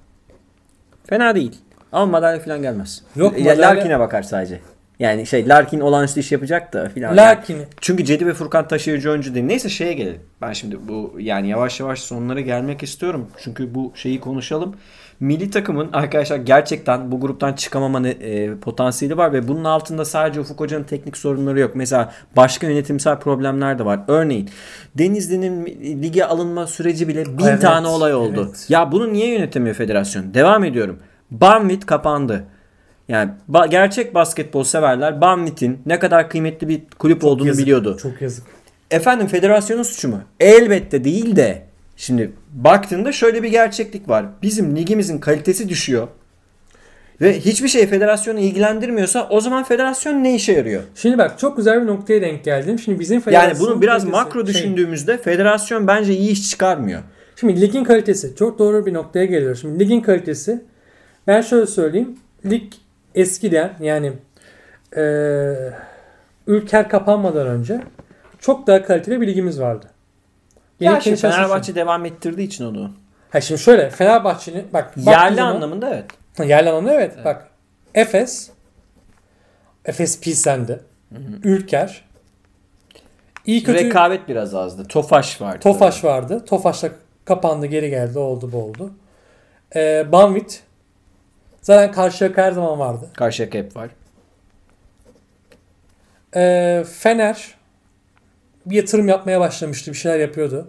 Fena 1.14 1.35
değil. 1.35 1.56
Ama 1.91 2.06
madalya 2.06 2.40
falan 2.40 2.61
gelmez. 2.61 3.02
Yok, 3.15 3.40
ya, 3.40 3.45
madalya- 3.45 3.61
Larkin'e 3.61 3.99
bakar 3.99 4.23
sadece. 4.23 4.60
Yani 4.99 5.26
şey 5.26 5.48
Larkin 5.49 5.80
olağanüstü 5.80 6.19
iş 6.19 6.31
yapacak 6.31 6.73
da 6.73 6.90
filan. 6.90 7.18
Larkin. 7.18 7.57
Çünkü 7.81 8.06
Cedi 8.06 8.27
ve 8.27 8.34
Furkan 8.34 8.68
taşıyıcı 8.68 9.11
oyuncu 9.11 9.35
değil. 9.35 9.45
Neyse 9.45 9.69
şeye 9.69 9.94
gelelim. 9.94 10.22
Ben 10.41 10.53
şimdi 10.53 10.88
bu 10.88 11.15
yani 11.19 11.49
yavaş 11.49 11.80
yavaş 11.80 12.02
sonlara 12.02 12.41
gelmek 12.41 12.84
istiyorum. 12.84 13.27
Çünkü 13.44 13.76
bu 13.76 13.91
şeyi 13.95 14.19
konuşalım. 14.19 14.76
Milli 15.19 15.49
takımın 15.49 15.90
arkadaşlar 15.94 16.38
gerçekten 16.38 17.11
bu 17.11 17.19
gruptan 17.19 17.53
çıkamama 17.53 18.07
e, 18.07 18.56
potansiyeli 18.56 19.18
var 19.18 19.34
ve 19.34 19.48
bunun 19.48 19.64
altında 19.64 20.06
sadece 20.06 20.40
Ufuk 20.40 20.60
Hoca'nın 20.60 20.84
teknik 20.84 21.18
sorunları 21.18 21.60
yok. 21.60 21.72
Mesela 21.76 22.14
başka 22.35 22.68
yönetimsel 22.68 23.19
problemler 23.19 23.80
de 23.80 23.85
var. 23.85 23.99
Örneğin 24.07 24.49
Denizli'nin 24.98 25.65
lige 26.02 26.26
alınma 26.26 26.68
süreci 26.68 27.07
bile 27.07 27.38
bin 27.38 27.45
Evet, 27.45 27.61
tane 27.61 27.88
olay 27.88 28.14
oldu. 28.14 28.45
evet. 28.49 28.65
Ya 28.69 28.91
bunu 28.91 29.14
niye 29.14 29.34
yönetemiyor 29.34 29.76
federasyon? 29.76 30.34
Devam 30.34 30.64
ediyorum. 30.64 30.99
Banvit 31.31 31.85
kapandı. 31.85 32.44
Yani 33.07 33.31
ba- 33.52 33.69
gerçek 33.69 34.14
basketbol 34.15 34.64
severler 34.64 35.22
Banvit'in 35.22 35.81
ne 35.85 35.99
kadar 35.99 36.30
kıymetli 36.30 36.68
bir 36.68 36.81
kulüp 36.99 37.23
olduğunu 37.23 37.48
Yazık, 37.48 37.64
biliyordu. 37.64 37.98
Çok 38.02 38.22
yazık. 38.22 38.44
Efendim 38.91 39.27
federasyonun 39.27 39.84
suçu 39.84 40.10
mu? 40.10 40.22
Elbette 40.40 41.03
değil 41.03 41.35
de 41.35 41.65
şimdi 42.03 42.31
baktığında 42.53 43.11
şöyle 43.11 43.43
bir 43.43 43.49
gerçeklik 43.49 44.09
var. 44.09 44.25
Bizim 44.41 44.75
ligimizin 44.75 45.17
kalitesi 45.17 45.69
düşüyor. 45.69 46.07
Ve 47.21 47.39
hiçbir 47.39 47.67
şey 47.67 47.88
federasyonu 47.88 48.39
ilgilendirmiyorsa 48.39 49.27
o 49.30 49.41
zaman 49.41 49.63
federasyon 49.63 50.23
ne 50.23 50.35
işe 50.35 50.53
yarıyor? 50.53 50.81
Şimdi 50.95 51.17
bak 51.17 51.39
çok 51.39 51.57
güzel 51.57 51.81
bir 51.81 51.88
noktaya 51.88 52.21
denk 52.21 52.43
geldim. 52.43 52.80
Şimdi 52.80 52.99
bizim 52.99 53.15
Yani 53.15 53.23
federasyon 53.23 53.69
bunu 53.69 53.81
biraz 53.81 54.03
kalitesi- 54.03 54.11
makro 54.11 54.45
şey, 54.45 54.53
düşündüğümüzde 54.53 55.17
federasyon 55.17 55.88
bence 55.88 56.13
iyi 56.13 56.31
iş 56.31 56.49
çıkarmıyor. 56.49 57.01
Şimdi 57.35 57.61
ligin 57.61 57.84
kalitesi 57.84 58.35
çok 58.35 58.59
doğru 58.59 58.85
bir 58.85 58.93
noktaya 58.93 59.25
geliyor. 59.25 59.55
Şimdi 59.55 59.80
ligin 59.80 60.01
kalitesi 60.01 60.61
ben 61.27 61.41
şöyle 61.41 61.65
söyleyeyim. 61.67 62.17
Lig 62.45 62.63
eskiden 63.15 63.73
yani 63.80 64.13
eee 64.97 65.73
Ülker 66.47 66.89
kapanmadan 66.89 67.47
önce 67.47 67.81
çok 68.39 68.67
daha 68.67 68.84
kaliteli 68.85 69.21
bir 69.21 69.27
ligimiz 69.27 69.59
vardı. 69.59 69.85
Ya 70.84 71.01
şimdi 71.01 71.15
Fenerbahçe. 71.18 71.43
Fenerbahçe 71.43 71.76
devam 71.76 72.05
ettirdiği 72.05 72.47
için 72.47 72.65
onu. 72.65 72.91
Ha 73.30 73.41
şimdi 73.41 73.61
şöyle 73.61 73.89
Fenerbahçe'nin 73.89 74.68
bak 74.73 74.93
Yerli 74.97 75.35
zaman- 75.35 75.55
anlamında 75.55 75.89
evet. 75.93 76.05
Ha, 76.38 76.43
Yerli 76.43 76.69
anlamda 76.69 76.93
evet. 76.93 77.18
Bak 77.26 77.47
Efes 77.95 78.49
Efes 79.85 80.19
Pilsen'de. 80.19 80.80
Ülker 81.43 82.01
iyi 83.45 83.64
kötü 83.64 83.85
Rekabet 83.85 84.27
biraz 84.27 84.55
azdı. 84.55 84.88
Tofaş 84.88 85.41
vardı. 85.41 85.60
Tofaş 85.60 86.03
vardı. 86.03 86.45
Tofaş 86.45 86.84
da 86.84 86.89
kapandı 87.26 87.65
geri 87.65 87.89
geldi 87.89 88.19
oldu 88.19 88.49
bu 88.51 88.57
oldu. 88.57 88.91
Ee, 89.76 90.05
Banvit 90.11 90.64
zaten 91.61 91.91
Karşıyaka 91.91 92.41
her 92.43 92.51
zaman 92.51 92.80
vardı. 92.80 93.10
Karşıyaka 93.14 93.57
hep 93.57 93.76
var. 93.76 93.89
Ee, 96.35 96.84
Fener 96.99 97.55
bir 98.65 98.76
yatırım 98.76 99.07
yapmaya 99.07 99.40
başlamıştı. 99.40 99.91
Bir 99.91 99.98
şeyler 99.98 100.19
yapıyordu. 100.19 100.68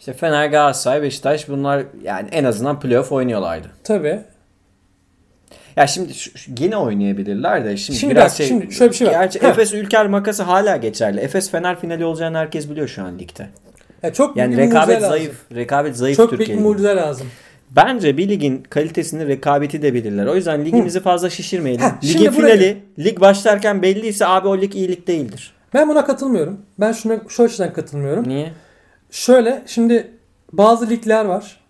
İşte 0.00 0.12
Fener, 0.12 0.46
Galatasaray, 0.46 1.02
Beşiktaş 1.02 1.48
bunlar 1.48 1.82
yani 2.02 2.28
en 2.32 2.44
azından 2.44 2.80
playoff 2.80 3.12
oynuyorlardı. 3.12 3.68
Tabi. 3.84 4.20
Ya 5.76 5.86
şimdi 5.86 6.12
yine 6.58 6.76
oynayabilirler 6.76 7.64
de 7.64 7.76
şimdi, 7.76 7.98
Şimdi 7.98 8.14
biraz 8.14 8.30
bak, 8.32 8.36
şey. 8.36 8.46
şimdi 8.46 8.72
şöyle 8.74 8.92
bir 8.92 8.96
şey 8.96 9.06
var. 9.06 9.12
Gerçi 9.12 9.42
Heh. 9.42 9.48
Efes 9.48 9.74
Ülker 9.74 10.06
makası 10.06 10.42
hala 10.42 10.76
geçerli. 10.76 11.20
Efes 11.20 11.50
Fener 11.50 11.80
finali 11.80 12.04
olacağını 12.04 12.36
herkes 12.38 12.70
biliyor 12.70 12.88
şu 12.88 13.02
an 13.04 13.18
ligde. 13.18 13.48
Ya 14.02 14.12
çok 14.12 14.36
Yani 14.36 14.56
büyük 14.56 14.70
rekabet 14.72 15.00
zayıf. 15.00 15.28
lazım. 15.28 15.36
Rekabet 15.54 15.96
zayıf 15.96 16.16
Çok 16.16 16.30
büyük 16.30 16.40
bir 16.40 16.46
Türkiye'de. 16.46 16.62
mucize 16.68 16.96
lazım. 16.96 17.26
Bence 17.70 18.16
bir 18.16 18.28
ligin 18.28 18.62
kalitesini 18.70 19.26
rekabeti 19.28 19.82
de 19.82 19.94
belirler. 19.94 20.26
O 20.26 20.34
yüzden 20.36 20.64
ligimizi 20.64 21.00
fazla 21.00 21.30
şişirmeyelim. 21.30 21.82
Heh, 21.84 21.90
Ligin 22.04 22.08
şimdi 22.18 22.36
buraya- 22.36 22.56
finali 22.56 22.78
lig 22.98 23.20
başlarken 23.20 23.82
belliyse 23.82 24.26
abi 24.26 24.48
o 24.48 24.58
lig 24.60 24.74
iyi 24.74 24.88
lig 24.88 25.06
değildir. 25.06 25.54
Ben 25.76 25.88
buna 25.88 26.04
katılmıyorum. 26.04 26.60
Ben 26.78 26.92
şuna 26.92 27.16
şu 27.28 27.42
açıdan 27.42 27.72
katılmıyorum. 27.72 28.28
Niye? 28.28 28.52
Şöyle 29.10 29.62
şimdi 29.66 30.10
bazı 30.52 30.90
ligler 30.90 31.24
var. 31.24 31.60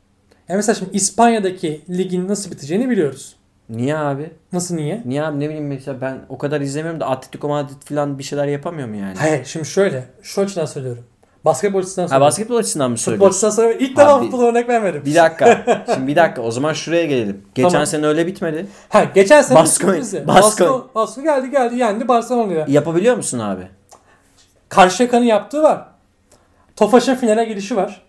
Yani 0.49 0.57
mesela 0.57 0.75
şimdi 0.75 0.97
İspanya'daki 0.97 1.81
ligin 1.91 2.29
nasıl 2.29 2.51
biteceğini 2.51 2.91
biliyoruz. 2.91 3.37
Niye 3.69 3.97
abi? 3.97 4.31
Nasıl 4.53 4.75
niye? 4.75 5.03
Niye 5.05 5.23
abi 5.25 5.41
ne 5.41 5.49
bileyim 5.49 5.67
mesela 5.67 6.01
ben 6.01 6.19
o 6.29 6.39
kadar 6.39 6.61
izlemiyorum 6.61 7.01
da 7.01 7.07
Atletico 7.07 7.49
Madrid 7.49 7.83
falan 7.85 8.19
bir 8.19 8.25
şeyler 8.25 8.47
yapamıyor 8.47 8.89
mu 8.89 8.97
yani? 8.97 9.15
Hayır 9.19 9.45
şimdi 9.45 9.67
şöyle. 9.67 10.05
Şu 10.23 10.41
açıdan 10.41 10.67
söylüyorum. 10.67 11.05
Basketbol 11.45 11.79
açısından 11.79 12.03
Ha 12.05 12.09
söylüyorum. 12.09 12.27
basketbol 12.27 12.57
açısından 12.57 12.91
mı 12.91 12.97
Futbol 12.97 13.11
söylüyorsun? 13.13 13.29
açısından 13.31 13.51
söylüyorum. 13.51 13.85
İlk 13.87 13.97
defa 13.97 14.19
futbol 14.21 14.43
örnek 14.43 14.69
vermedim. 14.69 15.03
Bir 15.05 15.15
dakika. 15.15 15.65
Şimdi 15.95 16.07
bir 16.07 16.17
dakika. 16.17 16.43
O 16.43 16.51
zaman 16.51 16.73
şuraya 16.73 17.07
gelelim. 17.07 17.43
Geçen 17.55 17.71
Tamam. 17.71 17.87
sene 17.87 18.07
öyle 18.07 18.27
bitmedi. 18.27 18.67
Ha 18.89 19.05
geçen 19.15 19.43
sene 19.43 19.59
Baskonya-. 19.59 20.27
Baskonya. 20.27 20.83
Baskonya 20.95 21.37
geldi 21.39 21.51
geldi 21.51 21.77
yendi 21.79 22.09
Barcelona'ya. 22.09 22.67
Yapabiliyor 22.69 23.17
musun 23.17 23.39
abi? 23.39 23.63
Karşıyaka'nın 24.69 25.25
yaptığı 25.25 25.63
var. 25.63 25.87
Tofaş'ın 26.77 27.15
finale 27.15 27.45
gidişi 27.45 27.77
var. 27.77 28.03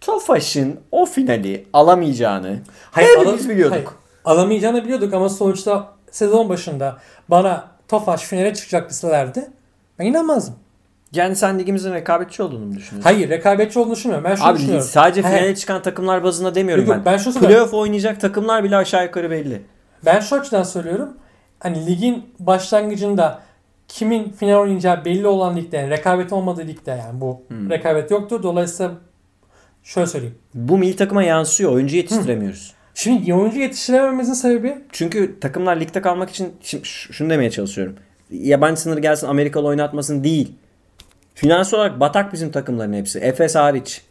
Tofaş'ın 0.00 0.80
o 0.92 1.06
finali 1.06 1.66
alamayacağını 1.72 2.58
Hayır, 2.90 3.08
hepimiz 3.08 3.40
alam- 3.44 3.48
biliyorduk. 3.50 3.74
hayır, 3.76 3.88
alamayacağını 4.24 4.84
biliyorduk 4.84 5.14
ama 5.14 5.28
sonuçta 5.28 5.88
sezon 6.10 6.48
başında 6.48 6.98
bana 7.28 7.70
Tofaş 7.88 8.22
finale 8.22 8.54
çıkacak 8.54 8.90
deselerdi 8.90 9.50
ben 9.98 10.04
inanmazdım. 10.06 10.54
Yani 11.12 11.36
sen 11.36 11.58
ligimizin 11.58 11.94
rekabetçi 11.94 12.42
olduğunu 12.42 12.66
mu 12.66 12.74
düşünüyorsun? 12.76 13.00
Hayır 13.10 13.28
rekabetçi 13.28 13.78
olduğunu 13.78 13.94
düşünmüyorum. 13.94 14.30
Ben 14.30 14.34
şunu 14.34 14.46
Abi 14.46 14.58
düşünüyorum. 14.58 14.86
sadece 14.90 15.22
He, 15.22 15.26
finale 15.28 15.54
çıkan 15.56 15.82
takımlar 15.82 16.24
bazında 16.24 16.54
demiyorum 16.54 16.84
Yok, 16.86 16.96
ben. 16.96 17.04
ben 17.04 17.16
şunu. 17.18 17.34
Playoff 17.34 17.74
oynayacak 17.74 18.20
takımlar 18.20 18.64
bile 18.64 18.76
aşağı 18.76 19.04
yukarı 19.04 19.30
belli. 19.30 19.62
Ben 20.04 20.20
şu 20.20 20.36
açıdan 20.36 20.62
söylüyorum. 20.62 21.08
Hani 21.60 21.86
ligin 21.86 22.34
başlangıcında 22.38 23.42
kimin 23.92 24.32
final 24.32 24.60
oynayacağı 24.60 25.04
belli 25.04 25.26
olan 25.26 25.56
ligde, 25.56 25.76
yani 25.76 25.90
rekabet 25.90 26.32
olmadığı 26.32 26.66
ligde 26.66 26.90
yani 26.90 27.20
bu 27.20 27.42
Hmm. 27.48 27.70
rekabet 27.70 28.10
yoktur. 28.10 28.42
Dolayısıyla 28.42 28.92
şöyle 29.82 30.06
söyleyeyim. 30.06 30.34
Bu 30.54 30.78
milli 30.78 30.96
takıma 30.96 31.22
yansıyor. 31.22 31.72
Oyuncu 31.72 31.96
yetiştiremiyoruz. 31.96 32.74
Şimdi 32.94 33.34
oyuncu 33.34 33.58
yetiştiremememizin 33.58 34.32
sebebi 34.32 34.78
Çünkü 34.92 35.40
takımlar 35.40 35.80
ligde 35.80 36.02
kalmak 36.02 36.30
için 36.30 36.52
şimdi 36.60 36.84
şunu 36.86 37.30
demeye 37.30 37.50
çalışıyorum. 37.50 37.96
Yabancı 38.30 38.80
sınır 38.80 38.98
gelsin 38.98 39.26
Amerikalı 39.26 39.66
oynatmasın 39.66 40.24
değil. 40.24 40.52
Finansal 41.34 41.78
olarak 41.78 42.00
batak 42.00 42.32
bizim 42.32 42.50
takımların 42.50 42.92
hepsi. 42.92 43.18
Efes 43.18 43.54
hariç. 43.54 44.02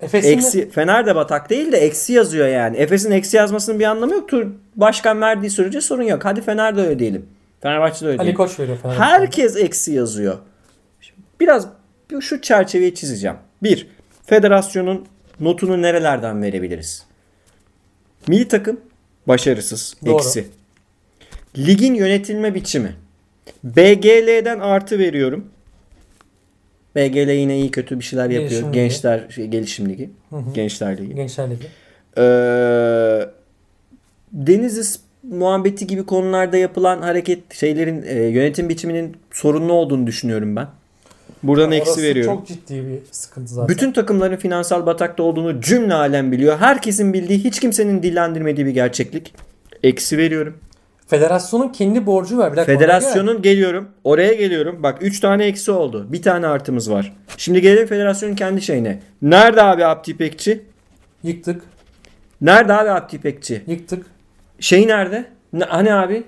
Efes'in 0.00 0.32
Eksi, 0.32 0.70
Fener 0.70 1.06
de 1.06 1.14
batak 1.14 1.50
değil 1.50 1.72
de 1.72 1.76
eksi 1.76 2.12
yazıyor 2.12 2.48
yani. 2.48 2.76
Efes'in 2.76 3.10
eksi 3.10 3.36
yazmasının 3.36 3.80
bir 3.80 3.84
anlamı 3.84 4.14
yok. 4.14 4.28
Tur 4.28 4.46
başkan 4.76 5.20
verdiği 5.20 5.50
sürece 5.50 5.80
sorun 5.80 6.02
yok. 6.02 6.24
Hadi 6.24 6.40
Fener 6.40 6.76
de 6.76 6.80
öyle 6.80 6.98
diyelim. 6.98 7.26
Fenerbahçe 7.60 8.06
de 8.06 8.10
öyle 8.10 8.22
Ali. 8.22 8.34
Koç 8.34 8.60
veriyor 8.60 8.78
falan. 8.78 8.94
Herkes 8.94 9.56
eksi 9.56 9.92
yazıyor. 9.92 10.38
Şimdi 11.00 11.20
Biraz 11.40 11.68
bir 12.10 12.20
şu 12.20 12.40
çerçeveyi 12.40 12.94
çizeceğim. 12.94 13.36
Bir, 13.62 13.88
federasyonun 14.26 15.06
notunu 15.40 15.82
nerelerden 15.82 16.42
verebiliriz? 16.42 17.06
Milli 18.28 18.48
takım 18.48 18.80
başarısız, 19.26 19.94
Doğru. 20.06 20.16
eksi. 20.16 20.46
Ligin 21.58 21.94
yönetilme 21.94 22.54
biçimi. 22.54 22.96
BGL'den 23.64 24.58
artı 24.58 24.98
veriyorum. 24.98 25.50
BGL 26.96 27.30
yine 27.30 27.58
iyi 27.58 27.70
kötü 27.70 27.98
bir 27.98 28.04
şeyler 28.04 28.30
yapıyor. 28.30 28.50
Gelişim 28.50 28.68
Ligi. 28.68 28.78
Gençler 28.78 29.30
şey, 29.30 29.46
gelişim 29.46 29.88
ligi. 29.88 30.10
Hı 30.30 30.36
hı. 30.36 30.52
Gençler 30.54 30.98
ligi. 30.98 31.14
Gençler 31.14 31.50
Ligi. 31.50 31.66
Ee, 32.18 33.28
Denizli 34.32 35.00
muhabbeti 35.30 35.86
gibi 35.86 36.06
konularda 36.06 36.56
yapılan 36.56 37.02
hareket 37.02 37.54
şeylerin 37.54 38.02
e, 38.02 38.14
yönetim 38.14 38.68
biçiminin 38.68 39.16
sorunlu 39.32 39.72
olduğunu 39.72 40.06
düşünüyorum 40.06 40.56
ben. 40.56 40.66
Buradan 41.42 41.68
Orası 41.68 41.80
eksi 41.80 42.02
veriyorum. 42.02 42.34
çok 42.34 42.46
ciddi 42.46 42.74
bir 42.74 42.98
sıkıntı 43.10 43.54
zaten. 43.54 43.68
Bütün 43.68 43.92
takımların 43.92 44.36
finansal 44.36 44.86
batakta 44.86 45.22
olduğunu 45.22 45.60
cümle 45.60 45.94
alem 45.94 46.32
biliyor. 46.32 46.58
Herkesin 46.58 47.12
bildiği, 47.12 47.44
hiç 47.44 47.60
kimsenin 47.60 48.02
dillendirmediği 48.02 48.66
bir 48.66 48.70
gerçeklik. 48.70 49.34
Eksi 49.82 50.18
veriyorum. 50.18 50.58
Federasyonun 51.06 51.68
kendi 51.68 52.06
borcu 52.06 52.38
var. 52.38 52.52
Bir 52.52 52.56
dakika, 52.56 52.72
Federasyonun 52.78 53.42
geliyorum. 53.42 53.88
Oraya 54.04 54.34
geliyorum. 54.34 54.82
Bak 54.82 54.98
3 55.00 55.20
tane 55.20 55.44
eksi 55.44 55.70
oldu. 55.70 56.06
Bir 56.12 56.22
tane 56.22 56.46
artımız 56.46 56.90
var. 56.90 57.16
Şimdi 57.36 57.60
gelelim 57.60 57.86
federasyonun 57.86 58.34
kendi 58.34 58.62
şeyine. 58.62 59.02
Nerede 59.22 59.62
abi 59.62 59.84
Abdi 59.84 60.10
İpekçi? 60.10 60.62
Yıktık. 61.22 61.62
Nerede 62.40 62.72
abi 62.72 62.90
Abdi 62.90 63.16
İpekçi? 63.16 63.62
Yıktık. 63.66 64.06
Şey 64.60 64.88
nerede? 64.88 65.24
Ne, 65.52 65.64
hani 65.64 65.94
abi? 65.94 66.24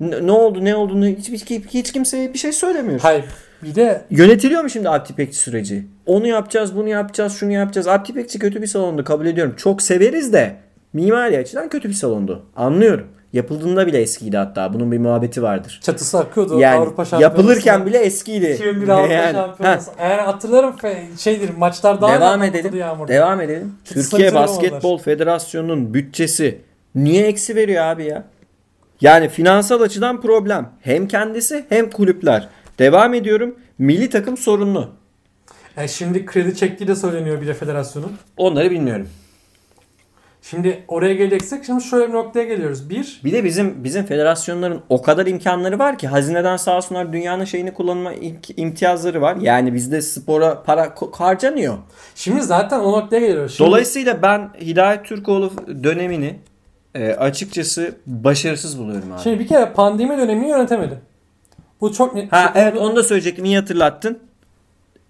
Ne, 0.00 0.26
ne 0.26 0.32
oldu 0.32 0.64
ne 0.64 0.76
olduğunu 0.76 1.06
hiç, 1.06 1.28
hiç, 1.28 1.50
hiç 1.50 1.92
kimseye 1.92 2.32
bir 2.32 2.38
şey 2.38 2.52
söylemiyor. 2.52 3.00
Hayır. 3.00 3.24
Bir 3.62 3.74
de 3.74 4.02
Yönetiliyor 4.10 4.62
mu 4.62 4.70
şimdi 4.70 4.88
Abdi 4.88 5.12
İpekçi 5.12 5.38
süreci? 5.38 5.86
Onu 6.06 6.26
yapacağız, 6.26 6.76
bunu 6.76 6.88
yapacağız, 6.88 7.32
şunu 7.32 7.52
yapacağız. 7.52 7.88
Abdi 7.88 8.10
İpekçi 8.10 8.38
kötü 8.38 8.62
bir 8.62 8.66
salondu 8.66 9.04
kabul 9.04 9.26
ediyorum. 9.26 9.54
Çok 9.56 9.82
severiz 9.82 10.32
de 10.32 10.56
mimari 10.92 11.38
açıdan 11.38 11.68
kötü 11.68 11.88
bir 11.88 11.94
salondu. 11.94 12.42
Anlıyorum. 12.56 13.06
Yapıldığında 13.32 13.86
bile 13.86 14.00
eskiydi 14.00 14.36
hatta. 14.36 14.74
Bunun 14.74 14.92
bir 14.92 14.98
muhabbeti 14.98 15.42
vardır. 15.42 15.80
çatısı 15.82 16.18
akıyordu. 16.18 16.60
Yani 16.60 16.78
Avrupa 16.78 17.04
Şampiyonası. 17.04 17.38
yapılırken 17.38 17.86
bile 17.86 17.98
eskiydi. 17.98 18.50
2001 18.50 18.88
Avrupa 18.88 19.12
Yani, 19.12 19.32
Şampiyonası. 19.32 19.90
Eğer 19.98 20.18
hatırlarım 20.18 20.74
şeydir 21.18 21.50
maçlar 21.58 22.00
daha 22.00 22.20
Devam 22.20 22.42
edelim. 22.42 22.64
olurdu 22.66 22.76
Yağmurda. 22.76 23.12
Devam 23.12 23.40
edelim. 23.40 23.74
Çatısı 23.84 24.10
Türkiye 24.10 24.34
Basketbol 24.34 24.98
Federasyonu'nun 24.98 25.94
bütçesi 25.94 26.58
niye 26.94 27.26
eksi 27.26 27.56
veriyor 27.56 27.84
abi 27.84 28.04
ya? 28.04 28.24
Yani 29.00 29.28
finansal 29.28 29.80
açıdan 29.80 30.20
problem. 30.20 30.70
Hem 30.80 31.08
kendisi 31.08 31.64
hem 31.68 31.90
kulüpler. 31.90 32.48
Devam 32.78 33.14
ediyorum. 33.14 33.54
Milli 33.78 34.10
takım 34.10 34.36
sorunlu. 34.36 34.88
Yani 35.76 35.88
şimdi 35.88 36.26
kredi 36.26 36.56
çektiği 36.56 36.88
de 36.88 36.94
söyleniyor 36.96 37.40
bir 37.40 37.46
de 37.46 37.54
federasyonun. 37.54 38.12
Onları 38.36 38.70
bilmiyorum. 38.70 39.08
Şimdi 40.42 40.84
oraya 40.88 41.14
geleceksek 41.14 41.64
şimdi 41.64 41.84
şöyle 41.84 42.08
bir 42.08 42.12
noktaya 42.12 42.44
geliyoruz. 42.44 42.90
Bir, 42.90 43.20
Bir 43.24 43.32
de 43.32 43.44
bizim 43.44 43.84
bizim 43.84 44.04
federasyonların 44.06 44.80
o 44.88 45.02
kadar 45.02 45.26
imkanları 45.26 45.78
var 45.78 45.98
ki 45.98 46.08
hazineden 46.08 46.56
sağ 46.56 46.76
olsunlar 46.76 47.12
dünyanın 47.12 47.44
şeyini 47.44 47.74
kullanma 47.74 48.14
im- 48.14 48.52
imtiyazları 48.56 49.20
var. 49.20 49.36
Yani 49.36 49.74
bizde 49.74 50.02
spora 50.02 50.62
para 50.62 50.94
harcanıyor. 51.12 51.74
şimdi 52.14 52.42
zaten 52.42 52.80
o 52.80 52.92
noktaya 52.92 53.20
geliyoruz. 53.20 53.54
Şimdi, 53.56 53.68
Dolayısıyla 53.70 54.22
ben 54.22 54.50
Hidayet 54.60 55.04
Türkoğlu 55.04 55.52
dönemini 55.84 56.38
e, 56.94 57.12
açıkçası 57.12 57.94
başarısız 58.06 58.78
buluyorum 58.78 59.12
abi. 59.12 59.22
Şimdi 59.22 59.38
bir 59.38 59.46
kere 59.48 59.72
pandemi 59.72 60.18
dönemini 60.18 60.48
yönetemedi. 60.48 60.98
Bu 61.80 61.92
çok 61.92 62.14
net. 62.14 62.32
Ha 62.32 62.52
evet 62.54 62.76
onu 62.78 62.96
da 62.96 63.02
söyleyecektim. 63.02 63.44
İyi 63.44 63.56
hatırlattın. 63.56 64.18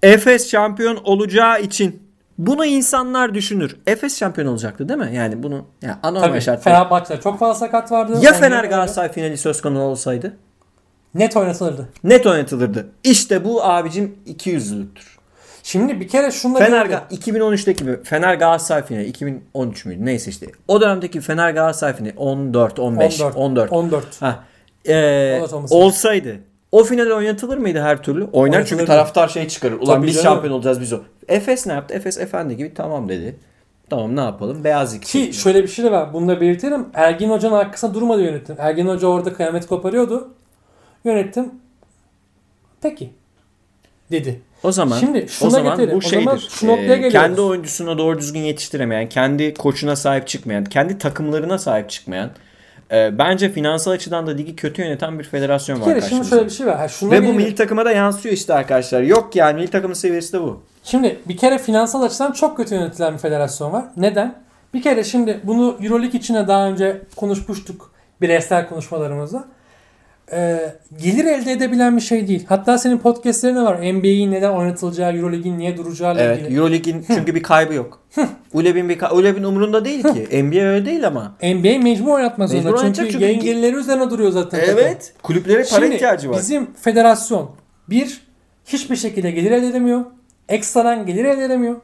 Efes 0.03 0.51
şampiyon 0.51 0.97
olacağı 1.05 1.61
için 1.63 2.03
bunu 2.39 2.65
insanlar 2.65 3.35
düşünür. 3.35 3.77
Efes 3.87 4.19
şampiyon 4.19 4.49
olacaktı 4.49 4.89
değil 4.89 5.01
mi? 5.01 5.11
Yani 5.15 5.43
bunu 5.43 5.65
yani 5.83 5.95
anormal 6.03 6.29
Tabii 6.29 6.41
şartlar. 6.41 6.73
Fenerbahçe'de 6.73 7.21
çok 7.21 7.39
fazla 7.39 7.55
sakat 7.55 7.93
vardı. 7.93 8.19
Ya 8.23 8.33
Fener 8.33 8.65
Galatasaray 8.65 9.13
finali 9.13 9.39
söz 9.39 9.61
konusu 9.63 9.81
olsaydı 9.81 10.37
Net 11.15 11.37
oynatılırdı. 11.37 11.89
net 12.05 12.27
oynatılırdı. 12.27 12.87
İşte 13.05 13.45
bu 13.45 13.65
abicim 13.65 14.19
200'lülüktür. 14.27 15.12
Şimdi 15.63 16.01
bir 16.01 16.09
kere 16.09 16.31
şunu 16.31 16.55
da 16.55 16.59
Fener. 16.59 16.87
Ga- 16.87 17.09
2013'teki 17.11 17.79
gibi 17.85 18.03
Fener 18.03 18.35
Galatasaray 18.35 18.83
finali 18.85 19.05
2013 19.07 19.85
müydü? 19.85 20.05
Neyse 20.05 20.31
işte. 20.31 20.47
O 20.69 20.81
dönemdeki 20.81 21.21
Fener 21.21 21.51
Galatasaray 21.51 21.97
finali 21.97 22.15
14 22.17 22.79
15 22.79 23.21
14. 23.21 23.37
14. 23.37 23.73
14. 23.73 24.23
Ha. 24.23 24.45
Ee, 24.89 25.41
olsaydı 25.71 26.37
o 26.73 26.85
final 26.85 27.07
oynatılır 27.11 27.59
mıydı 27.59 27.81
her 27.81 28.03
türlü? 28.03 28.25
Oynar 28.25 28.33
çünkü 28.33 28.57
Oynatılırdı. 28.75 28.87
taraftar 28.87 29.29
şey 29.29 29.49
çıkarır. 29.49 29.75
Ulan 29.81 29.97
Tabii 29.97 30.07
biz 30.07 30.15
canım. 30.15 30.25
şampiyon 30.25 30.55
olacağız 30.55 30.81
biz 30.81 30.93
o. 30.93 31.01
Efes 31.29 31.67
ne 31.67 31.73
yaptı? 31.73 31.95
Efes 31.95 32.19
efendi 32.19 32.57
gibi 32.57 32.75
tamam 32.75 33.09
dedi. 33.09 33.37
Tamam 33.91 34.17
ne 34.17 34.21
yapalım? 34.21 34.65
Beyaz 34.65 34.95
iki. 34.95 35.13
Ki 35.27 35.33
şöyle 35.33 35.63
bir 35.63 35.69
şey 35.69 35.85
de 35.85 35.93
var. 35.93 36.13
Bunu 36.13 36.29
da 36.29 36.41
belirtelim. 36.41 36.87
Ergin 36.95 37.31
Hoca'nın 37.31 37.55
arkasında 37.57 37.95
durmadı 37.95 38.23
yönetim. 38.23 38.57
Ergin 38.59 38.87
Hoca 38.87 39.07
orada 39.07 39.33
kıyamet 39.33 39.67
koparıyordu. 39.67 40.35
Yönetim 41.05 41.51
peki 42.83 43.11
dedi. 44.11 44.41
O 44.63 44.73
zaman 44.73 44.99
Şimdi 44.99 45.25
o 45.25 45.29
şuna 45.29 45.51
zaman 45.51 45.77
getirelim. 45.77 45.95
bu 45.95 46.07
O 46.07 46.11
zaman 46.11 46.37
şeydir. 46.37 46.49
şu 46.51 46.67
noktaya 46.67 46.83
Ee, 46.93 46.97
geliyoruz. 46.97 47.13
kendi 47.13 47.41
oyuncusuna 47.41 47.99
doğru 47.99 48.19
düzgün 48.19 48.41
yetiştiremeyen, 48.41 49.09
kendi 49.09 49.55
koçuna 49.55 49.97
sahip 49.97 50.29
çıkmayan, 50.29 50.65
kendi 50.65 50.99
takımlarına 50.99 51.59
sahip 51.59 51.91
çıkmayan 51.91 52.31
e, 52.93 53.19
bence 53.19 53.49
finansal 53.53 53.93
açıdan 53.93 54.27
da 54.27 54.31
ligi 54.31 54.57
kötü 54.57 54.83
yöneten 54.83 55.19
bir 55.19 55.25
federasyon 55.25 55.77
Bir 55.77 55.81
var 55.83 55.89
kere 55.89 56.01
şimdi 56.01 56.11
karşımızda. 56.11 56.37
şöyle 56.37 56.47
bir 56.47 56.55
şey 56.55 56.67
var. 56.67 56.77
Ha, 56.79 56.89
şuna 56.89 57.11
Ve 57.11 57.17
bu 57.19 57.21
gelelim. 57.23 57.37
milli 57.37 57.55
takıma 57.55 57.85
da 57.85 57.93
yansıyor 57.93 58.35
işte 58.35 58.55
arkadaşlar. 58.55 59.03
Yok 59.03 59.37
yani 59.37 59.57
milli 59.61 59.71
takımın 59.71 59.95
seviyesi 59.95 60.33
de 60.33 60.41
bu. 60.41 60.63
Şimdi 60.85 61.19
bir 61.29 61.37
kere 61.37 61.59
finansal 61.59 62.03
açıdan 62.03 62.33
çok 62.33 62.57
kötü 62.57 62.75
yönetilen 62.75 63.13
bir 63.15 63.19
federasyon 63.19 63.73
var. 63.73 63.85
Neden? 63.97 64.35
Bir 64.75 64.83
kere 64.83 65.05
şimdi 65.05 65.41
bunu 65.45 65.77
Euroleague 65.83 66.21
içine 66.21 66.49
daha 66.49 66.67
önce 66.69 67.03
konuşmuştuk 67.17 67.93
bireysel 68.21 68.69
konuşmalarımızda. 68.69 69.45
Ee, 70.33 70.75
gelir 71.03 71.25
elde 71.25 71.53
edebilen 71.53 71.97
bir 71.97 72.03
şey 72.03 72.29
değil. 72.29 72.45
Hatta 72.49 72.79
senin 72.79 72.99
podcastlerinde 72.99 73.61
var. 73.63 73.79
NBA'in 73.93 74.33
neden 74.33 74.51
oynatılacağı, 74.51 75.17
Euroleague'in 75.17 75.59
niye 75.59 75.77
duracağıyla 75.77 76.23
Evet, 76.23 76.41
ilgili. 76.43 76.59
Euroleague'in 76.59 77.05
çünkü 77.07 77.35
bir 77.35 77.43
kaybı 77.43 77.75
yok. 77.75 78.01
Uleb'in 78.53 78.89
bir 78.89 79.01
Uleb'in 79.13 79.43
umurunda 79.43 79.85
değil 79.85 80.03
ki. 80.03 80.45
NBA 80.45 80.61
öyle 80.63 80.87
değil 80.87 81.07
ama. 81.07 81.37
NBA 81.43 81.79
mecbur 81.83 82.09
oynatmak 82.09 82.49
zorunda. 82.49 82.71
Mecbur 82.71 82.83
Çünkü, 82.85 83.11
çünkü 83.13 83.25
yayın 83.25 83.41
ge- 83.41 83.45
gelirleri 83.45 83.77
üzerine 83.77 84.11
duruyor 84.11 84.31
zaten. 84.31 84.61
Evet. 84.67 85.13
Kulüplere 85.23 85.65
para 85.71 85.81
Şimdi 85.81 85.95
ihtiyacı 85.95 86.31
var. 86.31 86.39
bizim 86.39 86.75
federasyon 86.75 87.51
bir 87.91 88.21
hiçbir 88.65 88.97
şekilde 88.97 89.31
gelir 89.31 89.51
elde 89.51 89.67
edemiyor. 89.67 90.05
Ekstradan 90.49 91.07
gelir 91.07 91.25
elde 91.25 91.45
edemiyor. 91.45 91.77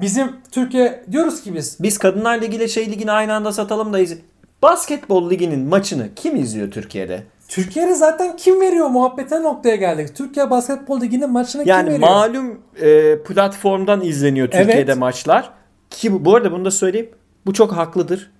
Bizim 0.00 0.32
Türkiye 0.50 1.04
diyoruz 1.12 1.42
ki 1.42 1.54
biz 1.54 1.76
Biz 1.80 1.98
Kadınlar 1.98 2.40
Ligi 2.42 2.56
ile 2.56 2.68
şey 2.68 2.90
ligini 2.90 3.12
aynı 3.12 3.34
anda 3.34 3.52
satalım 3.52 3.92
da 3.92 3.98
izle. 3.98 4.16
Basketbol 4.62 5.30
liginin 5.30 5.60
maçını 5.60 6.08
kim 6.16 6.36
izliyor 6.36 6.70
Türkiye'de? 6.70 7.22
Türkiye'de 7.48 7.94
zaten 7.94 8.36
kim 8.36 8.60
veriyor 8.60 8.88
muhabbete 8.88 9.42
noktaya 9.42 9.76
geldik. 9.76 10.16
Türkiye 10.16 10.50
Basketbol 10.50 11.00
Ligi'nin 11.00 11.30
maçını 11.30 11.62
kim 11.62 11.70
Yani 11.70 11.86
veriyor? 11.90 12.08
malum 12.08 12.60
e, 12.80 13.18
platformdan 13.22 14.00
izleniyor 14.00 14.48
Türkiye'de 14.48 14.90
Evet. 14.92 14.96
maçlar. 14.96 15.50
Ki 15.90 16.24
bu, 16.24 16.36
arada 16.36 16.52
bunu 16.52 16.64
da 16.64 16.70
söyleyeyim. 16.70 17.10
Bu 17.46 17.52
çok 17.52 17.72
haklıdır. 17.72 18.30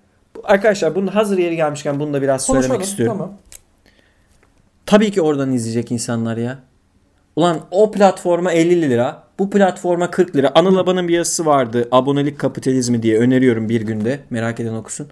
Arkadaşlar 0.43 0.95
bunu 0.95 1.15
hazır 1.15 1.37
yeri 1.37 1.55
gelmişken 1.55 1.99
bunu 1.99 2.13
da 2.13 2.21
biraz 2.21 2.47
Konuşalım, 2.47 2.67
söylemek 2.67 2.85
istiyorum. 2.87 3.17
Tamam. 3.17 3.33
Tabii 4.85 5.11
ki 5.11 5.21
oradan 5.21 5.51
izleyecek 5.51 5.91
insanlar 5.91 6.37
ya. 6.37 6.59
Ulan 7.35 7.59
o 7.71 7.91
platforma 7.91 8.51
50 8.51 8.81
lira, 8.89 9.23
bu 9.39 9.49
platforma 9.49 10.11
40 10.11 10.35
lira. 10.35 10.51
Anıl 10.55 10.77
Aba'nın 10.77 11.07
bir 11.07 11.13
yazısı 11.13 11.45
vardı. 11.45 11.87
Abonelik 11.91 12.39
kapitalizmi 12.39 13.03
diye 13.03 13.19
öneriyorum 13.19 13.69
bir 13.69 13.81
günde. 13.81 14.19
Merak 14.29 14.59
eden 14.59 14.73
okusun. 14.73 15.07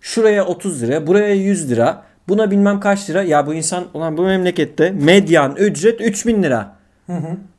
Şuraya 0.00 0.46
30 0.46 0.82
lira, 0.82 1.06
buraya 1.06 1.34
100 1.34 1.70
lira. 1.70 2.02
Buna 2.28 2.50
bilmem 2.50 2.80
kaç 2.80 3.10
lira. 3.10 3.22
Ya 3.22 3.46
bu 3.46 3.54
insan 3.54 3.84
ulan 3.94 4.16
bu 4.16 4.22
memlekette 4.22 4.90
medyan 4.90 5.56
ücret 5.56 6.00
3000 6.00 6.42
lira. 6.42 6.76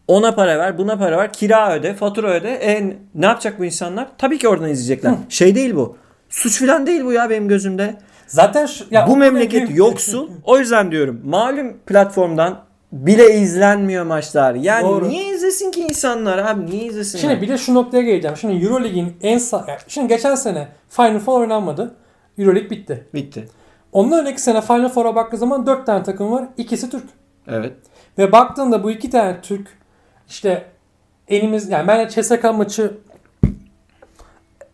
Ona 0.07 0.35
para 0.35 0.60
ver, 0.60 0.77
buna 0.77 0.98
para 0.98 1.18
ver, 1.18 1.34
kira 1.34 1.76
öde, 1.76 1.94
fatura 1.94 2.31
öde. 2.31 2.49
E, 2.52 2.98
ne 3.15 3.26
yapacak 3.26 3.60
bu 3.60 3.65
insanlar? 3.65 4.07
Tabii 4.18 4.38
ki 4.38 4.48
oradan 4.48 4.69
izleyecekler. 4.69 5.14
Şey 5.30 5.56
değil 5.56 5.76
bu. 5.76 5.98
Suç 6.30 6.60
filan 6.60 6.88
değil 6.88 7.03
bu 7.03 7.14
ya 7.14 7.30
benim 7.30 7.48
gözümde. 7.48 7.95
Zaten 8.27 8.65
şu, 8.65 8.85
ya 8.91 9.07
Bu 9.07 9.18
memleket 9.18 9.61
kadar- 9.64 9.73
yoksul. 9.76 10.30
O 10.44 10.57
yüzden 10.60 10.91
diyorum 10.91 11.22
malum 11.26 11.77
platformdan 11.85 12.60
bile 12.91 13.35
izlenmiyor 13.35 14.06
maçlar. 14.06 14.56
Yani 14.56 14.88
Doğru. 14.88 15.10
niye 15.10 15.35
izlesin 15.35 15.72
ki 15.72 15.81
insanlar 15.81 16.38
abi? 16.38 16.65
Niye 16.72 16.85
izlesin? 16.85 17.19
Şimdi 17.19 17.41
bir 17.41 17.48
de 17.48 17.57
şu 17.57 17.73
noktaya 17.73 18.03
geleceğim. 18.03 18.38
Şimdi 18.38 18.65
Euroleague'in 18.65 19.14
en 19.22 19.38
sa- 19.38 19.77
şimdi 19.88 20.07
geçen 20.07 20.35
sene 20.35 20.68
Final 20.90 21.19
Four 21.19 21.41
oynanmadı. 21.41 21.95
Euroleague 22.38 22.69
bitti. 22.69 23.07
Bitti. 23.14 23.48
Ondan 23.94 24.20
önceki 24.20 24.41
sene 24.41 24.61
Final 24.61 24.90
Four'a 24.90 25.15
baktığı 25.15 25.38
zaman 25.38 25.65
4 25.65 25.86
tane 25.86 26.03
takım 26.03 26.32
var. 26.32 26.45
İkisi 26.57 26.90
Türk. 26.90 27.03
Evet. 27.48 27.74
Ve 28.18 28.32
baktığında 28.32 28.84
bu 28.84 28.91
iki 28.91 29.10
tane 29.10 29.41
Türk 29.41 29.68
işte 30.30 30.65
elimiz 31.28 31.70
yani 31.70 31.88
ben 31.88 32.07
CSK 32.07 32.44
maçı 32.44 32.98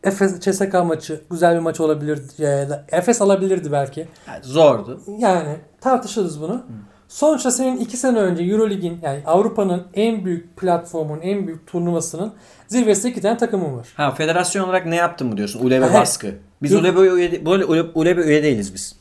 Efes 0.03 0.39
CSK 0.39 0.73
maçı 0.73 1.21
güzel 1.31 1.55
bir 1.55 1.59
maç 1.59 1.79
olabilirdi. 1.79 2.23
Ya 2.37 2.69
da 2.69 2.85
Efes 2.91 3.21
alabilirdi 3.21 3.71
belki. 3.71 4.07
Yani 4.27 4.43
zordu. 4.43 5.01
Yani 5.19 5.55
tartışırız 5.81 6.41
bunu. 6.41 6.63
Sonuçta 7.07 7.51
senin 7.51 7.77
iki 7.77 7.97
sene 7.97 8.19
önce 8.19 8.43
Euroleague'in 8.43 8.99
yani 9.01 9.21
Avrupa'nın 9.25 9.87
en 9.93 10.25
büyük 10.25 10.57
platformun, 10.57 11.19
en 11.21 11.47
büyük 11.47 11.67
turnuvasının 11.67 12.33
zirvesinde 12.67 13.11
iki 13.11 13.21
tane 13.21 13.37
takımın 13.37 13.77
var. 13.77 13.87
Ha 13.95 14.11
federasyon 14.11 14.65
olarak 14.65 14.85
ne 14.85 14.95
yaptın 14.95 15.27
mı 15.27 15.37
diyorsun? 15.37 15.65
Ulebe 15.65 15.93
baskı. 15.93 16.35
Biz. 16.61 16.73
Ulebe 16.75 16.99
üye, 16.99 17.45
böyle 17.45 17.65
Ulebe 17.95 18.21
üye 18.21 18.43
değiliz 18.43 18.73
biz. 18.73 18.98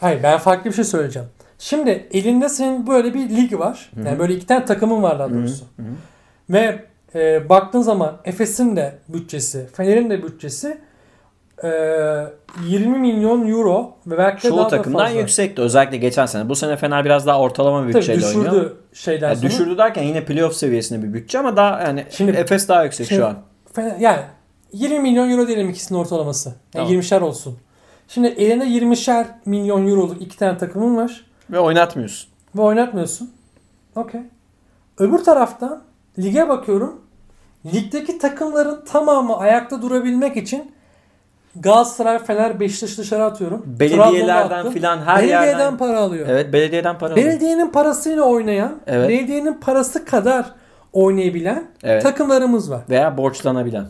Hayır 0.00 0.22
ben 0.22 0.38
farklı 0.38 0.70
bir 0.70 0.74
şey 0.74 0.84
söyleyeceğim. 0.84 1.28
Şimdi 1.58 2.08
elinde 2.12 2.48
senin 2.48 2.86
böyle 2.86 3.14
bir 3.14 3.30
lig 3.30 3.58
var. 3.58 3.90
Yani 4.04 4.18
böyle 4.18 4.34
iki 4.34 4.46
tane 4.46 4.64
takımın 4.64 5.02
var 5.02 5.18
daha 5.18 5.30
doğrusu. 5.30 5.64
Ve 6.50 6.84
e, 7.14 7.48
baktığın 7.48 7.80
zaman 7.82 8.16
Efes'in 8.24 8.76
de 8.76 8.98
bütçesi, 9.08 9.66
Fener'in 9.72 10.10
de 10.10 10.22
bütçesi 10.22 10.78
20 12.66 12.98
milyon 12.98 13.48
euro 13.48 13.94
ve 14.06 14.18
belki 14.18 14.48
Çoğu 14.48 14.56
daha 14.58 14.64
da 14.66 14.68
takımdan 14.76 15.04
fazla. 15.06 15.18
yüksekti 15.20 15.62
özellikle 15.62 15.96
geçen 15.96 16.26
sene. 16.26 16.48
Bu 16.48 16.56
sene 16.56 16.76
Fener 16.76 17.04
biraz 17.04 17.26
daha 17.26 17.40
ortalama 17.40 17.88
bir 17.88 17.94
bütçeyle 17.94 18.20
düşürdü 18.20 18.38
oynuyor. 18.48 18.70
şeyden 18.92 19.28
Yani 19.28 19.36
sonra. 19.36 19.50
düşürdü 19.50 19.78
derken 19.78 20.02
yine 20.02 20.24
playoff 20.24 20.54
seviyesinde 20.54 21.02
bir 21.08 21.14
bütçe 21.14 21.38
ama 21.38 21.56
daha 21.56 21.80
yani 21.80 22.04
Şimdi- 22.10 22.30
Efes 22.30 22.68
daha 22.68 22.84
yüksek 22.84 23.06
Şimdi- 23.06 23.20
şu 23.20 23.26
an. 23.26 23.36
Fener- 23.76 23.98
yani 24.00 24.20
20 24.72 25.00
milyon 25.00 25.30
euro 25.30 25.46
diyelim 25.46 25.70
ikisinin 25.70 25.98
ortalaması. 25.98 26.48
Yani 26.48 26.56
Tamam. 26.72 26.90
20'şer 26.92 27.20
olsun. 27.20 27.58
Şimdi 28.14 28.28
elinde 28.28 28.64
20'şer 28.64 29.24
milyon 29.46 29.86
euroluk 29.86 30.22
iki 30.22 30.38
tane 30.38 30.58
takımın 30.58 30.96
var 30.96 31.24
Ve 31.50 31.58
oynatmıyorsun. 31.58 32.30
ve 32.56 32.60
oynatmıyorsun. 32.62 33.30
Okey. 33.96 34.20
Öbür 34.98 35.18
taraftan 35.18 35.82
lige 36.18 36.48
bakıyorum. 36.48 37.00
Ligdeki 37.74 38.18
takımların 38.18 38.84
tamamı 38.84 39.36
ayakta 39.38 39.82
durabilmek 39.82 40.36
için 40.36 40.72
Galatasaray, 41.56 42.18
Fener, 42.18 42.60
Beşiktaş 42.60 42.98
dışarı 42.98 43.24
atıyorum. 43.24 43.62
Belediyelerden 43.80 44.70
filan 44.70 44.98
her 44.98 45.16
Belediyeden 45.18 45.46
yerden. 45.46 45.76
para 45.78 45.98
alıyor. 45.98 46.26
Evet 46.30 46.52
belediyeden 46.52 46.98
para 46.98 47.12
alıyor. 47.12 47.26
Belediyenin 47.26 47.70
parasıyla 47.70 48.22
oynayan, 48.22 48.74
Evet. 48.86 49.08
belediyenin 49.08 49.54
parası 49.54 50.04
kadar 50.04 50.46
oynayabilen 50.92 51.64
Evet. 51.82 52.02
takımlarımız 52.02 52.70
var. 52.70 52.80
Veya 52.90 53.16
borçlanabilen. 53.16 53.86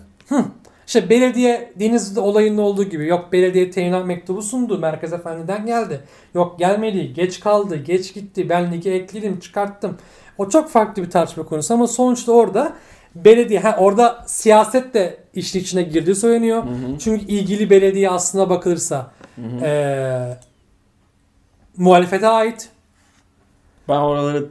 İşte 0.90 1.10
belediye 1.10 1.72
Denizli'de 1.80 2.20
olayında 2.20 2.62
olduğu 2.62 2.84
gibi 2.84 3.06
yok 3.06 3.32
belediye 3.32 3.70
teminat 3.70 4.06
mektubu 4.06 4.42
sundu 4.42 4.78
Merkez 4.78 5.12
Efendi'den 5.12 5.66
geldi. 5.66 6.00
Yok 6.34 6.58
gelmedi 6.58 7.12
geç 7.14 7.40
kaldı 7.40 7.76
geç 7.76 8.14
gitti 8.14 8.48
ben 8.48 8.72
ligi 8.72 8.90
ekledim 8.90 9.40
çıkarttım. 9.40 9.96
O 10.38 10.48
çok 10.48 10.70
farklı 10.70 11.02
bir 11.02 11.10
tartışma 11.10 11.44
konusu 11.44 11.74
ama 11.74 11.86
sonuçta 11.86 12.32
orada 12.32 12.72
belediye 13.14 13.60
ha, 13.60 13.76
orada 13.78 14.24
siyaset 14.26 14.94
de 14.94 15.16
işin 15.34 15.60
içine 15.60 15.82
girdiği 15.82 16.14
söyleniyor. 16.14 16.64
Çünkü 17.00 17.26
ilgili 17.26 17.70
belediye 17.70 18.10
aslında 18.10 18.50
bakılırsa 18.50 19.10
eee, 19.62 20.38
muhalefete 21.76 22.28
ait. 22.28 22.68
Ben 23.88 23.96
oraları 23.96 24.50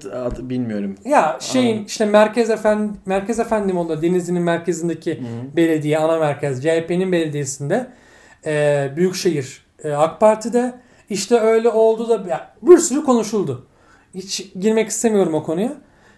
bilmiyorum. 0.49 0.95
Ya 1.05 1.37
şeyin 1.39 1.85
işte 1.85 2.05
Merkez 2.05 2.49
Efendi 2.49 2.97
Merkez 3.05 3.39
Efendi 3.39 3.73
mi 3.73 3.79
onda 3.79 4.01
Denizli'nin 4.01 4.41
merkezindeki 4.41 5.23
belediye 5.55 5.97
ana 5.99 6.17
merkez 6.19 6.63
CHP'nin 6.63 7.11
belediyesinde 7.11 7.87
e, 8.45 8.89
Büyükşehir 8.95 9.65
e, 9.83 9.91
AK 9.91 10.19
Parti'de 10.19 10.73
işte 11.09 11.39
öyle 11.39 11.69
oldu 11.69 12.09
da 12.09 12.29
ya, 12.29 12.51
bir 12.61 12.77
sürü 12.77 13.03
konuşuldu. 13.03 13.65
Hiç 14.15 14.53
girmek 14.59 14.89
istemiyorum 14.89 15.33
o 15.33 15.43
konuya. 15.43 15.73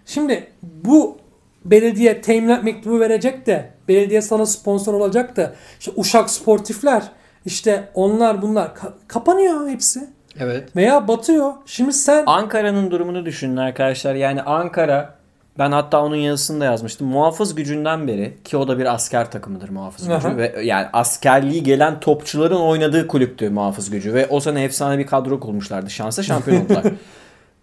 Şimdi 0.06 0.48
bu 0.64 1.18
belediye 1.66 2.22
teminat 2.22 2.64
mektubu 2.64 3.00
verecek 3.00 3.46
de 3.46 3.70
belediye 3.88 4.22
sana 4.22 4.46
sponsor 4.46 4.94
olacak 4.94 5.36
da 5.38 5.54
işte 5.80 5.92
Uşak 5.96 6.30
Sportifler 6.30 7.12
işte 7.46 7.90
onlar 7.94 8.42
bunlar 8.42 8.66
ka- 8.68 8.94
kapanıyor 9.08 9.70
hepsi 9.70 10.10
Evet. 10.40 10.76
veya 10.76 11.08
batıyor. 11.08 11.54
Şimdi 11.66 11.94
sen 11.94 12.24
Ankara'nın 12.26 12.92
durumunu 12.92 13.26
düşünün 13.26 13.58
arkadaşlar. 13.58 14.16
Yani 14.16 14.42
Ankara 14.42 15.16
ben 15.60 15.72
hatta 15.72 16.04
onun 16.04 16.16
yazısını 16.16 16.60
da 16.62 16.66
yazmıştım. 16.66 17.08
Muhafız 17.08 17.56
gücünden 17.56 18.08
beri 18.08 18.38
ki 18.44 18.58
o 18.58 18.68
da 18.68 18.80
bir 18.80 18.94
asker 18.94 19.32
takımıdır 19.32 19.70
muhafız 19.70 20.08
gücü 20.08 20.28
Aha. 20.28 20.38
ve 20.38 20.62
yani 20.64 20.88
askerliği 20.94 21.64
gelen 21.64 22.00
topçuların 22.00 22.62
oynadığı 22.62 23.08
kulüptü 23.08 23.50
muhafız 23.50 23.90
gücü 23.90 24.14
ve 24.14 24.28
o 24.28 24.40
sene 24.40 24.64
efsane 24.64 24.98
bir 24.98 25.08
kadro 25.08 25.40
kurmuşlardı. 25.40 25.90
Şansa 25.90 26.24
şampiyon 26.24 26.62
oldular. 26.66 26.84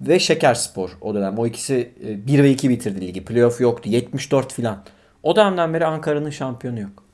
ve 0.00 0.18
Şekerspor 0.18 0.90
o 1.00 1.14
dönem. 1.14 1.38
O 1.38 1.46
ikisi 1.46 1.92
1 2.26 2.42
ve 2.42 2.50
2 2.50 2.68
bitirdi 2.70 3.00
ligi. 3.00 3.24
Playoff 3.24 3.60
yoktu. 3.60 3.88
74 3.88 4.52
filan. 4.52 4.78
O 5.22 5.36
dönemden 5.36 5.74
beri 5.74 5.86
Ankara'nın 5.86 6.30
şampiyonu 6.30 6.80
yok. 6.80 7.04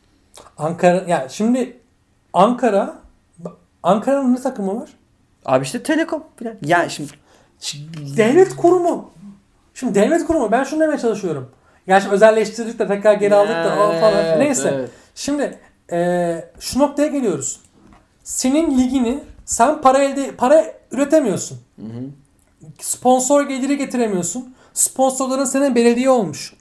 Ankara 0.58 1.04
ya 1.08 1.26
şimdi 1.28 1.76
Ankara 2.32 2.94
Ankara'nın 3.82 4.34
ne 4.34 4.40
takımı 4.40 4.80
var? 4.80 4.88
Abi 5.44 5.64
işte 5.64 5.82
Telekom 5.82 6.24
filan. 6.36 6.54
Ya 6.64 6.88
şimdi 6.88 7.10
Devlet 8.16 8.56
kurumu. 8.56 9.10
Şimdi 9.74 9.94
devlet 9.94 10.26
kurumu 10.26 10.52
ben 10.52 10.64
şunu 10.64 10.80
demeye 10.80 10.98
çalışıyorum. 10.98 11.50
Gerçi 11.86 12.08
özelleştirdik 12.08 12.78
de 12.78 12.86
tekrar 12.88 13.14
geri 13.14 13.34
aldık 13.34 13.54
da 13.54 13.74
o 13.88 14.00
falan. 14.00 14.40
Neyse. 14.40 14.70
evet. 14.74 14.90
Şimdi 15.14 15.58
eee, 15.92 16.50
şu 16.60 16.78
noktaya 16.78 17.08
geliyoruz. 17.08 17.60
Senin 18.24 18.78
ligini 18.78 19.18
sen 19.44 19.80
para 19.82 19.98
elde 19.98 20.30
para 20.30 20.64
üretemiyorsun. 20.90 21.58
Sponsor 22.80 23.48
geliri 23.48 23.76
getiremiyorsun. 23.78 24.54
Sponsorların 24.74 25.44
senin 25.44 25.74
belediye 25.74 26.10
olmuş. 26.10 26.54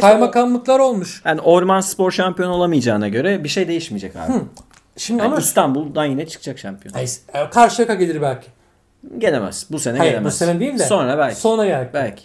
Kaymakamlıklar 0.00 0.78
olmuş. 0.78 1.22
yani 1.24 1.40
Orman 1.40 1.80
Spor 1.80 2.10
şampiyon 2.10 2.50
olamayacağına 2.50 3.08
göre 3.08 3.44
bir 3.44 3.48
şey 3.48 3.68
değişmeyecek 3.68 4.16
abi. 4.16 4.32
Şimdi 4.98 5.22
Yani 5.22 5.28
ama 5.32 5.38
İstanbul'dan 5.38 6.04
yine 6.04 6.26
çıkacak 6.26 6.58
şampiyon. 6.58 6.92
Hayır, 6.94 7.10
e, 7.34 7.50
Karşıyaka 7.50 7.94
gelir 7.94 8.22
belki. 8.22 8.46
Gelemez. 9.18 9.66
Bu 9.70 9.78
sene 9.78 9.98
Hayır 9.98 10.10
gelemez. 10.10 10.32
bu 10.32 10.36
sene 10.36 10.60
değil 10.60 10.78
de. 10.78 10.84
Sonra 10.86 11.18
belki. 11.18 11.40
Sonra 11.40 11.62
belki. 11.66 11.94
Belki. 11.94 12.22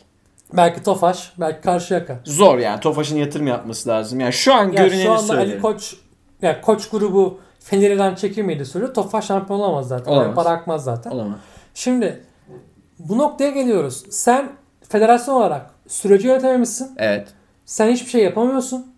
Belki 0.54 0.84
Tofaş, 0.84 1.34
belki 1.38 1.62
Karşıyaka. 1.62 2.20
Zor 2.24 2.58
yani. 2.58 2.80
Tofaş'ın 2.80 3.18
yatırım 3.18 3.48
yapması 3.48 3.90
lazım. 3.90 4.20
Yani 4.20 4.34
şu 4.34 4.54
an 4.54 4.72
Ya 4.72 4.84
görüneni 4.84 5.04
şu 5.04 5.12
anda 5.12 5.22
söylüyorum. 5.22 5.52
Ali 5.54 5.62
Koç 5.62 5.96
ya 6.42 6.62
Koç 6.62 6.90
grubu 6.90 7.40
Fener'den 7.60 8.16
çekilmeydi 8.16 8.66
söylüyor. 8.66 8.94
Tofaş 8.94 9.26
şampiyon 9.26 9.60
olamaz 9.60 9.88
zaten. 9.88 10.12
Olamaz. 10.12 10.28
Oraya 10.28 10.36
Para 10.36 10.50
akmaz 10.50 10.84
zaten. 10.84 11.12
Olamaz. 11.12 11.38
Şimdi 11.74 12.24
bu 13.00 13.18
noktaya 13.18 13.50
geliyoruz. 13.50 14.04
Sen 14.10 14.52
federasyon 14.90 15.36
olarak 15.36 15.70
süreci 15.88 16.28
yönetememişsin. 16.28 16.92
Evet. 16.98 17.28
Sen 17.66 17.92
hiçbir 17.92 18.10
şey 18.10 18.24
yapamıyorsun. 18.24 18.94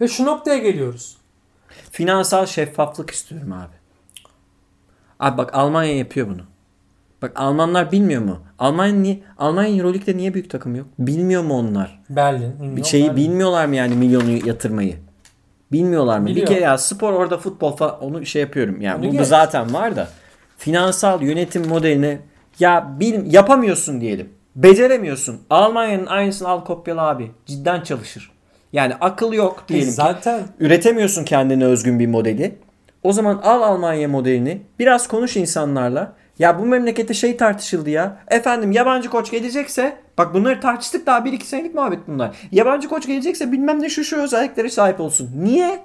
Ve 0.00 0.08
şu 0.08 0.24
noktaya 0.24 0.58
geliyoruz. 0.58 1.16
Finansal 1.90 2.46
şeffaflık 2.46 3.10
istiyorum 3.10 3.52
abi. 3.52 3.74
Abi 5.20 5.38
bak 5.38 5.54
Almanya 5.54 5.96
yapıyor 5.96 6.26
bunu. 6.28 6.42
Bak 7.22 7.32
Almanlar 7.36 7.92
bilmiyor 7.92 8.22
mu? 8.22 8.38
Almanya 8.58 8.94
niye 8.94 9.20
Almanya 9.38 9.76
Euroleague'de 9.76 10.16
niye 10.16 10.34
büyük 10.34 10.50
takım 10.50 10.74
yok? 10.76 10.86
Bilmiyor 10.98 11.42
mu 11.42 11.58
onlar? 11.58 12.00
Berlin. 12.10 12.76
Bir 12.76 12.84
şeyi 12.84 13.04
Berlin. 13.04 13.16
bilmiyorlar 13.16 13.66
mı 13.66 13.76
yani 13.76 13.94
milyonu 13.96 14.30
yatırmayı? 14.48 14.96
Bilmiyorlar 15.72 16.18
mı? 16.18 16.26
Biliyor. 16.26 16.46
Bir 16.46 16.52
kere 16.54 16.64
ya 16.64 16.78
spor 16.78 17.12
orada 17.12 17.38
futbol 17.38 17.76
falan 17.76 18.00
onu 18.00 18.26
şey 18.26 18.42
yapıyorum. 18.42 18.80
Yani 18.80 19.06
Onu 19.06 19.12
bu 19.14 19.18
geç. 19.18 19.26
zaten 19.26 19.74
var 19.74 19.96
da 19.96 20.08
finansal 20.58 21.22
yönetim 21.22 21.66
modelini 21.68 22.18
ya 22.58 22.96
bil, 23.00 23.32
yapamıyorsun 23.32 24.00
diyelim. 24.00 24.28
Beceremiyorsun. 24.56 25.40
Almanya'nın 25.50 26.06
aynısını 26.06 26.48
al 26.48 26.64
kopyala 26.64 27.02
abi. 27.02 27.30
Cidden 27.46 27.80
çalışır. 27.80 28.32
Yani 28.74 28.94
akıl 29.00 29.32
yok 29.32 29.64
diyelim 29.68 29.86
ki. 29.86 29.90
E, 29.90 29.94
Zaten 29.94 30.42
Üretemiyorsun 30.60 31.24
kendine 31.24 31.64
özgün 31.64 31.98
bir 31.98 32.06
modeli. 32.06 32.58
O 33.02 33.12
zaman 33.12 33.40
al 33.42 33.62
Almanya 33.62 34.08
modelini. 34.08 34.62
Biraz 34.78 35.08
konuş 35.08 35.36
insanlarla. 35.36 36.12
Ya 36.38 36.58
bu 36.58 36.66
memlekette 36.66 37.14
şey 37.14 37.36
tartışıldı 37.36 37.90
ya. 37.90 38.18
Efendim 38.28 38.72
yabancı 38.72 39.10
koç 39.10 39.30
gelecekse 39.30 39.96
bak 40.18 40.34
bunları 40.34 40.60
tartıştık 40.60 41.06
daha 41.06 41.18
1-2 41.18 41.42
senelik 41.42 41.74
muhabbet 41.74 41.98
bunlar. 42.08 42.36
Yabancı 42.52 42.88
koç 42.88 43.06
gelecekse 43.06 43.52
bilmem 43.52 43.82
ne 43.82 43.88
şu 43.88 44.04
şu 44.04 44.16
özelliklere 44.16 44.68
sahip 44.70 45.00
olsun. 45.00 45.30
Niye? 45.36 45.78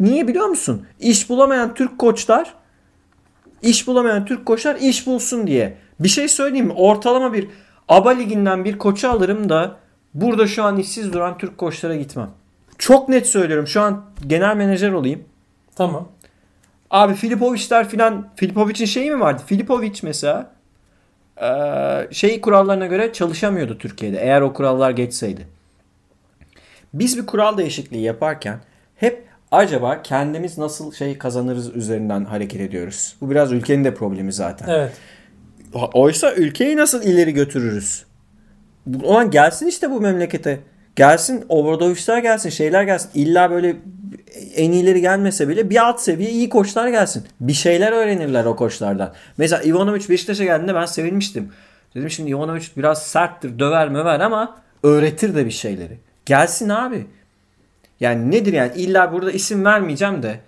Niye 0.00 0.28
biliyor 0.28 0.46
musun? 0.46 0.86
İş 1.00 1.28
bulamayan 1.30 1.74
Türk 1.74 1.98
koçlar 1.98 2.54
iş 3.62 3.86
bulamayan 3.86 4.24
Türk 4.24 4.46
koçlar 4.46 4.76
iş 4.76 5.06
bulsun 5.06 5.46
diye. 5.46 5.76
Bir 6.00 6.08
şey 6.08 6.28
söyleyeyim 6.28 6.66
mi? 6.66 6.72
Ortalama 6.72 7.32
bir 7.32 7.48
ABA 7.88 8.10
liginden 8.10 8.64
bir 8.64 8.78
koçu 8.78 9.10
alırım 9.10 9.48
da 9.48 9.76
burada 10.20 10.46
şu 10.46 10.64
an 10.64 10.78
işsiz 10.78 11.12
duran 11.12 11.38
Türk 11.38 11.58
koçlara 11.58 11.96
gitmem. 11.96 12.30
Çok 12.78 13.08
net 13.08 13.26
söylüyorum. 13.26 13.66
Şu 13.66 13.80
an 13.80 14.04
genel 14.26 14.56
menajer 14.56 14.92
olayım. 14.92 15.24
tamam. 15.76 16.08
Abi 16.90 17.14
Filipovic'ler 17.14 17.88
filan 17.88 18.28
Filipovic'in 18.36 18.84
şeyi 18.86 19.10
mi 19.10 19.20
vardı? 19.20 19.42
Filipovic 19.46 19.92
mesela 20.02 20.52
şey 22.10 22.40
kurallarına 22.40 22.86
göre 22.86 23.12
çalışamıyordu 23.12 23.78
Türkiye'de 23.78 24.18
eğer 24.18 24.40
o 24.40 24.52
kurallar 24.52 24.90
geçseydi. 24.90 25.46
Biz 26.94 27.18
bir 27.18 27.26
kural 27.26 27.56
değişikliği 27.58 28.02
yaparken 28.02 28.58
hep 28.96 29.26
acaba 29.50 30.02
kendimiz 30.02 30.58
nasıl 30.58 30.92
şey 30.92 31.18
kazanırız 31.18 31.76
üzerinden 31.76 32.24
hareket 32.24 32.60
ediyoruz. 32.60 33.16
Bu 33.20 33.30
biraz 33.30 33.52
ülkenin 33.52 33.84
de 33.84 33.94
problemi 33.94 34.32
zaten. 34.32 34.68
Evet. 34.68 34.92
Oysa 35.92 36.34
ülkeyi 36.34 36.76
nasıl 36.76 37.02
ileri 37.02 37.32
götürürüz? 37.32 38.04
O 39.04 39.08
zaman 39.08 39.30
gelsin 39.30 39.66
işte 39.66 39.90
bu 39.90 40.00
memlekete. 40.00 40.60
Gelsin 40.96 41.44
Obradoviçler 41.48 42.18
gelsin, 42.18 42.50
şeyler 42.50 42.82
gelsin. 42.82 43.10
İlla 43.14 43.50
böyle 43.50 43.76
en 44.54 44.72
iyileri 44.72 45.00
gelmese 45.00 45.48
bile 45.48 45.70
bir 45.70 45.86
alt 45.86 46.00
seviye 46.00 46.30
iyi 46.30 46.48
koçlar 46.48 46.88
gelsin. 46.88 47.24
Bir 47.40 47.52
şeyler 47.52 47.92
öğrenirler 47.92 48.44
o 48.44 48.56
koçlardan. 48.56 49.12
Mesela 49.38 49.62
Ivanovic 49.62 50.08
Beşiktaş'a 50.08 50.44
geldiğinde 50.44 50.74
ben 50.74 50.86
sevinmiştim. 50.86 51.52
Dedim 51.94 52.10
şimdi 52.10 52.30
Ivanovic 52.30 52.64
biraz 52.76 53.02
serttir, 53.02 53.58
döver 53.58 53.88
möver 53.88 54.20
ama 54.20 54.56
öğretir 54.82 55.34
de 55.34 55.46
bir 55.46 55.50
şeyleri. 55.50 55.98
Gelsin 56.26 56.68
abi. 56.68 57.06
Yani 58.00 58.30
nedir 58.30 58.52
yani 58.52 58.72
illa 58.76 59.12
burada 59.12 59.32
isim 59.32 59.64
vermeyeceğim 59.64 60.22
de 60.22 60.40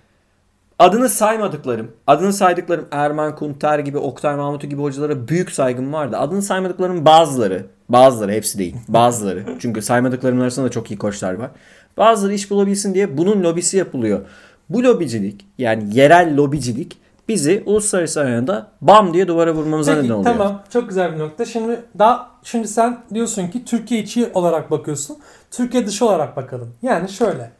adını 0.79 1.09
saymadıklarım, 1.09 1.93
adını 2.07 2.33
saydıklarım 2.33 2.87
Erman 2.91 3.37
Kunter 3.37 3.79
gibi, 3.79 3.99
Oktay 3.99 4.37
Mahmutu 4.37 4.67
gibi 4.67 4.83
hocalara 4.83 5.29
büyük 5.29 5.51
saygım 5.51 5.93
vardı. 5.93 6.17
Adını 6.17 6.43
saymadıklarım 6.43 7.05
bazıları, 7.05 7.67
bazıları 7.89 8.33
hepsi 8.33 8.59
değil, 8.59 8.77
bazıları. 8.89 9.45
Çünkü 9.59 9.83
saymadıklarım 9.83 10.41
arasında 10.41 10.67
da 10.67 10.71
çok 10.71 10.91
iyi 10.91 10.99
koçlar 10.99 11.35
var. 11.35 11.51
Bazıları 11.97 12.35
iş 12.35 12.51
bulabilsin 12.51 12.95
diye 12.95 13.19
bunun 13.19 13.43
lobisi 13.43 13.77
yapılıyor. 13.77 14.21
Bu 14.69 14.83
lobicilik 14.83 15.47
yani 15.59 15.97
yerel 15.97 16.37
lobicilik 16.37 16.99
bizi 17.29 17.63
uluslararası 17.67 18.21
arenada 18.21 18.71
bam 18.81 19.15
diye 19.15 19.29
duvara 19.29 19.55
vurmamıza 19.55 19.95
Peki, 19.95 20.05
neden 20.05 20.15
oluyor. 20.15 20.37
Tamam 20.37 20.63
çok 20.73 20.89
güzel 20.89 21.15
bir 21.15 21.19
nokta. 21.19 21.45
Şimdi 21.45 21.81
daha 21.99 22.31
şimdi 22.43 22.69
sen 22.69 22.99
diyorsun 23.15 23.49
ki 23.49 23.65
Türkiye 23.65 24.01
içi 24.03 24.31
olarak 24.35 24.71
bakıyorsun. 24.71 25.19
Türkiye 25.51 25.87
dışı 25.87 26.07
olarak 26.07 26.37
bakalım. 26.37 26.75
Yani 26.83 27.09
şöyle. 27.09 27.51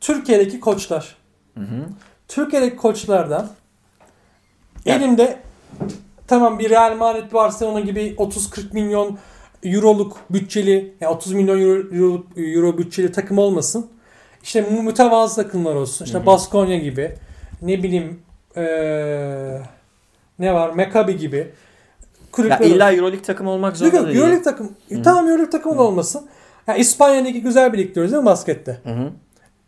Türkiye'deki 0.00 0.60
koçlar. 0.60 1.16
Türkiye'deki 2.30 2.76
koçlardan 2.76 3.48
Yani- 4.84 5.04
elimde 5.04 5.38
tamam 6.26 6.58
bir 6.58 6.70
Real 6.70 6.96
Madrid 6.96 7.32
Barcelona 7.32 7.80
gibi 7.80 8.14
30-40 8.18 8.72
milyon 8.74 9.18
euroluk 9.64 10.16
bütçeli 10.30 10.94
yani 11.00 11.12
30 11.12 11.32
milyon 11.32 11.60
euro, 11.60 11.94
euro, 11.94 12.24
euro 12.36 12.78
bütçeli 12.78 13.12
takım 13.12 13.38
olmasın. 13.38 13.86
İşte 14.42 14.60
mütevazı 14.60 15.42
takımlar 15.42 15.74
olsun. 15.74 16.04
İşte 16.04 16.26
Baskonya 16.26 16.78
gibi 16.78 17.14
ne 17.62 17.82
bileyim 17.82 18.22
eee, 18.56 19.62
ne 20.38 20.54
var 20.54 20.70
Maccabi 20.70 21.16
gibi 21.16 21.36
Ya 21.36 21.46
kulüpler 22.32 22.60
illa 22.60 22.92
Euroleague 22.92 23.22
takım 23.22 23.46
olmak 23.46 23.76
zorunda 23.76 23.96
yok 23.96 24.06
değil. 24.06 24.16
Euroleague 24.18 24.42
takım. 24.42 24.72
Tamam 25.04 25.24
Euroleague 25.24 25.50
takımı 25.50 25.78
da 25.78 25.82
olmasın. 25.82 26.26
Ya 26.66 26.74
İspanya 26.76 27.22
Ligi 27.24 27.42
güzel 27.42 27.72
bir 27.72 27.78
lig 27.78 27.94
diyoruz 27.94 28.12
değil 28.12 28.22
mi 28.22 28.26
baskette? 28.26 28.80
Hı 28.84 28.90
hı. 28.90 29.10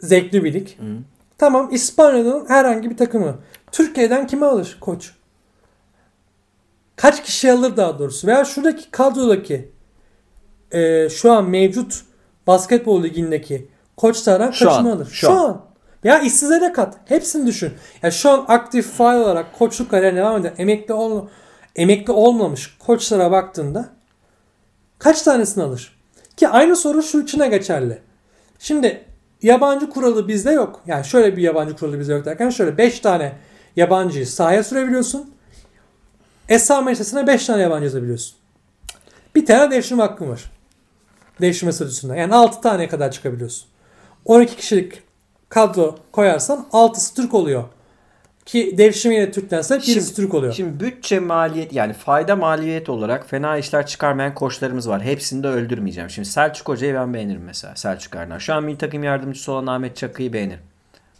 Zevkli 0.00 0.44
bir 0.44 0.52
lig. 0.52 0.68
Tamam 1.38 1.68
İspanya'nın 1.72 2.48
herhangi 2.48 2.90
bir 2.90 2.96
takımı. 2.96 3.38
Türkiye'den 3.72 4.26
kimi 4.26 4.46
alır 4.46 4.78
koç? 4.80 5.12
Kaç 6.96 7.22
kişi 7.22 7.52
alır 7.52 7.76
daha 7.76 7.98
doğrusu? 7.98 8.26
Veya 8.26 8.44
şuradaki 8.44 8.90
kadrodaki 8.90 9.72
e, 10.72 11.08
şu 11.08 11.32
an 11.32 11.50
mevcut 11.50 12.02
basketbol 12.46 13.02
ligindeki 13.02 13.68
koçlardan 13.96 14.50
kaçını 14.50 14.68
an, 14.92 14.96
alır? 14.96 15.06
şu 15.06 15.14
Şu, 15.14 15.30
an. 15.32 15.36
an. 15.48 15.64
Ya 16.04 16.18
işsizlere 16.20 16.72
kat. 16.72 16.96
Hepsini 17.04 17.46
düşün. 17.46 17.72
Ya 18.02 18.10
şu 18.10 18.30
an 18.30 18.44
aktif 18.48 18.86
faal 18.86 19.20
olarak 19.20 19.58
koçluk 19.58 19.90
kariyerine 19.90 20.18
devam 20.18 20.40
eden 20.40 20.54
emekli 20.58 20.94
ol 20.94 21.26
emekli 21.76 22.12
olmamış 22.12 22.76
koçlara 22.78 23.30
baktığında 23.30 23.88
kaç 24.98 25.22
tanesini 25.22 25.64
alır? 25.64 25.98
Ki 26.36 26.48
aynı 26.48 26.76
soru 26.76 27.02
şu 27.02 27.20
içine 27.22 27.48
geçerli. 27.48 27.98
Şimdi 28.58 29.04
yabancı 29.42 29.90
kuralı 29.90 30.28
bizde 30.28 30.50
yok. 30.50 30.80
Yani 30.86 31.04
şöyle 31.04 31.36
bir 31.36 31.42
yabancı 31.42 31.76
kuralı 31.76 32.00
bizde 32.00 32.12
yok 32.12 32.24
derken 32.24 32.50
şöyle 32.50 32.78
5 32.78 33.00
tane 33.00 33.32
yabancıyı 33.76 34.26
sahaya 34.26 34.64
sürebiliyorsun. 34.64 35.34
Esam 36.48 36.84
Meclisi'ne 36.84 37.26
5 37.26 37.46
tane 37.46 37.62
yabancı 37.62 37.84
yazabiliyorsun. 37.84 38.36
Bir 39.34 39.46
tane 39.46 39.70
devşirme 39.70 40.02
hakkın 40.02 40.28
var. 40.28 40.50
Devşirme 41.40 41.72
statüsünden. 41.72 42.14
Yani 42.14 42.34
6 42.34 42.60
taneye 42.60 42.88
kadar 42.88 43.10
çıkabiliyorsun. 43.10 43.68
12 44.24 44.56
kişilik 44.56 45.02
kadro 45.48 45.98
koyarsan 46.12 46.66
6'sı 46.72 47.14
Türk 47.14 47.34
oluyor. 47.34 47.64
Ki 48.52 48.74
devşirmeyle 48.78 49.30
Türklense 49.30 49.74
birisi 49.74 49.92
Şimdi- 49.92 50.14
Türk 50.14 50.34
oluyor. 50.34 50.52
Şimdi 50.52 50.80
bütçe 50.80 51.18
maliyet 51.18 51.72
yani 51.72 51.92
fayda 51.92 52.36
maliyet 52.36 52.88
olarak 52.88 53.28
fena 53.28 53.56
işler 53.56 53.86
çıkarmayan 53.86 54.34
koçlarımız 54.34 54.88
var. 54.88 55.02
Hepsini 55.02 55.42
de 55.42 55.48
öldürmeyeceğim. 55.48 56.10
Şimdi 56.10 56.28
Selçuk 56.28 56.68
Hoca'yı 56.68 56.94
ben 56.94 57.14
beğenirim 57.14 57.42
mesela. 57.42 57.76
Selçuk 57.76 58.16
Arnar. 58.16 58.40
Şu 58.40 58.54
an 58.54 58.64
milli 58.64 58.78
takım 58.78 59.04
yardımcısı 59.04 59.52
olan 59.52 59.66
Ahmet 59.66 59.96
Çakı'yı 59.96 60.32
beğenirim. 60.32 60.60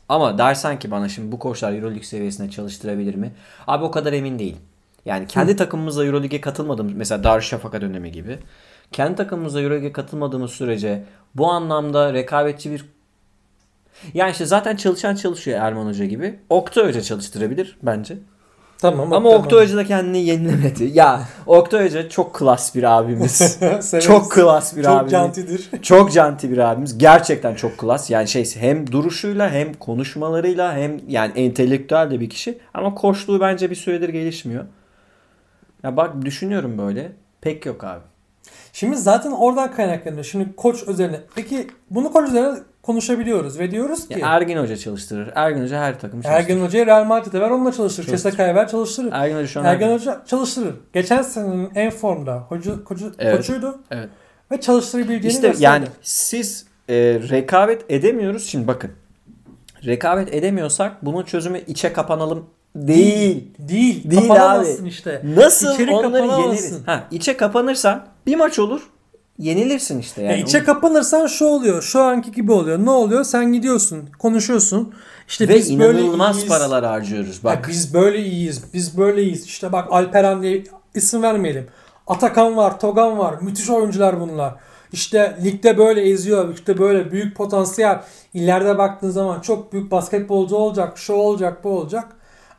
Ama 0.09 0.39
dersen 0.39 0.79
ki 0.79 0.91
bana 0.91 1.09
şimdi 1.09 1.33
bu 1.33 1.39
koçlar 1.39 1.73
Euroleague 1.73 2.03
seviyesinde 2.03 2.51
çalıştırabilir 2.51 3.15
mi? 3.15 3.33
Abi 3.67 3.85
o 3.85 3.91
kadar 3.91 4.13
emin 4.13 4.39
değilim. 4.39 4.59
Yani 5.05 5.27
kendi 5.27 5.57
takımımızla 5.57 6.05
Euroleague'e 6.05 6.41
katılmadığımız 6.41 6.93
mesela 6.95 7.25
Darüşşafaka 7.25 7.81
dönemi 7.81 8.13
gibi. 8.13 8.39
Kendi 8.93 9.17
takımımızla 9.17 9.61
Euroleague'e 9.61 9.93
katılmadığımız 9.93 10.51
sürece 10.51 11.05
bu 11.35 11.51
anlamda 11.51 12.13
rekabetçi 12.13 12.71
bir 12.71 12.85
yani 14.15 14.31
işte 14.31 14.47
zaten 14.47 14.77
çalışan 14.77 15.15
çalışıyor 15.15 15.61
Erman 15.61 15.87
Hoca 15.87 16.05
gibi. 16.05 16.39
Oktay 16.51 16.89
Hoca 16.89 17.03
çalıştırabilir 17.03 17.79
bence. 17.83 18.19
Tamam. 18.79 19.13
Ama 19.13 19.31
Oktay 19.31 19.65
Hoca 19.65 19.77
da 19.77 19.85
kendini 19.85 20.19
yenilemedi. 20.19 20.91
Ya 20.95 21.23
Oktay 21.47 21.85
Hoca 21.85 22.09
çok 22.09 22.35
klas 22.35 22.75
bir 22.75 22.99
abimiz. 22.99 23.59
Çok 24.01 24.33
klas 24.33 24.77
bir 24.77 24.83
Çok 24.83 24.93
abimiz. 24.93 25.13
cantidir. 25.13 25.71
Çok 25.83 26.13
canti 26.13 26.51
bir 26.51 26.59
abimiz. 26.59 26.99
Gerçekten 26.99 27.55
çok 27.55 27.79
klas. 27.79 28.11
Yani 28.11 28.29
şey 28.29 28.57
hem 28.57 28.93
duruşuyla 28.93 29.51
hem 29.51 29.75
konuşmalarıyla 29.75 30.77
hem 30.77 31.01
yani 31.09 31.33
entelektüel 31.37 32.11
de 32.11 32.21
bir 32.21 32.31
kişi. 32.31 32.59
Ama 32.75 32.95
koçluğu 32.95 33.41
bence 33.41 33.71
bir 33.71 33.75
süredir 33.77 34.09
gelişmiyor. 34.09 34.65
Ya 35.83 35.97
bak 35.97 36.25
düşünüyorum 36.25 36.79
böyle. 36.79 37.13
Pek 37.41 37.67
yok 37.67 37.85
abi. 37.85 38.12
Şimdi 38.73 38.97
zaten 38.97 39.31
oradan 39.31 39.73
kaynaklanıyor. 39.73 40.25
Şimdi 40.25 40.57
koç 40.57 40.89
üzerine. 40.89 41.21
Peki 41.35 41.67
bunu 41.91 42.13
koç 42.13 42.29
üzerine 42.29 42.59
konuşabiliyoruz 42.83 43.59
ve 43.59 43.71
diyoruz 43.71 44.09
ki 44.09 44.21
Ya 44.21 44.29
Ergin 44.29 44.57
Hoca 44.59 44.77
çalıştırır. 44.77 45.31
Ergin 45.35 45.63
Hoca 45.63 45.81
her 45.81 46.01
takımı 46.01 46.23
çalıştırır. 46.23 46.51
Ergen 46.51 46.65
Hoca'yı 46.67 46.87
Real 46.87 47.05
Madrid'e 47.05 47.41
ver 47.41 47.51
onunla 47.51 47.73
çalıştırır. 47.73 48.07
Ceska'ya 48.07 48.55
ver 48.55 48.69
çalıştırır. 48.69 49.13
Ergin 49.13 49.37
Hoca 49.37 49.47
şu 49.47 49.61
an 49.61 49.65
Ergen 49.65 49.93
Hoca 49.93 50.23
çalıştırır. 50.27 50.75
Geçen 50.93 51.23
senenin 51.23 51.71
en 51.75 51.91
formda 51.91 52.37
hoca, 52.39 52.85
koçu, 52.85 53.13
Evet. 53.19 53.37
koçuydu 53.37 53.81
Evet. 53.91 54.09
ve 54.53 54.61
çalıştırabildiğini 54.61 55.27
İşte 55.27 55.49
gösterdi. 55.49 55.65
yani 55.65 55.87
siz 56.03 56.67
e, 56.89 56.95
rekabet 57.31 57.85
edemiyoruz. 57.89 58.47
Şimdi 58.47 58.67
bakın. 58.67 58.91
Rekabet 59.87 60.35
edemiyorsak 60.35 61.05
bunun 61.07 61.23
çözümü 61.23 61.61
içe 61.67 61.93
kapanalım 61.93 62.47
değil. 62.77 63.45
Değil. 63.59 64.11
Değil 64.11 64.29
kapanamazsın 64.29 64.83
abi. 64.83 64.89
işte. 64.89 65.23
Nasıl 65.37 65.75
İçeri 65.75 65.91
onları 65.91 66.27
yeneriz? 66.27 66.79
Ha, 66.87 67.05
içe 67.11 67.37
kapanırsan 67.37 68.07
bir 68.27 68.37
maç 68.37 68.59
olur. 68.59 68.81
Yenilirsin 69.39 69.99
işte 69.99 70.23
yani. 70.23 70.33
Ya 70.33 70.39
içe 70.45 70.65
kapanırsan 70.65 71.27
şu 71.27 71.45
oluyor. 71.45 71.83
Şu 71.83 72.01
anki 72.01 72.33
gibi 72.33 72.53
oluyor. 72.53 72.79
Ne 72.79 72.91
oluyor? 72.91 73.25
Sen 73.25 73.53
gidiyorsun, 73.53 74.11
konuşuyorsun. 74.19 74.95
İşte 75.29 75.49
Ve 75.49 75.55
biz 75.55 75.79
böyle 75.79 76.01
inanılmaz 76.01 76.37
iyiyiz. 76.37 76.49
paralar 76.49 76.85
harcıyoruz. 76.85 77.45
Bak 77.45 77.59
Bak. 77.59 77.69
biz 77.69 77.95
böyle 77.95 78.19
iyiyiz. 78.25 78.65
Biz 78.75 78.99
böyle 78.99 79.23
iyiyiz. 79.23 79.45
İşte 79.47 79.73
bak 79.73 79.89
Alperen 79.91 80.43
diye 80.43 80.65
isim 80.95 81.23
vermeyelim. 81.23 81.67
Atakan 82.07 82.57
var, 82.57 82.81
Togan 82.81 83.19
var. 83.19 83.35
Müthiş 83.41 83.71
oyuncular 83.71 84.21
bunlar. 84.21 84.55
İşte 84.93 85.39
ligde 85.45 85.79
böyle 85.79 86.11
eziyor. 86.11 86.55
İşte 86.55 86.79
böyle 86.79 87.13
büyük 87.13 87.37
potansiyel. 87.37 88.01
İleride 88.35 88.79
baktığın 88.79 89.11
zaman 89.11 89.41
çok 89.41 89.73
büyük 89.73 89.91
basketbolcu 89.91 90.57
olacak. 90.57 90.99
Şu 90.99 91.13
olacak, 91.13 91.65
bu 91.65 91.69
olacak. 91.69 92.05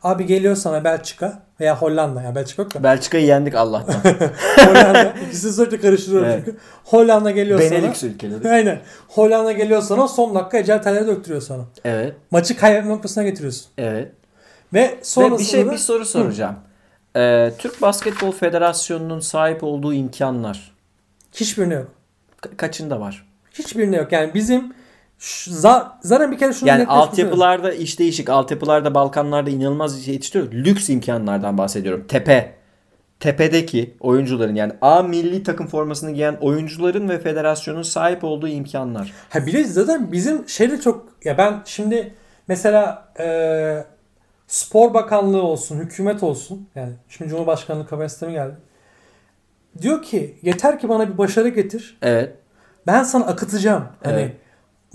Abi 0.04 0.26
geliyor 0.26 0.56
sana 0.56 0.84
Belçika 0.84 1.42
veya 1.60 1.76
Hollanda. 1.82 2.22
Ya 2.22 2.34
Belçika 2.34 2.62
yok 2.62 2.74
da. 2.74 2.82
Belçika'yı 2.82 3.26
yendik 3.26 3.54
Allah'tan. 3.54 3.94
Hollanda. 4.66 5.14
İkisini 5.28 5.52
sürekli 5.52 5.80
karıştırıyorum 5.80 6.28
Evet. 6.28 6.42
çünkü. 6.44 6.58
Hollanda 6.84 7.30
geliyor 7.30 7.58
Benelux 7.60 7.96
sana. 7.98 8.10
ülkeleri. 8.10 8.48
Aynen. 8.50 8.80
Hollanda 9.08 9.52
geliyor 9.52 9.82
sana 9.82 10.08
son 10.08 10.34
dakika 10.34 10.58
ecel 10.58 10.82
telleri 10.82 11.06
döktürüyor 11.06 11.42
sana. 11.42 11.62
Evet. 11.84 12.14
Maçı 12.30 12.56
kaybetme 12.56 12.90
noktasına 12.90 13.24
getiriyorsun. 13.24 13.66
Evet. 13.78 14.12
Ve 14.74 14.94
sonrasında 15.02 15.36
Ve 15.36 15.40
bir 15.40 15.44
şey 15.44 15.66
da- 15.66 15.72
bir 15.72 15.78
soru 15.78 16.04
soracağım. 16.06 16.56
Ee, 17.16 17.52
Türk 17.58 17.82
Basketbol 17.82 18.32
Federasyonu'nun 18.32 19.20
sahip 19.20 19.64
olduğu 19.64 19.94
imkanlar 19.94 20.74
hiçbirine 21.32 21.74
yok. 21.74 21.88
ka- 22.42 22.56
kaçında 22.56 23.00
var? 23.00 23.26
Hiçbirine 23.58 23.96
yok. 23.96 24.12
Yani 24.12 24.34
bizim 24.34 24.74
zaten 25.18 26.32
bir 26.32 26.38
kere 26.38 26.52
şunu 26.52 26.68
Yani 26.68 26.86
altyapılarda 26.86 27.72
iş 27.72 27.98
değişik. 27.98 28.28
Altyapılarda 28.28 28.94
Balkanlarda 28.94 29.50
inanılmaz 29.50 30.04
şey 30.04 30.14
yetiştiriyor. 30.14 30.52
Lüks 30.52 30.90
imkanlardan 30.90 31.58
bahsediyorum. 31.58 32.04
Tepe. 32.08 32.54
Tepedeki 33.20 33.94
oyuncuların 34.00 34.54
yani 34.54 34.72
A 34.80 35.02
milli 35.02 35.42
takım 35.42 35.66
formasını 35.66 36.10
giyen 36.10 36.36
oyuncuların 36.40 37.08
ve 37.08 37.18
federasyonun 37.18 37.82
sahip 37.82 38.24
olduğu 38.24 38.48
imkanlar. 38.48 39.12
Ha 39.30 39.46
bir 39.46 39.52
de 39.52 39.64
zaten 39.64 40.12
bizim 40.12 40.48
şeyde 40.48 40.80
çok 40.80 41.08
ya 41.24 41.38
ben 41.38 41.62
şimdi 41.64 42.14
mesela 42.48 43.08
e, 43.20 43.84
spor 44.46 44.94
bakanlığı 44.94 45.42
olsun, 45.42 45.78
hükümet 45.78 46.22
olsun 46.22 46.68
yani 46.74 46.92
şimdi 47.08 47.30
Cumhurbaşkanlığı 47.30 47.86
kapasitemi 47.86 48.32
geldi. 48.32 48.56
Diyor 49.82 50.02
ki 50.02 50.38
yeter 50.42 50.78
ki 50.78 50.88
bana 50.88 51.08
bir 51.12 51.18
başarı 51.18 51.48
getir. 51.48 51.98
Evet. 52.02 52.34
Ben 52.86 53.02
sana 53.02 53.26
akıtacağım. 53.26 53.84
Hani 54.04 54.20
Evet. 54.20 54.36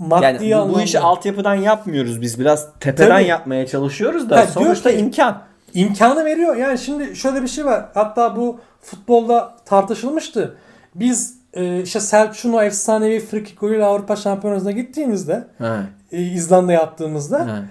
Maddi 0.00 0.24
Yani 0.24 0.38
bu, 0.40 0.50
bu 0.50 0.56
anlamda. 0.62 0.82
işi 0.82 1.00
altyapıdan 1.00 1.54
yapmıyoruz 1.54 2.20
biz. 2.20 2.40
Biraz 2.40 2.68
tepeden 2.80 3.08
Tabii. 3.18 3.24
yapmaya 3.28 3.66
çalışıyoruz 3.66 4.30
da 4.30 4.36
Ha, 4.36 4.46
sonuçta 4.46 4.90
ki- 4.90 4.96
imkan. 4.96 5.42
imkanı 5.74 6.24
veriyor. 6.24 6.56
Yani 6.56 6.78
şimdi 6.78 7.16
şöyle 7.16 7.42
bir 7.42 7.48
şey 7.48 7.64
var. 7.64 7.84
Hatta 7.94 8.36
bu 8.36 8.58
futbolda 8.80 9.54
tartışılmıştı. 9.64 10.56
Biz 10.94 11.34
e, 11.54 11.82
işte 11.82 12.00
Selçuk'un 12.00 12.52
o 12.52 12.62
efsanevi 12.62 13.20
frikik 13.20 13.60
golüyle 13.60 13.84
Avrupa 13.84 14.16
Şampiyonası'na 14.16 14.70
gittiğimizde 14.70 15.44
e, 16.12 16.18
İzlanda'ya 16.22 16.82
attığımızda 16.82 17.38
ha. 17.38 17.62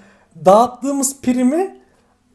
dağıttığımız 0.46 1.22
primi 1.22 1.76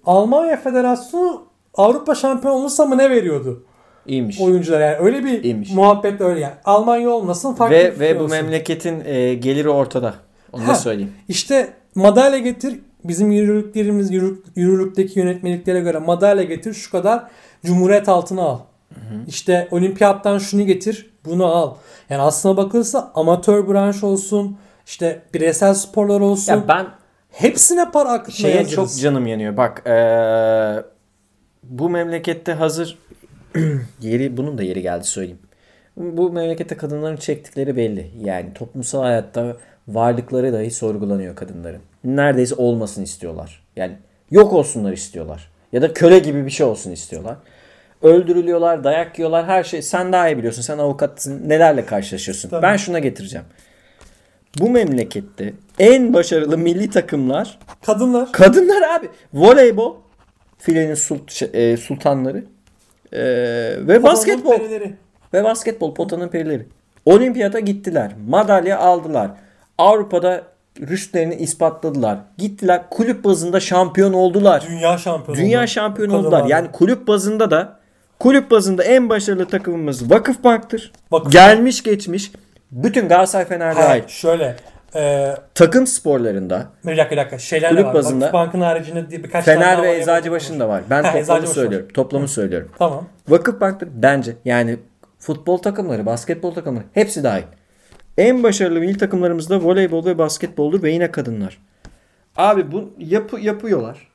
Almanya 0.06 0.56
Federasyonu 0.56 1.42
Avrupa 1.74 2.14
Şampiyonu 2.14 2.56
olursa 2.56 2.86
mı 2.86 2.98
ne 2.98 3.10
veriyordu 3.10 3.64
İyiymiş. 4.06 4.40
oyuncular 4.40 4.80
yani 4.80 4.96
öyle 4.96 5.24
bir 5.24 5.42
İyiymiş. 5.44 5.70
muhabbet 5.72 6.20
öyle 6.20 6.40
yani 6.40 6.54
Almanya 6.64 7.10
olmasın 7.10 7.54
farklı 7.54 7.76
bir 7.76 7.80
Ve 7.80 7.90
şey 7.90 8.00
ve 8.00 8.18
bu 8.20 8.24
olsun. 8.24 8.36
memleketin 8.36 9.02
e, 9.04 9.34
geliri 9.34 9.68
ortada. 9.68 10.14
Onu 10.52 10.62
da 10.62 10.68
Ha. 10.68 10.74
söyleyeyim. 10.74 11.12
İşte 11.28 11.72
madalya 11.94 12.38
getir 12.38 12.80
bizim 13.04 13.32
yürürlüklerimiz 13.32 14.10
yürürlük- 14.10 14.44
yürürlükteki 14.56 15.18
yönetmeliklere 15.18 15.80
göre 15.80 15.98
madalya 15.98 16.42
getir 16.44 16.74
şu 16.74 16.90
kadar 16.90 17.24
cumhuriyet 17.64 18.08
altına 18.08 18.42
al. 18.42 18.58
İşte 19.28 19.68
olimpiyattan 19.70 20.38
şunu 20.38 20.66
getir 20.66 21.10
bunu 21.24 21.46
al. 21.46 21.74
Yani 22.10 22.22
aslına 22.22 22.56
bakılırsa 22.56 23.12
amatör 23.14 23.68
branş 23.68 24.04
olsun 24.04 24.56
işte 24.86 25.22
bireysel 25.34 25.74
sporlar 25.74 26.20
olsun. 26.20 26.52
Ya 26.52 26.68
ben 26.68 26.86
Hepsine 27.30 27.90
para 27.90 28.08
akıtmaya 28.12 28.52
Şeye 28.52 28.56
hazırız. 28.62 28.74
çok 28.74 29.02
canım 29.02 29.26
yanıyor. 29.26 29.56
Bak 29.56 29.82
ee, 29.86 30.82
bu 31.62 31.90
memlekette 31.90 32.52
hazır 32.52 32.98
yeri 34.00 34.36
bunun 34.36 34.58
da 34.58 34.62
yeri 34.62 34.82
geldi 34.82 35.04
söyleyeyim. 35.04 35.38
Bu 35.96 36.32
memlekette 36.32 36.76
kadınların 36.76 37.16
çektikleri 37.16 37.76
belli. 37.76 38.10
Yani 38.24 38.54
toplumsal 38.54 39.02
hayatta 39.02 39.56
varlıkları 39.88 40.52
dahi 40.52 40.70
sorgulanıyor 40.70 41.36
kadınların. 41.36 41.80
Neredeyse 42.04 42.54
olmasın 42.54 43.02
istiyorlar. 43.02 43.62
Yani 43.76 43.96
yok 44.30 44.52
olsunlar 44.52 44.92
istiyorlar. 44.92 45.50
Ya 45.72 45.82
da 45.82 45.92
köle 45.92 46.18
gibi 46.18 46.46
bir 46.46 46.50
şey 46.50 46.66
olsun 46.66 46.90
istiyorlar. 46.90 47.36
Öldürülüyorlar, 48.02 48.84
dayak 48.84 49.18
yiyorlar, 49.18 49.46
her 49.46 49.64
şey. 49.64 49.82
Sen 49.82 50.12
daha 50.12 50.28
iyi 50.28 50.38
biliyorsun. 50.38 50.62
Sen 50.62 50.78
avukatsın. 50.78 51.48
Nelerle 51.48 51.86
karşılaşıyorsun? 51.86 52.48
Tabii. 52.48 52.62
Ben 52.62 52.76
şuna 52.76 52.98
getireceğim. 52.98 53.46
Bu 54.60 54.70
memlekette 54.70 55.52
en 55.78 56.14
başarılı 56.14 56.58
milli 56.58 56.90
takımlar 56.90 57.58
Kadınlar. 57.86 58.32
Kadınlar 58.32 58.82
abi. 58.82 59.08
Voleybol. 59.34 59.94
Filenin 60.58 60.94
sult- 60.94 61.30
şey, 61.30 61.50
e, 61.52 61.76
sultanları. 61.76 62.44
E, 63.14 63.22
ve 63.88 64.02
basketbol. 64.02 64.58
Perileri. 64.58 64.94
Ve 65.34 65.44
basketbol 65.44 65.94
potanın 65.94 66.28
perileri. 66.28 66.66
Olimpiyata 67.04 67.60
gittiler. 67.60 68.12
Madalya 68.28 68.78
aldılar. 68.78 69.30
Avrupa'da 69.78 70.42
rüştlerini 70.80 71.34
ispatladılar. 71.34 72.18
Gittiler 72.38 72.82
kulüp 72.90 73.24
bazında 73.24 73.60
şampiyon 73.60 74.12
oldular. 74.12 74.64
Dünya 74.68 74.98
şampiyonu. 74.98 75.40
Dünya 75.40 75.66
şampiyonu 75.66 76.16
oldular. 76.16 76.44
Yani 76.46 76.68
kulüp 76.72 77.06
bazında 77.08 77.50
da 77.50 77.78
kulüp 78.18 78.50
bazında 78.50 78.84
en 78.84 79.08
başarılı 79.08 79.46
takımımız 79.48 80.10
Vakıfbank'tır. 80.10 80.92
Vakıfbank. 81.10 81.32
Gelmiş 81.32 81.82
geçmiş. 81.82 82.32
Bütün 82.70 83.08
Galatasaray 83.08 83.44
Fener 83.46 83.74
Hayır, 83.74 84.02
dahil. 84.02 84.08
şöyle. 84.08 84.56
E, 84.96 85.34
Takım 85.54 85.86
sporlarında 85.86 86.66
bir 86.84 86.96
dakika 86.96 87.10
bir 87.10 87.16
dakika. 87.16 87.38
Şeyler 87.38 87.70
Kulüp 87.70 87.82
de 87.82 87.86
var. 87.86 87.94
bazında- 87.94 88.20
Vakıfbank'ın 88.24 88.60
haricinde 88.60 89.10
birkaç 89.10 89.44
tane 89.44 89.58
Fener 89.58 89.76
daha 89.76 89.82
ve 89.82 89.88
var. 89.88 89.94
Eczacıbaşı'nın 89.94 90.60
da 90.60 90.68
var. 90.68 90.82
Ben 90.90 91.02
Ha, 91.04 91.12
toplamı 91.20 91.46
söylüyorum. 91.46 91.88
Toplamı 91.94 92.28
söylüyorum. 92.28 92.70
Tamam. 92.78 93.08
Vakıfbank'tır 93.28 93.88
bence 93.94 94.36
yani 94.44 94.76
futbol 95.18 95.58
takımları, 95.58 96.06
basketbol 96.06 96.54
takımları 96.54 96.84
hepsi 96.92 97.24
dahil. 97.24 97.42
En 98.18 98.42
başarılı 98.42 98.80
milli 98.80 98.98
takımlarımız 98.98 99.50
da 99.50 99.60
voleybol 99.60 100.04
ve 100.06 100.18
basketboldur 100.18 100.82
ve 100.82 100.90
yine 100.90 101.10
kadınlar. 101.10 101.58
Abi 102.36 102.72
bu 102.72 102.90
yapı 102.98 103.40
yapıyorlar. 103.40 104.08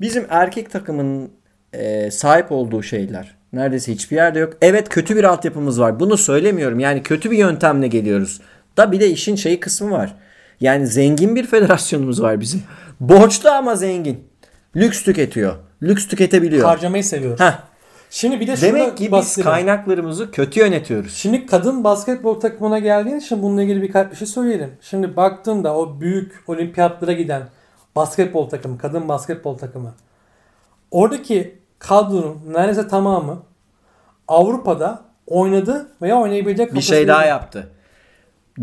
Bizim 0.00 0.26
erkek 0.30 0.70
takımının 0.70 1.30
e, 1.72 2.10
sahip 2.10 2.52
olduğu 2.52 2.82
şeyler 2.82 3.36
neredeyse 3.52 3.92
hiçbir 3.92 4.16
yerde 4.16 4.38
yok. 4.38 4.52
Evet 4.62 4.88
kötü 4.88 5.16
bir 5.16 5.24
altyapımız 5.24 5.80
var. 5.80 6.00
Bunu 6.00 6.16
söylemiyorum. 6.16 6.80
Yani 6.80 7.02
kötü 7.02 7.30
bir 7.30 7.38
yöntemle 7.38 7.88
geliyoruz. 7.88 8.40
Da 8.78 8.92
bir 8.92 9.00
de 9.00 9.10
işin 9.10 9.36
şeyi 9.36 9.60
kısmı 9.60 9.90
var. 9.90 10.14
Yani 10.60 10.86
zengin 10.86 11.36
bir 11.36 11.46
federasyonumuz 11.46 12.22
var 12.22 12.40
bizim. 12.40 12.62
Borçlu 13.00 13.50
ama 13.50 13.76
zengin. 13.76 14.28
Lüks 14.76 15.02
tüketiyor. 15.02 15.54
Lüks 15.82 16.08
tüketebiliyor. 16.08 16.64
Harcamayı 16.64 17.04
seviyoruz. 17.04 17.40
Heh. 17.40 17.58
Şimdi 18.10 18.40
bir 18.40 18.46
de 18.46 18.60
Demek 18.60 18.96
ki 18.96 19.12
biz 19.12 19.36
kaynaklarımızı 19.36 20.30
kötü 20.30 20.60
yönetiyoruz. 20.60 21.14
Şimdi 21.14 21.46
kadın 21.46 21.84
basketbol 21.84 22.40
takımına 22.40 22.78
geldiğin 22.78 23.16
için 23.16 23.42
bununla 23.42 23.62
ilgili 23.62 23.82
birkaç 23.82 24.10
bir 24.10 24.16
şey 24.16 24.26
söyleyelim. 24.26 24.70
Şimdi 24.80 25.16
baktığında 25.16 25.76
o 25.76 26.00
büyük 26.00 26.44
olimpiyatlara 26.46 27.12
giden 27.12 27.42
basketbol 27.96 28.48
takımı, 28.48 28.78
kadın 28.78 29.08
basketbol 29.08 29.58
takımı. 29.58 29.94
Oradaki 30.90 31.58
kadronun 31.78 32.40
neredeyse 32.46 32.88
tamamı 32.88 33.42
Avrupa'da 34.28 35.02
oynadı 35.26 35.88
veya 36.02 36.18
oynayabilecek 36.20 36.74
Bir 36.74 36.80
şey 36.80 37.08
daha 37.08 37.24
yaptı. 37.24 37.70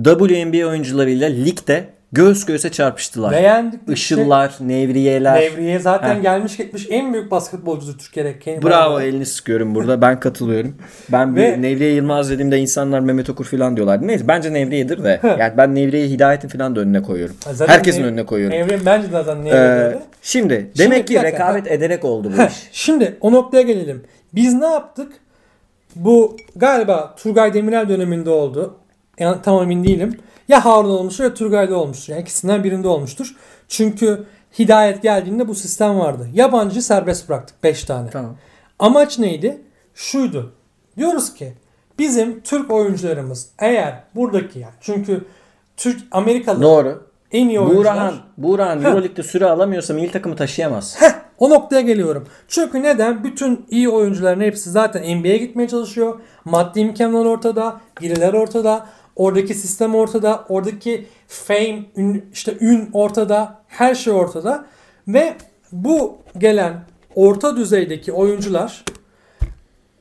WNBA 0.03 0.67
oyuncularıyla 0.67 1.29
ligde 1.29 1.85
göğüs 2.11 2.45
göğüse 2.45 2.71
çarpıştılar. 2.71 3.31
Beğendik. 3.31 3.79
Işıllar, 3.89 4.55
nevriyeler. 4.59 5.41
Nevriye 5.41 5.79
zaten 5.79 6.15
Heh. 6.17 6.21
gelmiş 6.21 6.57
gitmiş 6.57 6.87
en 6.89 7.13
büyük 7.13 7.31
basketbolcudur 7.31 7.97
Türkiye'de. 7.97 8.39
Kendi- 8.39 8.65
Bravo 8.65 9.01
elini 9.01 9.25
sıkıyorum 9.25 9.75
burada. 9.75 10.01
Ben 10.01 10.19
katılıyorum. 10.19 10.75
Ben 11.11 11.35
bir 11.35 11.41
Ve- 11.41 11.61
Nevriye 11.61 11.93
Yılmaz 11.93 12.29
dediğimde 12.31 12.57
insanlar 12.57 12.99
Mehmet 12.99 13.29
Okur 13.29 13.45
falan 13.45 13.75
diyorlar. 13.75 14.07
Neyse 14.07 14.27
bence 14.27 14.53
Nevriye'dir 14.53 15.03
de. 15.03 15.19
yani 15.39 15.53
ben 15.57 15.75
Nevriye 15.75 16.07
Hidayet'in 16.07 16.47
falan 16.47 16.75
da 16.75 16.79
önüne 16.79 17.01
koyuyorum. 17.01 17.35
Zaten 17.51 17.73
Herkesin 17.73 18.01
Nev- 18.03 18.05
önüne 18.07 18.25
koyuyorum. 18.25 18.57
Nevriye 18.57 18.79
bence 18.85 19.07
zaten 19.11 19.35
Ee, 19.35 19.43
Nevriye. 19.43 19.99
şimdi 20.21 20.71
demek 20.77 21.09
bir 21.09 21.15
ki 21.15 21.23
rekabet 21.23 21.67
ederek 21.71 22.05
oldu 22.05 22.31
bu 22.37 22.41
iş. 22.43 22.53
Şimdi 22.71 23.17
o 23.21 23.31
noktaya 23.31 23.61
gelelim. 23.61 24.03
Biz 24.35 24.53
ne 24.53 24.65
yaptık? 24.67 25.11
Bu 25.95 26.37
galiba 26.55 27.15
Turgay 27.19 27.53
Demirel 27.53 27.89
döneminde 27.89 28.29
oldu. 28.29 28.75
Yani 29.19 29.41
tam 29.41 29.63
emin 29.63 29.83
değilim. 29.83 30.19
Ya 30.47 30.65
Harun 30.65 30.89
olmuştur 30.89 31.23
ya 31.23 31.33
Turgay'da 31.33 31.75
olmuştur. 31.75 32.13
Yani 32.13 32.21
ikisinden 32.21 32.63
birinde 32.63 32.87
olmuştur. 32.87 33.35
Çünkü 33.67 34.25
Hidayet 34.59 35.01
geldiğinde 35.01 35.47
bu 35.47 35.55
sistem 35.55 35.99
vardı. 35.99 36.29
Yabancı 36.33 36.81
serbest 36.81 37.29
bıraktık 37.29 37.63
5 37.63 37.83
tane. 37.83 38.09
Tamam. 38.09 38.35
Amaç 38.79 39.19
neydi? 39.19 39.61
Şuydu. 39.95 40.53
Diyoruz 40.97 41.33
ki 41.33 41.53
bizim 41.99 42.41
Türk 42.41 42.71
oyuncularımız 42.71 43.49
eğer 43.59 44.03
buradaki 44.15 44.59
yani 44.59 44.73
çünkü 44.81 45.25
Türk 45.77 46.01
Amerikalı 46.11 46.61
Doğru. 46.61 47.07
en 47.31 47.49
iyi 47.49 47.59
oyuncular 47.59 47.95
Burhan, 47.95 48.15
Burhan 48.37 48.83
Euroleague'de 48.83 49.23
süre 49.23 49.45
alamıyorsa 49.45 49.93
milli 49.93 50.11
takımı 50.11 50.35
taşıyamaz. 50.35 51.01
Heh, 51.01 51.11
o 51.39 51.49
noktaya 51.49 51.81
geliyorum. 51.81 52.27
Çünkü 52.47 52.83
neden? 52.83 53.23
Bütün 53.23 53.65
iyi 53.69 53.89
oyuncuların 53.89 54.41
hepsi 54.41 54.69
zaten 54.71 55.19
NBA'ye 55.19 55.37
gitmeye 55.37 55.67
çalışıyor. 55.67 56.19
Maddi 56.45 56.79
imkanlar 56.79 57.25
ortada, 57.25 57.81
giriler 58.01 58.33
ortada, 58.33 58.87
oradaki 59.15 59.53
sistem 59.53 59.95
ortada, 59.95 60.45
oradaki 60.49 61.07
fame, 61.27 61.83
ün, 61.95 62.29
işte 62.33 62.53
ün 62.61 62.89
ortada, 62.93 63.61
her 63.67 63.95
şey 63.95 64.13
ortada. 64.13 64.65
Ve 65.07 65.33
bu 65.71 66.17
gelen 66.37 66.83
orta 67.15 67.57
düzeydeki 67.57 68.11
oyuncular 68.13 68.85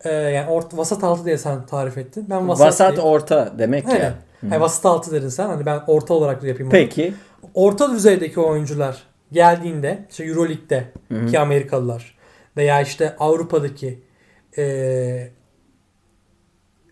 e, 0.05 0.13
yani 0.13 0.51
orta, 0.51 0.77
vasat 0.77 1.05
altı 1.05 1.25
diye 1.25 1.39
sen 1.39 1.67
tarif 1.67 1.99
ettin. 1.99 2.27
Ben 2.31 2.49
vasat, 2.49 2.67
Vasat 2.67 2.93
diyeyim. 2.97 3.13
orta 3.13 3.53
demek 3.59 3.87
Aynen. 3.89 4.01
ya. 4.01 4.15
Hayır, 4.49 4.61
vasat 4.61 4.87
altı 4.87 5.13
dedin 5.13 5.29
sen. 5.29 5.47
Hani 5.47 5.67
ben 5.67 5.81
orta 5.87 6.15
olarak 6.15 6.43
da 6.43 6.47
yapayım. 6.47 6.67
onu 6.67 6.71
Peki. 6.73 7.15
orta 7.55 7.93
düzeydeki 7.93 8.41
oyuncular 8.41 9.03
geldiğinde 9.33 10.07
işte 10.11 10.25
Euroleague'de 10.25 10.85
ki 11.31 11.39
Amerikalılar 11.41 12.19
veya 12.57 12.81
işte 12.83 13.17
Avrupa'daki 13.19 14.03
eee, 14.57 15.31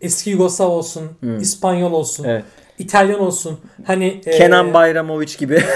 eski 0.02 0.30
Yugoslav 0.30 0.68
olsun, 0.68 1.10
İspanyol 1.40 1.92
olsun, 1.92 2.24
Evet. 2.24 2.44
İtalyan 2.78 3.20
olsun. 3.20 3.60
Hani 3.86 4.04
eee, 4.26 4.38
Kenan 4.38 4.74
Bayramovic 4.74 5.36
gibi. 5.38 5.60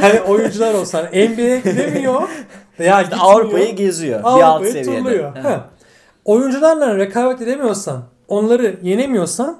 hani 0.00 0.20
oyuncular 0.20 0.74
olsa 0.74 0.98
hani 0.98 1.28
NBA'ye 1.28 1.58
gidemiyor 1.60 2.28
veya 2.80 3.02
gitmiyor. 3.02 3.24
Avrupa'yı 3.24 3.76
geziyor. 3.76 4.20
bir 4.20 4.24
alt 4.24 4.42
Avrupa'yı 4.42 4.84
turluyor. 4.84 5.36
Ha. 5.36 5.70
Oyuncularla 6.24 6.96
rekabet 6.96 7.40
edemiyorsan, 7.42 8.04
onları 8.28 8.78
yenemiyorsan 8.82 9.58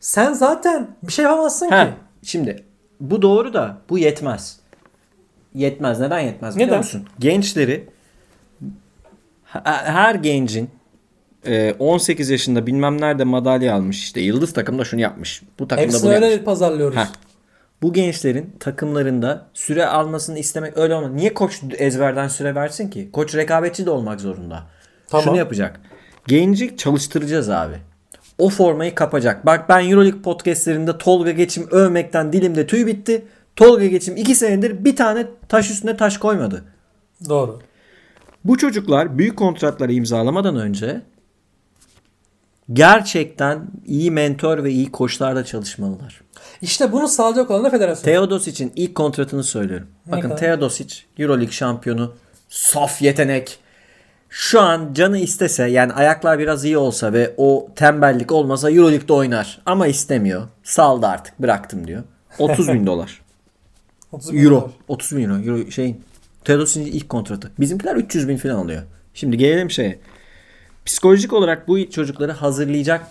sen 0.00 0.32
zaten 0.32 0.88
bir 1.02 1.12
şey 1.12 1.24
yapamazsın 1.24 1.68
Ha, 1.68 1.84
ki. 1.86 1.90
Şimdi 2.22 2.64
bu 3.00 3.22
doğru 3.22 3.54
da 3.54 3.76
bu 3.90 3.98
yetmez. 3.98 4.60
Yetmez. 5.54 6.00
Neden 6.00 6.20
yetmez 6.20 6.54
biliyor 6.54 6.68
Neden? 6.68 6.78
musun? 6.78 7.06
Gençleri 7.18 7.88
her 9.84 10.14
gencin 10.14 10.64
e, 10.64 10.68
18 11.78 12.30
yaşında 12.30 12.66
bilmem 12.66 13.00
nerede 13.00 13.24
madalya 13.24 13.74
almış 13.74 14.02
işte 14.02 14.20
yıldız 14.20 14.52
takımda 14.52 14.84
şunu 14.84 15.00
yapmış. 15.00 15.42
Bu 15.58 15.68
takımda 15.68 15.86
Hepsini 15.86 16.02
bunu 16.02 16.14
öyle 16.14 16.26
yapmış. 16.26 16.44
pazarlıyoruz. 16.44 16.96
Ha. 16.96 17.08
Bu 17.82 17.92
gençlerin 17.92 18.56
takımlarında 18.60 19.46
süre 19.54 19.86
almasını 19.86 20.38
istemek 20.38 20.78
öyle 20.78 20.94
olmaz. 20.94 21.12
Niye 21.12 21.34
koç 21.34 21.60
ezberden 21.78 22.28
süre 22.28 22.54
versin 22.54 22.90
ki? 22.90 23.08
Koç 23.12 23.34
rekabetçi 23.34 23.86
de 23.86 23.90
olmak 23.90 24.20
zorunda. 24.20 24.62
Tamam. 25.08 25.24
Şunu 25.24 25.36
yapacak. 25.36 25.80
Genci 26.26 26.76
çalıştıracağız 26.76 27.50
abi. 27.50 27.74
O 28.38 28.48
formayı 28.48 28.94
kapacak. 28.94 29.46
Bak 29.46 29.68
ben 29.68 29.90
Euroleague 29.90 30.22
podcastlerinde 30.22 30.98
Tolga 30.98 31.30
Geçim 31.30 31.66
övmekten 31.70 32.32
dilimde 32.32 32.66
tüy 32.66 32.86
bitti. 32.86 33.24
Tolga 33.56 33.86
Geçim 33.86 34.16
2 34.16 34.34
senedir 34.34 34.84
bir 34.84 34.96
tane 34.96 35.26
taş 35.48 35.70
üstüne 35.70 35.96
taş 35.96 36.18
koymadı. 36.18 36.64
Doğru. 37.28 37.60
Bu 38.44 38.58
çocuklar 38.58 39.18
büyük 39.18 39.36
kontratları 39.38 39.92
imzalamadan 39.92 40.56
önce 40.56 41.00
gerçekten 42.72 43.66
iyi 43.86 44.10
mentor 44.10 44.64
ve 44.64 44.70
iyi 44.70 44.92
koçlarda 44.92 45.44
çalışmalılar. 45.44 46.20
İşte 46.62 46.92
bunu 46.92 47.08
sağlayacak 47.08 47.50
olan 47.50 47.64
da 47.64 47.70
federasyon. 47.70 48.04
Teodosic'in 48.04 48.72
ilk 48.76 48.94
kontratını 48.94 49.44
söylüyorum. 49.44 49.86
Bakın 50.06 50.22
kadar? 50.22 50.36
Teodosic 50.36 50.96
Euroleague 51.18 51.52
şampiyonu. 51.52 52.14
Saf 52.48 53.02
yetenek. 53.02 53.58
Şu 54.28 54.60
an 54.60 54.92
canı 54.94 55.18
istese 55.18 55.66
yani 55.66 55.92
ayaklar 55.92 56.38
biraz 56.38 56.64
iyi 56.64 56.78
olsa 56.78 57.12
ve 57.12 57.34
o 57.36 57.68
tembellik 57.76 58.32
olmasa 58.32 58.70
Euroleague'de 58.70 59.12
oynar. 59.12 59.60
Ama 59.66 59.86
istemiyor. 59.86 60.48
Saldı 60.62 61.06
artık 61.06 61.38
bıraktım 61.40 61.86
diyor. 61.86 62.02
30 62.38 62.68
bin 62.68 62.86
dolar. 62.86 63.22
30 64.12 64.32
bin 64.32 64.44
Euro. 64.44 64.54
dolar. 64.54 64.70
30 64.88 65.16
bin 65.18 65.22
euro. 65.30 65.42
euro 65.42 65.70
şeyin. 65.70 66.04
Teodosic'in 66.44 66.86
ilk 66.86 67.08
kontratı. 67.08 67.50
Bizimkiler 67.60 67.96
300 67.96 68.28
bin 68.28 68.36
falan 68.36 68.54
alıyor. 68.54 68.82
Şimdi 69.14 69.36
gelelim 69.36 69.70
şeye. 69.70 69.98
Psikolojik 70.90 71.32
olarak 71.32 71.68
bu 71.68 71.90
çocukları 71.90 72.32
hazırlayacak 72.32 73.06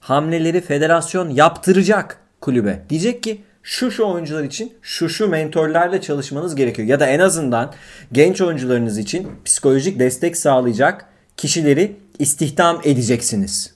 hamleleri 0.00 0.60
federasyon 0.60 1.30
yaptıracak 1.30 2.20
kulübe. 2.40 2.82
Diyecek 2.90 3.22
ki 3.22 3.42
şu 3.62 3.90
şu 3.90 4.06
oyuncular 4.06 4.44
için 4.44 4.74
şu 4.82 5.08
şu 5.08 5.28
mentorlarla 5.28 6.00
çalışmanız 6.00 6.54
gerekiyor. 6.54 6.88
Ya 6.88 7.00
da 7.00 7.06
en 7.06 7.18
azından 7.20 7.72
genç 8.12 8.40
oyuncularınız 8.40 8.98
için 8.98 9.28
psikolojik 9.44 9.98
destek 9.98 10.36
sağlayacak 10.36 11.06
kişileri 11.36 11.96
istihdam 12.18 12.80
edeceksiniz. 12.84 13.74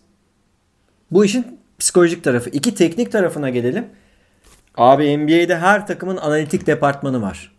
Bu 1.11 1.25
işin 1.25 1.61
psikolojik 1.79 2.25
tarafı. 2.25 2.51
İki 2.51 2.75
teknik 2.75 3.13
tarafına 3.13 3.51
gelelim. 3.51 3.87
Abi 4.77 5.19
NBA'de 5.19 5.59
her 5.59 5.87
takımın 5.87 6.17
analitik 6.17 6.67
departmanı 6.67 7.23
var. 7.23 7.53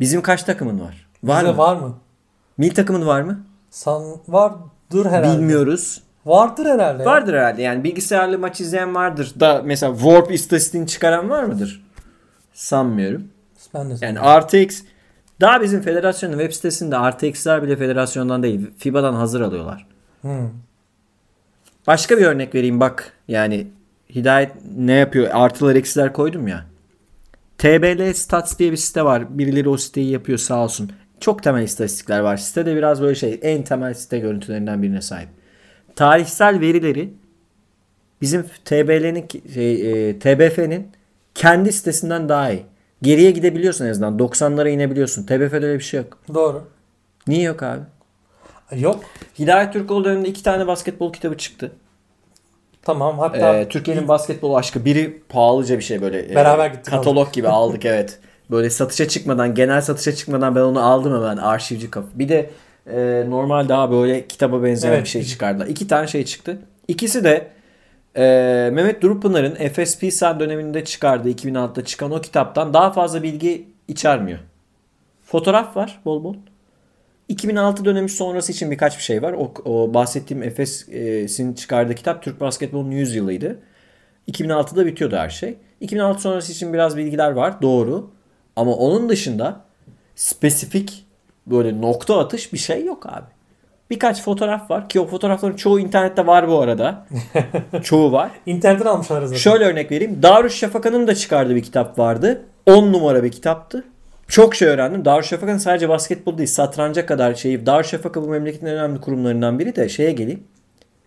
Bizim 0.00 0.22
kaç 0.22 0.42
takımın 0.42 0.80
var? 0.80 1.08
Var 1.24 1.40
Bizde 1.40 1.52
mı? 1.52 1.58
var 1.58 1.76
mı? 1.76 1.98
Mil 2.58 2.70
takımın 2.70 3.06
var 3.06 3.20
mı? 3.22 3.44
San 3.70 4.02
vardır 4.92 5.10
herhalde. 5.10 5.38
Bilmiyoruz. 5.38 6.02
Vardır 6.26 6.66
herhalde. 6.66 7.02
ya. 7.02 7.08
Vardır 7.08 7.34
herhalde 7.34 7.62
yani 7.62 7.84
bilgisayarlı 7.84 8.38
maç 8.38 8.60
izleyen 8.60 8.94
vardır. 8.94 9.32
Da 9.40 9.62
mesela 9.64 9.94
Warp 9.94 10.32
istatistiğini 10.32 10.86
çıkaran 10.86 11.30
var 11.30 11.44
mıdır? 11.44 11.86
Sanmıyorum. 12.54 13.28
Ben 13.74 13.90
de 13.90 13.94
Yani 14.00 14.18
RTX 14.18 14.82
daha 15.40 15.62
bizim 15.62 15.82
federasyonun 15.82 16.38
web 16.38 16.52
sitesinde 16.52 16.96
RTX'ler 16.96 17.62
bile 17.62 17.76
federasyondan 17.76 18.42
değil 18.42 18.70
FIBA'dan 18.78 19.14
hazır 19.14 19.40
alıyorlar. 19.40 19.86
Hmm. 20.20 20.50
Başka 21.86 22.18
bir 22.18 22.24
örnek 22.24 22.54
vereyim 22.54 22.80
bak. 22.80 23.12
Yani 23.28 23.66
Hidayet 24.14 24.52
ne 24.76 24.92
yapıyor? 24.92 25.28
Artılar 25.32 25.74
eksiler 25.74 26.12
koydum 26.12 26.48
ya. 26.48 26.64
TBL 27.58 28.12
Stats 28.12 28.58
diye 28.58 28.72
bir 28.72 28.76
site 28.76 29.04
var. 29.04 29.38
Birileri 29.38 29.68
o 29.68 29.76
siteyi 29.76 30.10
yapıyor 30.10 30.38
sağ 30.38 30.64
olsun. 30.64 30.92
Çok 31.20 31.42
temel 31.42 31.62
istatistikler 31.62 32.20
var. 32.20 32.36
Sitede 32.36 32.76
biraz 32.76 33.02
böyle 33.02 33.14
şey 33.14 33.38
en 33.42 33.62
temel 33.62 33.94
site 33.94 34.18
görüntülerinden 34.18 34.82
birine 34.82 35.02
sahip. 35.02 35.28
Tarihsel 35.96 36.60
verileri 36.60 37.14
bizim 38.20 38.42
TBL'nin 38.64 39.28
şey, 39.54 40.08
e, 40.10 40.18
TBF'nin 40.18 40.88
kendi 41.34 41.72
sitesinden 41.72 42.28
daha 42.28 42.50
iyi. 42.50 42.62
Geriye 43.02 43.30
gidebiliyorsun 43.30 43.86
en 43.86 43.90
azından. 43.90 44.18
90'lara 44.18 44.68
inebiliyorsun. 44.68 45.22
TBF'de 45.22 45.56
öyle 45.66 45.74
bir 45.78 45.84
şey 45.84 46.00
yok. 46.00 46.18
Doğru. 46.34 46.64
Niye 47.26 47.42
yok 47.42 47.62
abi? 47.62 47.80
Yok. 48.72 49.04
Hidayet 49.38 49.72
Türkoğlu 49.72 50.04
döneminde 50.04 50.28
iki 50.28 50.42
tane 50.42 50.66
basketbol 50.66 51.12
kitabı 51.12 51.36
çıktı. 51.36 51.72
Tamam 52.82 53.18
hatta 53.18 53.56
Ee, 53.56 53.68
Türkiye'nin 53.68 54.08
basketbol 54.08 54.54
aşkı 54.54 54.84
biri 54.84 55.22
pahalıca 55.28 55.78
bir 55.78 55.84
şey 55.84 56.02
böyle. 56.02 56.32
e, 56.32 56.34
Beraber 56.34 56.66
gittik 56.66 56.86
Katalog 56.86 57.32
gibi 57.32 57.48
aldık 57.48 57.84
evet. 57.84 58.18
Böyle 58.50 58.70
satışa 58.70 59.08
çıkmadan 59.08 59.54
genel 59.54 59.80
satışa 59.80 60.14
çıkmadan 60.14 60.54
ben 60.54 60.60
onu 60.60 60.80
aldım 60.80 61.14
hemen 61.14 61.36
arşivci 61.36 61.90
kapı. 61.90 62.18
Bir 62.18 62.28
de 62.28 62.50
e, 62.86 63.24
normal 63.30 63.68
daha 63.68 63.90
böyle 63.90 64.26
kitaba 64.26 64.62
benzeyen 64.62 64.94
Evet. 64.94 65.04
bir 65.04 65.08
şey 65.08 65.24
çıkardılar. 65.24 65.66
İki 65.66 65.88
tane 65.88 66.06
şey 66.06 66.24
çıktı. 66.24 66.58
İkisi 66.88 67.24
de 67.24 67.50
e, 68.16 68.22
Mehmet 68.72 69.02
Durupınar'ın 69.02 69.54
FSP 69.54 70.12
Sen 70.12 70.40
döneminde 70.40 70.84
çıkardığı 70.84 71.30
2006'da 71.30 71.84
çıkan 71.84 72.10
o 72.10 72.20
kitaptan 72.20 72.74
daha 72.74 72.92
fazla 72.92 73.22
bilgi 73.22 73.68
içermiyor. 73.88 74.38
Fotoğraf 75.22 75.76
var 75.76 76.00
bol 76.04 76.24
bol. 76.24 76.34
2006 77.28 77.84
dönemi 77.84 78.08
sonrası 78.08 78.52
için 78.52 78.70
birkaç 78.70 78.98
bir 78.98 79.02
şey 79.02 79.22
var. 79.22 79.32
O, 79.32 79.52
o 79.64 79.94
bahsettiğim 79.94 80.42
Efes'in 80.42 81.54
çıkardığı 81.54 81.94
kitap 81.94 82.22
Türk 82.22 82.40
basketbolunun 82.40 82.90
100 82.90 83.14
yılıydı. 83.14 83.58
2006'da 84.28 84.86
bitiyordu 84.86 85.16
her 85.16 85.28
şey. 85.30 85.54
2006 85.80 86.20
sonrası 86.20 86.52
için 86.52 86.72
biraz 86.72 86.96
bilgiler 86.96 87.30
var. 87.30 87.62
Doğru. 87.62 88.10
Ama 88.56 88.72
onun 88.72 89.08
dışında 89.08 89.60
spesifik 90.14 91.06
böyle 91.46 91.80
nokta 91.80 92.18
atış 92.18 92.52
bir 92.52 92.58
şey 92.58 92.84
yok 92.84 93.06
abi. 93.06 93.26
Birkaç 93.90 94.22
fotoğraf 94.22 94.70
var 94.70 94.88
ki 94.88 95.00
o 95.00 95.06
fotoğrafların 95.06 95.56
çoğu 95.56 95.80
internette 95.80 96.26
var 96.26 96.48
bu 96.48 96.60
arada. 96.60 97.06
çoğu 97.82 98.12
var. 98.12 98.30
internetten 98.46 98.86
almışlar 98.86 99.22
zaten. 99.22 99.36
Şöyle 99.36 99.64
örnek 99.64 99.90
vereyim. 99.90 100.22
Darüşşafaka'nın 100.22 101.06
da 101.06 101.14
çıkardığı 101.14 101.54
bir 101.54 101.62
kitap 101.62 101.98
vardı. 101.98 102.42
10 102.66 102.92
numara 102.92 103.22
bir 103.24 103.32
kitaptı. 103.32 103.84
Çok 104.28 104.54
şey 104.54 104.68
öğrendim. 104.68 105.04
Darüşşafaka'nın 105.04 105.58
sadece 105.58 105.88
basketbol 105.88 106.38
değil 106.38 106.48
satranca 106.48 107.06
kadar 107.06 107.34
şeyi. 107.34 107.66
Darüşşafaka 107.66 108.22
bu 108.22 108.28
memleketin 108.28 108.66
en 108.66 108.74
önemli 108.74 109.00
kurumlarından 109.00 109.58
biri 109.58 109.76
de 109.76 109.88
şeye 109.88 110.12
geleyim. 110.12 110.44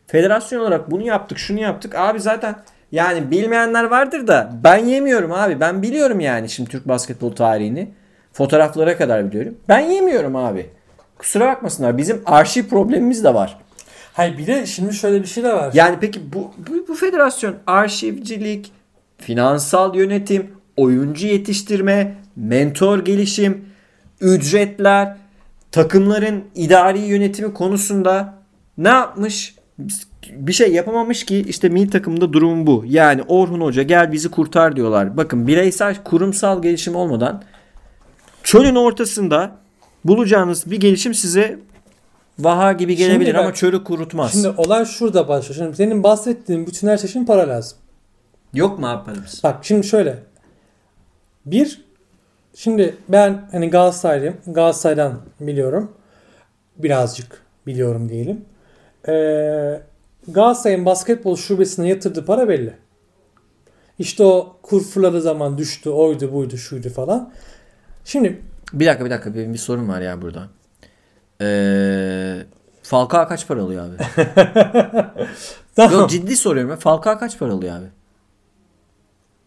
Federasyon 0.08 0.62
olarak 0.62 0.92
bunu 0.92 1.04
yaptık 1.04 1.38
şunu 1.38 1.60
yaptık. 1.60 1.96
Abi 1.96 2.20
zaten 2.20 2.56
yani 2.92 3.32
bilmeyenler 3.32 3.84
vardır 3.84 4.28
da 4.28 4.52
ben 4.64 4.78
yemiyorum 4.78 5.32
abi. 5.32 5.60
Ben 5.60 5.82
biliyorum 5.82 6.20
yani 6.20 6.50
şimdi 6.50 6.70
Türk 6.70 6.88
basketbol 6.88 7.32
tarihini. 7.32 7.90
Fotoğraflara 8.34 8.98
kadar 8.98 9.28
biliyorum. 9.28 9.58
Ben 9.70 9.80
yemiyorum 9.80 10.36
abi. 10.36 10.70
Kusura 11.18 11.48
bakmasınlar. 11.48 11.98
Bizim 11.98 12.22
arşiv 12.26 12.64
problemimiz 12.64 13.24
de 13.24 13.34
var. 13.34 13.58
Hayır 14.14 14.38
bir 14.38 14.48
de 14.48 14.66
şimdi 14.66 14.94
şöyle 14.94 15.22
bir 15.22 15.28
şey 15.28 15.44
de 15.44 15.54
var. 15.54 15.72
Yani 15.74 15.98
peki 16.02 16.34
bu, 16.34 16.52
bu, 16.70 16.88
bu 16.88 16.96
federasyon 16.96 17.56
arşivcilik, 17.68 18.72
finansal 19.18 19.96
yönetim, 19.96 20.52
oyuncu 20.78 21.28
yetiştirme, 21.28 22.16
mentor 22.36 23.00
gelişim, 23.00 23.66
ücretler, 24.22 25.16
takımların 25.72 26.44
idari 26.56 27.00
yönetimi 27.00 27.54
konusunda 27.54 28.34
ne 28.78 28.90
yapmış? 28.90 29.56
Bir 30.32 30.54
şey 30.54 30.74
yapamamış 30.74 31.26
ki 31.26 31.46
işte 31.48 31.70
milli 31.70 31.90
takımda 31.90 32.34
durum 32.34 32.68
bu. 32.68 32.84
Yani 32.88 33.22
Orhun 33.28 33.62
Hoca 33.62 33.84
gel 33.84 34.12
bizi 34.12 34.32
kurtar 34.32 34.76
diyorlar. 34.76 35.18
Bakın 35.18 35.48
bireysel 35.48 36.04
kurumsal 36.04 36.62
gelişim 36.62 36.96
olmadan 36.96 37.44
çölün 38.44 38.76
ortasında 38.76 39.52
bulacağınız 40.06 40.72
bir 40.72 40.80
gelişim 40.80 41.14
size 41.14 41.60
vaha 42.40 42.74
gibi 42.74 42.98
Şimdi 42.98 43.08
gelebilir 43.08 43.34
bak- 43.34 43.42
ama 43.42 43.54
çölü 43.54 43.84
kurutmaz. 43.84 44.32
Şimdi 44.32 44.50
olay 44.50 44.86
şurada 44.86 45.28
başlıyor. 45.28 45.56
Şimdi 45.56 45.76
senin 45.76 46.04
bahsettiğin 46.04 46.68
bütün 46.68 46.88
her 46.88 46.98
şey 46.98 47.10
için 47.10 47.26
para 47.26 47.48
lazım. 47.48 47.78
Yok 48.54 48.80
mu 48.80 48.88
abi 48.88 49.06
paramız? 49.06 49.42
Bak 49.44 49.58
şimdi 49.62 49.88
şöyle. 49.88 50.16
Bir, 51.46 51.86
şimdi 52.56 52.96
ben 53.10 53.48
hani 53.52 53.70
Galatasaraylıyım. 53.70 54.36
Galatasaray'dan 54.48 55.14
biliyorum. 55.40 55.92
Birazcık 56.78 57.42
biliyorum 57.68 58.10
diyelim. 58.10 58.46
Ee, 59.08 59.82
Galatasaray'ın 60.28 60.86
basketbol 60.86 61.36
şubesine 61.36 61.90
yatırdığı 61.90 62.26
para 62.26 62.50
belli. 62.50 62.74
İşte 64.00 64.24
o 64.24 64.58
kur 64.62 64.84
fırladığı 64.84 65.22
zaman 65.22 65.58
düştü, 65.58 65.90
oydu, 65.90 66.34
buydu, 66.34 66.58
şuydu 66.58 66.90
falan. 66.90 67.34
Şimdi 68.06 68.42
Bir 68.74 68.86
dakika 68.86 69.06
bir 69.06 69.10
dakika 69.10 69.36
benim 69.36 69.54
bir 69.54 69.58
sorun 69.58 69.90
var 69.90 70.02
ya 70.02 70.22
burada. 70.22 70.48
Ee, 71.42 72.38
Falcao 72.84 73.28
kaç 73.28 73.48
para 73.48 73.62
alıyor 73.62 73.86
abi? 73.86 73.96
tamam. 75.76 76.00
Yok 76.00 76.10
ciddi 76.10 76.38
soruyorum. 76.38 76.76
Falcao 76.76 77.20
kaç 77.20 77.40
para 77.40 77.54
alıyor 77.54 77.76
abi? 77.76 77.86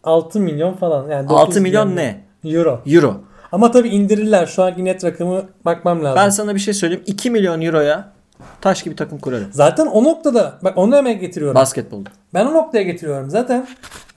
6 0.03 0.39
milyon 0.39 0.73
falan. 0.73 1.09
Yani 1.09 1.27
6 1.29 1.47
9 1.47 1.57
milyon 1.57 1.95
ne? 1.95 2.23
Euro. 2.43 2.81
Euro. 2.85 3.21
Ama 3.51 3.71
tabii 3.71 3.89
indirirler. 3.89 4.45
Şu 4.45 4.63
anki 4.63 4.85
net 4.85 5.03
rakamı 5.03 5.45
bakmam 5.65 6.03
lazım. 6.03 6.21
Ben 6.23 6.29
sana 6.29 6.55
bir 6.55 6.59
şey 6.59 6.73
söyleyeyim. 6.73 7.03
2 7.05 7.31
milyon 7.31 7.61
euroya 7.61 8.13
taş 8.61 8.83
gibi 8.83 8.95
takım 8.95 9.19
kurarım. 9.19 9.47
Zaten 9.51 9.85
o 9.85 10.03
noktada 10.03 10.59
bak 10.61 10.77
onu 10.77 10.95
hemen 10.95 11.19
getiriyorum. 11.19 11.55
Basketbolda. 11.55 12.09
Ben 12.33 12.45
o 12.45 12.53
noktaya 12.53 12.83
getiriyorum. 12.83 13.29
Zaten 13.29 13.67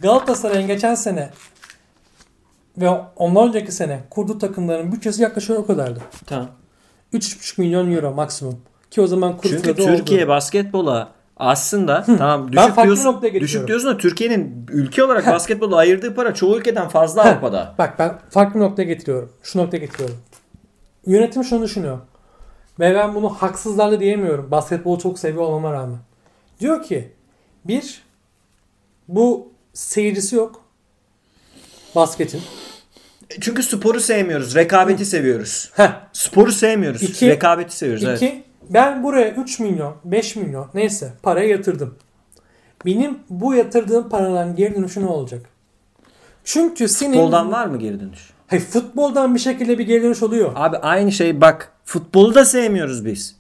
Galatasaray'ın 0.01 0.67
geçen 0.67 0.95
sene 0.95 1.31
ve 2.79 2.91
ondan 3.17 3.49
önceki 3.49 3.73
sene 3.73 4.01
kurduğu 4.11 4.39
takımların 4.39 4.93
bütçesi 4.93 5.23
yaklaşık 5.23 5.59
o 5.59 5.67
kadardı. 5.67 6.01
Tamam. 6.27 6.49
3,5 7.13 7.61
milyon 7.61 7.93
euro 7.93 8.13
maksimum. 8.15 8.61
Ki 8.91 9.01
o 9.01 9.07
zaman 9.07 9.37
kur 9.37 9.49
Çünkü 9.51 9.75
Türkiye 9.77 10.21
oldu. 10.23 10.29
basketbola 10.29 11.09
aslında 11.37 12.05
tamam 12.19 12.49
Ben 12.57 12.67
düşük 12.67 12.85
diyorsun, 12.85 13.23
düşük 13.41 13.69
diyorsun 13.69 13.91
da 13.91 13.97
Türkiye'nin 13.97 14.67
ülke 14.71 15.05
olarak 15.05 15.27
basketbola 15.27 15.77
ayırdığı 15.77 16.15
para 16.15 16.35
çoğu 16.35 16.59
ülkeden 16.59 16.89
fazla 16.89 17.23
Avrupa'da. 17.25 17.75
Bak 17.79 17.99
ben 17.99 18.19
farklı 18.31 18.61
noktaya 18.61 18.85
getiriyorum. 18.85 19.33
Şu 19.43 19.59
noktaya 19.59 19.79
getiriyorum. 19.79 20.17
Yönetim 21.07 21.45
şunu 21.45 21.63
düşünüyor. 21.63 21.99
Ve 22.81 22.95
ben 22.95 23.15
bunu 23.15 23.29
haksızlarla 23.29 24.01
diyemiyorum. 24.01 24.51
Basketbolu 24.51 24.99
çok 24.99 25.19
seviyor 25.19 25.43
olmama 25.43 25.73
rağmen. 25.73 25.99
Diyor 26.61 26.83
ki 26.83 27.13
bir 27.65 28.03
bu 29.09 29.53
seyircisi 29.73 30.37
yok. 30.37 30.65
Basketin. 31.95 32.43
Çünkü 33.41 33.63
sporu 33.63 34.01
sevmiyoruz. 34.01 34.55
Rekabeti 34.55 35.05
seviyoruz. 35.05 35.71
Heh. 35.75 36.01
Sporu 36.13 36.53
sevmiyoruz. 36.53 37.03
İki- 37.03 37.29
rekabeti 37.29 37.77
seviyoruz. 37.77 38.05
evet. 38.05 38.23
İki, 38.23 38.45
ben 38.71 39.03
buraya 39.03 39.31
3 39.31 39.61
milyon, 39.61 39.97
5 40.05 40.37
milyon 40.37 40.69
neyse 40.75 41.13
paraya 41.23 41.49
yatırdım. 41.49 41.95
Benim 42.87 43.19
bu 43.31 43.55
yatırdığım 43.55 44.09
paradan 44.09 44.57
geri 44.57 44.75
dönüşü 44.75 45.03
ne 45.03 45.07
olacak? 45.07 45.47
Çünkü 46.45 46.89
senin... 46.89 47.13
Futboldan 47.13 47.53
var 47.53 47.67
mı 47.67 47.79
geri 47.79 48.01
dönüş? 48.01 48.31
Hayır, 48.51 48.63
futboldan 48.65 49.35
bir 49.35 49.41
şekilde 49.41 49.79
bir 49.79 50.03
dönüş 50.03 50.23
oluyor. 50.23 50.53
Abi 50.55 50.77
aynı 50.77 51.13
şey 51.13 51.41
bak 51.41 51.73
futbolu 51.85 52.35
da 52.35 52.45
sevmiyoruz 52.45 53.05
biz. 53.05 53.37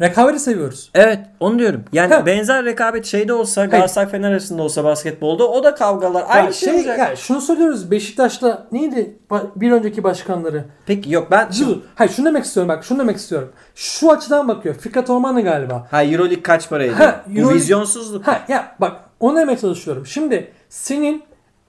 Rekabeti 0.00 0.38
seviyoruz. 0.40 0.90
Evet 0.94 1.18
onu 1.40 1.58
diyorum. 1.58 1.84
Yani 1.92 2.14
Ha. 2.14 2.26
benzer 2.26 2.64
rekabet 2.64 3.06
şeyde 3.06 3.32
olsa 3.32 3.64
Galatasaray 3.64 4.08
Fener 4.10 4.30
arasında 4.30 4.62
olsa 4.62 4.84
basketbolda 4.84 5.48
o 5.48 5.64
da 5.64 5.74
kavgalar 5.74 6.24
aynı 6.28 6.46
Ya 6.46 6.52
şey, 6.52 6.74
olacak. 6.74 6.98
ya 6.98 7.16
şunu 7.16 7.40
söylüyoruz. 7.40 7.90
Beşiktaş'ta 7.90 8.66
neydi 8.72 9.18
bir 9.56 9.72
önceki 9.72 10.02
başkanları? 10.04 10.64
Peki 10.86 11.12
yok 11.12 11.28
ben 11.30 11.48
Dur. 11.60 11.76
Hayır 11.94 12.10
şunu 12.12 12.26
demek 12.26 12.44
istiyorum 12.44 12.68
bak. 12.68 12.84
Şunu 12.84 12.98
demek 12.98 13.16
istiyorum. 13.16 13.52
Şu 13.74 14.10
açıdan 14.12 14.48
bakıyor. 14.48 14.74
Fikret 14.74 15.10
Orman'ı 15.10 15.42
galiba. 15.42 15.86
Ha 15.90 16.04
Euroleague 16.04 16.42
kaç 16.42 16.68
para 16.68 16.82
ediyor? 16.84 16.98
Ha, 16.98 17.24
Bu 17.26 17.38
Euroleague- 17.38 17.54
vizyonsuzluk. 17.54 18.26
Ha 18.26 18.40
ya 18.48 18.76
bak 18.80 18.96
onu 19.20 19.36
demeye 19.36 19.58
çalışıyorum. 19.58 20.06
Şimdi 20.06 20.52
senin 20.68 21.22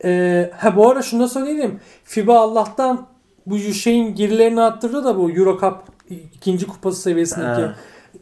Ee, 0.03 0.51
ha 0.57 0.75
bu 0.75 0.89
arada 0.89 1.01
şunu 1.01 1.23
da 1.23 1.27
söyleyeyim. 1.27 1.79
FIBA 2.03 2.39
Allah'tan 2.39 3.07
bu 3.45 3.57
şeyin 3.59 4.15
gerilerini 4.15 4.61
arttırdı 4.61 5.03
da 5.03 5.17
bu 5.17 5.31
Euro 5.31 5.59
Cup 5.59 5.77
ikinci 6.35 6.67
kupası 6.67 7.01
seviyesindeki 7.01 7.61
Ha. 7.61 7.75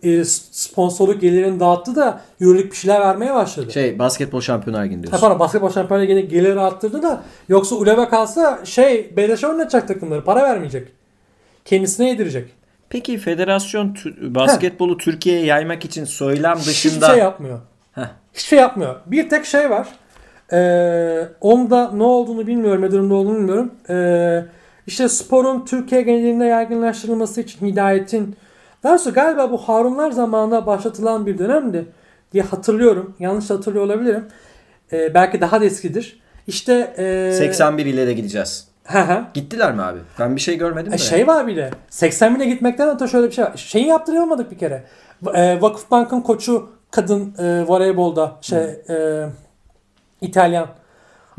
e, 0.04 0.24
sponsorluk 0.52 1.22
gelirlerini 1.22 1.60
dağıttı 1.60 1.96
da 1.96 2.22
Euroleague 2.42 2.72
bir 2.72 2.76
şeyler 2.76 3.00
vermeye 3.02 3.34
başladı. 3.34 3.72
Şey 3.72 4.00
basketbol 4.00 4.42
şampiyonlar 4.42 4.86
günü 4.86 4.96
Ha 4.98 5.04
diyorsun. 5.04 5.20
pardon 5.22 5.40
basketbol 5.40 5.70
şampiyonu 5.70 6.06
gene 6.06 6.22
geliri 6.22 6.60
arttırdı 6.60 7.04
da 7.04 7.24
yoksa 7.50 7.76
Uleve 7.76 8.10
kalsa 8.10 8.60
şey 8.66 9.14
beleşe 9.18 9.48
oynatacak 9.48 9.88
takımları 9.88 10.24
para 10.24 10.44
vermeyecek. 10.44 10.88
Kendisine 11.66 12.10
yedirecek. 12.10 12.50
Peki 12.90 13.18
federasyon 13.18 13.96
basketbolu 14.22 14.98
Türkiye'ye 14.98 15.46
yaymak 15.46 15.86
için 15.86 16.06
söylem 16.06 16.56
Hiçbir 16.58 16.72
dışında 16.72 17.08
şey 17.08 17.18
yapmıyor. 17.18 17.60
Heh. 17.92 18.02
Hiçbir 18.34 18.48
şey 18.48 18.60
yapmıyor. 18.60 18.96
Bir 19.06 19.30
tek 19.30 19.46
şey 19.46 19.70
var. 19.70 19.88
Ee, 20.54 21.28
onda 21.42 21.92
ne 21.92 22.04
olduğunu 22.04 22.48
bilmiyorum, 22.48 22.82
ne 22.82 22.92
durumda 22.92 23.16
olduğunu 23.16 23.38
bilmiyorum. 23.38 23.72
Ee, 23.90 24.46
işte 24.88 25.10
sporun 25.10 25.66
Türkiye 25.66 26.02
genelinde 26.02 26.46
yaygınlaştırılması 26.46 27.42
için 27.42 27.68
hidayetin 27.68 28.36
daha 28.84 28.94
doğrusu 28.94 29.14
galiba 29.14 29.52
bu 29.52 29.58
Harunlar 29.58 30.12
zamanında 30.12 30.66
başlatılan 30.66 31.26
bir 31.26 31.38
dönemdi 31.38 31.86
diye 32.34 32.44
hatırlıyorum. 32.44 33.16
Yanlış 33.20 33.50
hatırlıyor 33.50 33.86
olabilirim. 33.86 34.26
Ee, 34.94 35.14
belki 35.14 35.42
daha 35.42 35.62
da 35.62 35.66
eskidir. 35.66 36.20
İşte 36.48 36.94
ee, 36.98 37.32
81 37.38 37.86
ile 37.86 38.08
de 38.08 38.14
gideceğiz. 38.14 38.68
Gittiler 39.34 39.76
mi 39.76 39.82
abi? 39.82 40.00
Ben 40.20 40.36
bir 40.36 40.42
şey 40.42 40.58
görmedim 40.58 40.92
de. 40.92 40.96
E, 40.96 40.98
şey 40.98 41.28
var 41.28 41.48
bile. 41.48 41.72
80 41.90 42.36
bine 42.36 42.46
gitmekten 42.46 42.96
öte 42.96 43.08
şöyle 43.08 43.28
bir 43.28 43.32
şey 43.32 43.46
var. 43.46 43.54
Şeyi 43.56 43.88
yaptıramadık 43.88 44.52
bir 44.52 44.58
kere. 44.58 44.84
E, 45.34 45.62
Vakıfbank'ın 45.62 46.22
koçu 46.22 46.70
kadın 46.92 47.36
e, 47.40 47.68
voleybolda 47.68 48.36
şey 48.42 48.60
e, 48.90 49.26
İtalyan. 50.24 50.68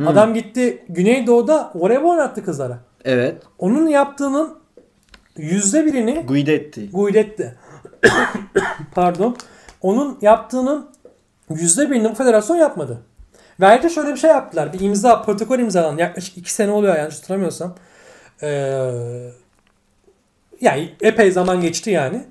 Adam 0.07 0.35
gitti 0.35 0.85
Güneydoğu'da 0.89 1.73
voleybol 1.75 2.11
oynattı 2.11 2.45
kızlara. 2.45 2.79
Evet. 3.05 3.43
Onun 3.59 3.87
yaptığının 3.87 4.59
yüzde 5.37 5.87
birini 5.87 6.27
Guidetti. 6.27 6.91
Guidetti. 6.91 7.55
Pardon. 8.95 9.37
Onun 9.83 10.19
yaptığının 10.23 10.91
yüzde 11.51 11.91
birini 11.91 12.11
bu 12.11 12.15
federasyon 12.15 12.57
yapmadı. 12.57 13.03
Ve 13.61 13.67
ayrıca 13.67 13.89
şöyle 13.89 14.13
bir 14.13 14.17
şey 14.17 14.31
yaptılar. 14.31 14.73
Bir 14.73 14.81
imza, 14.81 15.23
protokol 15.23 15.59
imzalanan 15.59 15.99
yaklaşık 15.99 16.39
iki 16.39 16.53
sene 16.53 16.71
oluyor 16.71 16.97
yanlış 16.97 17.19
hatırlamıyorsam. 17.19 17.75
Ee, 18.43 18.91
yani 20.61 20.95
epey 21.01 21.31
zaman 21.31 21.61
geçti 21.61 21.91
yani. 21.91 22.25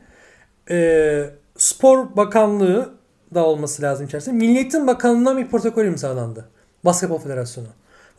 Ee, 0.70 1.30
Spor 1.58 2.16
Bakanlığı 2.18 2.90
da 3.36 3.46
olması 3.46 3.82
lazım 3.82 4.06
içerisinde. 4.06 4.36
Milliyetin 4.36 4.88
Bakanlığı'ndan 4.88 5.38
bir 5.38 5.48
protokol 5.48 5.86
imzalandı. 5.86 6.46
Basketbol 6.86 7.18
Federasyonu. 7.20 7.68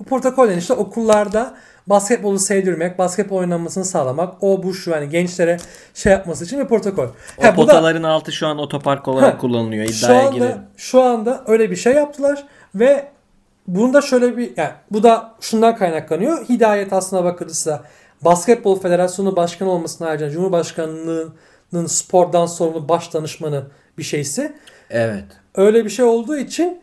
Bu 0.00 0.04
protokolden 0.04 0.58
işte 0.58 0.72
okullarda 0.74 1.54
basketbolu 1.86 2.38
sevdirmek, 2.38 2.98
basketbol 2.98 3.36
oynanmasını 3.36 3.84
sağlamak, 3.84 4.34
o 4.42 4.62
bu 4.62 4.74
şu 4.74 4.90
yani 4.90 5.08
gençlere 5.08 5.56
şey 5.94 6.12
yapması 6.12 6.44
için 6.44 6.60
bir 6.60 6.64
protokol. 6.68 7.06
O 7.38 7.44
Ha, 7.44 7.56
bu 7.56 7.62
da- 7.62 7.72
potaların 7.72 8.02
altı 8.02 8.32
şu 8.32 8.46
an 8.46 8.58
otopark 8.58 9.08
olarak 9.08 9.34
Ha, 9.34 9.38
kullanılıyor. 9.38 9.86
şu 9.86 9.92
İddiaya 10.06 10.20
anda, 10.26 10.36
girelim. 10.38 10.58
şu 10.76 11.02
anda 11.02 11.44
öyle 11.46 11.70
bir 11.70 11.76
şey 11.76 11.92
yaptılar 11.94 12.44
ve 12.74 13.08
bunda 13.68 14.00
şöyle 14.02 14.36
bir 14.36 14.52
yani 14.56 14.70
bu 14.90 15.02
da 15.02 15.34
şundan 15.40 15.76
kaynaklanıyor. 15.76 16.48
Hidayet 16.48 16.92
aslına 16.92 17.24
bakılırsa 17.24 17.82
Basketbol 18.22 18.80
Federasyonu 18.80 19.36
Başkanı 19.36 19.70
olmasına 19.70 20.08
haricinde 20.08 20.30
Cumhurbaşkanlığı'nın 20.30 21.86
spordan 21.86 22.46
sorumlu 22.46 22.88
baş 22.88 23.14
danışmanı 23.14 23.64
bir 23.98 24.02
şeysi. 24.02 24.52
Evet. 24.90 25.24
Öyle 25.54 25.84
bir 25.84 25.90
şey 25.90 26.04
olduğu 26.04 26.36
için 26.36 26.80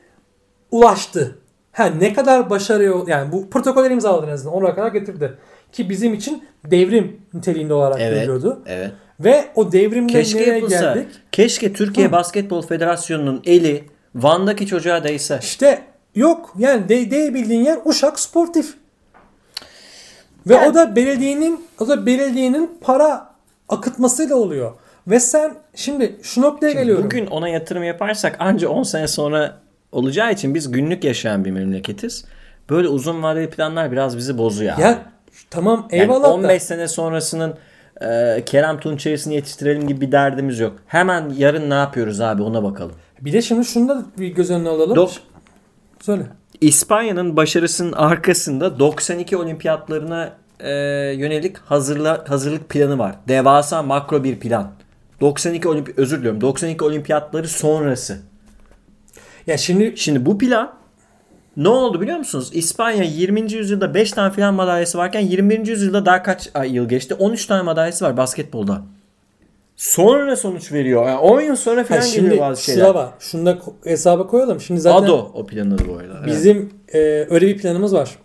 ulaştı. 0.71 1.37
Ha 1.71 1.85
ne 1.85 2.13
kadar 2.13 2.49
başarıya 2.49 2.93
yani 3.07 3.31
bu 3.31 3.49
protokolleri 3.49 3.93
imzaladı 3.93 4.27
en 4.27 4.31
azından. 4.31 4.53
Oraya 4.55 4.75
kadar 4.75 4.87
getirdi. 4.91 5.37
Ki 5.71 5.89
bizim 5.89 6.13
için 6.13 6.43
devrim 6.71 7.21
niteliğinde 7.33 7.73
olarak 7.73 7.99
Evet. 8.01 8.13
görülüyordu. 8.17 8.61
Evet. 8.65 8.91
Ve 9.19 9.45
o 9.55 9.71
devrimle 9.71 10.13
Keşke 10.13 10.39
nereye 10.39 10.55
yapılsa. 10.55 10.79
geldik? 10.93 11.07
Keşke 11.31 11.73
Türkiye 11.73 12.07
Hı. 12.07 12.11
Basketbol 12.11 12.61
Federasyonu'nun 12.61 13.41
eli 13.45 13.83
Van'daki 14.15 14.67
çocuğa 14.67 15.03
değse. 15.03 15.39
İşte 15.41 15.81
yok 16.15 16.53
yani 16.57 16.89
de, 16.89 17.11
değebildiğin 17.11 17.63
yer 17.63 17.77
Uşak 17.85 18.19
Sportif. 18.19 18.73
Ve 20.47 20.53
Yani- 20.55 20.69
o 20.69 20.73
da 20.73 20.95
belediyenin 20.95 21.65
o 21.79 21.87
da 21.87 22.05
belediyenin 22.05 22.71
para 22.81 23.31
akıtmasıyla 23.69 24.35
oluyor. 24.35 24.71
Ve 25.11 25.19
sen 25.19 25.55
şimdi 25.75 26.15
şu 26.23 26.41
noktaya 26.41 26.71
geliyorum. 26.73 27.05
Bugün 27.05 27.25
ona 27.25 27.49
yatırım 27.49 27.83
yaparsak 27.83 28.35
anca 28.39 28.69
10 28.69 28.83
sene 28.83 29.07
sonra 29.07 29.57
olacağı 29.91 30.31
için 30.31 30.55
biz 30.55 30.71
günlük 30.71 31.03
yaşayan 31.03 31.45
bir 31.45 31.51
memleketiz. 31.51 32.25
Böyle 32.69 32.87
uzun 32.87 33.23
vadeli 33.23 33.49
planlar 33.49 33.91
biraz 33.91 34.17
bizi 34.17 34.37
bozuyor. 34.37 34.73
abi. 34.73 34.81
ya 34.81 34.99
tamam 35.49 35.87
Yani 35.91 36.01
eyvallah 36.01 36.23
da- 36.23 36.33
15 36.33 36.63
sene 36.63 36.87
sonrasının 36.87 37.53
e, 38.01 38.43
Kerem 38.45 38.79
Tunçerisini 38.79 39.35
yetiştirelim 39.35 39.87
gibi 39.87 40.01
bir 40.01 40.11
derdimiz 40.11 40.59
yok. 40.59 40.73
Hemen 40.87 41.29
yarın 41.37 41.69
ne 41.69 41.73
yapıyoruz 41.73 42.21
abi 42.21 42.43
ona 42.43 42.63
bakalım. 42.63 42.95
Bir 43.21 43.33
de 43.33 43.41
şimdi 43.41 43.65
şunu 43.65 43.89
da 43.89 44.03
bir 44.17 44.27
göz 44.27 44.51
önüne 44.51 44.69
alalım. 44.69 44.97
Dok- 44.97 45.19
Söyle. 45.99 46.23
İspanya'nın 46.61 47.37
başarısının 47.37 47.91
arkasında 47.93 48.79
92 48.79 49.37
olimpiyatlarına 49.37 50.29
e, 50.59 50.71
yönelik 51.15 51.57
hazırla, 51.57 52.23
hazırlık 52.27 52.69
planı 52.69 52.97
var. 52.97 53.15
Devasa 53.27 53.83
makro 53.83 54.23
bir 54.23 54.39
plan. 54.39 54.71
92 55.21 55.67
olimpi 55.67 55.93
özür 55.97 56.17
diliyorum. 56.19 56.41
92 56.41 56.83
olimpiyatları 56.83 57.47
sonrası. 57.47 58.17
Ya 59.47 59.57
şimdi 59.57 59.93
Şimdi 59.95 60.25
bu 60.25 60.37
plan 60.37 60.73
ne 61.57 61.69
oldu 61.69 62.01
biliyor 62.01 62.17
musunuz? 62.17 62.49
İspanya 62.53 63.03
20. 63.03 63.51
yüzyılda 63.53 63.93
5 63.93 64.11
tane 64.11 64.33
filan 64.33 64.53
madalyası 64.53 64.97
varken 64.97 65.19
21. 65.19 65.67
yüzyılda 65.67 66.05
daha 66.05 66.23
kaç 66.23 66.49
ay 66.53 66.75
yıl 66.75 66.89
geçti? 66.89 67.13
13 67.13 67.45
tane 67.45 67.61
madalyası 67.61 68.05
var 68.05 68.17
basketbolda. 68.17 68.81
Sonra 69.75 70.35
sonuç 70.35 70.71
veriyor. 70.71 71.05
Yani 71.07 71.17
10 71.17 71.41
yıl 71.41 71.55
sonra 71.55 71.83
filan 71.83 72.01
şimdi 72.01 72.29
geliyor 72.29 72.49
bazı 72.49 72.63
şeyler. 72.63 72.81
şuna 72.81 72.95
bak. 72.95 73.13
Şunu 73.19 73.45
da 73.45 73.57
hesaba 73.83 74.27
koyalım. 74.27 74.61
Şimdi 74.61 74.81
zaten 74.81 75.03
Ado 75.05 75.31
o 75.33 75.45
planın 75.45 75.71
adı 75.71 75.87
bu 75.87 75.93
arada. 75.97 76.13
Evet. 76.17 76.27
bizim 76.27 76.73
e, 76.93 76.99
öyle 77.29 77.47
bir 77.47 77.57
planımız 77.57 77.93
var. 77.93 78.15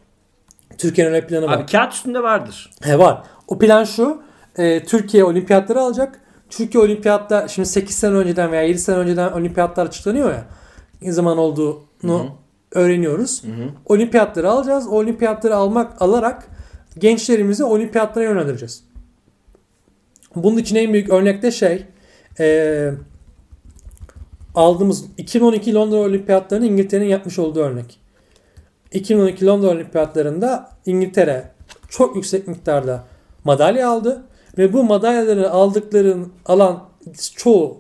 Türkiye'nin 0.79 1.13
öyle 1.15 1.27
planı 1.27 1.47
var. 1.47 1.57
Abi 1.57 1.67
kağıt 1.67 1.93
üstünde 1.93 2.23
vardır. 2.23 2.71
He 2.83 2.99
var. 2.99 3.23
O 3.49 3.59
plan 3.59 3.85
şu. 3.85 4.23
e, 4.57 4.85
Türkiye 4.85 5.25
olimpiyatları 5.25 5.81
alacak. 5.81 6.21
Türkiye 6.51 6.85
olimpiyatlar 6.85 7.49
şimdi 7.49 7.69
8 7.69 7.97
sene 7.97 8.15
önceden 8.15 8.53
veya 8.53 8.63
7 8.63 8.79
sene 8.79 8.97
önceden 8.97 9.33
olimpiyatlar 9.33 9.87
açıklanıyor 9.87 10.31
ya. 10.31 10.45
Ne 11.03 11.13
zaman 11.13 11.39
olduğunu 11.39 12.31
öğreniyoruz. 12.73 13.43
Olimpiyatları 13.87 14.51
alacağız. 14.51 14.87
O 14.87 14.91
olimpiyatları 14.91 15.57
almak 15.57 16.03
alarak 16.03 16.49
gençlerimizi 16.99 17.65
olimpiyatlara 17.65 18.25
yönlendireceğiz. 18.25 18.85
Bunun 20.35 20.57
için 20.57 20.77
en 20.77 20.93
büyük 20.93 21.11
örnek 21.11 21.43
de 21.43 21.51
şey 21.51 21.87
e, 22.39 22.91
aldığımız 24.55 25.05
2012 25.19 25.75
Londra 25.75 25.97
olimpiyatlarını 25.97 26.67
İngiltere'nin 26.67 27.09
yapmış 27.09 27.39
olduğu 27.39 27.61
örnek. 27.61 28.01
2012 28.93 29.47
Londra 29.47 29.69
olimpiyatlarında 29.69 30.71
İngiltere 30.87 31.51
çok 31.89 32.17
yüksek 32.17 32.49
miktarda 32.49 33.05
madalya 33.45 33.91
aldı 33.91 34.27
ve 34.59 34.73
bu 34.73 34.85
madalyaları 34.85 35.51
aldıkların 35.51 36.33
alan 36.47 36.89
çoğu 37.37 37.77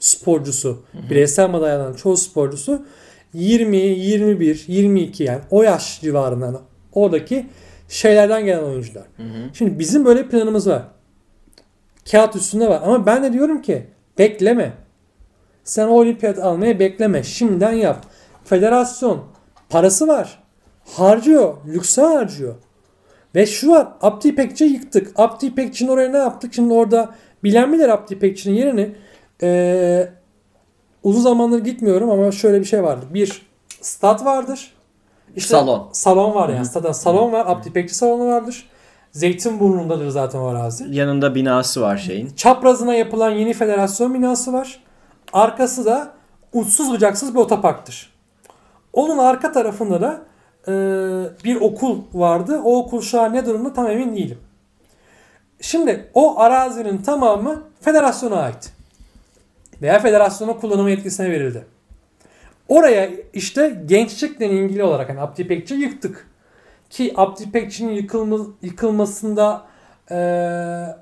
sporcusu, 0.00 0.82
bireysel 1.10 1.50
madalyadan 1.50 1.94
çoğu 1.94 2.16
sporcusu 2.16 2.86
20, 3.34 3.76
21, 3.76 4.64
22 4.68 5.24
yani 5.24 5.40
o 5.50 5.62
yaş 5.62 6.00
civarından 6.00 6.60
oradaki 6.92 7.46
şeylerden 7.88 8.44
gelen 8.44 8.62
oyuncular. 8.62 9.04
Şimdi 9.52 9.78
bizim 9.78 10.04
böyle 10.04 10.28
planımız 10.28 10.68
var. 10.68 10.82
Kağıt 12.10 12.36
üstünde 12.36 12.68
var 12.68 12.82
ama 12.84 13.06
ben 13.06 13.22
de 13.22 13.32
diyorum 13.32 13.62
ki 13.62 13.86
bekleme. 14.18 14.72
Sen 15.64 15.88
o 15.88 15.90
olimpiyat 15.90 16.38
almaya 16.38 16.78
bekleme. 16.78 17.22
Şimdiden 17.22 17.72
yap. 17.72 18.06
Federasyon 18.44 19.24
parası 19.70 20.08
var. 20.08 20.42
Harcıyor. 20.84 21.54
Lükse 21.66 22.02
harcıyor. 22.02 22.54
Ve 23.34 23.46
şu 23.46 23.70
var. 23.70 23.88
Abdi 24.00 24.28
İpekçi 24.28 24.64
yıktık. 24.64 25.12
Abdi 25.16 25.46
İpekçi'nin 25.46 25.88
oraya 25.88 26.12
ne 26.12 26.18
yaptık? 26.18 26.54
Şimdi 26.54 26.74
orada 26.74 27.10
bilen 27.44 27.72
bilir 27.72 27.88
Abdi 27.88 28.14
İpekçi'nin 28.14 28.54
yerini. 28.54 28.94
Ee, 29.42 30.08
uzun 31.02 31.20
zamandır 31.20 31.64
gitmiyorum 31.64 32.10
ama 32.10 32.32
şöyle 32.32 32.60
bir 32.60 32.64
şey 32.64 32.82
vardır. 32.82 33.06
Bir 33.14 33.42
stat 33.80 34.24
vardır. 34.24 34.72
İşte 35.36 35.50
Salon. 35.50 35.88
Salon 35.92 36.34
var 36.34 36.48
yani. 36.48 36.66
Stada 36.66 36.94
salon 36.94 37.32
var. 37.32 37.44
Abdi 37.46 37.68
İpekçi 37.68 37.94
salonu 37.94 38.26
vardır. 38.26 38.68
Zeytinburnu'ndadır 39.12 40.08
zaten 40.08 40.38
o 40.38 40.46
arazi. 40.46 40.86
Yanında 40.90 41.34
binası 41.34 41.80
var 41.80 41.96
şeyin. 41.96 42.30
Çaprazına 42.36 42.94
yapılan 42.94 43.30
yeni 43.30 43.52
federasyon 43.52 44.14
binası 44.14 44.52
var. 44.52 44.82
Arkası 45.32 45.84
da 45.84 46.12
uçsuz 46.52 46.90
bucaksız 46.90 47.34
bir 47.34 47.38
otoparktır. 47.38 48.12
Onun 48.92 49.18
arka 49.18 49.52
tarafında 49.52 50.00
da 50.00 50.22
e, 50.68 50.72
bir 51.44 51.60
okul 51.60 52.02
vardı. 52.14 52.60
O 52.64 52.78
okul 52.78 53.00
şu 53.00 53.20
an 53.20 53.34
ne 53.34 53.46
durumda 53.46 53.72
tam 53.72 53.90
emin 53.90 54.16
değilim. 54.16 54.38
Şimdi 55.60 56.10
o 56.14 56.40
arazinin 56.40 56.98
tamamı 56.98 57.62
federasyona 57.80 58.36
ait. 58.36 58.72
Veya 59.82 59.98
federasyona 59.98 60.56
kullanım 60.56 60.88
yetkisine 60.88 61.30
verildi. 61.30 61.64
Oraya 62.68 63.10
işte 63.32 63.82
gençlikle 63.86 64.50
ilgili 64.50 64.84
olarak 64.84 65.08
hani 65.08 65.20
Abdi 65.20 65.42
İpekçi 65.42 65.74
yıktık. 65.74 66.26
Ki 66.90 67.12
Abdülpekçi'nin 67.16 67.92
yıkılma, 67.92 68.38
yıkılmasında 68.62 69.64
e, 70.10 70.16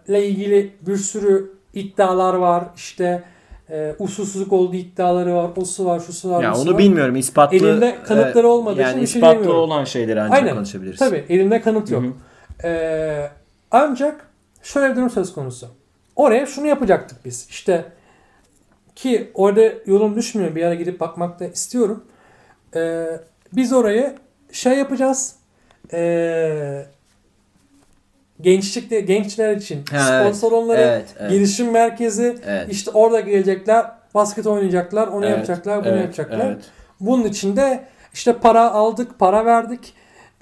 ile 0.09 0.28
ilgili 0.28 0.73
bir 0.87 0.97
sürü 0.97 1.53
iddialar 1.74 2.35
var. 2.35 2.65
İşte 2.77 3.23
e, 3.71 3.95
usulsüzlük 3.99 4.53
olduğu 4.53 4.77
iddiaları 4.77 5.35
var. 5.35 5.51
O 5.57 5.65
su 5.65 5.85
var, 5.85 6.01
şu 6.01 6.13
su 6.13 6.31
var. 6.31 6.43
Ya 6.43 6.55
onu 6.55 6.73
var. 6.73 6.79
bilmiyorum. 6.79 7.17
İspatlı 7.17 7.57
Elinde 7.57 7.97
kanıtları 8.05 8.49
olmadığı 8.49 8.81
yani 8.81 8.91
için 8.91 9.03
bir 9.03 9.07
şey 9.07 9.19
ispatlı 9.21 9.35
diyemiyorum. 9.35 9.61
olan 9.71 9.85
şeyleri 9.85 10.21
ancak 10.21 10.35
Aynen. 10.35 10.55
konuşabiliriz. 10.55 10.99
Tabii 10.99 11.25
elimde 11.29 11.61
kanıt 11.61 11.91
yok. 11.91 12.03
Hı 12.03 12.07
hı. 12.07 12.13
Ee, 12.69 13.31
ancak 13.71 14.27
şöyle 14.63 14.91
bir 14.91 14.97
durum 14.97 15.11
söz 15.11 15.33
konusu. 15.33 15.67
Oraya 16.17 16.47
şunu 16.47 16.67
yapacaktık 16.67 17.25
biz. 17.25 17.47
İşte 17.51 17.85
ki 18.97 19.31
orada 19.35 19.61
yorum 19.87 20.17
düşmüyor. 20.17 20.55
Bir 20.55 20.65
ara 20.65 20.75
gidip 20.75 21.01
bakmak 21.01 21.41
da 21.41 21.47
istiyorum. 21.47 22.05
Ee, 22.77 23.07
biz 23.53 23.73
orayı 23.73 24.15
şey 24.53 24.79
yapacağız. 24.79 25.37
Ee, 28.41 28.51
gençlikte 28.51 29.01
gençler 29.01 29.57
için 29.57 29.85
Ha, 29.91 29.99
sponsor 30.23 30.53
onları 30.53 30.81
Evet, 30.81 31.07
evet. 31.19 31.31
gelişim 31.31 31.71
merkezi 31.71 32.37
Evet. 32.47 32.67
işte 32.71 32.91
orada 32.91 33.21
gelecekler 33.21 33.87
basket 34.15 34.47
oynayacaklar 34.47 35.09
onu 35.09 35.25
Evet, 35.25 35.35
yapacaklar 35.37 35.81
bunu 35.85 35.89
evet, 35.93 36.01
yapacaklar. 36.03 36.47
evet. 36.47 36.65
Bunun 37.01 37.25
için 37.25 37.57
de 37.57 37.85
işte 38.15 38.33
para 38.33 38.71
aldık, 38.71 39.19
para 39.19 39.45
verdik 39.45 39.95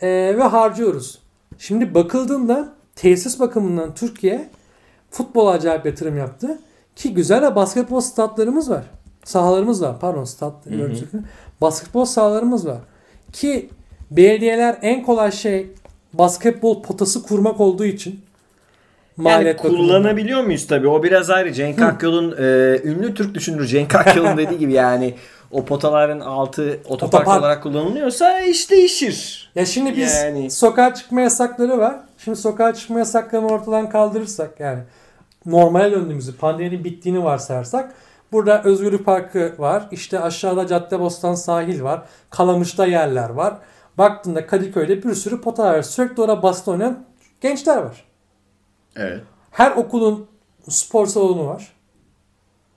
eee, 0.03 0.37
ve 0.39 0.43
harcıyoruz. 0.43 1.19
Şimdi 1.59 1.95
bakıldığında 1.95 2.69
tesis 2.97 3.41
bakımından 3.41 3.95
Türkiye 3.95 4.49
futbola 5.11 5.51
acayip 5.51 5.87
yatırım 5.87 6.17
yaptı. 6.19 6.59
Ki 6.97 7.15
güzel 7.15 7.43
de 7.43 7.55
basketbol 7.57 8.01
statlarımız 8.01 8.71
var. 8.71 8.85
Sahalarımız 9.25 9.83
var. 9.83 10.01
Pardon 10.01 10.25
stat 10.25 10.53
diyorum 10.71 10.97
çünkü. 11.01 11.21
Basketbol 11.61 12.05
sahalarımız 12.05 12.67
var. 12.67 12.79
Ki 13.33 13.71
belediyeler 14.11 14.79
en 14.83 15.03
kolay 15.03 15.33
şey 15.33 15.67
basketbol 16.19 16.83
potası 16.83 17.23
kurmak 17.23 17.61
olduğu 17.61 17.85
için 17.85 18.11
Yani 18.11 18.21
maliyet 19.35 19.57
kullanabiliyor 19.57 20.45
muyuz 20.45 20.67
tabii? 20.67 20.89
O 20.89 21.03
biraz 21.03 21.31
ayrı. 21.31 21.53
Cenk 21.53 21.83
Akyol'un 21.83 22.33
e, 22.39 22.81
ünlü 22.85 23.15
Türk 23.15 23.35
düşünür 23.35 23.67
Cenk 23.67 23.95
Akyol'un 23.95 24.37
dediği 24.37 24.59
gibi 24.59 24.73
yani 24.73 25.15
o 25.51 25.65
potaların 25.65 26.21
altı 26.21 26.81
otopark, 26.85 27.15
Otopark. 27.15 27.41
olarak 27.43 27.63
kullanılıyorsa 27.63 28.41
iş 28.41 28.71
değişir. 28.71 29.51
Ya 29.55 29.67
şimdi 29.67 29.97
biz 29.97 30.15
Yani- 30.15 30.51
sokağa 30.51 30.95
çıkma 30.95 31.21
yasakları 31.21 31.79
var. 31.79 31.97
Şimdi 32.19 32.37
sokağa 32.37 32.75
çıkma 32.75 32.99
yasaklarını 32.99 33.47
ortadan 33.47 33.91
kaldırırsak 33.91 34.61
yani 34.61 34.79
normale 35.47 35.93
döndüğümüzü, 35.93 36.37
pandeminin 36.37 36.85
bittiğini 36.85 37.25
varsayarsak 37.25 37.93
burada 38.33 38.63
Özgürlük 38.63 39.05
Parkı 39.05 39.53
var. 39.59 39.83
İşte 39.91 40.21
aşağıda 40.21 40.67
Caddebostan 40.67 41.35
sahil 41.35 41.83
var. 41.83 42.03
Kalamış'ta 42.31 42.87
yerler 42.87 43.29
var. 43.31 43.55
Baktığında 43.99 44.47
Kadıköy'de 44.47 45.03
bir 45.03 45.15
sürü 45.15 45.41
pota 45.41 45.65
var. 45.65 45.83
Sürekli 45.83 46.23
orada 46.23 46.43
basket 46.43 46.69
oynayan 46.69 47.05
gençler 47.41 47.77
var. 47.77 48.05
Evet. 48.97 49.21
Her 49.51 49.71
okulun 49.71 50.27
spor 50.69 51.07
salonu 51.07 51.47
var. 51.47 51.73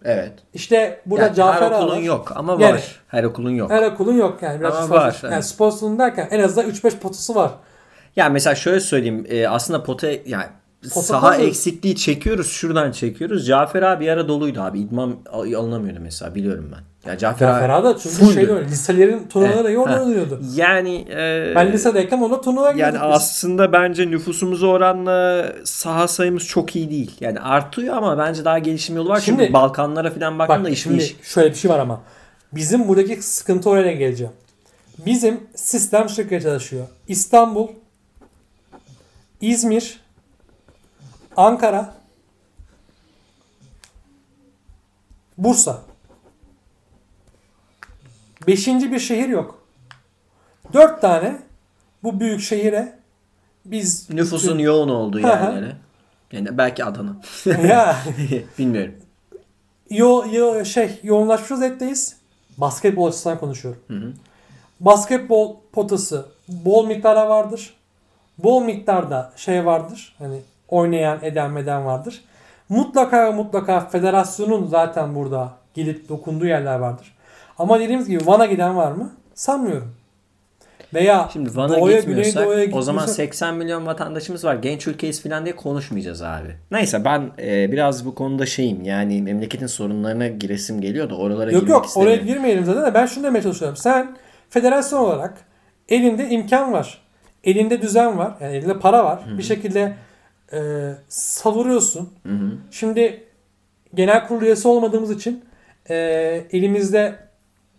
Evet. 0.05 0.33
İşte 0.53 1.01
burada 1.05 1.25
Yani 1.25 1.35
Cafer 1.35 1.61
her 1.71 1.71
okulun 1.71 1.95
var. 1.97 2.01
yok 2.01 2.31
ama 2.35 2.51
Yani- 2.59 2.73
var. 2.73 3.01
Her 3.07 3.23
okulun 3.23 3.49
yok. 3.51 3.71
Her 3.71 3.83
okulun 3.91 4.13
yok 4.13 4.41
yani. 4.41 4.59
Biraz 4.59 4.75
Ama 4.75 4.89
var, 4.95 5.19
Yani 5.23 5.33
evet. 5.33 5.45
spor 5.45 5.71
salonu 5.71 5.99
derken 5.99 6.27
en 6.31 6.43
azından 6.43 6.69
3-5 6.69 6.97
potası 6.99 7.35
var. 7.35 7.51
Ya 8.15 8.29
mesela 8.29 8.55
şöyle 8.55 8.79
söyleyeyim. 8.79 9.25
e, 9.29 9.47
aslında 9.47 9.83
pota 9.83 10.07
yani 10.25 10.45
Pota 10.83 11.01
saha 11.01 11.21
koyuyoruz. 11.27 11.47
eksikliği 11.47 11.95
çekiyoruz. 11.95 12.47
Şuradan 12.49 12.91
çekiyoruz. 12.91 13.47
Cafer 13.47 13.81
abi 13.81 14.11
ara 14.11 14.27
doluydu 14.27 14.61
abi. 14.61 14.79
İdman 14.79 15.15
al- 15.31 15.53
alınamıyordu 15.53 15.99
mesela. 16.01 16.35
Biliyorum 16.35 16.71
ben. 16.75 16.83
Ya 17.05 17.17
Cafer, 17.17 17.47
Cafer 17.47 17.69
abi 17.69 17.73
Ağa 17.73 17.83
da 17.95 17.97
çünkü 17.99 18.15
fulldü. 18.15 18.33
şey 18.33 18.43
öyle. 18.49 18.65
Liselerin 18.67 19.27
turnuvaları 19.27 19.57
Evet, 19.59 19.69
iyi 19.69 19.77
orada 19.79 19.95
ha. 19.95 20.01
oluyordu. 20.03 20.41
Yani 20.55 21.07
e, 21.11 21.53
Ben 21.55 21.71
lisedeyken 21.71 22.17
ona 22.21 22.41
turnuva 22.41 22.71
gidiyorduk 22.71 22.95
yani 23.01 23.09
biz. 23.09 23.15
aslında 23.15 23.73
bence 23.73 24.11
nüfusumuza 24.11 24.67
oranla 24.67 25.45
saha 25.63 26.07
sayımız 26.07 26.47
çok 26.47 26.75
iyi 26.75 26.89
değil. 26.89 27.11
Yani 27.19 27.39
artıyor 27.39 27.97
ama 27.97 28.17
bence 28.17 28.45
daha 28.45 28.59
gelişim 28.59 28.95
yolu 28.95 29.09
var. 29.09 29.19
Şimdi- 29.19 29.39
Çünkü 29.41 29.53
Balkanlara 29.53 30.11
falan 30.11 30.39
baktığında 30.39 30.63
Bak 30.63 30.71
iş 30.73 30.83
şimdi 30.83 30.97
değiş. 30.99 31.15
şöyle 31.23 31.49
bir 31.49 31.55
şey 31.55 31.71
var 31.71 31.79
ama. 31.79 32.01
Bizim 32.53 32.87
buradaki 32.87 33.21
sıkıntı 33.21 33.69
oraya 33.69 33.91
geleceğim. 33.93 34.33
Bizim 35.05 35.39
sistem 35.55 36.09
şekilde 36.09 36.41
çalışıyor. 36.41 36.85
İstanbul, 37.07 37.67
İzmir, 39.41 39.99
Ankara, 41.37 41.93
Bursa. 45.37 45.81
Beşinci 48.47 48.91
bir 48.91 48.99
şehir 48.99 49.29
yok. 49.29 49.61
Dört 50.73 51.01
tane 51.01 51.37
bu 52.03 52.19
büyük 52.19 52.41
şehire 52.41 52.99
biz 53.65 54.09
Nüfusun 54.09 54.57
yoğun 54.59 54.89
olduğu 54.89 55.17
Hı 55.17 55.23
hı. 55.23 55.27
yerlere. 55.27 55.75
Yani 56.31 56.57
belki 56.57 56.85
Adana. 56.85 57.15
ya 57.67 57.97
Bilmiyorum. 58.59 58.93
yo, 59.89 60.25
yo, 60.31 60.65
şey 60.65 60.99
yoğunlaşmış 61.03 61.51
vaziyetteyiz. 61.51 62.15
Basketbol 62.57 63.07
açısından 63.07 63.39
konuşuyorum. 63.39 63.81
Basketbol 64.79 65.55
potası 65.73 66.25
bol 66.47 66.87
miktarda 66.87 67.29
vardır. 67.29 67.73
Bol 68.37 68.63
miktarda 68.63 69.33
şey 69.35 69.65
vardır. 69.65 70.15
Hani 70.19 70.41
oynayan 70.67 71.19
eden 71.21 71.51
meden 71.51 71.85
vardır. 71.85 72.21
Mutlaka 72.69 73.31
mutlaka 73.31 73.79
federasyonun 73.79 74.67
zaten 74.67 75.15
burada 75.15 75.53
gidip 75.73 76.09
dokunduğu 76.09 76.45
yerler 76.45 76.79
vardır. 76.79 77.13
Ama 77.61 77.79
dediğimiz 77.79 78.09
gibi 78.09 78.27
Van'a 78.27 78.45
giden 78.45 78.77
var 78.77 78.91
mı? 78.91 79.11
Sanmıyorum. 79.33 79.95
Veya 80.93 81.29
Şimdi 81.33 81.55
Van'a 81.57 81.77
Doğuya, 81.79 81.97
gitmiyorsak 81.99 82.47
o 82.73 82.81
zaman 82.81 83.05
gitmiyorsak- 83.05 83.09
80 83.15 83.55
milyon 83.55 83.85
vatandaşımız 83.85 84.45
var. 84.45 84.55
Genç 84.55 84.87
ülkeyiz 84.87 85.23
falan 85.23 85.45
diye 85.45 85.55
konuşmayacağız 85.55 86.21
abi. 86.21 86.55
Neyse 86.71 87.05
ben 87.05 87.31
e, 87.39 87.71
biraz 87.71 88.05
bu 88.05 88.15
konuda 88.15 88.45
şeyim. 88.45 88.83
Yani 88.83 89.21
memleketin 89.21 89.67
sorunlarına 89.67 90.27
giresim 90.27 90.81
geliyor 90.81 91.09
da 91.09 91.15
oralara 91.15 91.51
Yok 91.51 91.61
girmek 91.61 91.69
yok 91.69 91.85
oraya 91.95 92.11
istemiyorum. 92.15 92.27
girmeyelim 92.27 92.65
zaten 92.65 92.85
de 92.85 92.93
ben 92.93 93.05
şunu 93.05 93.23
demeye 93.23 93.41
çalışıyorum. 93.41 93.77
Sen 93.77 94.17
federasyon 94.49 94.99
olarak 94.99 95.33
elinde 95.89 96.29
imkan 96.29 96.73
var. 96.73 97.01
Elinde 97.43 97.81
düzen 97.81 98.17
var. 98.17 98.33
Yani 98.41 98.55
elinde 98.55 98.79
para 98.79 99.05
var. 99.05 99.19
Bir 99.37 99.43
şekilde 99.43 99.93
e, 100.53 100.59
savuruyorsun. 101.09 102.09
Şimdi 102.71 103.23
genel 103.93 104.27
kurul 104.27 104.41
üyesi 104.41 104.67
olmadığımız 104.67 105.11
için 105.11 105.45
e, 105.89 105.95
elimizde 106.51 107.15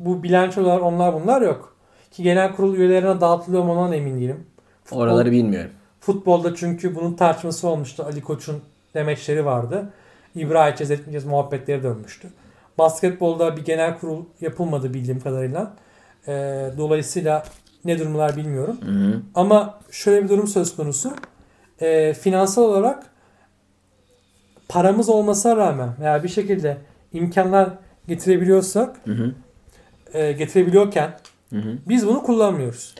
bu 0.05 0.23
bilançolar 0.23 0.81
onlar 0.81 1.15
bunlar 1.15 1.43
yok. 1.43 1.77
Ki 2.11 2.23
genel 2.23 2.53
kurul 2.57 2.75
üyelerine 2.75 3.21
dağıtılıyor 3.21 3.63
mu 3.65 3.73
ondan 3.73 3.93
emin 3.93 4.21
değilim. 4.21 4.47
Futbol- 4.85 4.97
Oraları 4.99 5.31
bilmiyorum. 5.31 5.71
Futbolda 6.01 6.55
çünkü 6.55 6.95
bunun 6.95 7.15
tartışması 7.15 7.69
olmuştu. 7.69 8.05
Ali 8.07 8.23
Koç'un 8.23 8.63
demeçleri 8.95 9.45
vardı. 9.45 9.91
İbra 10.35 10.69
edeceğiz 10.69 10.91
etmeyeceğiz 10.91 11.25
muhabbetleri 11.25 11.83
dönmüştü. 11.83 12.29
Basketbolda 12.79 13.57
bir 13.57 13.65
genel 13.65 13.99
kurul 13.99 14.25
yapılmadı 14.41 14.95
bildiğim 14.95 15.21
kadarıyla. 15.21 15.73
Ee, 16.29 16.71
dolayısıyla 16.79 17.45
ne 17.85 17.99
durumlar 17.99 18.37
bilmiyorum. 18.37 18.77
Ama 19.35 19.79
şöyle 19.91 20.25
bir 20.25 20.29
durum 20.29 20.49
söz 20.49 20.77
konusu. 20.77 21.13
Ee, 21.81 22.15
finansal 22.15 22.63
olarak 22.63 23.07
paramız 24.69 25.09
olmasına 25.09 25.57
rağmen 25.57 25.89
veya 26.01 26.23
bir 26.23 26.29
şekilde 26.29 26.77
imkanlar 27.13 27.71
getirebiliyorsak 28.09 28.97
e, 30.15 30.33
getirebiliyorken 30.33 31.19
biz 31.89 32.07
bunu 32.07 32.23
kullanmıyoruz. 32.23 32.95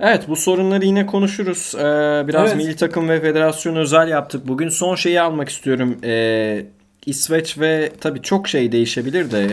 Evet 0.00 0.28
bu 0.28 0.36
sorunları 0.36 0.84
yine 0.84 1.06
konuşuruz. 1.06 1.74
Ee, 1.74 1.80
biraz 2.28 2.48
Evet. 2.48 2.56
milli 2.56 2.76
takım 2.76 3.08
ve 3.08 3.20
federasyon 3.20 3.76
özel 3.76 4.08
yaptık. 4.08 4.48
Bugün 4.48 4.68
son 4.68 4.94
şeyi 4.94 5.20
almak 5.20 5.48
istiyorum. 5.48 5.98
Ee, 6.04 6.66
İsveç 7.06 7.58
ve 7.58 7.92
tabii 8.00 8.22
çok 8.22 8.48
şey 8.48 8.72
değişebilir 8.72 9.30
de 9.30 9.46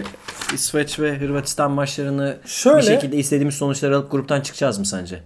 İsveç 0.53 0.99
ve 0.99 1.17
Hırvatistan 1.17 1.71
maçlarını 1.71 2.37
Şöyle- 2.45 2.77
bir 2.77 2.83
şekilde 2.83 3.17
istediğimiz 3.17 3.55
sonuçları 3.55 3.95
alıp 3.97 4.11
gruptan 4.11 4.41
çıkacağız 4.41 4.79
mı 4.79 4.85
sence? 4.85 5.19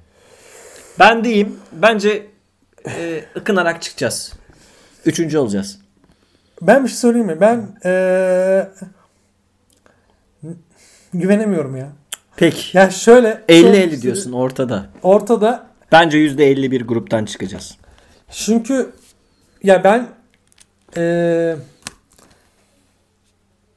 Ben 1.00 1.24
diyeyim. 1.24 1.56
Bence 1.72 2.26
e, 2.88 3.24
ıkınarak 3.38 3.82
çıkacağız. 3.82 4.34
Üçüncü 5.06 5.38
olacağız. 5.38 5.80
Ben 6.62 6.84
bir 6.84 6.90
şey 6.90 6.98
söyleyeyim 6.98 7.28
mi? 7.28 7.38
Ben 7.42 7.68
eee, 7.86 8.70
güvenemiyorum 11.14 11.76
ya. 11.76 11.88
Peki. 12.36 12.78
Ya 12.78 12.90
şöyle 12.90 13.42
50-50 13.50 14.02
diyorsun 14.02 14.32
ortada. 14.32 14.86
Ortada 15.04 15.64
Bence 15.92 16.18
%50 16.18 16.72
bir 16.72 16.82
gruptan 16.88 17.26
çıkacağız. 17.26 17.78
çünkü 18.32 18.90
ya 19.64 19.84
ben 19.84 20.08
eee 20.98 21.56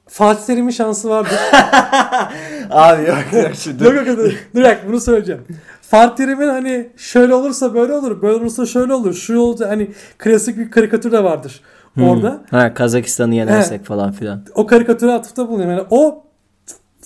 Fatih 0.08 0.46
Terim'in 0.46 0.70
şansı 0.70 1.08
vardır. 1.08 1.32
Abi 2.70 3.02
yok 3.08 3.24
yok 3.32 3.50
şimdi. 3.54 3.84
Yok 3.94 3.94
yok. 4.06 4.06
Dur 4.18 4.32
bir 4.54 4.64
dakika 4.64 4.88
bunu 4.88 5.00
söyleyeceğim. 5.00 5.42
Fatih 5.82 6.16
Terim'in 6.16 6.48
hani 6.48 6.88
şöyle 6.96 7.34
olursa 7.34 7.74
böyle 7.74 7.92
olur, 7.92 8.22
böyle 8.22 8.34
olursa 8.34 8.66
şöyle 8.66 8.94
olur. 8.94 9.14
Şu 9.14 9.38
olacak 9.38 9.70
hani 9.70 9.90
klasik 10.18 10.58
bir 10.58 10.70
karikatür 10.70 11.12
de 11.12 11.24
vardır 11.24 11.60
orada. 12.02 12.44
Ha 12.50 12.74
Kazakistan'ı 12.74 13.34
yenersek 13.34 13.84
falan 13.84 14.12
filan. 14.12 14.44
O 14.54 14.66
karikatüre 14.66 15.12
atıfta 15.12 15.48
bulunuyorum. 15.48 15.76
Yani 15.76 15.86
o 15.90 16.23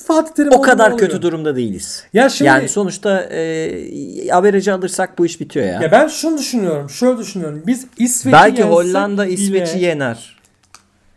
Fatih 0.07 0.35
Terim 0.35 0.53
o 0.53 0.61
kadar 0.63 0.91
oluyor? 0.91 0.99
kötü 1.09 1.23
durumda 1.23 1.57
değiliz. 1.57 2.05
Ya 2.13 2.29
şimdi 2.29 2.49
Yani 2.49 2.69
sonuçta 2.69 3.21
e, 3.23 4.33
averajı 4.33 4.75
alırsak 4.75 5.19
bu 5.19 5.27
iş 5.27 5.41
bitiyor 5.41 5.67
ya. 5.67 5.81
ya 5.83 5.93
ben 5.93 6.09
şunu 6.09 6.39
düşünüyorum. 6.39 6.91
Şöyle 6.91 7.19
düşünüyorum. 7.19 7.63
Biz 7.67 7.87
İsveç'i 7.99 8.33
Belki 8.33 8.63
Hollanda 8.63 9.25
bile- 9.27 9.33
İsveç'i 9.35 9.79
yener. 9.79 10.39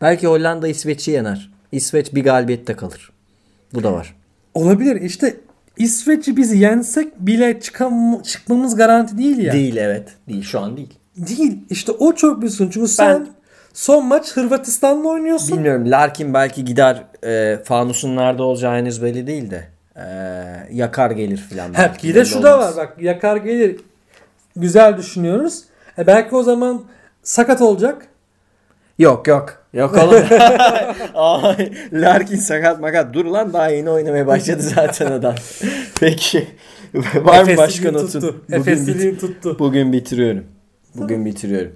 Belki 0.02 0.28
Hollanda 0.28 0.68
İsveç'i 0.68 1.12
yener. 1.12 1.52
İsveç 1.72 2.14
bir 2.16 2.24
galibiyette 2.24 2.76
kalır. 2.76 3.12
Bu 3.74 3.84
da 3.84 3.94
var. 3.94 4.16
olabilir. 4.54 5.02
İşte 5.02 5.36
İsveç'i 5.78 6.38
biz 6.38 6.54
yensek 6.54 7.20
bile 7.20 7.60
çıkam 7.60 8.22
çıkmamız 8.22 8.76
garanti 8.76 9.18
değil 9.18 9.38
ya. 9.38 9.54
Değil 9.54 9.76
evet. 9.76 10.10
Değil 10.28 10.44
şu 10.44 10.60
an 10.60 10.78
değil. 10.78 10.94
Değil. 11.18 11.58
İşte 11.70 11.92
o 11.92 12.16
çok 12.16 12.42
bir 12.42 12.50
sorun. 12.50 12.70
Çünkü 12.70 12.88
sen 12.88 13.28
son 13.74 14.06
maç 14.06 14.32
Hırvatistan'la 14.38 15.08
oynuyorsun. 15.08 15.58
Bilmiyorum. 15.58 15.92
Larkin 15.92 16.34
belki 16.34 16.66
gider 16.66 17.04
e, 17.24 17.58
fanusun 17.64 18.16
nerede 18.16 18.44
olacağı 18.44 18.76
henüz 18.76 19.04
belli 19.04 19.28
değil 19.28 19.52
de. 19.52 19.68
E, 19.96 20.04
yakar 20.72 21.12
gelir 21.12 21.38
filan. 21.38 21.74
Ha, 21.74 21.92
bir 22.04 22.16
de 22.16 22.26
şu 22.26 22.44
da 22.44 22.60
var 22.60 22.74
bak 22.78 22.96
yakar 23.02 23.38
gelir. 23.38 23.80
Güzel 24.56 24.98
düşünüyoruz. 24.98 25.64
E 25.98 26.08
belki 26.08 26.36
o 26.36 26.44
zaman 26.44 26.84
sakat 27.24 27.62
olacak. 27.62 28.08
Yok 29.00 29.28
yok. 29.28 29.62
Yok 29.74 29.98
oğlum. 29.98 30.24
Ay, 31.16 31.72
Larkin 31.94 32.36
sakat 32.36 32.80
makat. 32.80 33.14
Dur 33.14 33.26
lan 33.26 33.54
daha 33.54 33.70
yeni 33.70 33.90
oynamaya 33.90 34.28
başladı 34.28 34.62
zaten 34.62 35.12
adam. 35.12 35.36
Peki. 36.00 36.48
Var 37.16 37.44
mı 37.44 37.58
başka 37.58 37.92
notun? 37.92 38.44
Bugün, 38.50 38.88
bit- 38.88 39.22
tuttu. 39.22 39.60
bugün 39.60 39.94
bitiriyorum. 39.94 40.44
Bugün 40.96 41.26
bitiriyorum. 41.26 41.72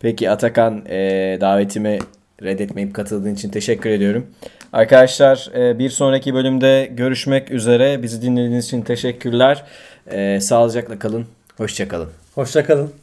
Peki 0.00 0.30
Atakan 0.30 0.82
e, 0.88 0.98
davetimi 1.40 1.98
reddetmeyip 2.42 2.94
katıldığın 2.94 3.34
için 3.34 3.50
teşekkür 3.50 3.90
ediyorum. 3.90 4.26
Arkadaşlar 4.72 5.50
e, 5.54 5.78
bir 5.78 5.90
sonraki 5.90 6.34
bölümde 6.34 6.90
görüşmek 6.92 7.50
üzere. 7.50 8.02
Bizi 8.02 8.22
dinlediğiniz 8.22 8.64
için 8.64 8.82
teşekkürler. 8.82 9.64
E, 10.10 10.40
sağlıcakla 10.40 10.98
kalın. 10.98 11.26
Hoşçakalın. 11.56 12.08
Hoşçakalın. 12.34 12.99